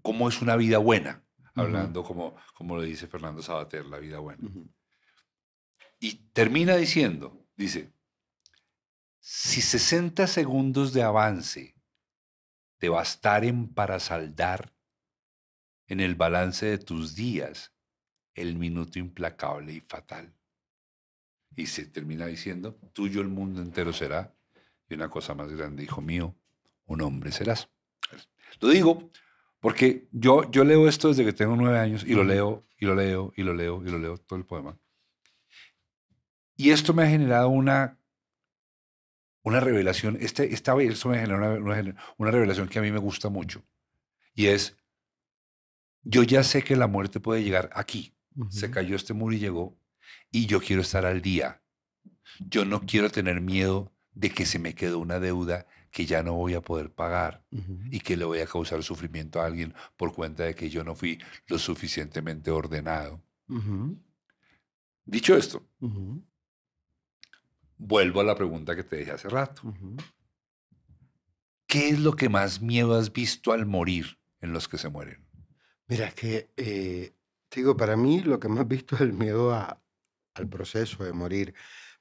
cómo 0.03 0.29
es 0.29 0.41
una 0.43 0.57
vida 0.57 0.79
buena, 0.79 1.25
hablando 1.55 2.05
como, 2.05 2.37
como 2.55 2.77
lo 2.77 2.83
dice 2.83 3.07
Fernando 3.07 3.43
Sabater, 3.43 3.87
la 3.87 3.99
vida 3.99 4.19
buena. 4.19 4.47
Y 6.01 6.15
termina 6.33 6.77
diciendo, 6.77 7.45
dice, 7.57 7.93
si 9.21 9.61
60 9.61 10.27
segundos 10.27 10.93
de 10.93 11.03
avance 11.03 11.75
te 12.79 12.89
bastaren 12.89 13.69
para 13.69 14.01
saldar 14.01 14.73
en 15.87 16.01
el 16.01 16.15
balance 16.15 16.67
de 16.67 16.79
tus 16.79 17.15
días 17.15 17.75
el 18.35 18.57
minuto 18.57 18.99
implacable 18.99 19.73
y 19.73 19.81
fatal. 19.81 20.35
Y 21.57 21.67
se 21.67 21.87
termina 21.87 22.27
diciendo, 22.27 22.79
tuyo 22.93 23.21
el 23.21 23.29
mundo 23.29 23.61
entero 23.61 23.93
será, 23.93 24.35
y 24.89 24.95
una 24.95 25.11
cosa 25.11 25.35
más 25.35 25.53
grande, 25.53 25.83
hijo 25.83 26.01
mío, 26.01 26.37
un 26.87 27.01
hombre 27.01 27.33
serás. 27.33 27.69
Lo 28.61 28.69
digo 28.69 29.11
porque 29.61 30.09
yo, 30.13 30.49
yo 30.51 30.65
leo 30.65 30.89
esto 30.89 31.09
desde 31.09 31.25
que 31.25 31.33
tengo 31.33 31.57
nueve 31.57 31.79
años 31.79 32.05
y 32.05 32.15
lo 32.15 32.23
leo, 32.23 32.65
y 32.79 32.87
lo 32.87 32.95
leo, 32.95 33.33
y 33.37 33.43
lo 33.43 33.55
leo, 33.55 33.83
y 33.85 33.91
lo 33.91 33.99
leo, 33.99 34.19
todo 34.19 34.39
el 34.39 34.45
poema. 34.45 34.79
Y 36.57 36.71
esto 36.71 36.95
me 36.95 37.03
ha 37.03 37.09
generado 37.09 37.49
una, 37.49 37.98
una 39.49 39.61
revelación, 39.61 40.17
este, 40.21 40.53
esta 40.55 40.75
verso 40.75 41.09
me 41.09 41.19
generó 41.19 41.37
una, 41.39 41.51
una- 41.81 41.97
una 42.17 42.31
revelación 42.31 42.69
que 42.69 42.79
a 42.79 42.83
mí 42.83 42.91
me 42.93 42.99
gusta 42.99 43.29
mucho. 43.29 43.65
Y 44.35 44.47
es, 44.47 44.77
yo 46.03 46.23
ya 46.23 46.43
sé 46.45 46.63
que 46.63 46.77
la 46.77 46.87
muerte 46.87 47.21
puede 47.21 47.43
llegar 47.43 47.71
aquí. 47.75 48.15
Se 48.51 48.71
cayó 48.71 48.95
este 48.97 49.15
muro 49.15 49.35
y 49.35 49.39
llegó. 49.41 49.77
Y 50.31 50.47
yo 50.47 50.61
quiero 50.61 50.83
estar 50.83 51.05
al 51.05 51.21
día. 51.23 51.61
Yo 52.39 52.65
no 52.65 52.83
quiero 52.83 53.11
tener 53.11 53.41
miedo 53.41 53.93
de 54.13 54.31
que 54.31 54.47
se 54.47 54.59
me 54.59 54.75
quedó 54.75 54.99
una 55.01 55.19
deuda 55.19 55.67
que 55.91 56.07
ya 56.07 56.23
no 56.23 56.35
voy 56.35 56.55
a 56.55 56.61
poder 56.61 56.93
pagar 56.93 57.43
y 57.91 58.01
que 58.01 58.17
le 58.17 58.25
voy 58.25 58.41
a 58.41 58.47
causar 58.47 58.83
sufrimiento 58.83 59.41
a 59.41 59.47
alguien 59.47 59.75
por 59.97 60.13
cuenta 60.15 60.45
de 60.45 60.55
que 60.55 60.69
yo 60.71 60.85
no 60.85 60.95
fui 60.95 61.19
lo 61.47 61.59
suficientemente 61.59 62.51
ordenado. 62.51 63.23
Dicho 65.05 65.37
esto. 65.37 65.67
Vuelvo 67.79 68.21
a 68.21 68.25
la 68.25 68.35
pregunta 68.35 68.77
que 68.77 68.85
te 68.85 68.97
dejé 68.97 69.13
hace 69.13 69.29
rato. 69.29 69.75
¿Qué 71.67 71.91
es 71.91 72.01
lo 72.01 72.13
que 72.15 72.29
más 72.29 72.61
miedo 72.61 72.95
has 72.95 73.13
visto 73.13 73.53
al 73.53 73.67
morir 73.67 74.19
en 74.41 74.53
los 74.53 74.69
que 74.69 74.79
se 74.79 74.89
mueren? 74.89 75.25
Mira, 75.87 76.09
es 76.09 76.15
que, 76.15 76.51
eh, 76.57 77.15
te 77.49 77.61
digo, 77.61 77.77
para 77.77 77.97
mí 77.97 78.21
lo 78.21 78.41
que 78.41 78.49
más 78.49 78.61
he 78.61 78.65
visto 78.65 78.95
es 78.95 79.03
el 79.03 79.13
miedo 79.13 79.53
a- 79.55 79.83
al 80.35 80.49
proceso 80.49 81.05
de 81.05 81.13
morir. 81.13 81.55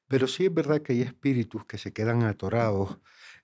Pero 0.07 0.27
sí 0.27 0.45
es 0.45 0.53
verdad 0.53 0.81
que 0.81 0.93
hay 0.93 1.01
espíritus 1.01 1.65
que 1.65 1.77
se 1.77 1.91
quedan 1.91 2.23
atorados. 2.23 2.99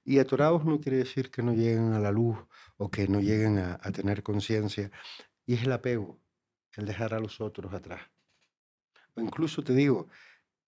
Y 0.06 0.20
atorados 0.20 0.66
no 0.66 0.80
quiere 0.80 0.98
decir 1.00 1.30
que 1.30 1.44
no 1.44 1.54
lleguen 1.54 1.94
a 1.94 2.00
la 2.00 2.12
luz 2.12 2.38
o 2.78 2.90
que 2.90 3.08
no 3.08 3.20
lleguen 3.20 3.58
a, 3.58 3.80
a 3.82 3.92
tener 3.92 4.24
conciencia. 4.24 4.92
Y 5.46 5.56
es 5.56 5.64
el 5.64 5.72
apego, 5.74 6.20
el 6.76 6.86
dejar 6.86 7.14
a 7.14 7.20
los 7.20 7.42
otros 7.42 7.74
atrás. 7.74 8.02
O 9.16 9.22
incluso 9.22 9.62
te 9.64 9.74
digo, 9.74 10.08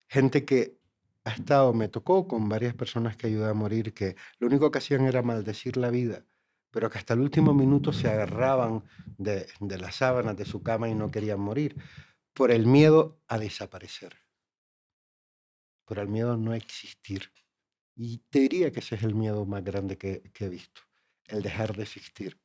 gente 0.08 0.44
que 0.44 0.78
ha 1.26 1.32
estado, 1.32 1.72
me 1.74 1.88
tocó 1.88 2.28
con 2.28 2.48
varias 2.48 2.74
personas 2.74 3.16
que 3.16 3.26
ayudé 3.26 3.50
a 3.50 3.54
morir, 3.54 3.92
que 3.92 4.14
lo 4.38 4.46
único 4.46 4.70
que 4.70 4.78
hacían 4.78 5.06
era 5.06 5.22
maldecir 5.22 5.76
la 5.76 5.90
vida, 5.90 6.24
pero 6.70 6.88
que 6.88 6.98
hasta 6.98 7.14
el 7.14 7.20
último 7.20 7.52
minuto 7.52 7.92
se 7.92 8.08
agarraban 8.08 8.84
de, 9.18 9.48
las 9.60 9.96
sábanas 9.96 10.36
de 10.36 10.44
su 10.44 10.62
cama 10.62 10.88
y 10.88 10.94
no 10.94 11.10
querían 11.10 11.40
morir, 11.40 11.82
por 12.32 12.52
el 12.52 12.66
miedo 12.66 13.20
a 13.26 13.38
desaparecer, 13.38 14.14
por 15.84 15.98
el 15.98 16.06
miedo 16.06 16.34
a 16.34 16.36
no 16.36 16.54
existir. 16.54 17.32
Y 17.96 18.18
te 18.30 18.40
diría 18.40 18.70
que 18.70 18.78
ese 18.78 18.94
es 18.94 19.02
el 19.02 19.16
miedo 19.16 19.44
más 19.46 19.64
grande 19.64 19.98
que 19.98 20.22
he 20.38 20.48
visto, 20.48 20.82
el 21.26 21.42
dejar 21.42 21.74
de 21.74 21.82
existir. 21.82 22.38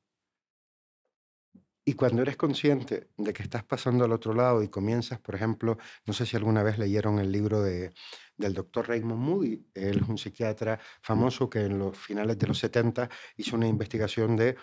Y 1.83 1.93
cuando 1.93 2.21
eres 2.21 2.37
consciente 2.37 3.09
de 3.17 3.33
que 3.33 3.41
estás 3.41 3.63
pasando 3.63 4.05
al 4.05 4.11
otro 4.11 4.33
lado 4.33 4.61
y 4.61 4.69
comienzas, 4.69 5.19
por 5.19 5.33
ejemplo, 5.33 5.79
no 6.05 6.13
sé 6.13 6.27
si 6.27 6.37
alguna 6.37 6.61
vez 6.61 6.77
leyeron 6.77 7.17
el 7.17 7.31
libro 7.31 7.61
de, 7.61 7.91
del 8.37 8.53
doctor 8.53 8.87
Raymond 8.87 9.19
Moody, 9.19 9.65
él 9.73 10.01
es 10.03 10.09
un 10.09 10.17
psiquiatra 10.17 10.79
famoso 11.01 11.49
que 11.49 11.61
en 11.61 11.79
los 11.79 11.97
finales 11.97 12.37
de 12.37 12.47
los 12.47 12.59
70 12.59 13.09
hizo 13.37 13.55
una 13.55 13.67
investigación 13.67 14.35
de 14.35 14.57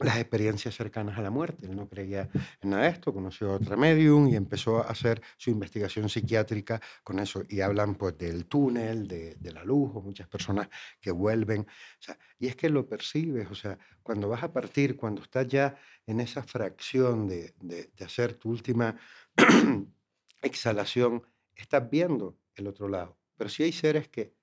las 0.00 0.18
experiencias 0.18 0.74
cercanas 0.74 1.18
a 1.18 1.22
la 1.22 1.30
muerte. 1.30 1.66
Él 1.66 1.76
no 1.76 1.88
creía 1.88 2.28
en 2.60 2.70
nada 2.70 2.84
de 2.84 2.88
esto, 2.90 3.12
conoció 3.12 3.52
a 3.52 3.56
otra 3.56 3.76
medium 3.76 4.28
y 4.28 4.36
empezó 4.36 4.78
a 4.78 4.88
hacer 4.90 5.22
su 5.36 5.50
investigación 5.50 6.08
psiquiátrica 6.08 6.80
con 7.04 7.18
eso. 7.20 7.42
Y 7.48 7.60
hablan 7.60 7.94
pues 7.94 8.16
del 8.18 8.46
túnel, 8.46 9.06
de, 9.06 9.36
de 9.36 9.52
la 9.52 9.64
luz, 9.64 9.90
o 9.94 10.02
muchas 10.02 10.28
personas 10.28 10.68
que 11.00 11.10
vuelven. 11.12 11.60
O 11.62 12.02
sea, 12.02 12.18
y 12.38 12.48
es 12.48 12.56
que 12.56 12.68
lo 12.70 12.88
percibes, 12.88 13.50
o 13.50 13.54
sea, 13.54 13.78
cuando 14.02 14.28
vas 14.28 14.42
a 14.42 14.52
partir, 14.52 14.96
cuando 14.96 15.22
estás 15.22 15.46
ya 15.48 15.76
en 16.06 16.20
esa 16.20 16.42
fracción 16.42 17.28
de, 17.28 17.54
de- 17.60 17.90
de 17.96 18.04
hacer 18.04 18.34
tu 18.34 18.50
última 18.50 18.96
exhalación, 20.42 21.22
estás 21.54 21.88
viendo 21.90 22.38
el 22.54 22.66
otro 22.66 22.88
lado. 22.88 23.18
Pero 23.36 23.50
si 23.50 23.62
hay 23.62 23.72
seres 23.72 24.08
que 24.08 24.34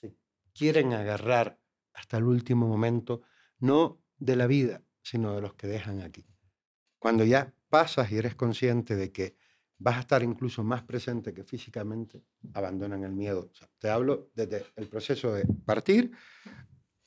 se 0.00 0.14
quieren 0.54 0.92
agarrar 0.92 1.60
hasta 1.94 2.18
el 2.18 2.24
último 2.24 2.66
momento, 2.68 3.22
no 3.58 4.02
de 4.18 4.36
la 4.36 4.46
vida, 4.46 4.82
sino 5.08 5.34
de 5.34 5.40
los 5.40 5.54
que 5.54 5.66
dejan 5.66 6.02
aquí. 6.02 6.26
Cuando 6.98 7.24
ya 7.24 7.54
pasas 7.70 8.10
y 8.12 8.18
eres 8.18 8.34
consciente 8.34 8.94
de 8.94 9.10
que 9.10 9.36
vas 9.78 9.96
a 9.96 10.00
estar 10.00 10.22
incluso 10.22 10.62
más 10.62 10.82
presente 10.82 11.32
que 11.32 11.44
físicamente, 11.44 12.22
abandonan 12.52 13.04
el 13.04 13.12
miedo. 13.12 13.48
O 13.50 13.54
sea, 13.54 13.68
te 13.78 13.88
hablo 13.88 14.30
desde 14.34 14.66
el 14.76 14.88
proceso 14.88 15.32
de 15.32 15.46
partir 15.64 16.10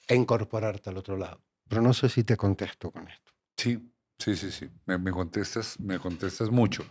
e 0.08 0.16
incorporarte 0.16 0.90
al 0.90 0.98
otro 0.98 1.18
lado. 1.18 1.44
Pero 1.68 1.82
no 1.82 1.94
sé 1.94 2.10
si 2.10 2.24
te 2.24 2.36
contesto 2.36 2.92
con 2.92 3.08
esto. 3.08 3.32
Sí, 3.56 3.94
sí, 4.18 4.36
sí, 4.36 4.52
sí. 4.52 4.70
Me, 4.86 4.98
me 4.98 5.12
contestas, 5.12 5.80
me 5.80 6.00
contestas 6.00 6.50
mucho. 6.50 6.84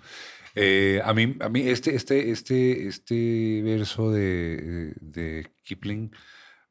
Eh, 0.55 1.01
a 1.05 1.13
mí, 1.13 1.37
a 1.41 1.49
mí 1.49 1.61
este, 1.63 1.95
este, 1.95 2.31
este, 2.31 2.87
este 2.87 3.63
verso 3.63 4.11
de, 4.11 4.95
de 5.01 5.51
Kipling, 5.65 6.13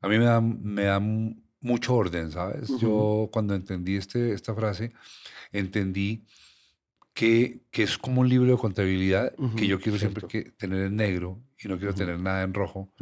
a 0.01 0.07
mí 0.07 0.17
me 0.17 0.25
da, 0.25 0.41
me 0.41 0.83
da 0.83 0.99
mucho 1.61 1.95
orden, 1.95 2.31
¿sabes? 2.31 2.69
Yo 2.79 3.29
cuando 3.31 3.55
entendí 3.55 3.95
este, 3.95 4.33
esta 4.33 4.53
frase, 4.55 4.93
entendí 5.51 6.25
que, 7.13 7.61
que 7.71 7.83
es 7.83 7.97
como 7.97 8.21
un 8.21 8.29
libro 8.29 8.51
de 8.51 8.57
contabilidad 8.57 9.33
que 9.57 9.67
yo 9.67 9.79
quiero 9.79 9.97
siempre 9.97 10.27
que, 10.27 10.51
tener 10.51 10.85
en 10.85 10.95
negro 10.95 11.41
y 11.57 11.67
no 11.67 11.77
quiero 11.77 11.93
tener 11.93 12.19
nada 12.19 12.43
en 12.43 12.53
rojo. 12.53 12.93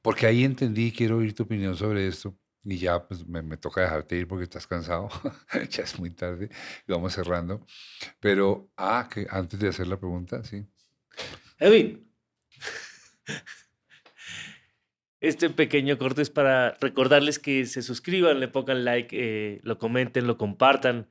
Porque 0.00 0.26
ahí 0.26 0.44
entendí, 0.44 0.92
quiero 0.92 1.18
oír 1.18 1.34
tu 1.34 1.42
opinión 1.42 1.76
sobre 1.76 2.06
esto. 2.08 2.34
Y 2.66 2.78
ya 2.78 3.06
pues 3.06 3.26
me, 3.26 3.42
me 3.42 3.58
toca 3.58 3.82
dejarte 3.82 4.16
ir 4.16 4.26
porque 4.26 4.44
estás 4.44 4.66
cansado. 4.66 5.10
ya 5.70 5.82
es 5.82 5.98
muy 5.98 6.08
tarde 6.10 6.48
y 6.88 6.92
vamos 6.92 7.12
cerrando. 7.12 7.66
Pero, 8.20 8.70
ah, 8.76 9.06
que 9.12 9.26
antes 9.28 9.60
de 9.60 9.68
hacer 9.68 9.86
la 9.86 9.98
pregunta, 9.98 10.42
sí. 10.44 10.64
Edwin. 11.58 12.10
Este 15.28 15.50
pequeño 15.50 15.96
corte 15.98 16.22
es 16.22 16.30
para 16.30 16.76
recordarles 16.80 17.38
que 17.38 17.66
se 17.66 17.82
suscriban, 17.82 18.40
le 18.40 18.48
pongan 18.48 18.84
like, 18.84 19.16
eh, 19.18 19.60
lo 19.62 19.78
comenten, 19.78 20.26
lo 20.26 20.36
compartan. 20.36 21.08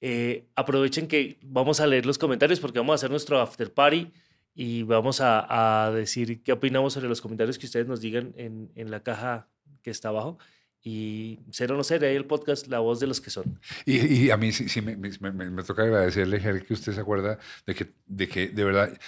Eh, 0.00 0.46
aprovechen 0.56 1.06
que 1.08 1.38
vamos 1.42 1.80
a 1.80 1.86
leer 1.86 2.06
los 2.06 2.16
comentarios 2.18 2.58
porque 2.60 2.78
vamos 2.78 2.92
a 2.92 2.96
hacer 2.96 3.10
nuestro 3.10 3.38
after 3.40 3.72
party 3.72 4.10
y 4.54 4.82
vamos 4.82 5.20
a, 5.20 5.86
a 5.86 5.90
decir 5.92 6.42
qué 6.42 6.52
opinamos 6.52 6.94
sobre 6.94 7.08
los 7.08 7.20
comentarios 7.20 7.58
que 7.58 7.66
ustedes 7.66 7.86
nos 7.86 8.00
digan 8.00 8.32
en, 8.36 8.70
en 8.76 8.90
la 8.90 9.02
caja 9.02 9.48
que 9.82 9.90
está 9.90 10.08
abajo. 10.08 10.38
Y 10.82 11.40
ser 11.50 11.70
o 11.72 11.76
no 11.76 11.84
ser, 11.84 12.02
ahí 12.04 12.16
el 12.16 12.24
podcast, 12.24 12.66
la 12.68 12.78
voz 12.78 13.00
de 13.00 13.06
los 13.06 13.20
que 13.20 13.28
son. 13.28 13.60
Y, 13.84 14.24
y 14.24 14.30
a 14.30 14.38
mí 14.38 14.50
sí, 14.52 14.66
sí 14.70 14.80
me, 14.80 14.96
me- 14.96 15.10
me- 15.32 15.50
me 15.50 15.62
toca 15.62 15.82
agradecerle, 15.82 16.40
Ger, 16.40 16.64
que 16.64 16.72
usted 16.72 16.94
se 16.94 17.00
acuerda 17.00 17.38
de 17.66 17.74
que, 17.74 17.88
de 18.06 18.26
que 18.28 18.48
de 18.48 18.64
verdad 18.64 18.98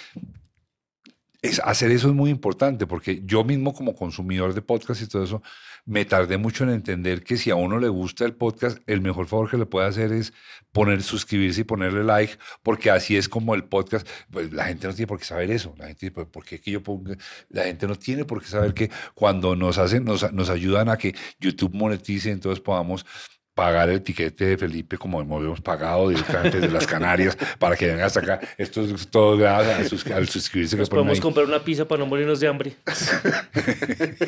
es, 1.43 1.59
hacer 1.59 1.91
eso 1.91 2.07
es 2.07 2.15
muy 2.15 2.31
importante 2.31 2.87
porque 2.87 3.21
yo 3.25 3.43
mismo 3.43 3.73
como 3.73 3.95
consumidor 3.95 4.53
de 4.53 4.61
podcast 4.61 5.01
y 5.01 5.07
todo 5.07 5.23
eso, 5.23 5.43
me 5.85 6.05
tardé 6.05 6.37
mucho 6.37 6.63
en 6.63 6.69
entender 6.69 7.23
que 7.23 7.35
si 7.35 7.51
a 7.51 7.55
uno 7.55 7.77
le 7.79 7.89
gusta 7.89 8.23
el 8.23 8.33
podcast, 8.33 8.77
el 8.87 9.01
mejor 9.01 9.27
favor 9.27 9.51
que 9.51 9.57
le 9.57 9.65
puede 9.65 9.85
hacer 9.85 10.13
es 10.13 10.33
poner, 10.71 11.03
suscribirse 11.03 11.61
y 11.61 11.63
ponerle 11.65 12.05
like, 12.05 12.37
porque 12.63 12.89
así 12.89 13.17
es 13.17 13.27
como 13.27 13.55
el 13.55 13.65
podcast, 13.65 14.07
pues 14.31 14.53
la 14.53 14.63
gente 14.65 14.87
no 14.87 14.93
tiene 14.93 15.07
por 15.07 15.19
qué 15.19 15.25
saber 15.25 15.51
eso, 15.51 15.75
la 15.77 15.87
gente, 15.87 16.11
pues, 16.11 16.27
¿por 16.27 16.45
qué 16.45 16.61
que 16.61 16.71
yo 16.71 16.81
ponga? 16.81 17.17
La 17.49 17.63
gente 17.63 17.87
no 17.87 17.95
tiene 17.95 18.23
por 18.23 18.41
qué 18.41 18.47
saber 18.47 18.73
que 18.73 18.89
cuando 19.13 19.55
nos 19.57 19.77
hacen, 19.77 20.05
nos, 20.05 20.31
nos 20.31 20.49
ayudan 20.49 20.87
a 20.87 20.97
que 20.97 21.13
YouTube 21.41 21.73
monetice, 21.73 22.31
entonces 22.31 22.61
podamos 22.61 23.05
pagar 23.53 23.89
el 23.89 24.01
tiquete 24.01 24.45
de 24.45 24.57
Felipe 24.57 24.97
como 24.97 25.21
hemos 25.21 25.61
pagado 25.61 26.09
directamente 26.09 26.59
de 26.59 26.69
las 26.69 26.87
Canarias 26.87 27.37
para 27.59 27.75
que 27.75 27.87
venga 27.87 28.05
hasta 28.05 28.19
acá. 28.19 28.39
Esto 28.57 28.81
es 28.81 29.07
todo 29.09 29.37
gracias 29.37 29.79
al, 29.79 29.87
sus- 29.87 30.07
al 30.07 30.27
suscribirse. 30.27 30.75
Nos 30.77 30.89
podemos 30.89 31.15
ahí. 31.15 31.21
comprar 31.21 31.45
una 31.45 31.63
pizza 31.63 31.85
para 31.87 31.99
no 31.99 32.05
morirnos 32.07 32.39
de 32.39 32.47
hambre. 32.47 32.75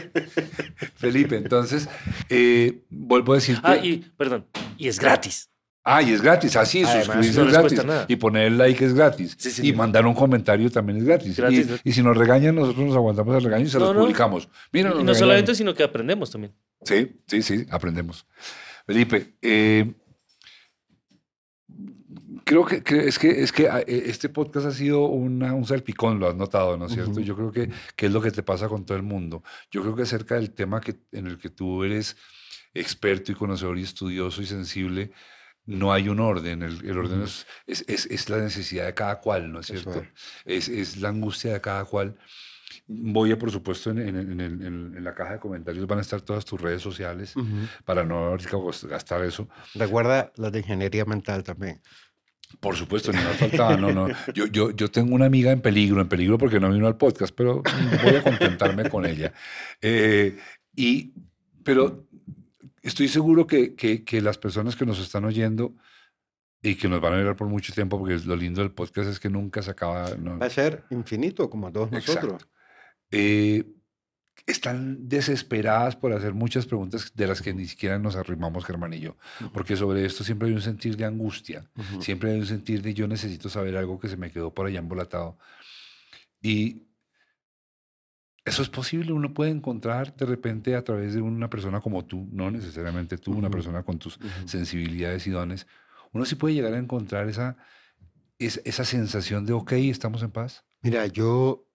Felipe, 0.96 1.38
entonces, 1.38 1.90
eh, 2.30 2.84
vuelvo 2.90 3.34
a 3.34 3.36
decirte. 3.36 3.62
Ah, 3.64 3.78
y, 3.78 3.98
perdón, 4.18 4.46
y 4.78 4.88
es 4.88 5.00
gratis. 5.00 5.50
Ah, 5.88 6.02
y 6.02 6.14
es 6.14 6.22
gratis, 6.22 6.56
así, 6.56 6.84
Además, 6.84 7.06
suscribirse 7.06 7.40
no 7.42 7.46
es 7.46 7.54
gratis. 7.54 7.86
nada. 7.86 8.06
Y 8.08 8.16
poner 8.16 8.48
el 8.48 8.58
like 8.58 8.84
es 8.84 8.94
gratis. 8.96 9.36
Sí, 9.38 9.68
y 9.68 9.74
mandar 9.74 10.06
un 10.08 10.16
comentario 10.16 10.72
también 10.72 10.98
es 10.98 11.04
gratis. 11.04 11.38
Gratis, 11.38 11.68
y, 11.84 11.92
si 11.92 12.02
nos 12.02 12.18
regañan, 12.18 12.56
nosotros 12.56 12.88
nos 12.88 12.96
aguantamos 12.96 13.36
el 13.38 13.44
regaño 13.44 13.66
y 13.66 13.70
se 13.70 13.78
No, 13.78 13.94
los 13.94 14.04
publicamos. 14.04 14.50
Mira, 14.72 14.94
y 15.00 15.04
no 15.04 15.14
solamente, 15.14 15.54
sino 15.54 15.76
que 15.76 15.84
aprendemos 15.84 16.32
también. 16.32 16.54
Sí, 16.84 17.16
sí, 17.28 17.44
sí, 17.44 17.66
aprendemos. 17.70 18.26
Felipe, 18.86 19.36
eh, 19.42 19.94
creo 22.44 22.66
que, 22.66 22.84
que 22.84 23.08
es 23.08 23.18
que 23.20 23.42
es 23.42 23.52
que 23.52 23.68
ah, 23.70 23.80
eh, 23.82 24.04
este 24.06 24.30
podcast 24.30 24.68
ha 24.68 24.72
sido 24.72 25.06
una- 25.06 25.54
un 25.54 25.66
salpicón, 25.66 26.20
lo 26.20 26.28
has 26.30 26.36
notado, 26.36 26.78
¿no 26.78 26.86
es 26.86 26.94
cierto? 26.94 27.12
Ujú. 27.12 27.22
Yo 27.22 27.36
creo 27.36 27.52
que, 27.52 27.70
que 27.96 28.06
es 28.06 28.12
lo 28.12 28.22
que 28.22 28.32
te 28.32 28.44
pasa 28.44 28.68
con 28.70 28.86
todo 28.86 28.98
el 28.98 29.04
mundo. 29.04 29.44
Yo 29.72 29.82
creo 29.82 29.96
que 29.96 30.04
acerca 30.04 30.36
del 30.36 30.52
tema 30.54 30.82
que, 30.82 30.96
en 31.12 31.28
el 31.28 31.38
que 31.38 31.50
tú 31.50 31.84
eres 31.84 32.16
experto 32.74 33.32
y 33.32 33.36
conocedor 33.36 33.78
y 33.80 33.84
estudioso 33.84 34.42
y 34.42 34.46
sensible, 34.46 35.12
no 35.66 35.92
hay 35.92 36.10
un 36.10 36.20
orden. 36.20 36.62
El, 36.62 36.86
el 36.88 36.98
orden 36.98 37.24
es, 37.24 37.48
es, 37.66 37.84
es- 37.88 38.06
es 38.06 38.30
la 38.30 38.38
necesidad 38.38 38.86
de 38.86 38.94
cada 38.94 39.20
cual, 39.20 39.52
¿no 39.52 39.62
es 39.62 39.68
cierto? 39.68 39.92
Es, 40.46 40.70
es 40.70 40.98
la 40.98 41.10
angustia 41.10 41.54
de 41.54 41.62
cada 41.62 41.86
cual. 41.86 42.18
Voy 42.88 43.32
a, 43.32 43.40
por 43.40 43.50
supuesto, 43.50 43.90
en, 43.90 43.98
en- 44.00 44.40
en 44.40 44.62
en- 44.62 45.04
la 45.04 45.16
caja 45.16 45.34
de 45.34 45.40
comentarios 45.40 45.88
van 45.88 45.98
a 46.00 46.02
estar 46.02 46.22
todas 46.22 46.46
tus 46.46 46.62
redes 46.62 46.82
sociales 46.82 47.34
para 47.84 48.04
no 48.04 48.38
gast- 48.38 48.88
gastar 48.88 49.24
eso. 49.24 49.48
Recuerda 49.74 50.32
las 50.36 50.52
de 50.52 50.60
ingeniería 50.60 51.04
mental 51.06 51.44
también. 51.44 51.82
Por 52.60 52.76
supuesto, 52.76 53.12
ni 53.12 53.18
más 53.18 53.38
faltaba, 53.38 53.76
no, 53.76 53.92
no. 53.92 54.08
Yo, 54.36 54.46
yo, 54.46 54.70
yo 54.72 54.92
tengo 54.92 55.16
una 55.16 55.26
amiga 55.26 55.52
en 55.52 55.62
peligro, 55.62 56.00
en 56.00 56.08
peligro 56.08 56.38
porque 56.38 56.60
no 56.60 56.72
vino 56.72 56.86
al 56.86 56.96
podcast, 56.96 57.34
pero 57.36 57.64
voy 58.04 58.16
a 58.16 58.24
contentarme 58.24 58.88
con 58.88 59.04
ella. 59.06 59.34
Eh, 59.82 60.38
y, 60.76 61.14
pero 61.64 62.06
estoy 62.84 63.08
seguro 63.08 63.48
que, 63.48 63.74
que, 63.74 64.04
que 64.04 64.22
las 64.22 64.38
personas 64.38 64.76
que 64.76 64.86
nos 64.86 65.00
están 65.00 65.26
oyendo 65.26 65.74
y 66.62 66.76
que 66.76 66.88
nos 66.88 67.02
van 67.02 67.14
a 67.14 67.18
ver 67.18 67.36
por 67.36 67.48
mucho 67.48 67.74
tiempo, 67.74 67.98
porque 67.98 68.18
lo 68.26 68.36
lindo 68.36 68.62
del 68.62 68.72
podcast 68.72 69.10
es 69.10 69.20
que 69.20 69.30
nunca 69.30 69.64
se 69.64 69.72
acaba. 69.72 70.12
no- 70.20 70.38
Va 70.38 70.46
a 70.46 70.50
ser 70.52 70.84
infinito 70.92 71.50
como 71.50 71.68
a 71.68 71.72
todos 71.72 71.92
nosotros. 71.92 72.48
Eh, 73.18 73.64
están 74.46 75.08
desesperadas 75.08 75.96
por 75.96 76.12
hacer 76.12 76.34
muchas 76.34 76.66
preguntas 76.66 77.14
de 77.16 77.28
las 77.28 77.42
que 77.42 77.54
ni 77.54 77.66
siquiera 77.66 77.98
nos 77.98 78.18
arrimamos, 78.18 78.66
Germán 78.66 78.94
y 78.94 79.00
yo, 79.00 79.16
porque 79.54 79.78
sobre 79.78 80.06
esto 80.06 80.26
siempre 80.26 80.50
hay 80.50 80.54
un 80.54 80.62
sentir 80.62 80.98
de 80.98 81.06
angustia, 81.06 81.66
siempre 82.00 82.32
hay 82.32 82.40
un 82.40 82.46
sentir 82.46 82.82
de 82.82 82.94
yo 82.94 83.08
necesito 83.08 83.48
saber 83.48 83.78
algo 83.78 84.00
que 84.02 84.10
se 84.10 84.18
me 84.18 84.32
quedó 84.32 84.54
por 84.54 84.68
allá 84.68 84.80
embolatado. 84.80 85.38
Y 86.42 86.84
eso 88.44 88.62
es 88.62 88.70
posible, 88.70 89.14
uno 89.14 89.34
puede 89.34 89.52
encontrar 89.52 90.14
de 90.14 90.26
repente 90.26 90.76
a 90.76 90.84
través 90.84 91.14
de 91.14 91.22
una 91.22 91.50
persona 91.50 91.80
como 91.80 92.04
tú, 92.04 92.28
no 92.34 92.52
necesariamente 92.52 93.18
tú, 93.18 93.32
una 93.32 93.50
persona 93.50 93.82
con 93.84 93.98
tus 93.98 94.20
sensibilidades 94.46 95.26
y 95.26 95.32
dones, 95.32 95.68
uno 96.12 96.26
sí 96.26 96.36
puede 96.36 96.54
llegar 96.54 96.74
a 96.74 96.80
encontrar 96.80 97.30
esa, 97.30 97.56
esa 98.38 98.84
sensación 98.84 99.46
de, 99.46 99.54
ok, 99.54 99.72
estamos 99.72 100.22
en 100.22 100.32
paz. 100.32 100.66
Mira, 100.82 101.08
yo 101.08 101.66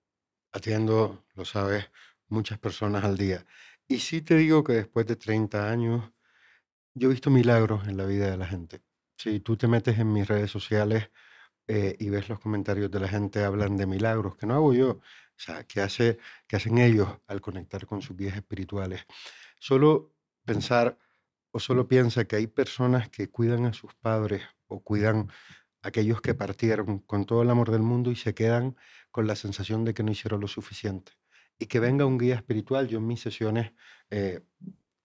atiendo, 0.52 1.24
lo 1.34 1.44
sabes, 1.44 1.90
muchas 2.28 2.58
personas 2.58 3.04
al 3.04 3.16
día. 3.16 3.46
Y 3.88 4.00
sí 4.00 4.22
te 4.22 4.36
digo 4.36 4.64
que 4.64 4.74
después 4.74 5.06
de 5.06 5.16
30 5.16 5.70
años, 5.70 6.12
yo 6.94 7.08
he 7.08 7.12
visto 7.12 7.30
milagros 7.30 7.88
en 7.88 7.96
la 7.96 8.04
vida 8.04 8.30
de 8.30 8.36
la 8.36 8.46
gente. 8.46 8.82
Si 9.16 9.40
tú 9.40 9.56
te 9.56 9.68
metes 9.68 9.98
en 9.98 10.12
mis 10.12 10.26
redes 10.28 10.50
sociales 10.50 11.10
eh, 11.66 11.96
y 11.98 12.08
ves 12.10 12.28
los 12.28 12.40
comentarios 12.40 12.90
de 12.90 13.00
la 13.00 13.08
gente, 13.08 13.44
hablan 13.44 13.76
de 13.76 13.86
milagros 13.86 14.36
que 14.36 14.46
no 14.46 14.54
hago 14.54 14.72
yo, 14.74 14.90
o 14.90 15.02
sea, 15.36 15.64
que, 15.64 15.80
hace, 15.80 16.18
que 16.46 16.56
hacen 16.56 16.78
ellos 16.78 17.08
al 17.26 17.40
conectar 17.40 17.86
con 17.86 18.02
sus 18.02 18.16
guías 18.16 18.36
espirituales. 18.36 19.06
Solo 19.58 20.14
pensar 20.44 20.98
o 21.52 21.60
solo 21.60 21.88
piensa 21.88 22.24
que 22.24 22.36
hay 22.36 22.46
personas 22.46 23.08
que 23.08 23.28
cuidan 23.30 23.66
a 23.66 23.72
sus 23.72 23.94
padres 23.94 24.42
o 24.66 24.82
cuidan 24.82 25.30
aquellos 25.82 26.20
que 26.20 26.34
partieron 26.34 27.00
con 27.00 27.24
todo 27.26 27.42
el 27.42 27.50
amor 27.50 27.70
del 27.70 27.82
mundo 27.82 28.10
y 28.10 28.16
se 28.16 28.34
quedan 28.34 28.76
con 29.10 29.26
la 29.26 29.36
sensación 29.36 29.84
de 29.84 29.94
que 29.94 30.02
no 30.02 30.12
hicieron 30.12 30.40
lo 30.40 30.48
suficiente. 30.48 31.12
y 31.62 31.66
que 31.66 31.78
venga 31.80 32.06
un 32.06 32.18
guía 32.18 32.36
espiritual. 32.36 32.88
Yo 32.88 32.98
en 32.98 33.06
mis 33.06 33.20
sesiones, 33.20 33.72
eh, 34.10 34.40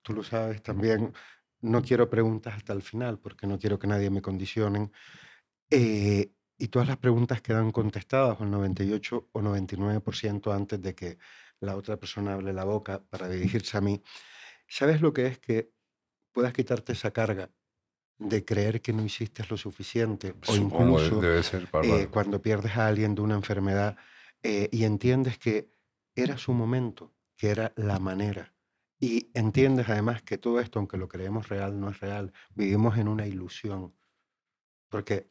tú 0.01 0.13
lo 0.13 0.23
sabes 0.23 0.63
también, 0.63 1.13
no 1.61 1.81
quiero 1.81 2.09
preguntas 2.09 2.55
hasta 2.55 2.73
el 2.73 2.81
final 2.81 3.19
porque 3.19 3.47
no 3.47 3.59
quiero 3.59 3.77
que 3.79 3.87
nadie 3.87 4.09
me 4.09 4.21
condicionen. 4.21 4.91
Eh, 5.69 6.31
y 6.57 6.67
todas 6.69 6.87
las 6.87 6.97
preguntas 6.97 7.41
quedan 7.41 7.71
contestadas, 7.71 8.39
el 8.41 8.51
98 8.51 9.29
o 9.31 9.41
99% 9.41 10.53
antes 10.53 10.81
de 10.81 10.95
que 10.95 11.17
la 11.59 11.75
otra 11.75 11.97
persona 11.97 12.33
hable 12.33 12.53
la 12.53 12.63
boca 12.63 13.03
para 13.09 13.27
dirigirse 13.29 13.77
a 13.77 13.81
mí. 13.81 14.01
¿Sabes 14.67 15.01
lo 15.01 15.13
que 15.13 15.27
es 15.27 15.39
que 15.39 15.71
puedas 16.31 16.53
quitarte 16.53 16.93
esa 16.93 17.11
carga 17.11 17.51
de 18.17 18.45
creer 18.45 18.81
que 18.81 18.93
no 18.93 19.03
hiciste 19.03 19.43
lo 19.49 19.57
suficiente 19.57 20.35
o 20.47 20.55
incluso 20.55 21.19
debe 21.19 21.43
ser 21.43 21.67
eh, 21.83 22.07
cuando 22.09 22.41
pierdes 22.41 22.77
a 22.77 22.87
alguien 22.87 23.13
de 23.13 23.21
una 23.21 23.35
enfermedad 23.35 23.97
eh, 24.41 24.69
y 24.71 24.85
entiendes 24.85 25.37
que 25.37 25.69
era 26.15 26.37
su 26.37 26.53
momento, 26.53 27.13
que 27.35 27.49
era 27.49 27.73
la 27.75 27.99
manera. 27.99 28.53
Y 28.99 29.29
entiendes 29.33 29.89
además 29.89 30.23
que 30.23 30.37
todo 30.37 30.59
esto, 30.59 30.79
aunque 30.79 30.97
lo 30.97 31.07
creemos 31.07 31.49
real, 31.49 31.79
no 31.79 31.89
es 31.89 31.99
real. 31.99 32.31
Vivimos 32.53 32.97
en 32.97 33.07
una 33.09 33.27
ilusión. 33.27 33.93
Porque, 34.87 35.29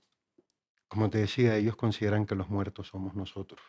como 0.87 1.09
te 1.09 1.19
decía, 1.19 1.57
ellos 1.57 1.77
consideran 1.77 2.27
que 2.27 2.35
los 2.35 2.51
muertos 2.51 2.89
somos 2.89 3.15
nosotros. 3.15 3.61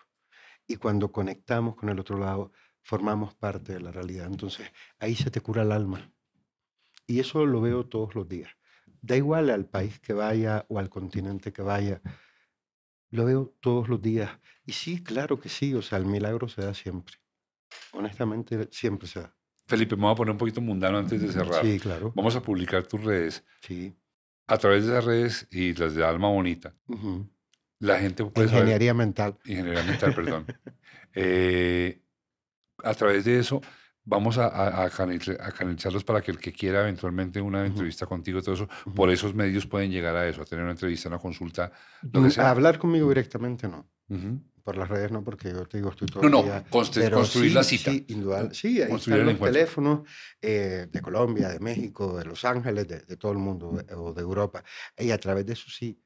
Y 0.68 0.76
cuando 0.76 1.12
conectamos 1.12 1.76
con 1.76 1.90
el 1.90 2.00
otro 2.00 2.18
lado, 2.18 2.52
formamos 2.82 3.34
parte 3.36 3.74
de 3.74 3.80
la 3.80 3.92
realidad. 3.92 4.26
Entonces, 4.26 4.72
ahí 5.00 5.16
se 5.16 5.32
te 5.32 5.40
cura 5.42 5.62
el 5.62 5.72
alma. 5.72 6.12
Y 7.08 7.20
eso 7.20 7.46
lo 7.46 7.62
veo 7.62 7.86
todos 7.86 8.16
los 8.16 8.28
días. 8.28 8.52
Da 9.06 9.16
igual 9.16 9.52
al 9.52 9.66
país 9.66 10.00
que 10.00 10.14
vaya 10.14 10.66
o 10.68 10.80
al 10.80 10.90
continente 10.90 11.54
que 11.54 11.62
vaya, 11.62 12.02
lo 13.12 13.26
veo 13.26 13.54
todos 13.60 13.88
los 13.88 14.02
días. 14.02 14.32
Y 14.66 14.72
sí, 14.72 15.04
claro 15.04 15.40
que 15.40 15.48
sí, 15.48 15.76
o 15.76 15.84
sea, 15.84 16.00
el 16.00 16.06
milagro 16.06 16.48
se 16.48 16.64
da 16.64 16.74
siempre. 16.74 17.14
Honestamente, 17.92 18.68
siempre 18.72 19.08
se 19.08 19.20
da. 19.20 19.36
Felipe, 19.68 19.96
me 19.96 20.04
voy 20.04 20.14
a 20.14 20.16
poner 20.16 20.32
un 20.32 20.40
poquito 20.40 20.60
mundano 20.60 20.98
antes 20.98 21.22
de 21.22 21.32
cerrar. 21.32 21.64
Sí, 21.64 21.80
claro. 21.80 22.14
Vamos 22.16 22.36
a 22.36 22.42
publicar 22.42 22.88
tus 22.88 23.04
redes. 23.04 23.44
Sí. 23.62 23.96
A 24.48 24.58
través 24.58 24.86
de 24.86 24.94
esas 24.94 25.06
redes 25.06 25.48
y 25.52 25.74
las 25.76 25.94
de 25.94 26.04
Alma 26.04 26.30
Bonita, 26.30 26.74
la 27.78 28.00
gente 28.00 28.26
puede 28.26 28.48
saber... 28.48 28.64
Ingeniería 28.64 28.96
mental. 28.96 29.38
Ingeniería 29.46 29.84
mental, 29.84 30.16
perdón. 30.16 30.48
Eh, 31.14 32.02
a 32.84 32.94
través 32.96 33.24
de 33.24 33.40
eso 33.40 33.62
vamos 34.06 34.38
a, 34.38 34.48
a, 34.48 34.86
a 34.86 34.90
canaliz- 34.92 35.38
a 35.40 35.52
canalizarlos 35.52 36.04
para 36.04 36.22
que 36.22 36.32
el 36.32 36.40
que 36.40 36.54
quiera 36.54 36.82
eventualmente 36.82 37.42
una 37.42 37.60
Ujú. 37.60 37.68
entrevista 37.68 38.06
contigo, 38.06 38.42
todo 38.42 38.56
eso, 38.56 38.70
Ujú. 38.86 38.94
por 38.96 39.10
esos 39.10 39.34
medios 39.36 39.66
pueden 39.66 39.92
llegar 39.92 40.16
a 40.16 40.28
eso, 40.28 40.42
a 40.42 40.46
tener 40.46 40.64
una 40.64 40.72
entrevista, 40.74 41.10
una 41.10 41.20
consulta, 41.20 41.72
lo 42.14 42.22
Mm, 42.22 42.24
que 42.26 42.30
sea. 42.32 42.50
Hablar 42.52 42.78
conmigo 42.80 43.10
directamente 43.10 43.68
no. 43.68 43.90
Ujú. 44.10 44.40
Por 44.64 44.78
las 44.78 44.90
redes 44.90 45.12
no, 45.12 45.24
porque 45.24 45.52
yo 45.52 45.66
te 45.68 45.78
digo, 45.78 45.92
estoy 45.92 46.08
todo 46.08 46.24
No, 46.24 46.30
no, 46.30 46.44
día- 46.44 46.64
construir 46.70 47.54
la 47.54 47.64
sí, 47.64 47.78
cita. 47.78 47.92
Sí, 47.92 48.06
indudable. 48.10 48.54
Sí, 48.56 48.82
ahí 48.82 48.90
Construir 48.90 49.18
están 49.20 49.26
los 49.28 49.36
encuentro. 49.36 49.54
teléfonos 49.54 50.00
eh, 50.42 50.88
de 50.92 51.02
Colombia, 51.02 51.50
de 51.50 51.60
México, 51.60 52.18
de 52.18 52.26
Los 52.26 52.44
Ángeles, 52.46 52.88
de, 52.88 53.00
de 53.02 53.18
todo 53.18 53.32
el 53.32 53.38
mundo 53.38 53.80
eh, 53.80 53.94
o 53.94 54.12
de 54.14 54.22
Europa. 54.22 54.64
Y 54.98 55.12
a 55.12 55.20
través 55.20 55.46
de 55.46 55.54
eso 55.54 55.70
sí. 55.70 56.00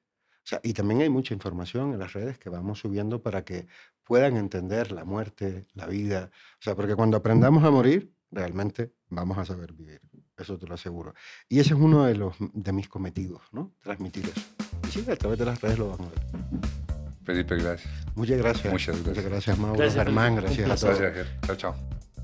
Sea, 0.50 0.60
y 0.64 0.74
también 0.74 1.02
hay 1.02 1.10
mucha 1.10 1.36
información 1.36 1.94
en 1.94 2.00
las 2.00 2.14
redes 2.14 2.40
que 2.40 2.50
vamos 2.50 2.80
subiendo 2.80 3.22
para 3.22 3.46
que 3.46 3.68
puedan 4.04 4.36
entender 4.36 4.92
la 4.92 5.06
muerte, 5.06 5.68
la 5.76 5.86
vida. 5.86 6.32
O 6.54 6.62
sea, 6.64 6.76
porque 6.76 6.96
cuando 6.96 7.18
aprendamos 7.18 7.64
a 7.64 7.70
morir, 7.70 8.12
realmente 8.32 8.92
vamos 9.10 9.38
a 9.38 9.46
saber 9.46 9.74
vivir. 9.74 10.02
Eso 10.36 10.58
te 10.58 10.66
lo 10.66 10.74
aseguro. 10.74 11.14
Y 11.48 11.60
ese 11.60 11.76
es 11.76 11.80
uno 11.80 12.06
de, 12.06 12.16
los, 12.16 12.36
de 12.40 12.72
mis 12.72 12.90
cometidos, 12.90 13.44
¿no? 13.52 13.76
Transmitir 13.84 14.26
eso. 14.26 14.42
Y 14.88 14.92
sí, 14.92 15.06
a 15.08 15.16
través 15.16 15.38
de 15.38 15.46
las 15.46 15.62
redes 15.62 15.78
lo 15.78 15.90
van 15.90 16.02
a 16.02 16.10
ver. 16.10 16.20
Felipe, 17.26 17.56
gracias. 17.56 17.94
Muchas 18.16 18.38
gracias. 18.40 18.74
Muchas 18.74 18.96
gracias. 18.96 19.08
Muchas 19.08 19.26
gracias, 19.26 19.60
Mauro. 19.60 19.78
Gracias, 19.78 20.04
Germán, 20.04 20.36
gracias 20.36 20.68
a 20.68 20.76
todos. 20.76 21.00
Gracias, 21.00 21.14
Ger. 21.14 21.42
Chao, 21.46 21.56
chao. 21.58 21.76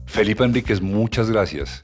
Felipe 0.07 0.43
Enríquez, 0.43 0.81
muchas 0.81 1.30
gracias. 1.30 1.84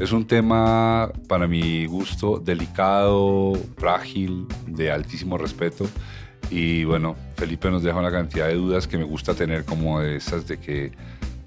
Es 0.00 0.12
un 0.12 0.26
tema, 0.26 1.10
para 1.26 1.48
mi 1.48 1.86
gusto, 1.86 2.38
delicado, 2.38 3.54
frágil, 3.76 4.46
de 4.66 4.92
altísimo 4.92 5.36
respeto. 5.38 5.88
Y 6.50 6.84
bueno, 6.84 7.16
Felipe 7.36 7.68
nos 7.68 7.82
deja 7.82 7.98
una 7.98 8.12
cantidad 8.12 8.46
de 8.46 8.54
dudas 8.54 8.86
que 8.86 8.96
me 8.96 9.02
gusta 9.02 9.34
tener, 9.34 9.64
como 9.64 10.00
de 10.00 10.16
esas 10.16 10.46
de 10.46 10.58
que, 10.58 10.92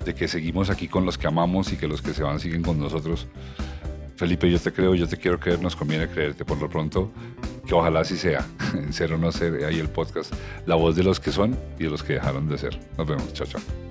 de 0.03 0.13
que 0.13 0.27
seguimos 0.27 0.69
aquí 0.69 0.89
con 0.89 1.05
los 1.05 1.17
que 1.17 1.27
amamos 1.27 1.71
y 1.71 1.77
que 1.77 1.87
los 1.87 2.01
que 2.01 2.13
se 2.13 2.23
van 2.23 2.41
siguen 2.41 2.61
con 2.61 2.77
nosotros. 2.77 3.27
Felipe, 4.17 4.51
yo 4.51 4.59
te 4.59 4.73
creo, 4.73 4.95
yo 4.95 5.07
te 5.07 5.15
quiero 5.15 5.39
creer, 5.39 5.61
nos 5.61 5.75
conviene 5.77 6.09
creerte 6.09 6.43
por 6.43 6.59
lo 6.59 6.69
pronto, 6.69 7.09
que 7.65 7.73
ojalá 7.73 8.01
así 8.01 8.17
sea, 8.17 8.45
en 8.73 8.91
ser 8.91 9.13
o 9.13 9.17
no 9.17 9.31
ser, 9.31 9.63
ahí 9.63 9.79
el 9.79 9.89
podcast, 9.89 10.33
la 10.65 10.75
voz 10.75 10.97
de 10.97 11.03
los 11.03 11.21
que 11.21 11.31
son 11.31 11.57
y 11.79 11.85
de 11.85 11.89
los 11.89 12.03
que 12.03 12.13
dejaron 12.13 12.49
de 12.49 12.57
ser. 12.57 12.77
Nos 12.97 13.07
vemos, 13.07 13.33
chao, 13.33 13.47
chao. 13.47 13.90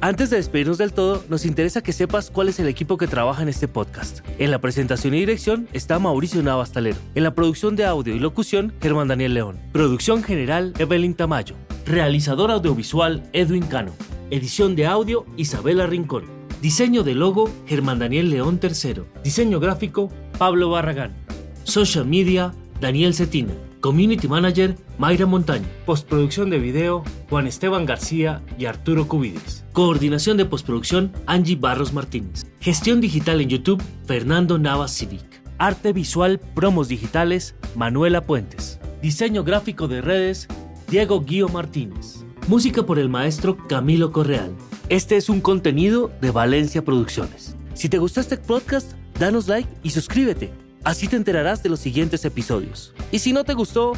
Antes 0.00 0.30
de 0.30 0.36
despedirnos 0.36 0.78
del 0.78 0.92
todo, 0.92 1.24
nos 1.28 1.44
interesa 1.44 1.82
que 1.82 1.92
sepas 1.92 2.30
cuál 2.30 2.48
es 2.48 2.60
el 2.60 2.68
equipo 2.68 2.96
que 2.96 3.08
trabaja 3.08 3.42
en 3.42 3.48
este 3.48 3.66
podcast. 3.66 4.20
En 4.38 4.52
la 4.52 4.60
presentación 4.60 5.12
y 5.12 5.18
dirección 5.18 5.68
está 5.72 5.98
Mauricio 5.98 6.40
Navas 6.40 6.70
Talero. 6.70 6.98
En 7.16 7.24
la 7.24 7.34
producción 7.34 7.74
de 7.74 7.84
audio 7.84 8.14
y 8.14 8.20
locución, 8.20 8.72
Germán 8.80 9.08
Daniel 9.08 9.34
León. 9.34 9.58
Producción 9.72 10.22
general, 10.22 10.72
Evelyn 10.78 11.14
Tamayo. 11.14 11.56
Realizador 11.84 12.52
audiovisual, 12.52 13.28
Edwin 13.32 13.64
Cano. 13.64 13.90
Edición 14.30 14.76
de 14.76 14.86
audio, 14.86 15.26
Isabela 15.36 15.88
Rincón. 15.88 16.26
Diseño 16.62 17.02
de 17.02 17.16
logo, 17.16 17.50
Germán 17.66 17.98
Daniel 17.98 18.30
León 18.30 18.60
III. 18.62 19.02
Diseño 19.24 19.58
gráfico, 19.58 20.12
Pablo 20.38 20.70
Barragán. 20.70 21.16
Social 21.64 22.06
Media, 22.06 22.54
Daniel 22.80 23.14
Cetina. 23.14 23.54
Community 23.80 24.26
Manager, 24.26 24.76
Mayra 24.98 25.26
Montaño. 25.26 25.66
Postproducción 25.86 26.50
de 26.50 26.58
video, 26.58 27.04
Juan 27.30 27.46
Esteban 27.46 27.86
García 27.86 28.42
y 28.58 28.66
Arturo 28.66 29.06
Cubides. 29.06 29.64
Coordinación 29.72 30.36
de 30.36 30.44
postproducción, 30.44 31.12
Angie 31.26 31.56
Barros 31.56 31.92
Martínez. 31.92 32.46
Gestión 32.60 33.00
digital 33.00 33.40
en 33.40 33.48
YouTube, 33.48 33.82
Fernando 34.06 34.58
Navas 34.58 34.90
Civic. 34.92 35.42
Arte 35.58 35.92
visual, 35.92 36.40
promos 36.54 36.88
digitales, 36.88 37.54
Manuela 37.76 38.24
Puentes. 38.24 38.80
Diseño 39.00 39.44
gráfico 39.44 39.86
de 39.86 40.00
redes, 40.00 40.48
Diego 40.88 41.22
Guío 41.22 41.48
Martínez. 41.48 42.24
Música 42.48 42.84
por 42.84 42.98
el 42.98 43.08
maestro 43.08 43.56
Camilo 43.68 44.10
Correal. 44.10 44.56
Este 44.88 45.16
es 45.16 45.28
un 45.28 45.40
contenido 45.40 46.10
de 46.20 46.30
Valencia 46.30 46.84
Producciones. 46.84 47.56
Si 47.74 47.88
te 47.88 47.98
gustó 47.98 48.20
este 48.20 48.38
podcast, 48.38 48.94
danos 49.18 49.46
like 49.46 49.68
y 49.82 49.90
suscríbete. 49.90 50.67
Así 50.84 51.08
te 51.08 51.16
enterarás 51.16 51.62
de 51.62 51.68
los 51.68 51.80
siguientes 51.80 52.24
episodios. 52.24 52.94
Y 53.10 53.18
si 53.18 53.32
no 53.32 53.44
te 53.44 53.54
gustó, 53.54 53.92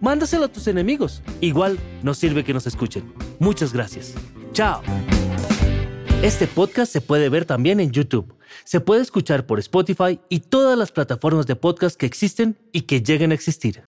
mándaselo 0.00 0.46
a 0.46 0.48
tus 0.48 0.66
enemigos. 0.66 1.22
Igual 1.40 1.78
nos 2.02 2.18
sirve 2.18 2.44
que 2.44 2.54
nos 2.54 2.66
escuchen. 2.66 3.12
Muchas 3.38 3.72
gracias. 3.72 4.14
Chao. 4.52 4.82
Este 6.22 6.46
podcast 6.46 6.92
se 6.92 7.00
puede 7.00 7.28
ver 7.30 7.46
también 7.46 7.80
en 7.80 7.92
YouTube. 7.92 8.34
Se 8.64 8.80
puede 8.80 9.00
escuchar 9.00 9.46
por 9.46 9.58
Spotify 9.58 10.20
y 10.28 10.40
todas 10.40 10.76
las 10.76 10.92
plataformas 10.92 11.46
de 11.46 11.56
podcast 11.56 11.96
que 11.96 12.06
existen 12.06 12.58
y 12.72 12.82
que 12.82 13.00
lleguen 13.00 13.30
a 13.30 13.34
existir. 13.34 13.89